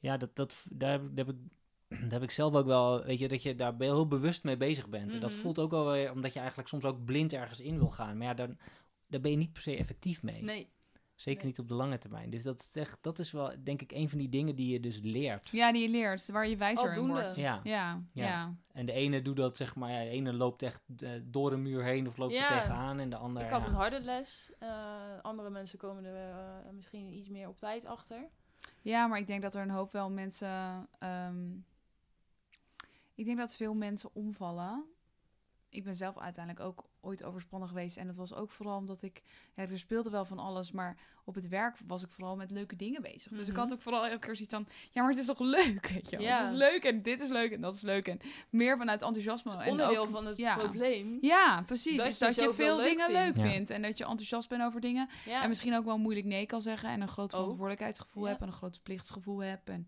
Ja, 0.00 0.16
dat, 0.16 0.36
dat, 0.36 0.64
daar, 0.70 0.90
heb, 0.90 1.02
ik- 1.02 1.16
daar, 1.16 1.26
heb 1.26 1.34
ik, 1.34 1.40
daar 2.00 2.10
heb 2.10 2.22
ik 2.22 2.30
zelf 2.30 2.54
ook 2.54 2.66
wel, 2.66 3.04
weet 3.04 3.18
je, 3.18 3.28
dat 3.28 3.42
je 3.42 3.54
daar 3.54 3.74
heel 3.78 4.06
bewust 4.08 4.44
mee 4.44 4.56
bezig 4.56 4.88
bent. 4.88 5.14
En 5.14 5.20
dat 5.20 5.30
Mhm. 5.30 5.38
voelt 5.40 5.58
ook 5.58 5.70
wel 5.70 5.90
weer, 5.90 6.12
omdat 6.12 6.32
je 6.32 6.38
eigenlijk 6.38 6.68
soms 6.68 6.84
ook 6.84 7.04
blind 7.04 7.32
ergens 7.32 7.60
in 7.60 7.78
wil 7.78 7.90
gaan. 7.90 8.16
Maar 8.18 8.26
ja, 8.26 8.34
dan, 8.34 8.58
daar 9.06 9.20
ben 9.20 9.30
je 9.30 9.36
niet 9.36 9.52
per 9.52 9.62
se 9.62 9.76
effectief 9.76 10.22
mee. 10.22 10.42
Nee, 10.42 10.68
Zeker 11.14 11.38
Nee. 11.40 11.50
niet 11.50 11.58
op 11.60 11.68
de 11.68 11.74
lange 11.74 11.98
termijn. 11.98 12.30
Dus 12.30 12.42
dat 12.42 12.60
is, 12.60 12.76
echt, 12.76 12.98
dat 13.02 13.18
is 13.18 13.30
wel, 13.32 13.52
denk 13.64 13.82
ik, 13.82 13.92
een 13.92 14.08
van 14.08 14.18
die 14.18 14.28
dingen 14.28 14.54
die 14.56 14.72
je 14.72 14.80
dus 14.80 15.00
leert. 15.02 15.48
Ja, 15.48 15.72
die 15.72 15.82
je 15.82 15.88
leert, 15.88 16.30
waar 16.30 16.48
je 16.48 16.56
wijzer 16.56 16.96
in 16.96 17.06
wordt. 17.08 17.36
Ja. 17.36 17.60
Ja, 17.64 18.02
ja. 18.12 18.24
Ja. 18.26 18.54
En 18.72 18.86
de 18.86 18.92
ene 18.92 19.22
doet 19.22 19.36
dat, 19.36 19.56
zeg 19.56 19.74
maar, 19.74 19.90
ja, 19.90 19.98
de 20.02 20.08
ene 20.08 20.32
loopt 20.32 20.62
echt 20.62 20.82
eh, 20.96 21.10
door 21.24 21.52
een 21.52 21.62
muur 21.62 21.84
heen 21.84 22.08
of 22.08 22.16
loopt 22.16 22.32
Ja. 22.32 22.50
er 22.50 22.60
tegenaan. 22.60 22.98
En 22.98 23.10
de 23.10 23.16
andere, 23.16 23.44
Ik 23.46 23.52
had 23.52 23.62
ja. 23.62 23.68
een 23.68 23.74
harde 23.74 24.00
les. 24.00 24.52
eh, 24.58 24.68
andere 25.22 25.50
mensen 25.50 25.78
komen 25.78 26.04
er 26.04 26.30
eh, 26.30 26.70
misschien 26.72 27.12
iets 27.16 27.28
meer 27.28 27.48
op 27.48 27.58
tijd 27.58 27.86
achter. 27.86 28.28
Ja, 28.82 29.06
maar 29.06 29.18
ik 29.18 29.26
denk 29.26 29.42
dat 29.42 29.54
er 29.54 29.62
een 29.62 29.70
hoop 29.70 29.92
wel 29.92 30.10
mensen. 30.10 30.88
ehm, 30.98 31.50
ik 33.14 33.24
denk 33.24 33.38
dat 33.38 33.56
veel 33.56 33.74
mensen 33.74 34.10
omvallen. 34.14 34.84
Ik 35.68 35.84
ben 35.84 35.96
zelf 35.96 36.18
uiteindelijk 36.18 36.64
ook 36.64 36.89
ooit 37.00 37.22
overspannen 37.24 37.68
geweest. 37.68 37.96
En 37.96 38.06
dat 38.06 38.16
was 38.16 38.34
ook 38.34 38.50
vooral 38.50 38.76
omdat 38.76 39.02
ik. 39.02 39.22
Ja, 39.54 39.62
er 39.62 39.78
speelde 39.78 40.10
wel 40.10 40.24
van 40.24 40.38
alles. 40.38 40.72
Maar 40.72 40.96
op 41.24 41.34
het 41.34 41.48
werk 41.48 41.76
was 41.86 42.02
ik 42.02 42.10
vooral 42.10 42.36
met 42.36 42.50
leuke 42.50 42.76
dingen 42.76 43.02
bezig. 43.02 43.32
Dus 43.32 43.46
ik 43.46 43.52
Mhm. 43.52 43.60
had 43.62 43.72
ook 43.72 43.80
vooral 43.82 44.06
elke 44.06 44.18
keer 44.26 44.36
zoiets 44.36 44.54
van. 44.54 44.66
Ja, 44.90 45.00
maar 45.02 45.10
het 45.10 45.20
is 45.20 45.26
toch 45.26 45.38
leuk? 45.38 45.86
Weet 45.88 46.10
je 46.10 46.16
wel? 46.16 46.26
Ja. 46.26 46.38
Het 46.44 46.52
is 46.52 46.58
leuk 46.58 46.84
en 46.84 47.02
dit 47.02 47.20
is 47.20 47.28
leuk 47.28 47.52
en 47.52 47.60
dat 47.60 47.74
is 47.74 47.82
leuk. 47.82 48.08
En 48.08 48.18
meer 48.50 48.76
vanuit 48.78 49.02
enthousiasme. 49.02 49.52
En 49.56 49.70
onderdeel 49.70 50.02
ook- 50.02 50.08
van 50.08 50.26
het 50.26 50.36
ja. 50.36 50.56
probleem. 50.56 51.18
Ja, 51.20 51.62
precies. 51.66 51.96
Dat 51.96 52.06
dus 52.06 52.18
je 52.18 52.24
dat 52.24 52.34
je 52.34 52.54
veel 52.54 52.76
leuk 52.76 52.86
dingen 52.88 53.04
vindt. 53.10 53.36
leuk 53.36 53.44
Ja. 53.44 53.50
vindt. 53.52 53.70
En 53.70 53.82
dat 53.82 53.98
je 53.98 54.04
enthousiast 54.04 54.48
bent 54.48 54.62
over 54.62 54.80
dingen. 54.80 55.08
Ja. 55.26 55.42
En 55.42 55.48
misschien 55.48 55.76
ook 55.76 55.84
wel 55.84 55.98
moeilijk 55.98 56.26
nee 56.26 56.46
kan 56.46 56.62
zeggen. 56.62 56.88
En 56.88 57.00
een 57.00 57.08
groot 57.08 57.30
verantwoordelijkheidsgevoel 57.30 58.24
Ja. 58.24 58.30
heb. 58.30 58.40
En 58.40 58.46
een 58.46 58.52
groot 58.52 58.80
plichtsgevoel 58.82 59.38
heb. 59.42 59.68
En 59.68 59.86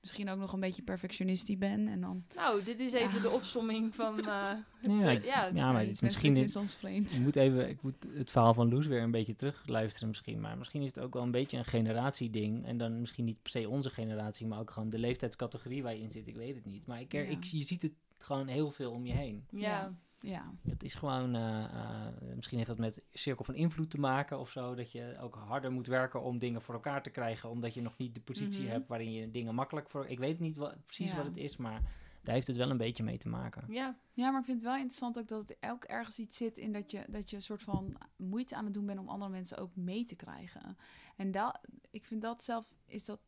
misschien 0.00 0.28
ook 0.28 0.38
nog 0.38 0.52
een 0.52 0.60
beetje 0.60 0.82
perfectionistisch 0.82 1.58
ben. 1.58 1.88
En 1.88 2.00
dan... 2.00 2.24
Nou, 2.34 2.62
dit 2.62 2.80
is 2.80 2.92
even 2.92 3.16
Ja. 3.16 3.22
de 3.22 3.30
opsomming 3.30 3.94
van... 3.94 4.18
eh, 4.26 4.26
Ja, 4.26 4.60
ja, 5.10 5.44
ja, 5.54 5.72
maar 5.72 5.80
het 5.80 5.90
is 5.90 6.00
misschien... 6.00 6.36
is 6.36 6.52
soms 6.52 6.74
vreemd. 6.74 7.12
Ik 7.12 7.20
moet 7.20 7.36
even, 7.36 7.68
ik 7.68 7.82
moet 7.82 7.94
het 8.12 8.30
verhaal 8.30 8.54
van 8.54 8.68
Loes 8.68 8.86
weer 8.86 9.02
een 9.02 9.10
beetje 9.10 9.34
terugluisteren 9.34 10.08
misschien. 10.08 10.40
Maar 10.40 10.58
misschien 10.58 10.82
is 10.82 10.88
het 10.94 11.00
ook 11.00 11.14
wel 11.14 11.22
een 11.22 11.30
beetje 11.30 11.56
een 11.58 11.64
generatieding. 11.64 12.66
En 12.66 12.78
dan 12.78 13.00
misschien 13.00 13.24
niet 13.24 13.42
per 13.42 13.50
se 13.50 13.68
onze 13.68 13.90
generatie, 13.90 14.46
maar 14.46 14.58
ook 14.58 14.70
gewoon 14.70 14.88
de 14.88 14.98
leeftijdscategorie 14.98 15.82
waar 15.82 15.94
je 15.94 16.02
in 16.02 16.10
zit. 16.10 16.26
Ik 16.28 16.36
weet 16.36 16.54
het 16.54 16.64
niet. 16.64 16.86
Maar 16.86 17.00
ik, 17.00 17.12
Ja. 17.12 17.20
ik, 17.20 17.44
je 17.44 17.62
ziet 17.62 17.82
het 17.82 17.92
gewoon 18.18 18.46
heel 18.46 18.70
veel 18.70 18.90
om 18.92 19.06
je 19.06 19.12
heen. 19.12 19.44
ja. 19.50 19.94
Ja. 20.20 20.52
Het 20.68 20.82
is 20.82 20.94
gewoon, 20.94 21.34
eh, 21.34 21.64
eh, 21.64 22.12
misschien 22.34 22.56
heeft 22.56 22.68
dat 22.70 22.78
met 22.78 23.02
cirkel 23.12 23.44
van 23.44 23.54
invloed 23.54 23.90
te 23.90 23.98
maken 24.00 24.38
of 24.38 24.50
zo. 24.50 24.74
Dat 24.74 24.92
je 24.92 25.16
ook 25.20 25.34
harder 25.34 25.72
moet 25.72 25.86
werken 25.86 26.22
om 26.22 26.38
dingen 26.38 26.62
voor 26.62 26.74
elkaar 26.74 27.02
te 27.02 27.10
krijgen. 27.10 27.50
Omdat 27.50 27.74
je 27.74 27.82
nog 27.82 27.96
niet 27.96 28.14
de 28.14 28.20
positie 28.20 28.62
Mhm. 28.62 28.70
hebt 28.70 28.88
waarin 28.88 29.12
je 29.12 29.30
dingen 29.30 29.54
makkelijk 29.54 29.90
voor... 29.90 30.06
Ik 30.06 30.18
weet 30.18 30.38
niet 30.40 30.56
wat, 30.56 30.86
precies 30.86 31.10
Ja. 31.10 31.16
wat 31.16 31.26
het 31.26 31.36
is, 31.36 31.56
maar 31.56 31.82
daar 32.22 32.34
heeft 32.34 32.46
het 32.46 32.56
wel 32.56 32.70
een 32.70 32.76
beetje 32.76 33.02
mee 33.02 33.18
te 33.18 33.28
maken. 33.28 33.64
ja. 33.72 33.96
ja, 34.12 34.30
maar 34.30 34.40
ik 34.40 34.46
vind 34.46 34.58
het 34.58 34.66
wel 34.66 34.76
interessant 34.76 35.18
ook 35.18 35.28
dat 35.28 35.48
het 35.48 35.56
ook 35.70 35.84
ergens 35.84 36.18
iets 36.18 36.36
zit 36.36 36.58
in 36.58 36.72
dat 36.72 36.90
je, 36.90 37.04
dat 37.08 37.30
je 37.30 37.36
een 37.36 37.42
soort 37.42 37.62
van 37.62 37.96
moeite 38.16 38.56
aan 38.56 38.64
het 38.64 38.74
doen 38.74 38.86
bent 38.86 38.98
om 38.98 39.08
andere 39.08 39.30
mensen 39.30 39.58
ook 39.58 39.76
mee 39.76 40.04
te 40.04 40.14
krijgen. 40.16 40.76
En 41.16 41.30
dat, 41.30 41.60
ik 41.90 42.04
vind 42.04 42.22
dat 42.22 42.42
zelf, 42.42 42.74
is 42.86 43.04
dat, 43.04 43.20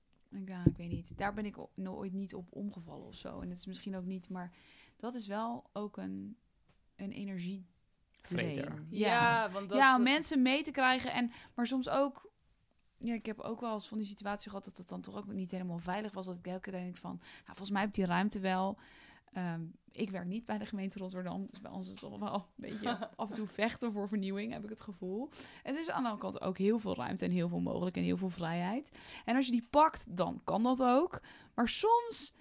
ja, 0.45 0.65
ik 0.65 0.77
weet 0.77 0.91
niet, 0.91 1.19
daar 1.19 1.35
ben 1.35 1.47
ik 1.47 1.57
nooit 1.75 2.13
niet 2.13 2.35
op 2.35 2.47
omgevallen 2.53 3.07
of 3.07 3.15
zo. 3.15 3.41
En 3.41 3.49
het 3.49 3.59
is 3.59 3.67
misschien 3.67 3.97
ook 3.97 4.05
niet, 4.05 4.29
maar 4.29 4.53
dat 4.97 5.15
is 5.15 5.27
wel 5.27 5.71
ook 5.73 5.97
een, 5.97 6.37
een 7.01 7.13
energie. 7.13 7.67
Vreter. 8.23 8.85
Ja. 8.91 9.51
want 9.51 9.69
dat... 9.69 9.79
ja, 9.79 9.97
om 9.97 10.03
mensen 10.03 10.43
mee 10.43 10.63
te 10.63 10.71
krijgen. 10.71 11.13
En, 11.13 11.33
maar 11.55 11.67
soms 11.67 11.89
ook... 11.89 12.29
Ja, 12.99 13.15
ik 13.15 13.27
heb 13.27 13.41
ook 13.41 13.61
wel 13.61 13.73
eens 13.73 13.89
van 13.89 13.99
die 13.99 14.07
situatie 14.07 14.51
gehad 14.51 14.65
dat 14.65 14.77
het 14.77 14.89
dan 14.89 15.01
toch 15.01 15.17
ook 15.17 15.27
niet 15.27 15.51
helemaal 15.51 15.79
veilig 15.79 16.13
was. 16.13 16.27
Dat 16.27 16.37
ik 16.37 16.47
elke 16.47 16.71
keer 16.71 16.81
denk 16.81 16.97
van, 16.97 17.17
nou, 17.21 17.45
volgens 17.45 17.71
mij 17.71 17.81
heb 17.81 17.93
die 17.93 18.05
ruimte 18.05 18.41
wel. 18.41 18.79
Ehm, 19.33 19.61
ik 19.93 20.11
werk 20.11 20.27
niet 20.27 20.45
bij 20.45 20.59
de 20.59 20.67
gemeente 20.67 20.99
Rotterdam, 20.99 21.47
dus 21.51 21.61
bij 21.61 21.71
ons 21.71 21.87
is 21.87 21.91
het 21.91 22.01
toch 22.01 22.19
wel 22.19 22.35
een 22.35 22.43
beetje 22.57 23.09
af 23.17 23.29
en 23.29 23.35
toe 23.35 23.47
vechten 23.47 23.93
voor 23.93 24.09
vernieuwing, 24.09 24.53
heb 24.53 24.65
ik 24.65 24.71
het 24.71 24.81
gevoel. 24.81 25.29
En 25.63 25.75
er 25.75 25.81
is 25.81 25.91
aan 25.91 26.03
de 26.03 26.09
andere 26.09 26.31
kant 26.31 26.41
ook 26.41 26.59
heel 26.59 26.79
veel 26.79 26.97
ruimte 26.97 27.25
en 27.25 27.31
heel 27.31 27.49
veel 27.49 27.61
mogelijk 27.61 27.97
en 27.97 28.03
heel 28.03 28.17
veel 28.17 28.29
vrijheid. 28.29 28.99
En 29.25 29.37
als 29.37 29.47
je 29.47 29.53
die 29.53 29.67
pakt, 29.71 30.17
dan 30.17 30.41
kan 30.45 30.63
dat 30.63 30.83
ook. 30.83 31.23
Maar 31.55 31.69
soms, 31.69 32.35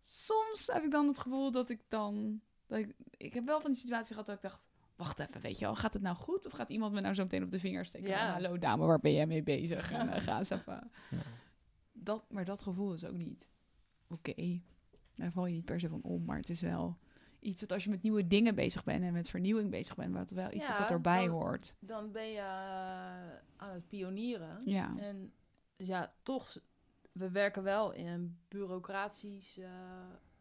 soms 0.00 0.68
heb 0.72 0.84
ik 0.84 0.90
dan 0.90 1.06
het 1.06 1.18
gevoel 1.18 1.50
dat 1.50 1.70
ik 1.70 1.80
dan, 1.88 2.40
dat 2.72 2.80
ik, 2.80 2.94
ik 3.16 3.34
heb 3.34 3.46
wel 3.46 3.60
van 3.60 3.70
die 3.70 3.80
situatie 3.80 4.10
gehad 4.12 4.26
dat 4.26 4.36
ik 4.36 4.42
dacht, 4.42 4.68
wacht 4.96 5.18
even, 5.18 5.40
weet 5.40 5.58
je 5.58 5.64
wel, 5.64 5.74
gaat 5.74 5.92
het 5.92 6.02
nou 6.02 6.16
goed? 6.16 6.46
Of 6.46 6.52
gaat 6.52 6.68
iemand 6.68 6.92
me 6.92 7.00
nou 7.00 7.14
zo 7.14 7.22
meteen 7.22 7.42
op 7.42 7.50
de 7.50 7.58
vinger 7.58 7.84
steken? 7.84 8.08
Ja. 8.08 8.32
Hallo 8.32 8.58
dame, 8.58 8.86
waar 8.86 9.00
ben 9.00 9.12
jij 9.12 9.26
mee 9.26 9.42
bezig? 9.42 9.92
En 9.92 10.08
eh, 10.08 10.22
ga 10.22 10.38
eens 10.38 10.50
even. 10.50 10.90
Ja. 11.10 11.16
Dat, 11.92 12.24
maar 12.28 12.44
dat 12.44 12.62
gevoel 12.62 12.92
is 12.92 13.04
ook 13.04 13.16
niet 13.16 13.48
oké. 14.08 14.60
Daar 15.14 15.32
val 15.32 15.46
je 15.46 15.54
niet 15.54 15.64
per 15.64 15.80
se 15.80 15.88
van 15.88 16.02
om, 16.02 16.24
maar 16.24 16.36
het 16.36 16.50
is 16.50 16.60
wel 16.60 16.98
iets 17.40 17.60
dat 17.60 17.72
als 17.72 17.84
je 17.84 17.90
met 17.90 18.02
nieuwe 18.02 18.26
dingen 18.26 18.54
bezig 18.54 18.84
bent 18.84 19.04
en 19.04 19.12
met 19.12 19.28
vernieuwing 19.30 19.70
bezig 19.70 19.94
bent, 19.94 20.14
wat 20.14 20.30
wel 20.30 20.52
iets 20.52 20.68
is 20.68 20.76
dat 20.76 20.90
erbij 20.90 21.26
dan- 21.26 21.34
hoort. 21.34 21.76
Dan 21.80 22.12
ben 22.12 22.28
je 22.28 22.38
eh, 22.38 23.36
aan 23.56 23.70
het 23.74 23.88
pionieren. 23.88 24.62
Ja. 24.64 24.94
En 24.98 25.32
ja, 25.76 26.12
toch, 26.22 26.56
we 27.12 27.30
werken 27.30 27.62
wel 27.62 27.92
in 27.92 28.06
een 28.06 28.38
bureaucratisch 28.48 29.58
eh, 29.58 29.70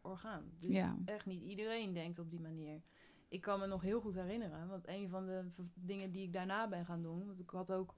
orgaan. 0.02 0.52
Dus 0.60 0.70
Ja. 0.70 0.98
echt 1.06 1.26
niet 1.26 1.42
iedereen 1.44 1.94
denkt 1.94 2.20
op 2.20 2.30
die 2.30 2.42
manier. 2.42 2.82
Ik 3.28 3.42
kan 3.42 3.60
me 3.60 3.66
nog 3.66 3.82
heel 3.82 4.02
goed 4.02 4.16
herinneren, 4.16 4.68
want 4.68 4.88
een 4.88 5.10
van 5.10 5.26
de 5.26 5.46
dingen 5.74 6.12
die 6.12 6.24
ik 6.24 6.34
daarna 6.34 6.68
ben 6.68 6.86
gaan 6.86 7.02
doen, 7.02 7.26
want 7.26 7.40
ik 7.40 7.50
had 7.50 7.72
ook 7.72 7.96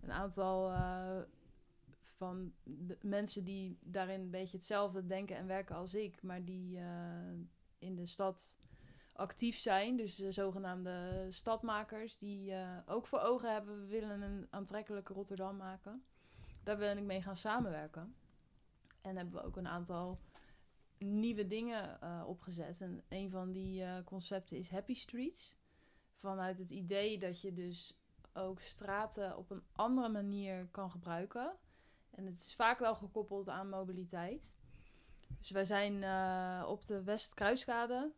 een 0.00 0.12
aantal 0.12 0.70
eh, 0.70 1.20
van 2.16 2.52
de 2.64 2.98
mensen 3.02 3.44
die 3.44 3.78
daarin 3.86 4.20
een 4.20 4.30
beetje 4.30 4.56
hetzelfde 4.56 5.06
denken 5.06 5.36
en 5.36 5.46
werken 5.46 5.76
als 5.76 5.94
ik, 5.94 6.22
maar 6.22 6.44
die 6.44 6.78
eh, 6.78 7.32
in 7.78 7.94
de 7.94 8.06
stad 8.06 8.58
actief 9.12 9.56
zijn, 9.56 9.96
dus 9.96 10.16
de 10.16 10.32
zogenaamde 10.32 11.26
stadmakers, 11.28 12.18
die 12.18 12.52
eh, 12.52 12.78
ook 12.86 13.06
voor 13.06 13.20
ogen 13.20 13.52
hebben, 13.52 13.80
we 13.80 13.86
willen 13.86 14.22
een 14.22 14.46
aantrekkelijke 14.50 15.12
Rotterdam 15.12 15.56
maken. 15.56 16.04
Daar 16.62 16.76
ben 16.76 16.98
ik 16.98 17.04
mee 17.04 17.22
gaan 17.22 17.36
samenwerken. 17.36 18.14
En 19.00 19.16
hebben 19.16 19.34
we 19.34 19.46
ook 19.46 19.56
een 19.56 19.68
aantal 19.68 20.18
nieuwe 21.04 21.46
dingen 21.46 22.00
eh, 22.00 22.22
opgezet. 22.26 22.80
En 22.80 23.02
een 23.08 23.30
van 23.30 23.52
die 23.52 23.82
eh, 23.82 24.04
concepten 24.04 24.56
is 24.56 24.70
Happy 24.70 24.94
Streets. 24.94 25.56
Vanuit 26.16 26.58
het 26.58 26.70
idee 26.70 27.18
dat 27.18 27.40
je 27.40 27.52
dus 27.52 27.96
ook 28.32 28.60
straten 28.60 29.36
op 29.36 29.50
een 29.50 29.62
andere 29.72 30.08
manier 30.08 30.68
kan 30.70 30.90
gebruiken. 30.90 31.52
En 32.10 32.26
het 32.26 32.36
is 32.36 32.54
vaak 32.54 32.78
wel 32.78 32.94
gekoppeld 32.94 33.48
aan 33.48 33.68
mobiliteit. 33.68 34.54
Dus 35.38 35.50
wij 35.50 35.64
zijn 35.64 36.02
eh, 36.02 36.66
op 36.68 36.86
de 36.86 37.02
Westkruiskade 37.02 38.12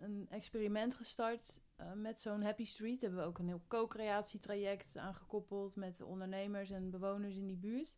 een 0.00 0.26
experiment 0.30 0.94
gestart 0.94 1.62
met 1.94 2.18
zo'n 2.18 2.42
Happy 2.42 2.64
Street. 2.64 3.00
Daar 3.00 3.10
hebben 3.10 3.20
we 3.20 3.30
ook 3.30 3.38
een 3.38 3.46
heel 3.46 3.62
co-creatietraject 3.68 4.96
aan 4.96 5.14
gekoppeld 5.14 5.76
met 5.76 5.96
de 5.96 6.06
ondernemers 6.06 6.70
en 6.70 6.90
bewoners 6.90 7.36
in 7.36 7.46
die 7.46 7.56
buurt. 7.56 7.96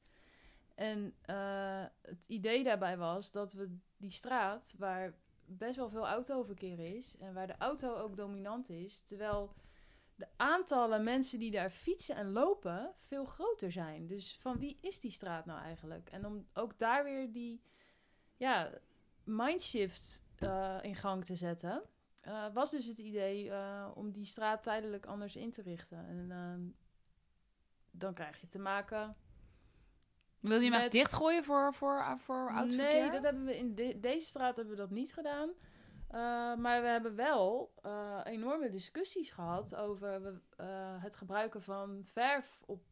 En 0.80 1.14
eh, 1.22 1.84
het 2.02 2.24
idee 2.26 2.64
daarbij 2.64 2.96
was 2.96 3.32
dat 3.32 3.52
we 3.52 3.78
die 3.96 4.10
straat, 4.10 4.74
waar 4.78 5.14
best 5.44 5.76
wel 5.76 5.88
veel 5.88 6.06
autoverkeer 6.06 6.96
is 6.96 7.16
en 7.16 7.34
waar 7.34 7.46
de 7.46 7.56
auto 7.58 7.96
ook 7.96 8.16
dominant 8.16 8.68
is, 8.68 9.02
terwijl 9.02 9.54
de 10.14 10.26
aantallen 10.36 11.04
mensen 11.04 11.38
die 11.38 11.50
daar 11.50 11.70
fietsen 11.70 12.16
en 12.16 12.30
lopen 12.30 12.94
veel 12.98 13.24
groter 13.24 13.72
zijn. 13.72 14.06
Dus 14.06 14.36
van 14.40 14.58
wie 14.58 14.78
is 14.80 15.00
die 15.00 15.10
straat 15.10 15.46
nou 15.46 15.60
eigenlijk? 15.60 16.08
En 16.10 16.26
om 16.26 16.46
ook 16.54 16.78
daar 16.78 17.04
weer 17.04 17.32
die 17.32 17.62
ja, 18.36 18.78
mindshift 19.24 20.24
eh, 20.36 20.78
in 20.82 20.96
gang 20.96 21.24
te 21.24 21.36
zetten, 21.36 21.82
eh, 22.20 22.52
was 22.52 22.70
dus 22.70 22.86
het 22.86 22.98
idee 22.98 23.52
om 23.94 24.12
die 24.12 24.26
straat 24.26 24.62
tijdelijk 24.62 25.06
anders 25.06 25.36
in 25.36 25.50
te 25.50 25.62
richten. 25.62 26.06
En 26.06 26.30
ehm, 26.30 26.68
dan 27.90 28.14
krijg 28.14 28.40
je 28.40 28.48
te 28.48 28.58
maken 28.58 29.16
Wil 30.40 30.60
je 30.60 30.70
hem 30.70 30.80
echt 30.80 30.92
dichtgooien 30.92 31.44
voor, 31.44 31.74
voor, 31.74 32.14
voor 32.18 32.50
autoverkeer? 32.50 33.00
Nee, 33.00 33.10
dat 33.10 33.22
hebben 33.22 33.44
we 33.44 33.56
in 33.56 33.74
de- 33.74 34.00
deze 34.00 34.26
straat 34.26 34.56
hebben 34.56 34.74
we 34.74 34.80
dat 34.80 34.90
niet 34.90 35.12
gedaan. 35.12 35.48
Uh, 35.48 36.16
maar 36.56 36.82
we 36.82 36.88
hebben 36.88 37.14
wel 37.14 37.72
uh, 37.86 38.20
enorme 38.24 38.70
discussies 38.70 39.30
gehad 39.30 39.74
over 39.74 40.20
uh, 40.60 41.02
het 41.02 41.16
gebruiken 41.16 41.62
van 41.62 42.00
verf 42.04 42.62
op 42.66 42.82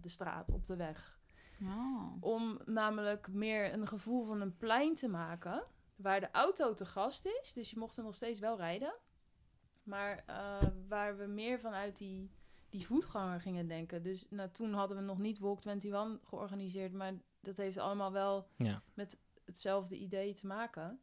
de 0.00 0.08
straat, 0.08 0.52
op 0.52 0.66
de 0.66 0.76
weg. 0.76 1.18
Oh. 1.62 2.16
Om 2.20 2.60
namelijk 2.64 3.28
meer 3.32 3.72
een 3.72 3.86
gevoel 3.86 4.24
van 4.24 4.40
een 4.40 4.56
plein 4.56 4.94
te 4.94 5.08
maken. 5.08 5.64
Waar 5.96 6.20
de 6.20 6.30
auto 6.30 6.74
te 6.74 6.86
gast 6.86 7.26
is. 7.26 7.52
Dus 7.52 7.70
je 7.70 7.78
mocht 7.78 7.96
er 7.96 8.02
nog 8.04 8.14
steeds 8.14 8.38
wel 8.38 8.56
rijden. 8.56 8.94
Maar 9.82 10.24
waar 10.88 11.16
we 11.16 11.26
meer 11.26 11.60
vanuit 11.60 11.96
die, 11.96 12.30
die 12.68 12.86
voetganger 12.86 13.40
gingen 13.40 13.66
denken. 13.68 14.02
Dus 14.02 14.26
nou, 14.30 14.50
toen 14.50 14.72
hadden 14.72 14.96
we 14.96 15.02
nog 15.02 15.18
niet 15.18 15.38
Walk 15.38 15.64
21 15.64 16.28
georganiseerd. 16.28 16.92
Maar 16.92 17.12
dat 17.40 17.56
heeft 17.56 17.78
allemaal 17.78 18.12
wel 18.12 18.48
Ja. 18.56 18.82
met 18.94 19.18
hetzelfde 19.44 19.96
idee 19.98 20.34
te 20.34 20.46
maken. 20.46 21.00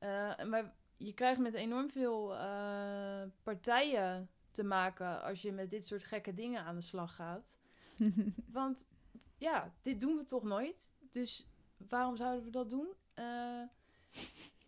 Uh, 0.00 0.44
maar 0.44 0.74
je 0.96 1.12
krijgt 1.12 1.40
met 1.40 1.54
enorm 1.54 1.90
veel 1.90 2.32
uh, 2.34 3.22
partijen 3.42 4.30
te 4.50 4.62
maken 4.64 5.22
als 5.22 5.42
je 5.42 5.52
met 5.52 5.70
dit 5.70 5.86
soort 5.86 6.04
gekke 6.04 6.34
dingen 6.34 6.62
aan 6.64 6.74
de 6.74 6.80
slag 6.80 7.14
gaat. 7.14 7.58
Want 8.52 8.88
ja, 9.36 9.72
dit 9.82 10.00
doen 10.00 10.16
we 10.16 10.24
toch 10.24 10.42
nooit. 10.42 10.96
Dus 11.10 11.46
waarom 11.88 12.16
zouden 12.16 12.44
we 12.44 12.50
dat 12.50 12.70
doen? 12.70 12.86
Uh, 13.14 13.62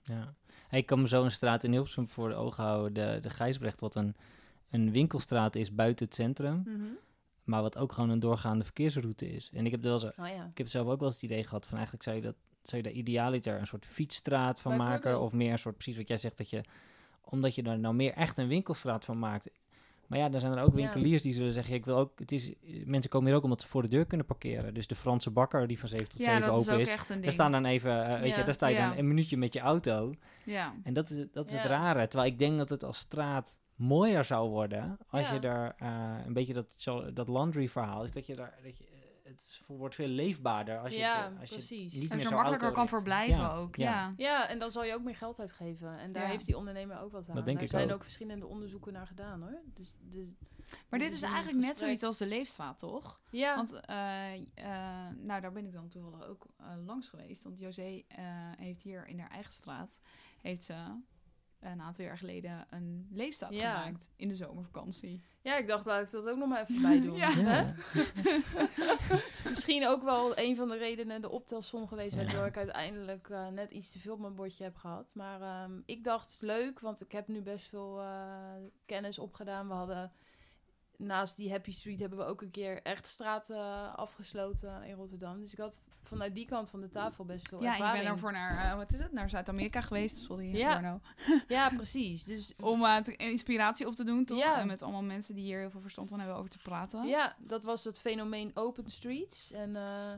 ja. 0.03 0.34
Ik 0.70 0.86
kan 0.86 1.01
me 1.01 1.09
zo 1.09 1.24
een 1.24 1.30
straat 1.30 1.64
in 1.64 1.70
Hilversum 1.72 2.09
voor 2.09 2.28
de 2.28 2.34
ogen 2.34 2.64
houden, 2.64 2.93
de, 2.93 3.20
de 3.20 3.30
Gijsbrecht, 3.30 3.80
wat 3.80 3.95
een, 3.95 4.16
een 4.71 4.93
winkelstraat 4.93 5.55
is 5.57 5.75
buiten 5.75 6.07
het 6.07 6.14
centrum. 6.14 6.55
Mm 6.55 6.64
-hmm. 6.64 6.99
maar 7.45 7.62
wat 7.62 7.79
ook 7.79 7.93
gewoon 7.93 8.11
een 8.11 8.21
doorgaande 8.21 8.64
verkeersroute 8.64 9.33
is. 9.33 9.51
En 9.53 9.64
ik 9.64 9.71
heb, 9.71 9.83
wel 9.83 9.99
zo, 9.99 10.11
ja. 10.16 10.49
ik 10.51 10.59
heb 10.59 10.69
zelf 10.69 10.89
ook 10.89 10.99
wel 10.99 11.09
eens 11.09 11.21
het 11.21 11.31
idee 11.31 11.45
gehad 11.45 11.66
van 11.66 11.75
eigenlijk 11.75 12.05
zou 12.05 12.16
je, 12.16 12.23
dat, 12.23 12.35
zou 12.62 12.83
je 12.83 12.89
daar 12.89 12.99
idealiter 12.99 13.61
een 13.61 13.66
soort 13.66 13.87
fietsstraat 13.87 14.61
van 14.61 14.77
maken. 14.77 15.21
Of 15.21 15.33
meer 15.33 15.53
een 15.53 15.59
soort, 15.59 15.75
precies 15.75 15.97
wat 15.97 16.09
jij 16.09 16.16
zegt, 16.16 16.37
dat 16.37 16.51
je, 16.51 16.64
omdat 17.21 17.55
je 17.55 17.62
daar 17.62 17.79
nou 17.79 17.95
meer 17.95 18.12
echt 18.12 18.39
een 18.39 18.49
winkelstraat 18.49 19.05
van 19.05 19.19
maakt. 19.19 19.51
Maar 20.09 20.19
ja, 20.19 20.29
dan 20.29 20.41
zijn 20.41 20.53
er 20.53 20.62
ook 20.62 20.71
Ja. 20.71 20.75
winkeliers 20.75 21.23
die 21.23 21.33
zullen 21.33 21.53
zeggen, 21.53 21.75
ik 21.75 21.85
wil 21.85 21.97
ook, 21.97 22.19
het 22.19 22.33
is, 22.33 22.53
mensen 22.85 23.11
komen 23.11 23.29
hier 23.29 23.37
ook 23.37 23.43
omdat 23.43 23.61
ze 23.61 23.69
voor 23.69 23.83
de 23.83 23.89
deur 23.89 24.07
kunnen 24.07 24.27
parkeren. 24.27 24.75
Dus 24.75 24.87
de 24.87 24.95
Franse 24.95 25.31
bakker 25.31 25.66
die 25.66 25.79
van 25.79 25.89
7 25.89 26.09
tot 26.09 26.19
Ja, 26.19 26.25
7 26.25 26.41
dat 26.41 26.61
is 26.61 26.69
open 26.69 26.81
is. 26.81 27.23
Daar 27.23 27.33
staan 27.33 27.53
dan 27.53 27.64
even, 27.64 28.07
eh, 28.07 28.21
weet 28.21 28.35
je, 28.35 28.43
daar 28.45 28.55
sta 28.55 28.66
je 28.66 28.77
dan 28.77 28.97
een 28.97 29.07
minuutje 29.07 29.37
met 29.37 29.53
je 29.53 29.61
auto. 29.61 30.14
Ja. 30.45 30.75
En 30.83 30.93
dat 30.93 31.11
is, 31.11 31.27
dat 31.33 31.47
is 31.47 31.53
het 31.53 31.64
rare. 31.64 32.09
Terwijl 32.09 32.33
ik 32.33 32.39
denk 32.39 32.59
dat 32.59 32.69
het 32.69 32.85
als 32.85 32.99
straat 32.99 33.61
mooier 33.79 34.24
zou 34.24 34.49
worden 34.51 34.99
als 35.09 35.29
Ja. 35.29 35.35
je 35.35 35.41
daar 35.41 35.74
eh, 35.76 36.26
een 36.26 36.33
beetje 36.33 36.53
dat, 36.53 36.70
zo, 36.76 37.12
dat 37.12 37.29
laundry 37.29 37.68
verhaal 37.68 38.05
is 38.05 38.12
dat 38.12 38.26
je 38.26 38.35
daar 38.35 38.59
dat 38.62 38.79
je, 38.79 38.85
eh, 38.85 38.91
het 39.24 39.61
wordt 39.66 39.95
veel 39.95 40.07
leefbaarder 40.09 40.79
als 40.79 40.93
je, 40.93 40.99
Ja, 40.99 41.22
het, 41.24 41.33
eh, 41.35 41.41
als 41.41 41.49
je 41.49 41.55
precies. 41.55 41.95
niet 41.95 42.11
En 42.11 42.16
meer 42.16 42.26
zo 42.26 42.35
makkelijker 42.35 42.72
kan 42.72 42.89
verblijven 42.89 43.41
Ja, 43.41 43.55
ook. 43.55 43.76
ja. 43.76 43.91
Ja. 43.91 44.12
Ja, 44.16 44.49
en 44.49 44.59
dan 44.59 44.70
zal 44.70 44.85
je 44.85 44.95
ook 44.95 45.03
meer 45.03 45.16
geld 45.16 45.41
uitgeven. 45.41 45.99
En 45.99 46.12
daar 46.12 46.22
Ja. 46.22 46.29
heeft 46.29 46.47
die 46.47 46.57
ondernemer 46.57 46.99
ook 47.01 47.12
wat 47.12 47.29
aan. 47.29 47.35
Dat 47.35 47.45
denk 47.45 47.57
daar 47.57 47.64
ik 47.66 47.70
zijn 47.70 47.89
ook. 47.89 47.95
ook. 47.95 48.03
verschillende 48.03 48.47
onderzoeken 48.47 48.93
naar 48.93 49.07
gedaan 49.07 49.43
hoor. 49.43 49.61
Dus 49.74 49.95
de, 50.11 50.33
Maar 50.89 50.99
dit 50.99 51.12
is 51.12 51.22
eigenlijk 51.22 51.66
net 51.66 51.79
zoiets 51.79 52.03
als 52.03 52.18
de 52.18 52.26
Leefstraat, 52.26 52.79
toch? 52.79 53.20
ja, 53.31 53.57
Want 53.57 53.72
eh, 53.72 54.35
eh, 54.35 54.41
nou, 55.16 55.41
daar 55.41 55.53
ben 55.53 55.64
ik 55.64 55.72
dan 55.72 55.89
toevallig 55.89 56.26
ook 56.26 56.47
langs 56.85 57.09
geweest. 57.09 57.43
Want 57.45 57.59
José 57.59 58.03
eh, 58.09 58.24
heeft 58.59 58.83
hier 58.83 59.07
in 59.07 59.18
haar 59.20 59.31
eigen 59.31 59.53
straat 59.53 60.01
heeft 60.41 60.62
ze 60.62 60.74
een 61.61 61.81
aantal 61.81 62.05
jaar 62.05 62.19
geleden 62.19 62.67
een 62.71 63.09
leefstraat 63.11 63.55
Ja. 63.57 63.79
gemaakt 63.79 64.11
in 64.17 64.29
de 64.29 64.35
zomervakantie. 64.35 65.23
ja, 65.41 65.57
ik 65.57 65.67
dacht 65.69 65.85
laat 65.85 66.07
ik 66.07 66.11
dat 66.11 66.29
ook 66.29 66.37
nog 66.39 66.49
maar 66.49 66.63
even 66.69 66.83
bij 66.89 67.01
doen. 67.01 67.17
Ja. 67.17 67.31
Hè? 67.33 67.59
Ja. 67.61 67.75
Misschien 69.51 69.87
ook 69.87 70.03
wel 70.03 70.39
een 70.39 70.57
van 70.57 70.69
de 70.69 70.77
redenen 70.77 71.21
de 71.21 71.31
optelsom 71.31 71.89
geweest 71.89 72.15
Ja. 72.17 72.23
waardoor 72.23 72.47
ik 72.47 72.57
uiteindelijk 72.57 73.29
eh, 73.29 73.49
net 73.49 73.71
iets 73.71 73.93
te 73.93 73.99
veel 73.99 74.13
op 74.13 74.21
mijn 74.21 74.35
bordje 74.35 74.65
heb 74.65 74.77
gehad. 74.77 75.15
Maar 75.15 75.41
ehm, 75.41 75.73
ik 75.87 76.05
dacht 76.05 76.25
het 76.25 76.35
is 76.35 76.41
leuk, 76.41 76.81
want 76.81 77.01
ik 77.01 77.13
heb 77.13 77.29
nu 77.29 77.43
best 77.43 77.67
veel 77.69 78.01
eh, 78.01 78.33
kennis 78.87 79.19
opgedaan. 79.19 79.69
We 79.69 79.75
hadden 79.75 80.13
naast 80.99 81.37
die 81.37 81.51
Happy 81.51 81.71
Street 81.73 81.99
hebben 81.99 82.19
we 82.19 82.25
ook 82.25 82.43
een 82.43 82.51
keer 82.51 82.83
echt 82.83 83.07
straten 83.07 83.97
afgesloten 83.97 84.83
in 84.83 84.95
Rotterdam. 84.95 85.41
Dus 85.41 85.53
ik 85.53 85.59
had 85.59 85.83
vanuit 86.03 86.35
die 86.35 86.47
kant 86.47 86.71
van 86.71 86.81
de 86.81 86.89
tafel 86.89 87.25
best 87.25 87.49
veel 87.49 87.63
Ja, 87.63 87.65
en 87.71 87.77
je 87.77 87.83
ervaring. 87.83 88.05
bent 88.05 88.15
daarvoor 88.15 88.33
naar, 88.33 88.71
eh, 88.71 88.77
wat 88.77 88.93
is 88.93 88.99
het, 89.01 89.13
naar 89.13 89.31
Zuid-Amerika 89.31 89.81
geweest. 89.81 90.17
Sorry, 90.17 90.57
Ja. 90.57 91.01
Ja, 91.49 91.69
precies. 91.69 92.25
Dus 92.25 92.55
Om 92.61 93.03
te- 93.03 93.17
inspiratie 93.17 93.87
op 93.87 93.95
te 93.95 94.05
doen, 94.05 94.25
toch? 94.25 94.39
Ja. 94.39 94.61
En 94.61 94.67
met 94.67 94.83
allemaal 94.83 95.03
mensen 95.03 95.35
die 95.35 95.45
hier 95.45 95.59
heel 95.59 95.71
veel 95.71 95.81
verstand 95.81 96.09
van 96.09 96.19
hebben 96.19 96.37
over 96.37 96.51
te 96.51 96.59
praten. 96.59 97.07
Ja, 97.07 97.37
dat 97.39 97.65
was 97.65 97.85
het 97.85 97.99
fenomeen 98.01 98.51
Open 98.55 98.89
Streets. 98.91 99.53
En 99.53 99.77
eh, 99.77 100.13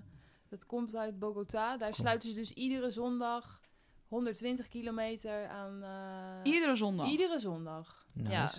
dat 0.48 0.66
komt 0.66 0.96
uit 0.96 1.18
Bogota. 1.18 1.76
Daar 1.76 1.94
sluiten 1.94 2.28
ze 2.28 2.34
dus 2.34 2.52
iedere 2.52 2.90
zondag 2.90 3.60
120 4.08 4.68
kilometer 4.68 5.48
aan. 5.48 5.82
eh, 5.82 6.52
Iedere 6.52 6.74
zondag. 6.74 7.08
Iedere 7.08 7.38
zondag. 7.38 8.06
Nice. 8.12 8.30
Ja, 8.32 8.50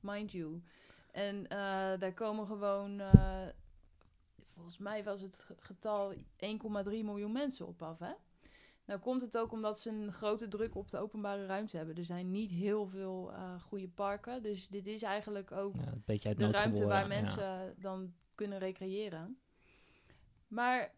mind 0.00 0.32
you. 0.32 0.62
En 1.12 1.48
eh, 1.48 1.58
daar 1.98 2.14
komen 2.14 2.46
gewoon, 2.46 3.00
eh, 3.00 3.46
volgens 4.52 4.78
mij 4.78 5.04
was 5.04 5.20
het 5.20 5.38
ge- 5.38 5.54
getal 5.58 6.12
1,3 6.36 7.04
miljoen 7.04 7.32
mensen 7.32 7.66
op 7.66 7.82
af. 7.82 7.98
Hè? 7.98 8.12
Nou 8.84 9.00
komt 9.00 9.20
het 9.20 9.38
ook 9.38 9.52
omdat 9.52 9.80
ze 9.80 9.90
een 9.90 10.12
grote 10.12 10.48
druk 10.48 10.74
op 10.74 10.88
de 10.88 10.98
openbare 10.98 11.46
ruimte 11.46 11.76
hebben. 11.76 11.96
Er 11.96 12.04
zijn 12.04 12.30
niet 12.30 12.50
heel 12.50 12.86
veel 12.86 13.32
eh, 13.32 13.60
goede 13.62 13.88
parken. 13.88 14.42
Dus 14.42 14.68
dit 14.68 14.86
is 14.86 15.02
eigenlijk 15.02 15.52
ook 15.52 15.76
Ja, 15.76 15.86
een 15.86 16.02
beetje 16.04 16.28
uit 16.28 16.38
de 16.38 16.50
ruimte 16.50 16.86
waar 16.86 17.00
ja. 17.02 17.06
mensen 17.06 17.74
dan 17.78 18.14
kunnen 18.34 18.58
recreëren. 18.58 19.38
Maar 20.48 20.92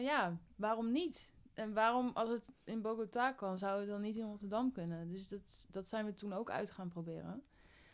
ja, 0.00 0.38
waarom 0.56 0.92
niet? 0.92 1.34
En 1.54 1.72
waarom, 1.72 2.10
als 2.14 2.28
het 2.30 2.50
in 2.64 2.82
Bogota 2.82 3.32
kan, 3.32 3.58
zou 3.58 3.80
het 3.80 3.88
dan 3.88 4.00
niet 4.00 4.16
in 4.16 4.24
Rotterdam 4.26 4.72
kunnen? 4.72 5.08
Dus 5.08 5.28
dat, 5.28 5.66
dat 5.70 5.88
zijn 5.88 6.04
we 6.04 6.14
toen 6.14 6.32
ook 6.32 6.50
uit 6.50 6.70
gaan 6.70 6.88
proberen. 6.88 7.42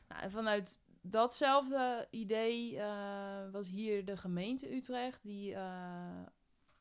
Nou, 0.09 0.23
en 0.23 0.31
vanuit 0.31 0.81
datzelfde 1.01 2.09
idee 2.11 2.79
eh, 2.79 3.51
was 3.51 3.69
hier 3.69 4.05
de 4.05 4.17
gemeente 4.17 4.75
Utrecht, 4.75 5.23
die 5.23 5.55
eh, 5.55 6.23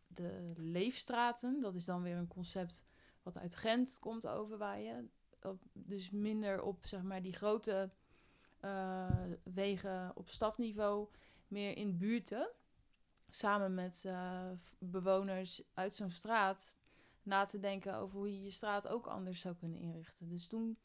de 0.08 0.54
leefstraten, 0.56 1.62
dat 1.62 1.76
is 1.76 1.86
dan 1.86 2.02
weer 2.02 2.18
een 2.18 2.28
concept 2.28 2.86
wat 3.24 3.38
uit 3.38 3.56
Gent 3.56 3.98
komt 4.00 4.28
overwaaien. 4.28 5.12
Op, 5.42 5.64
dus 5.74 6.10
minder 6.10 6.62
op 6.62 6.86
zeg 6.86 7.02
maar 7.02 7.22
die 7.22 7.34
grote 7.34 7.90
eh, 8.60 9.24
wegen 9.44 10.12
op 10.16 10.30
stadsniveau, 10.30 11.08
meer 11.48 11.78
in 11.78 11.98
buurten. 11.98 12.52
Samen 13.30 13.74
met 13.74 14.12
bewoners 14.80 15.64
uit 15.74 15.96
zo'n 15.96 16.10
straat 16.10 16.80
na 17.24 17.46
te 17.46 17.60
denken 17.60 17.96
over 17.96 18.18
hoe 18.18 18.34
je 18.34 18.42
je 18.44 18.52
straat 18.52 18.88
ook 18.88 19.08
anders 19.08 19.42
zou 19.42 19.56
kunnen 19.56 19.80
inrichten. 19.80 20.30
Dus 20.30 20.48
toen 20.48 20.78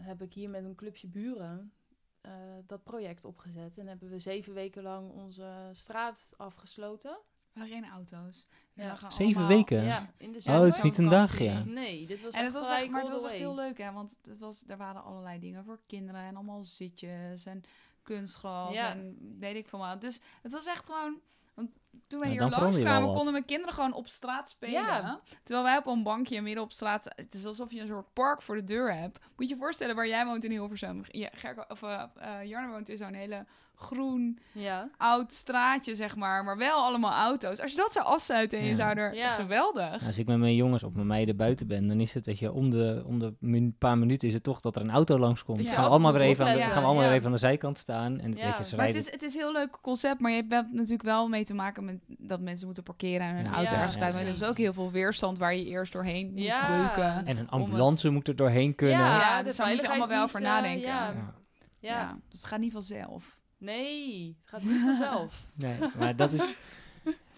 heb 0.00 0.22
ik 0.22 0.32
hier 0.32 0.50
met 0.50 0.64
een 0.64 0.74
clubje 0.74 1.06
buren 1.08 1.72
eh, 2.20 2.32
dat 2.66 2.82
project 2.84 3.24
opgezet. 3.24 3.78
En 3.78 3.86
hebben 3.86 4.10
we 4.10 4.18
zeven 4.18 4.54
weken 4.54 4.82
lang 4.82 5.10
onze 5.10 5.68
straat 5.72 6.34
afgesloten. 6.36 7.10
Er 7.10 7.62
waren 7.62 7.82
geen 7.82 7.90
auto's. 7.90 8.46
We 8.74 8.82
Ja. 8.82 8.88
lagen 8.88 9.10
Zeven 9.12 9.36
allemaal- 9.36 9.56
weken? 9.56 9.84
Ja, 9.84 10.12
in 10.16 10.32
de 10.32 10.42
Oh, 10.46 10.60
het 10.60 10.74
is 10.76 10.82
niet 10.82 10.98
een 10.98 11.08
dag, 11.08 11.38
ja. 11.38 11.64
Nee, 11.64 12.06
dit 12.06 12.22
was 12.22 12.34
En 12.34 12.44
het 12.44 12.52
was 12.52 12.70
echt, 12.70 12.90
maar 12.90 13.02
het 13.02 13.10
was 13.10 13.24
echt 13.24 13.38
heel 13.38 13.54
leuk, 13.54 13.78
hè? 13.78 13.92
Want 13.92 14.18
het 14.22 14.38
was, 14.38 14.64
er 14.66 14.76
waren 14.76 15.04
allerlei 15.04 15.38
dingen 15.38 15.64
voor 15.64 15.80
kinderen 15.86 16.20
en 16.20 16.36
allemaal 16.36 16.62
zitjes 16.62 17.46
en 17.46 17.62
kunstgras 18.02 18.74
Ja. 18.74 18.90
en 18.90 19.16
weet 19.38 19.56
ik 19.56 19.68
veel 19.68 19.78
wat. 19.78 20.00
Dus 20.00 20.20
het 20.42 20.52
was 20.52 20.66
echt 20.66 20.84
gewoon. 20.84 21.20
Want 21.56 21.70
toen 22.06 22.18
wij 22.20 22.32
Ja, 22.32 22.48
hier 22.48 22.58
langskwamen, 22.58 23.06
wat. 23.06 23.14
konden 23.14 23.32
mijn 23.32 23.44
kinderen 23.44 23.74
gewoon 23.74 23.92
op 23.94 24.08
straat 24.08 24.48
spelen. 24.48 24.72
Ja. 24.72 25.20
Terwijl 25.42 25.66
wij 25.66 25.76
op 25.76 25.86
een 25.86 26.02
bankje 26.02 26.40
midden 26.42 26.62
op 26.62 26.72
straat. 26.72 27.12
Het 27.16 27.34
is 27.34 27.44
alsof 27.46 27.72
je 27.72 27.80
een 27.80 27.86
soort 27.86 28.12
park 28.12 28.42
voor 28.42 28.54
de 28.56 28.62
deur 28.64 28.94
hebt. 28.94 29.18
Moet 29.36 29.48
je 29.48 29.54
je 29.54 29.60
voorstellen 29.60 29.94
waar 29.94 30.08
jij 30.08 30.26
woont 30.26 30.44
in 30.44 30.50
Hilversum. 30.50 31.02
Ja, 31.08 31.28
Gerko, 31.32 31.64
of 31.68 31.82
uh, 31.82 32.02
Jarno 32.44 32.70
woont 32.72 32.88
in 32.88 32.96
zo'n 32.96 33.14
hele 33.14 33.46
groen, 33.78 34.38
Ja. 34.52 34.90
oud 34.96 35.32
straatje, 35.32 35.94
zeg 35.94 36.16
maar. 36.16 36.44
Maar 36.44 36.56
wel 36.56 36.76
allemaal 36.82 37.12
auto's. 37.12 37.60
Als 37.60 37.70
je 37.70 37.76
dat 37.76 37.92
zou 37.92 38.06
afsluiten 38.06 38.58
en 38.58 38.64
je 38.64 38.74
zou 38.74 38.96
er... 38.98 39.14
Ja. 39.14 39.30
Geweldig. 39.34 40.06
Als 40.06 40.18
ik 40.18 40.26
met 40.26 40.38
mijn 40.38 40.54
jongens 40.54 40.82
of 40.82 40.94
met 40.94 41.04
meiden 41.04 41.36
buiten 41.36 41.66
ben, 41.66 41.88
dan 41.88 42.00
is 42.00 42.14
het, 42.14 42.26
weet 42.26 42.38
je, 42.38 42.52
om 42.52 42.70
de, 42.70 43.02
om 43.06 43.18
de 43.18 43.34
min- 43.40 43.74
paar 43.78 43.98
minuten 43.98 44.28
is 44.28 44.34
het 44.34 44.42
toch 44.42 44.60
dat 44.60 44.76
er 44.76 44.82
een 44.82 44.90
auto 44.90 45.18
langskomt. 45.18 45.56
Dat 45.56 45.66
Dan 45.66 45.74
je 45.74 45.80
gaan 45.80 45.88
we 45.88 45.94
allemaal 45.94 46.12
weer 46.12 46.22
even 46.22 46.46
aan 46.46 46.54
de, 46.56 46.60
gaan 46.62 46.80
we 46.80 46.86
allemaal 46.86 47.04
weer 47.04 47.12
even 47.12 47.26
aan 47.26 47.32
de 47.32 47.38
zijkant 47.38 47.78
staan. 47.78 48.20
En 48.20 48.30
het, 48.30 48.40
Ja. 48.40 48.46
weet 48.46 48.58
je, 48.58 48.64
ze 48.64 48.76
Maar 48.76 48.84
het 48.86 48.94
rijden... 48.94 48.98
is, 48.98 49.10
het 49.10 49.22
is 49.22 49.34
een 49.34 49.40
heel 49.40 49.52
leuk 49.52 49.78
concept, 49.82 50.20
maar 50.20 50.30
je 50.30 50.44
hebt 50.48 50.72
natuurlijk 50.72 51.02
wel 51.02 51.28
mee 51.28 51.44
te 51.46 51.54
maken 51.54 51.84
met 51.84 51.98
dat 52.06 52.40
mensen 52.40 52.64
moeten 52.66 52.84
parkeren 52.84 53.26
en 53.26 53.34
hun 53.36 53.46
auto 53.46 53.74
Ja, 53.74 53.76
ergens 53.80 53.96
er 53.96 54.08
is 54.08 54.14
precies. 54.22 54.44
ook 54.48 54.56
heel 54.56 54.72
veel 54.72 54.90
weerstand 54.90 55.38
waar 55.38 55.54
je 55.54 55.64
eerst 55.64 55.92
doorheen 55.92 56.30
moet 56.30 56.42
Ja. 56.42 56.76
beuken. 56.76 57.04
En 57.16 57.28
een 57.28 57.36
het- 57.36 57.50
ambulance 57.50 58.10
moet 58.10 58.28
er 58.28 58.36
doorheen 58.36 58.74
kunnen. 58.74 58.98
Ja, 58.98 59.42
dus 59.42 59.56
daar 59.56 59.68
moet 59.68 59.80
je 59.80 59.88
allemaal 59.88 60.08
wel 60.08 60.22
over 60.22 60.40
veiligheidsdiensten, 60.40 60.90
nadenken. 60.92 61.20
Ja. 61.20 61.34
Ja. 61.80 62.00
Ja. 62.08 62.18
dus 62.28 62.38
het 62.38 62.48
gaat 62.48 62.60
niet 62.60 62.72
vanzelf. 62.72 63.40
Nee, 63.58 64.36
het 64.40 64.48
gaat 64.48 64.62
niet 64.62 64.80
vanzelf. 64.80 65.46
Nee, 65.54 65.78
maar 65.98 66.16
dat 66.16 66.32
is, 66.32 66.56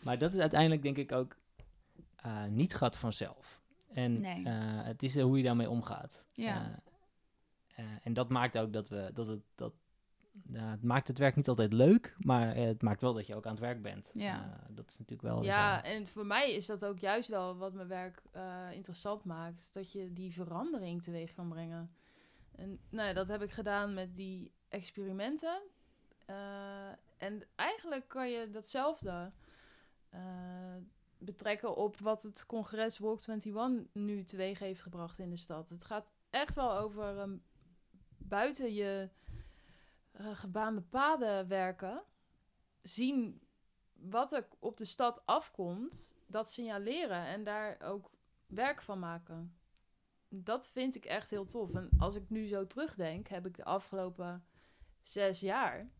maar 0.02 0.18
dat 0.18 0.32
is 0.34 0.40
uiteindelijk 0.40 0.82
denk 0.82 0.96
ik 0.96 1.12
ook 1.12 1.36
eh, 2.16 2.44
niet 2.44 2.74
gaat 2.74 2.96
vanzelf. 2.96 3.60
En 3.92 4.20
Nee. 4.20 4.44
eh, 4.44 4.52
het 4.84 5.02
is 5.02 5.18
hoe 5.20 5.36
je 5.36 5.42
daarmee 5.44 5.70
omgaat. 5.70 6.24
Ja. 6.32 6.80
Eh, 7.74 7.84
eh, 7.84 7.90
en 8.02 8.12
dat 8.12 8.28
maakt 8.28 8.58
ook 8.58 8.72
dat 8.72 8.88
we 8.88 9.10
dat 9.14 9.26
het 9.26 9.40
dat 9.54 9.72
ja, 10.52 10.70
het 10.70 10.82
maakt 10.82 11.08
het 11.08 11.18
werk 11.18 11.36
niet 11.36 11.48
altijd 11.48 11.72
leuk, 11.72 12.16
maar 12.18 12.54
eh, 12.54 12.66
het 12.66 12.82
maakt 12.82 13.00
wel 13.00 13.14
dat 13.14 13.26
je 13.26 13.34
ook 13.34 13.44
aan 13.46 13.52
het 13.52 13.60
werk 13.60 13.82
bent. 13.82 14.10
Ja. 14.14 14.42
Eh, 14.42 14.74
dat 14.74 14.90
is 14.90 14.98
natuurlijk 14.98 15.28
wel. 15.28 15.42
Ja, 15.42 15.84
en 15.84 16.06
voor 16.06 16.26
mij 16.26 16.52
is 16.52 16.66
dat 16.66 16.84
ook 16.84 16.98
juist 16.98 17.28
wel 17.28 17.56
wat 17.56 17.72
mijn 17.72 17.88
werk 17.88 18.22
eh, 18.30 18.66
interessant 18.72 19.24
maakt. 19.24 19.74
Dat 19.74 19.92
je 19.92 20.12
die 20.12 20.32
verandering 20.32 21.02
teweeg 21.02 21.34
kan 21.34 21.48
brengen. 21.48 21.90
En 22.54 22.78
nou 22.88 23.08
ja, 23.08 23.14
dat 23.14 23.28
heb 23.28 23.42
ik 23.42 23.52
gedaan 23.52 23.94
met 23.94 24.14
die 24.14 24.52
experimenten. 24.68 25.60
En 27.16 27.42
eigenlijk 27.54 28.08
kan 28.08 28.30
je 28.30 28.50
datzelfde 28.50 29.32
betrekken 31.18 31.76
op 31.76 31.98
wat 31.98 32.22
het 32.22 32.46
congres 32.46 32.98
Walk 32.98 33.26
21 33.26 33.84
nu 33.92 34.24
teweeg 34.24 34.58
heeft 34.58 34.82
gebracht 34.82 35.18
in 35.18 35.30
de 35.30 35.36
stad. 35.36 35.68
Het 35.68 35.84
gaat 35.84 36.06
echt 36.30 36.54
wel 36.54 36.78
over 36.78 37.18
ehm, 37.18 37.36
buiten 38.18 38.74
je 38.74 39.08
eh, 40.18 40.36
gebaande 40.36 40.80
paden 40.80 41.48
werken. 41.48 42.02
Zien 42.82 43.42
wat 43.92 44.32
er 44.32 44.48
op 44.58 44.76
de 44.76 44.84
stad 44.84 45.26
afkomt, 45.26 46.16
dat 46.26 46.50
signaleren 46.50 47.24
en 47.24 47.44
daar 47.44 47.80
ook 47.82 48.10
werk 48.46 48.82
van 48.82 48.98
maken. 48.98 49.56
Dat 50.28 50.68
vind 50.68 50.96
ik 50.96 51.04
echt 51.04 51.30
heel 51.30 51.44
tof. 51.44 51.74
En 51.74 51.88
als 51.98 52.16
ik 52.16 52.30
nu 52.30 52.46
zo 52.46 52.66
terugdenk, 52.66 53.28
heb 53.28 53.46
ik 53.46 53.56
de 53.56 53.64
afgelopen 53.64 54.44
zes 55.00 55.40
jaar 55.40 55.90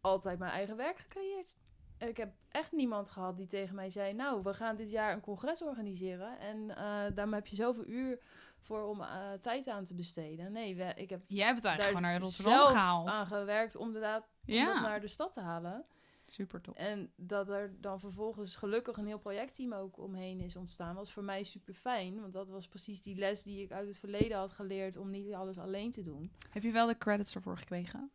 altijd 0.00 0.38
mijn 0.38 0.52
eigen 0.52 0.76
werk 0.76 0.98
gecreëerd. 0.98 1.58
Ik 1.98 2.16
heb 2.16 2.34
echt 2.48 2.72
niemand 2.72 3.08
gehad 3.08 3.36
die 3.36 3.46
tegen 3.46 3.74
mij 3.74 3.90
zei: 3.90 4.12
Nou, 4.12 4.42
we 4.42 4.54
gaan 4.54 4.76
dit 4.76 4.90
jaar 4.90 5.12
een 5.12 5.20
congres 5.20 5.62
organiseren. 5.62 6.38
En 6.38 6.76
eh 6.76 7.14
daarmee 7.14 7.40
heb 7.40 7.46
je 7.46 7.56
zoveel 7.56 7.86
uur 7.86 8.22
voor 8.60 8.82
om 8.82 9.00
eh, 9.00 9.32
tijd 9.40 9.68
aan 9.68 9.84
te 9.84 9.94
besteden. 9.94 10.52
Nee, 10.52 10.76
we, 10.76 10.92
ik 10.96 11.10
heb 11.10 11.20
Jij 11.26 11.44
hebt 11.46 11.56
het 11.56 11.64
eigenlijk 11.66 11.96
gewoon 11.96 12.12
naar 12.12 12.20
Rotterdam 12.20 12.52
zelf 12.52 12.68
gehaald. 12.70 13.08
aan 13.08 13.26
gewerkt 13.26 13.76
om 13.76 13.86
inderdaad 13.86 14.28
om 14.46 14.54
dat 14.54 14.80
naar 14.80 15.00
de 15.00 15.08
stad 15.08 15.32
te 15.32 15.40
halen. 15.40 15.84
super 16.26 16.60
top. 16.60 16.76
En 16.76 17.12
dat 17.16 17.48
er 17.48 17.74
dan 17.80 18.00
vervolgens 18.00 18.56
gelukkig 18.56 18.96
een 18.96 19.06
heel 19.06 19.18
projectteam 19.18 19.72
ook 19.72 19.98
omheen 19.98 20.40
is 20.40 20.56
ontstaan, 20.56 20.94
was 20.94 21.12
voor 21.12 21.24
mij 21.24 21.42
super 21.42 21.74
fijn. 21.74 22.20
Want 22.20 22.32
dat 22.32 22.50
was 22.50 22.68
precies 22.68 23.02
die 23.02 23.16
les 23.16 23.42
die 23.42 23.62
ik 23.62 23.72
uit 23.72 23.86
het 23.88 23.98
verleden 23.98 24.38
had 24.38 24.52
geleerd 24.52 24.96
om 24.96 25.10
niet 25.10 25.32
alles 25.32 25.58
alleen 25.58 25.90
te 25.90 26.02
doen. 26.02 26.32
Heb 26.50 26.62
je 26.62 26.70
wel 26.70 26.86
de 26.86 26.98
credits 26.98 27.34
ervoor 27.34 27.56
gekregen? 27.58 28.10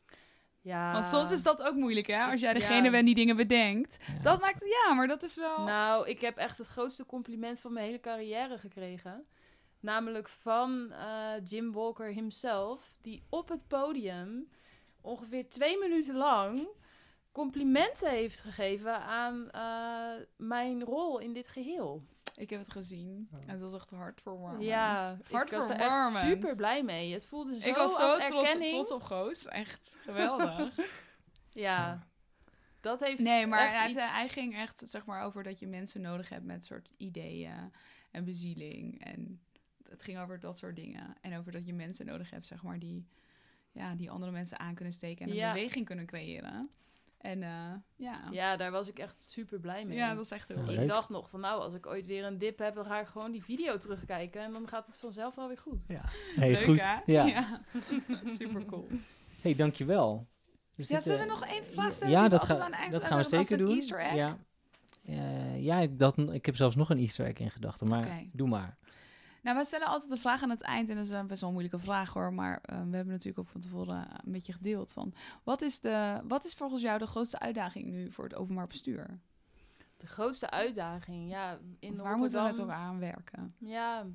Ja, 0.62 0.94
Want 0.94 1.06
soms 1.08 1.32
is 1.32 1.44
dat 1.44 1.62
ook 1.64 1.76
moeilijk, 1.76 2.08
hè? 2.08 2.24
Als 2.24 2.40
jij 2.42 2.54
Ja. 2.54 2.60
degene 2.60 2.90
bent 2.92 3.06
die 3.06 3.16
dingen 3.16 3.36
bedenkt. 3.36 3.98
Ja. 4.08 4.20
Dat 4.20 4.42
maakt 4.42 4.60
het, 4.60 4.70
ja, 4.84 4.94
maar 4.94 5.08
dat 5.08 5.24
is 5.24 5.36
wel... 5.36 5.64
Nou, 5.64 6.08
ik 6.10 6.22
heb 6.22 6.38
echt 6.38 6.58
het 6.58 6.68
grootste 6.68 7.06
compliment 7.06 7.62
van 7.62 7.74
mijn 7.74 7.86
hele 7.86 8.00
carrière 8.00 8.58
gekregen. 8.58 9.26
Namelijk 9.80 10.30
van 10.30 10.92
eh, 10.92 11.32
Jim 11.44 11.72
Walker 11.72 12.08
himself, 12.14 12.98
die 13.02 13.24
op 13.30 13.50
het 13.50 13.68
podium 13.68 14.50
ongeveer 15.02 15.50
twee 15.50 15.78
minuten 15.80 16.16
lang 16.16 16.68
complimenten 17.32 18.10
heeft 18.10 18.40
gegeven 18.40 19.00
aan 19.02 19.50
eh, 19.52 20.24
mijn 20.36 20.84
rol 20.84 21.20
in 21.20 21.34
dit 21.34 21.48
geheel. 21.48 22.04
Ik 22.36 22.50
heb 22.50 22.60
het 22.60 22.72
gezien. 22.72 23.30
Oh. 23.34 23.40
En 23.42 23.50
het 23.50 23.62
was 23.62 23.74
echt 23.74 23.92
hartverwarmend. 23.92 24.64
Ja, 24.64 25.18
ik 25.28 25.50
was 25.52 25.70
er 25.70 25.76
echt 25.76 26.16
super 26.18 26.56
blij 26.56 26.84
mee. 26.84 27.14
Het 27.14 27.26
voelde 27.28 27.60
zo 27.60 27.68
Ik 27.70 27.76
was 27.76 27.98
als 28.00 28.12
zo 28.22 28.28
trots, 28.28 28.48
erkenning. 28.48 28.72
trots 28.72 28.92
op 28.92 29.02
Goos. 29.02 29.46
Echt 29.46 29.98
geweldig. 30.02 30.76
Ja, 31.50 32.08
dat 32.80 33.00
heeft 33.00 33.20
nee, 33.20 33.48
maar 33.48 33.72
hij, 33.72 33.90
iets- 33.90 34.16
hij 34.16 34.30
ging 34.30 34.56
echt 34.56 34.82
zeg 34.86 35.06
maar 35.06 35.24
over 35.24 35.44
dat 35.44 35.60
je 35.60 35.68
mensen 35.68 36.02
nodig 36.02 36.30
hebt 36.30 36.46
met 36.46 36.66
soort 36.66 36.94
ideeën 36.98 37.72
en 38.12 38.24
bezieling. 38.24 39.04
En 39.06 39.45
het 39.96 40.04
ging 40.04 40.20
over 40.20 40.40
dat 40.40 40.58
soort 40.58 40.76
dingen. 40.76 41.16
En 41.22 41.38
over 41.38 41.52
dat 41.52 41.66
je 41.66 41.74
mensen 41.74 42.06
nodig 42.06 42.30
hebt, 42.30 42.46
zeg 42.46 42.64
maar, 42.64 42.80
die, 42.80 43.08
ja, 43.72 43.96
die 43.96 44.10
andere 44.12 44.32
mensen 44.32 44.60
aan 44.60 44.76
kunnen 44.76 44.94
steken 44.94 45.26
en 45.26 45.32
een 45.32 45.38
Ja. 45.38 45.54
beweging 45.54 45.86
kunnen 45.86 46.06
creëren. 46.06 46.70
En 47.18 47.44
eh, 47.44 47.50
ja. 47.50 47.80
ja. 47.96 48.28
Ja, 48.32 48.58
daar 48.58 48.72
was 48.72 48.90
ik 48.90 49.00
echt 49.00 49.20
super 49.20 49.60
blij 49.60 49.86
mee. 49.86 49.98
dat 50.16 50.20
is 50.26 50.32
echt 50.32 50.48
heel 50.48 50.58
Ja, 50.58 50.64
leuk. 50.66 50.80
Ik 50.80 50.88
dacht 50.88 51.10
nog 51.10 51.30
van 51.30 51.40
nou, 51.40 51.62
als 51.62 51.74
ik 51.74 51.86
ooit 51.86 52.06
weer 52.06 52.26
een 52.26 52.38
dip 52.38 52.60
heb, 52.60 52.76
dan 52.76 52.86
ga 52.86 53.00
ik 53.00 53.08
gewoon 53.08 53.32
die 53.32 53.44
video 53.44 53.78
terugkijken 53.78 54.42
en 54.42 54.54
dan 54.54 54.68
gaat 54.68 54.88
het 54.88 54.98
vanzelf 55.00 55.36
wel 55.36 55.48
weer 55.48 55.58
goed. 55.58 55.86
Hey, 56.36 56.52
leuk, 56.52 56.64
goed. 56.64 56.80
hè? 56.82 56.96
Ja. 57.14 57.62
super 58.26 58.66
cool. 58.66 58.88
Hey, 59.42 59.56
dankjewel. 59.56 60.28
We 60.76 60.84
Ja, 60.88 61.00
zullen 61.00 61.20
we 61.20 61.26
nog 61.26 61.46
één 61.46 61.66
vraag 61.66 61.86
Ja, 61.86 61.92
stellen? 61.92 62.14
Ja, 62.14 62.28
dat, 62.28 62.44
ga- 62.44 62.54
eind 62.72 62.92
dat 62.92 63.02
stellen? 63.02 63.24
gaan 63.26 63.40
we 63.40 63.46
zeker 63.46 63.58
doen. 63.66 63.76
Easter 63.76 64.00
egg? 64.00 64.14
Ja, 64.16 64.38
Eh, 65.04 65.64
ja 65.64 65.80
ik, 65.80 66.00
dacht, 66.00 66.18
ik 66.18 66.46
heb 66.46 66.56
zelfs 66.56 66.76
nog 66.76 66.90
een 66.90 66.98
easter 66.98 67.26
egg 67.26 67.38
in 67.38 67.52
gedachten, 67.52 67.88
maar 67.88 68.24
doe 68.32 68.48
maar. 68.48 68.78
Nou, 69.46 69.58
wij 69.58 69.66
stellen 69.66 69.88
altijd 69.88 70.12
de 70.12 70.18
vraag 70.18 70.42
aan 70.44 70.50
het 70.50 70.62
eind. 70.62 70.90
En 70.90 70.96
dat 70.96 71.06
is 71.06 71.12
een 71.12 71.28
best 71.28 71.40
wel 71.40 71.50
een 71.50 71.56
moeilijke 71.56 71.86
vraag 71.86 72.14
hoor. 72.14 72.34
Maar 72.34 72.60
eh, 72.62 72.76
we 72.76 72.96
hebben 72.96 73.08
natuurlijk 73.08 73.40
ook 73.40 73.48
van 73.48 73.62
tevoren 73.62 74.08
een 74.26 74.32
beetje 74.32 74.54
gedeeld 74.54 74.94
van... 74.94 75.14
Wat 75.44 75.62
is, 75.62 75.80
de, 75.80 76.22
wat 76.28 76.46
is 76.46 76.54
volgens 76.54 76.82
jou 76.82 77.00
de 77.00 77.06
grootste 77.06 77.40
uitdaging 77.40 77.86
nu 77.86 78.12
voor 78.12 78.24
het 78.24 78.36
openbaar 78.36 78.68
bestuur? 78.68 79.20
De 79.98 80.08
grootste 80.08 80.50
uitdaging, 80.50 81.30
ja, 81.30 81.60
in 81.80 81.98
Waar 81.98 82.16
moeten 82.16 82.40
we 82.40 82.48
Rotterdam- 82.48 82.70
elkaar 82.70 82.88
aan 82.88 83.00
werken? 83.00 83.56
Ja, 83.60 84.06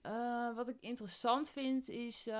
eh, 0.00 0.54
wat 0.54 0.68
ik 0.68 0.76
interessant 0.80 1.50
vind 1.50 1.88
is, 1.88 2.26
eh, 2.26 2.34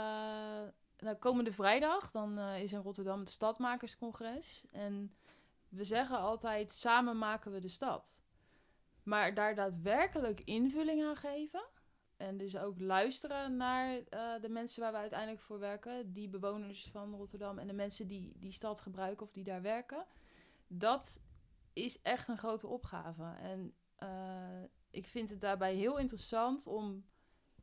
nou, 0.99 1.17
komende 1.19 1.53
vrijdag, 1.53 2.11
dan 2.11 2.39
eh, 2.39 2.63
is 2.63 2.73
in 2.73 2.81
Rotterdam 2.81 3.21
het 3.21 3.31
Stadmakerscongres. 3.31 4.67
En 4.71 5.15
we 5.69 5.85
zeggen 5.85 6.19
altijd, 6.19 6.73
samen 6.73 7.19
maken 7.19 7.53
we 7.53 7.61
de 7.61 7.69
stad. 7.69 8.23
Maar 9.03 9.35
daar 9.35 9.55
daadwerkelijk 9.55 10.41
invulling 10.41 11.05
aan 11.05 11.17
geven. 11.17 11.65
En 12.17 12.37
dus 12.37 12.57
ook 12.57 12.81
luisteren 12.81 13.57
naar 13.57 13.97
eh, 13.97 14.41
de 14.41 14.49
mensen 14.49 14.83
waar 14.83 14.93
we 14.93 14.99
uiteindelijk 14.99 15.41
voor 15.41 15.59
werken. 15.59 16.13
Die 16.13 16.29
bewoners 16.29 16.91
van 16.91 17.15
Rotterdam 17.15 17.59
en 17.59 17.67
de 17.67 17.73
mensen 17.73 18.07
die 18.07 18.33
die 18.37 18.53
stad 18.53 18.81
gebruiken 18.81 19.27
of 19.27 19.33
die 19.33 19.45
daar 19.45 19.63
werken. 19.63 20.07
Dat 20.67 21.25
is 21.73 22.03
echt 22.03 22.29
een 22.29 22.39
grote 22.39 22.67
opgave. 22.67 23.35
En 23.41 23.75
eh, 23.97 24.63
ik 24.91 25.07
vind 25.07 25.31
het 25.31 25.41
daarbij 25.41 25.75
heel 25.75 25.99
interessant 25.99 26.67
om 26.67 27.05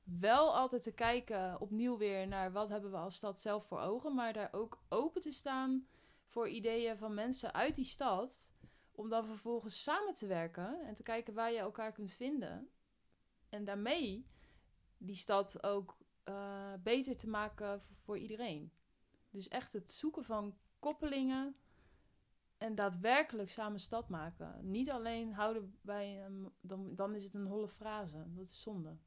wel 0.04 0.56
altijd 0.56 0.84
te 0.84 0.94
kijken 0.94 1.62
opnieuw 1.62 1.98
weer 1.98 2.28
naar 2.28 2.52
wat 2.52 2.70
hebben 2.70 2.92
we 2.92 2.98
als 2.98 3.16
stad 3.16 3.40
zelf 3.40 3.66
voor 3.66 3.80
ogen, 3.80 4.16
maar 4.16 4.34
daar 4.34 4.50
ook 4.52 4.84
open 4.90 5.22
te 5.22 5.32
staan 5.32 5.88
voor 6.26 6.48
ideeën 6.48 6.98
van 6.98 7.14
mensen 7.14 7.54
uit 7.54 7.76
die 7.76 7.86
stad, 7.86 8.54
om 8.92 9.10
dan 9.10 9.26
vervolgens 9.26 9.84
samen 9.84 10.14
te 10.14 10.28
werken 10.28 10.82
en 10.82 10.94
te 10.94 11.04
kijken 11.04 11.34
waar 11.34 11.52
je 11.52 11.58
elkaar 11.58 11.92
kunt 11.92 12.12
vinden. 12.12 12.70
En 13.50 13.64
daarmee 13.66 14.26
die 15.02 15.16
stad 15.16 15.64
ook 15.64 15.98
eh, 16.24 16.74
beter 16.84 17.18
te 17.18 17.28
maken 17.28 17.82
voor, 18.04 18.18
iedereen. 18.18 18.74
Dus 19.30 19.48
echt 19.48 19.74
het 19.74 19.92
zoeken 19.92 20.24
van 20.24 20.58
koppelingen 20.80 21.56
en 22.58 22.76
daadwerkelijk 22.76 23.50
samen 23.50 23.80
stad 23.80 24.10
maken. 24.10 24.72
Niet 24.72 24.92
alleen 24.92 25.34
houden 25.34 25.78
bij, 25.82 26.28
dan, 26.62 26.96
dan 26.96 27.16
is 27.16 27.24
het 27.24 27.34
een 27.34 27.46
holle 27.46 27.70
frase. 27.70 28.26
Dat 28.28 28.48
is 28.48 28.62
zonde. 28.62 28.98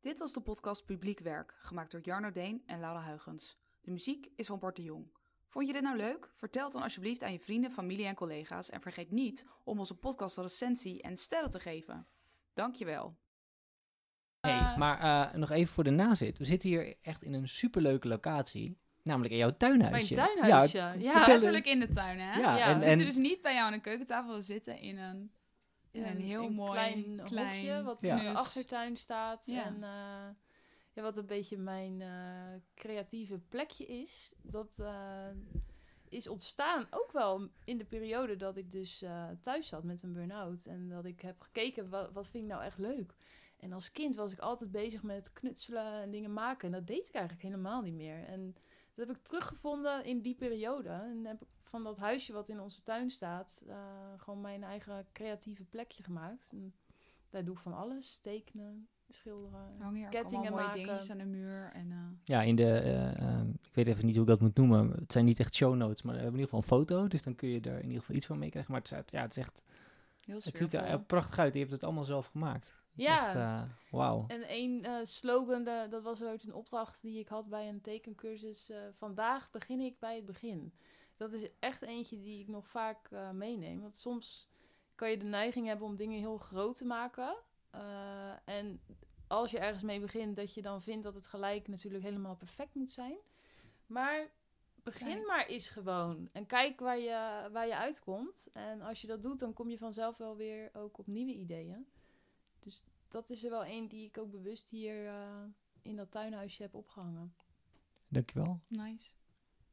Dit 0.00 0.18
was 0.18 0.32
de 0.32 0.40
podcast 0.40 0.84
Publiek 0.84 1.20
Werk, 1.20 1.54
gemaakt 1.58 1.90
door 1.90 2.00
Jarno 2.00 2.30
Deen 2.30 2.62
en 2.66 2.80
Laura 2.80 3.00
Huigens. 3.00 3.58
De 3.80 3.90
muziek 3.90 4.30
is 4.36 4.46
van 4.46 4.58
Bart 4.58 4.76
de 4.76 4.82
Jong. 4.82 5.10
Vond 5.46 5.66
je 5.66 5.72
dit 5.72 5.82
nou 5.82 5.96
leuk? 5.96 6.30
Vertel 6.34 6.70
dan 6.70 6.82
alsjeblieft 6.82 7.22
aan 7.22 7.32
je 7.32 7.40
vrienden, 7.40 7.70
familie 7.70 8.06
en 8.06 8.14
collega's. 8.14 8.70
En 8.70 8.80
vergeet 8.80 9.10
niet 9.10 9.46
om 9.64 9.78
onze 9.78 9.98
podcast 9.98 10.36
een 10.36 10.42
recensie 10.42 11.02
en 11.02 11.16
sterren 11.16 11.50
te 11.50 11.60
geven. 11.60 12.06
Dankjewel. 12.54 13.16
Hey, 14.46 14.58
Eh. 14.58 14.76
maar 14.76 15.00
eh, 15.30 15.34
nog 15.38 15.50
even 15.50 15.74
voor 15.74 15.84
de 15.84 15.90
nazit. 15.90 16.38
We 16.38 16.44
zitten 16.44 16.68
hier 16.68 16.94
echt 17.02 17.22
in 17.22 17.32
een 17.34 17.48
superleuke 17.48 18.08
locatie. 18.08 18.76
Namelijk 19.02 19.32
in 19.32 19.38
jouw 19.38 19.56
tuinhuisje. 19.56 20.14
Mijn 20.14 20.26
tuinhuisje. 20.28 20.76
Ja, 20.76 20.92
Ja, 20.92 21.26
Letterlijk 21.26 21.66
in 21.66 21.80
de 21.80 21.88
tuin, 21.88 22.18
hè? 22.18 22.38
Ja, 22.40 22.56
Ja, 22.56 22.66
we 22.66 22.72
en, 22.72 22.80
zitten 22.80 22.98
en 22.98 23.04
dus 23.06 23.16
niet 23.16 23.42
bij 23.42 23.54
jou 23.54 23.66
aan 23.66 23.72
een 23.72 23.80
keukentafel. 23.80 24.34
We 24.34 24.40
zitten 24.40 24.78
in 24.80 24.98
een... 24.98 25.30
In 25.90 26.04
een 26.04 26.20
heel 26.20 26.50
mooi 26.50 26.70
klein, 26.70 27.20
klein 27.24 27.54
hokje 27.54 27.82
wat 27.82 28.00
Ja. 28.00 28.18
in 28.18 28.24
de 28.32 28.38
achtertuin 28.38 28.96
staat. 28.96 29.46
Ja. 29.46 29.64
En 29.64 29.82
eh, 29.82 29.90
ja, 30.92 31.02
wat 31.02 31.18
een 31.18 31.26
beetje 31.26 31.56
mijn 31.56 32.00
eh, 32.02 32.08
creatieve 32.74 33.38
plekje 33.38 33.86
is. 33.86 34.34
Dat 34.42 34.78
eh, 34.78 35.26
is 36.08 36.28
ontstaan 36.28 36.86
ook 36.90 37.12
wel 37.12 37.48
in 37.64 37.78
de 37.78 37.84
periode 37.84 38.36
dat 38.36 38.56
ik 38.56 38.70
dus 38.70 39.02
eh, 39.02 39.24
thuis 39.40 39.68
zat 39.68 39.84
met 39.84 40.02
een 40.02 40.12
burn-out. 40.12 40.64
En 40.66 40.88
dat 40.88 41.04
ik 41.04 41.20
heb 41.20 41.40
gekeken, 41.40 41.88
wat, 41.88 42.12
wat 42.12 42.28
vind 42.28 42.44
ik 42.44 42.50
nou 42.50 42.62
echt 42.64 42.78
leuk? 42.78 43.15
En 43.56 43.72
als 43.72 43.92
kind 43.92 44.14
was 44.14 44.32
ik 44.32 44.38
altijd 44.38 44.70
bezig 44.70 45.02
met 45.02 45.32
knutselen 45.32 46.02
en 46.02 46.10
dingen 46.10 46.32
maken. 46.32 46.66
En 46.66 46.72
dat 46.72 46.86
deed 46.86 47.08
ik 47.08 47.14
eigenlijk 47.14 47.44
helemaal 47.44 47.82
niet 47.82 47.94
meer. 47.94 48.24
En 48.24 48.56
dat 48.94 49.06
heb 49.06 49.16
ik 49.16 49.22
teruggevonden 49.22 50.04
in 50.04 50.20
die 50.20 50.34
periode. 50.34 50.88
En 50.88 51.24
heb 51.24 51.42
ik 51.42 51.48
van 51.62 51.84
dat 51.84 51.98
huisje 51.98 52.32
wat 52.32 52.48
in 52.48 52.60
onze 52.60 52.82
tuin 52.82 53.10
staat, 53.10 53.64
eh, 53.68 53.76
gewoon 54.16 54.40
mijn 54.40 54.64
eigen 54.64 55.06
creatieve 55.12 55.64
plekje 55.64 56.02
gemaakt. 56.02 56.52
En 56.52 56.74
daar 57.30 57.44
doe 57.44 57.54
ik 57.54 57.60
van 57.60 57.74
alles. 57.74 58.18
Tekenen, 58.18 58.88
schilderen. 59.08 59.80
Er 59.80 59.86
ook 59.86 60.10
Kettingen 60.10 60.52
maken. 60.52 60.74
dingetjes 60.74 61.10
aan 61.10 61.18
de 61.18 61.24
muur. 61.24 61.70
En, 61.72 61.92
eh, 61.92 61.98
ja, 62.24 62.42
in 62.42 62.56
de, 62.56 62.78
eh, 62.78 63.40
ik 63.62 63.74
weet 63.74 63.86
even 63.86 64.06
niet 64.06 64.14
hoe 64.14 64.24
ik 64.24 64.30
dat 64.30 64.40
moet 64.40 64.56
noemen. 64.56 64.90
Het 64.90 65.12
zijn 65.12 65.24
niet 65.24 65.40
echt 65.40 65.54
show 65.54 65.74
notes, 65.74 66.02
maar 66.02 66.14
we 66.14 66.20
hebben 66.20 66.40
in 66.40 66.46
ieder 66.46 66.58
geval 66.58 66.78
een 66.78 66.86
foto. 66.86 67.08
Dus 67.08 67.22
dan 67.22 67.34
kun 67.34 67.48
je 67.48 67.60
er 67.60 67.76
in 67.76 67.84
ieder 67.84 68.00
geval 68.00 68.16
iets 68.16 68.26
van 68.26 68.38
meekrijgen. 68.38 68.72
Maar 68.72 68.80
het 68.80 68.90
is, 68.90 68.98
ja, 69.10 69.22
het 69.22 69.30
is 69.30 69.42
echt, 69.42 69.64
heel 70.20 70.34
het 70.34 70.56
ziet 70.56 70.72
er 70.72 71.00
prachtig 71.00 71.38
uit. 71.38 71.54
Je 71.54 71.60
hebt 71.60 71.72
het 71.72 71.84
allemaal 71.84 72.04
zelf 72.04 72.26
gemaakt. 72.26 72.74
Ja. 73.04 73.34
eh, 73.62 73.70
wauw. 73.90 74.24
En 74.28 74.42
één 74.42 74.84
eh, 74.84 74.94
slogan, 75.02 75.64
de- 75.64 75.86
dat 75.90 76.02
was 76.02 76.22
ooit 76.22 76.42
een 76.44 76.54
opdracht 76.54 77.02
die 77.02 77.18
ik 77.18 77.28
had 77.28 77.48
bij 77.48 77.68
een 77.68 77.80
tekencursus. 77.80 78.70
eh, 78.70 78.78
Vandaag 78.96 79.50
begin 79.50 79.80
ik 79.80 79.98
bij 79.98 80.16
het 80.16 80.26
begin. 80.26 80.72
Dat 81.16 81.32
is 81.32 81.48
echt 81.58 81.82
eentje 81.82 82.18
die 82.18 82.40
ik 82.40 82.48
nog 82.48 82.68
vaak 82.68 83.08
eh, 83.10 83.30
meeneem. 83.30 83.80
Want 83.80 83.96
soms 83.96 84.48
kan 84.94 85.10
je 85.10 85.16
de 85.18 85.24
neiging 85.24 85.66
hebben 85.66 85.86
om 85.86 85.96
dingen 85.96 86.18
heel 86.18 86.38
groot 86.38 86.76
te 86.76 86.84
maken. 86.86 87.36
Eh, 87.70 88.32
en 88.44 88.80
als 89.26 89.50
je 89.50 89.58
ergens 89.58 89.82
mee 89.82 90.00
begint, 90.00 90.36
dat 90.36 90.54
je 90.54 90.62
dan 90.62 90.82
vindt 90.82 91.02
dat 91.04 91.14
het 91.14 91.26
gelijk 91.26 91.68
natuurlijk 91.68 92.04
helemaal 92.04 92.36
perfect 92.36 92.74
moet 92.74 92.90
zijn. 92.90 93.16
Maar 93.86 94.30
begin 94.82 95.08
maar 95.26 95.46
eens 95.46 95.68
gewoon. 95.68 96.28
En 96.32 96.46
kijk 96.46 96.80
waar 96.80 96.98
je, 96.98 97.48
waar 97.52 97.66
je 97.66 97.76
uitkomt. 97.76 98.50
En 98.52 98.80
als 98.82 99.00
je 99.00 99.06
dat 99.06 99.22
doet, 99.22 99.38
dan 99.38 99.52
kom 99.52 99.70
je 99.70 99.78
vanzelf 99.78 100.16
wel 100.16 100.36
weer 100.36 100.70
ook 100.72 100.98
op 100.98 101.06
nieuwe 101.06 101.32
ideeën. 101.32 101.86
Dus 102.66 102.84
dat 103.08 103.30
is 103.30 103.44
er 103.44 103.50
wel 103.50 103.64
één 103.64 103.88
die 103.88 104.06
ik 104.06 104.18
ook 104.18 104.30
bewust 104.30 104.68
hier 104.68 105.06
eh, 105.06 105.42
in 105.82 105.96
dat 105.96 106.10
tuinhuisje 106.10 106.62
heb 106.62 106.74
opgehangen. 106.74 107.34
Dankjewel. 108.08 108.60
Nice. 108.68 109.12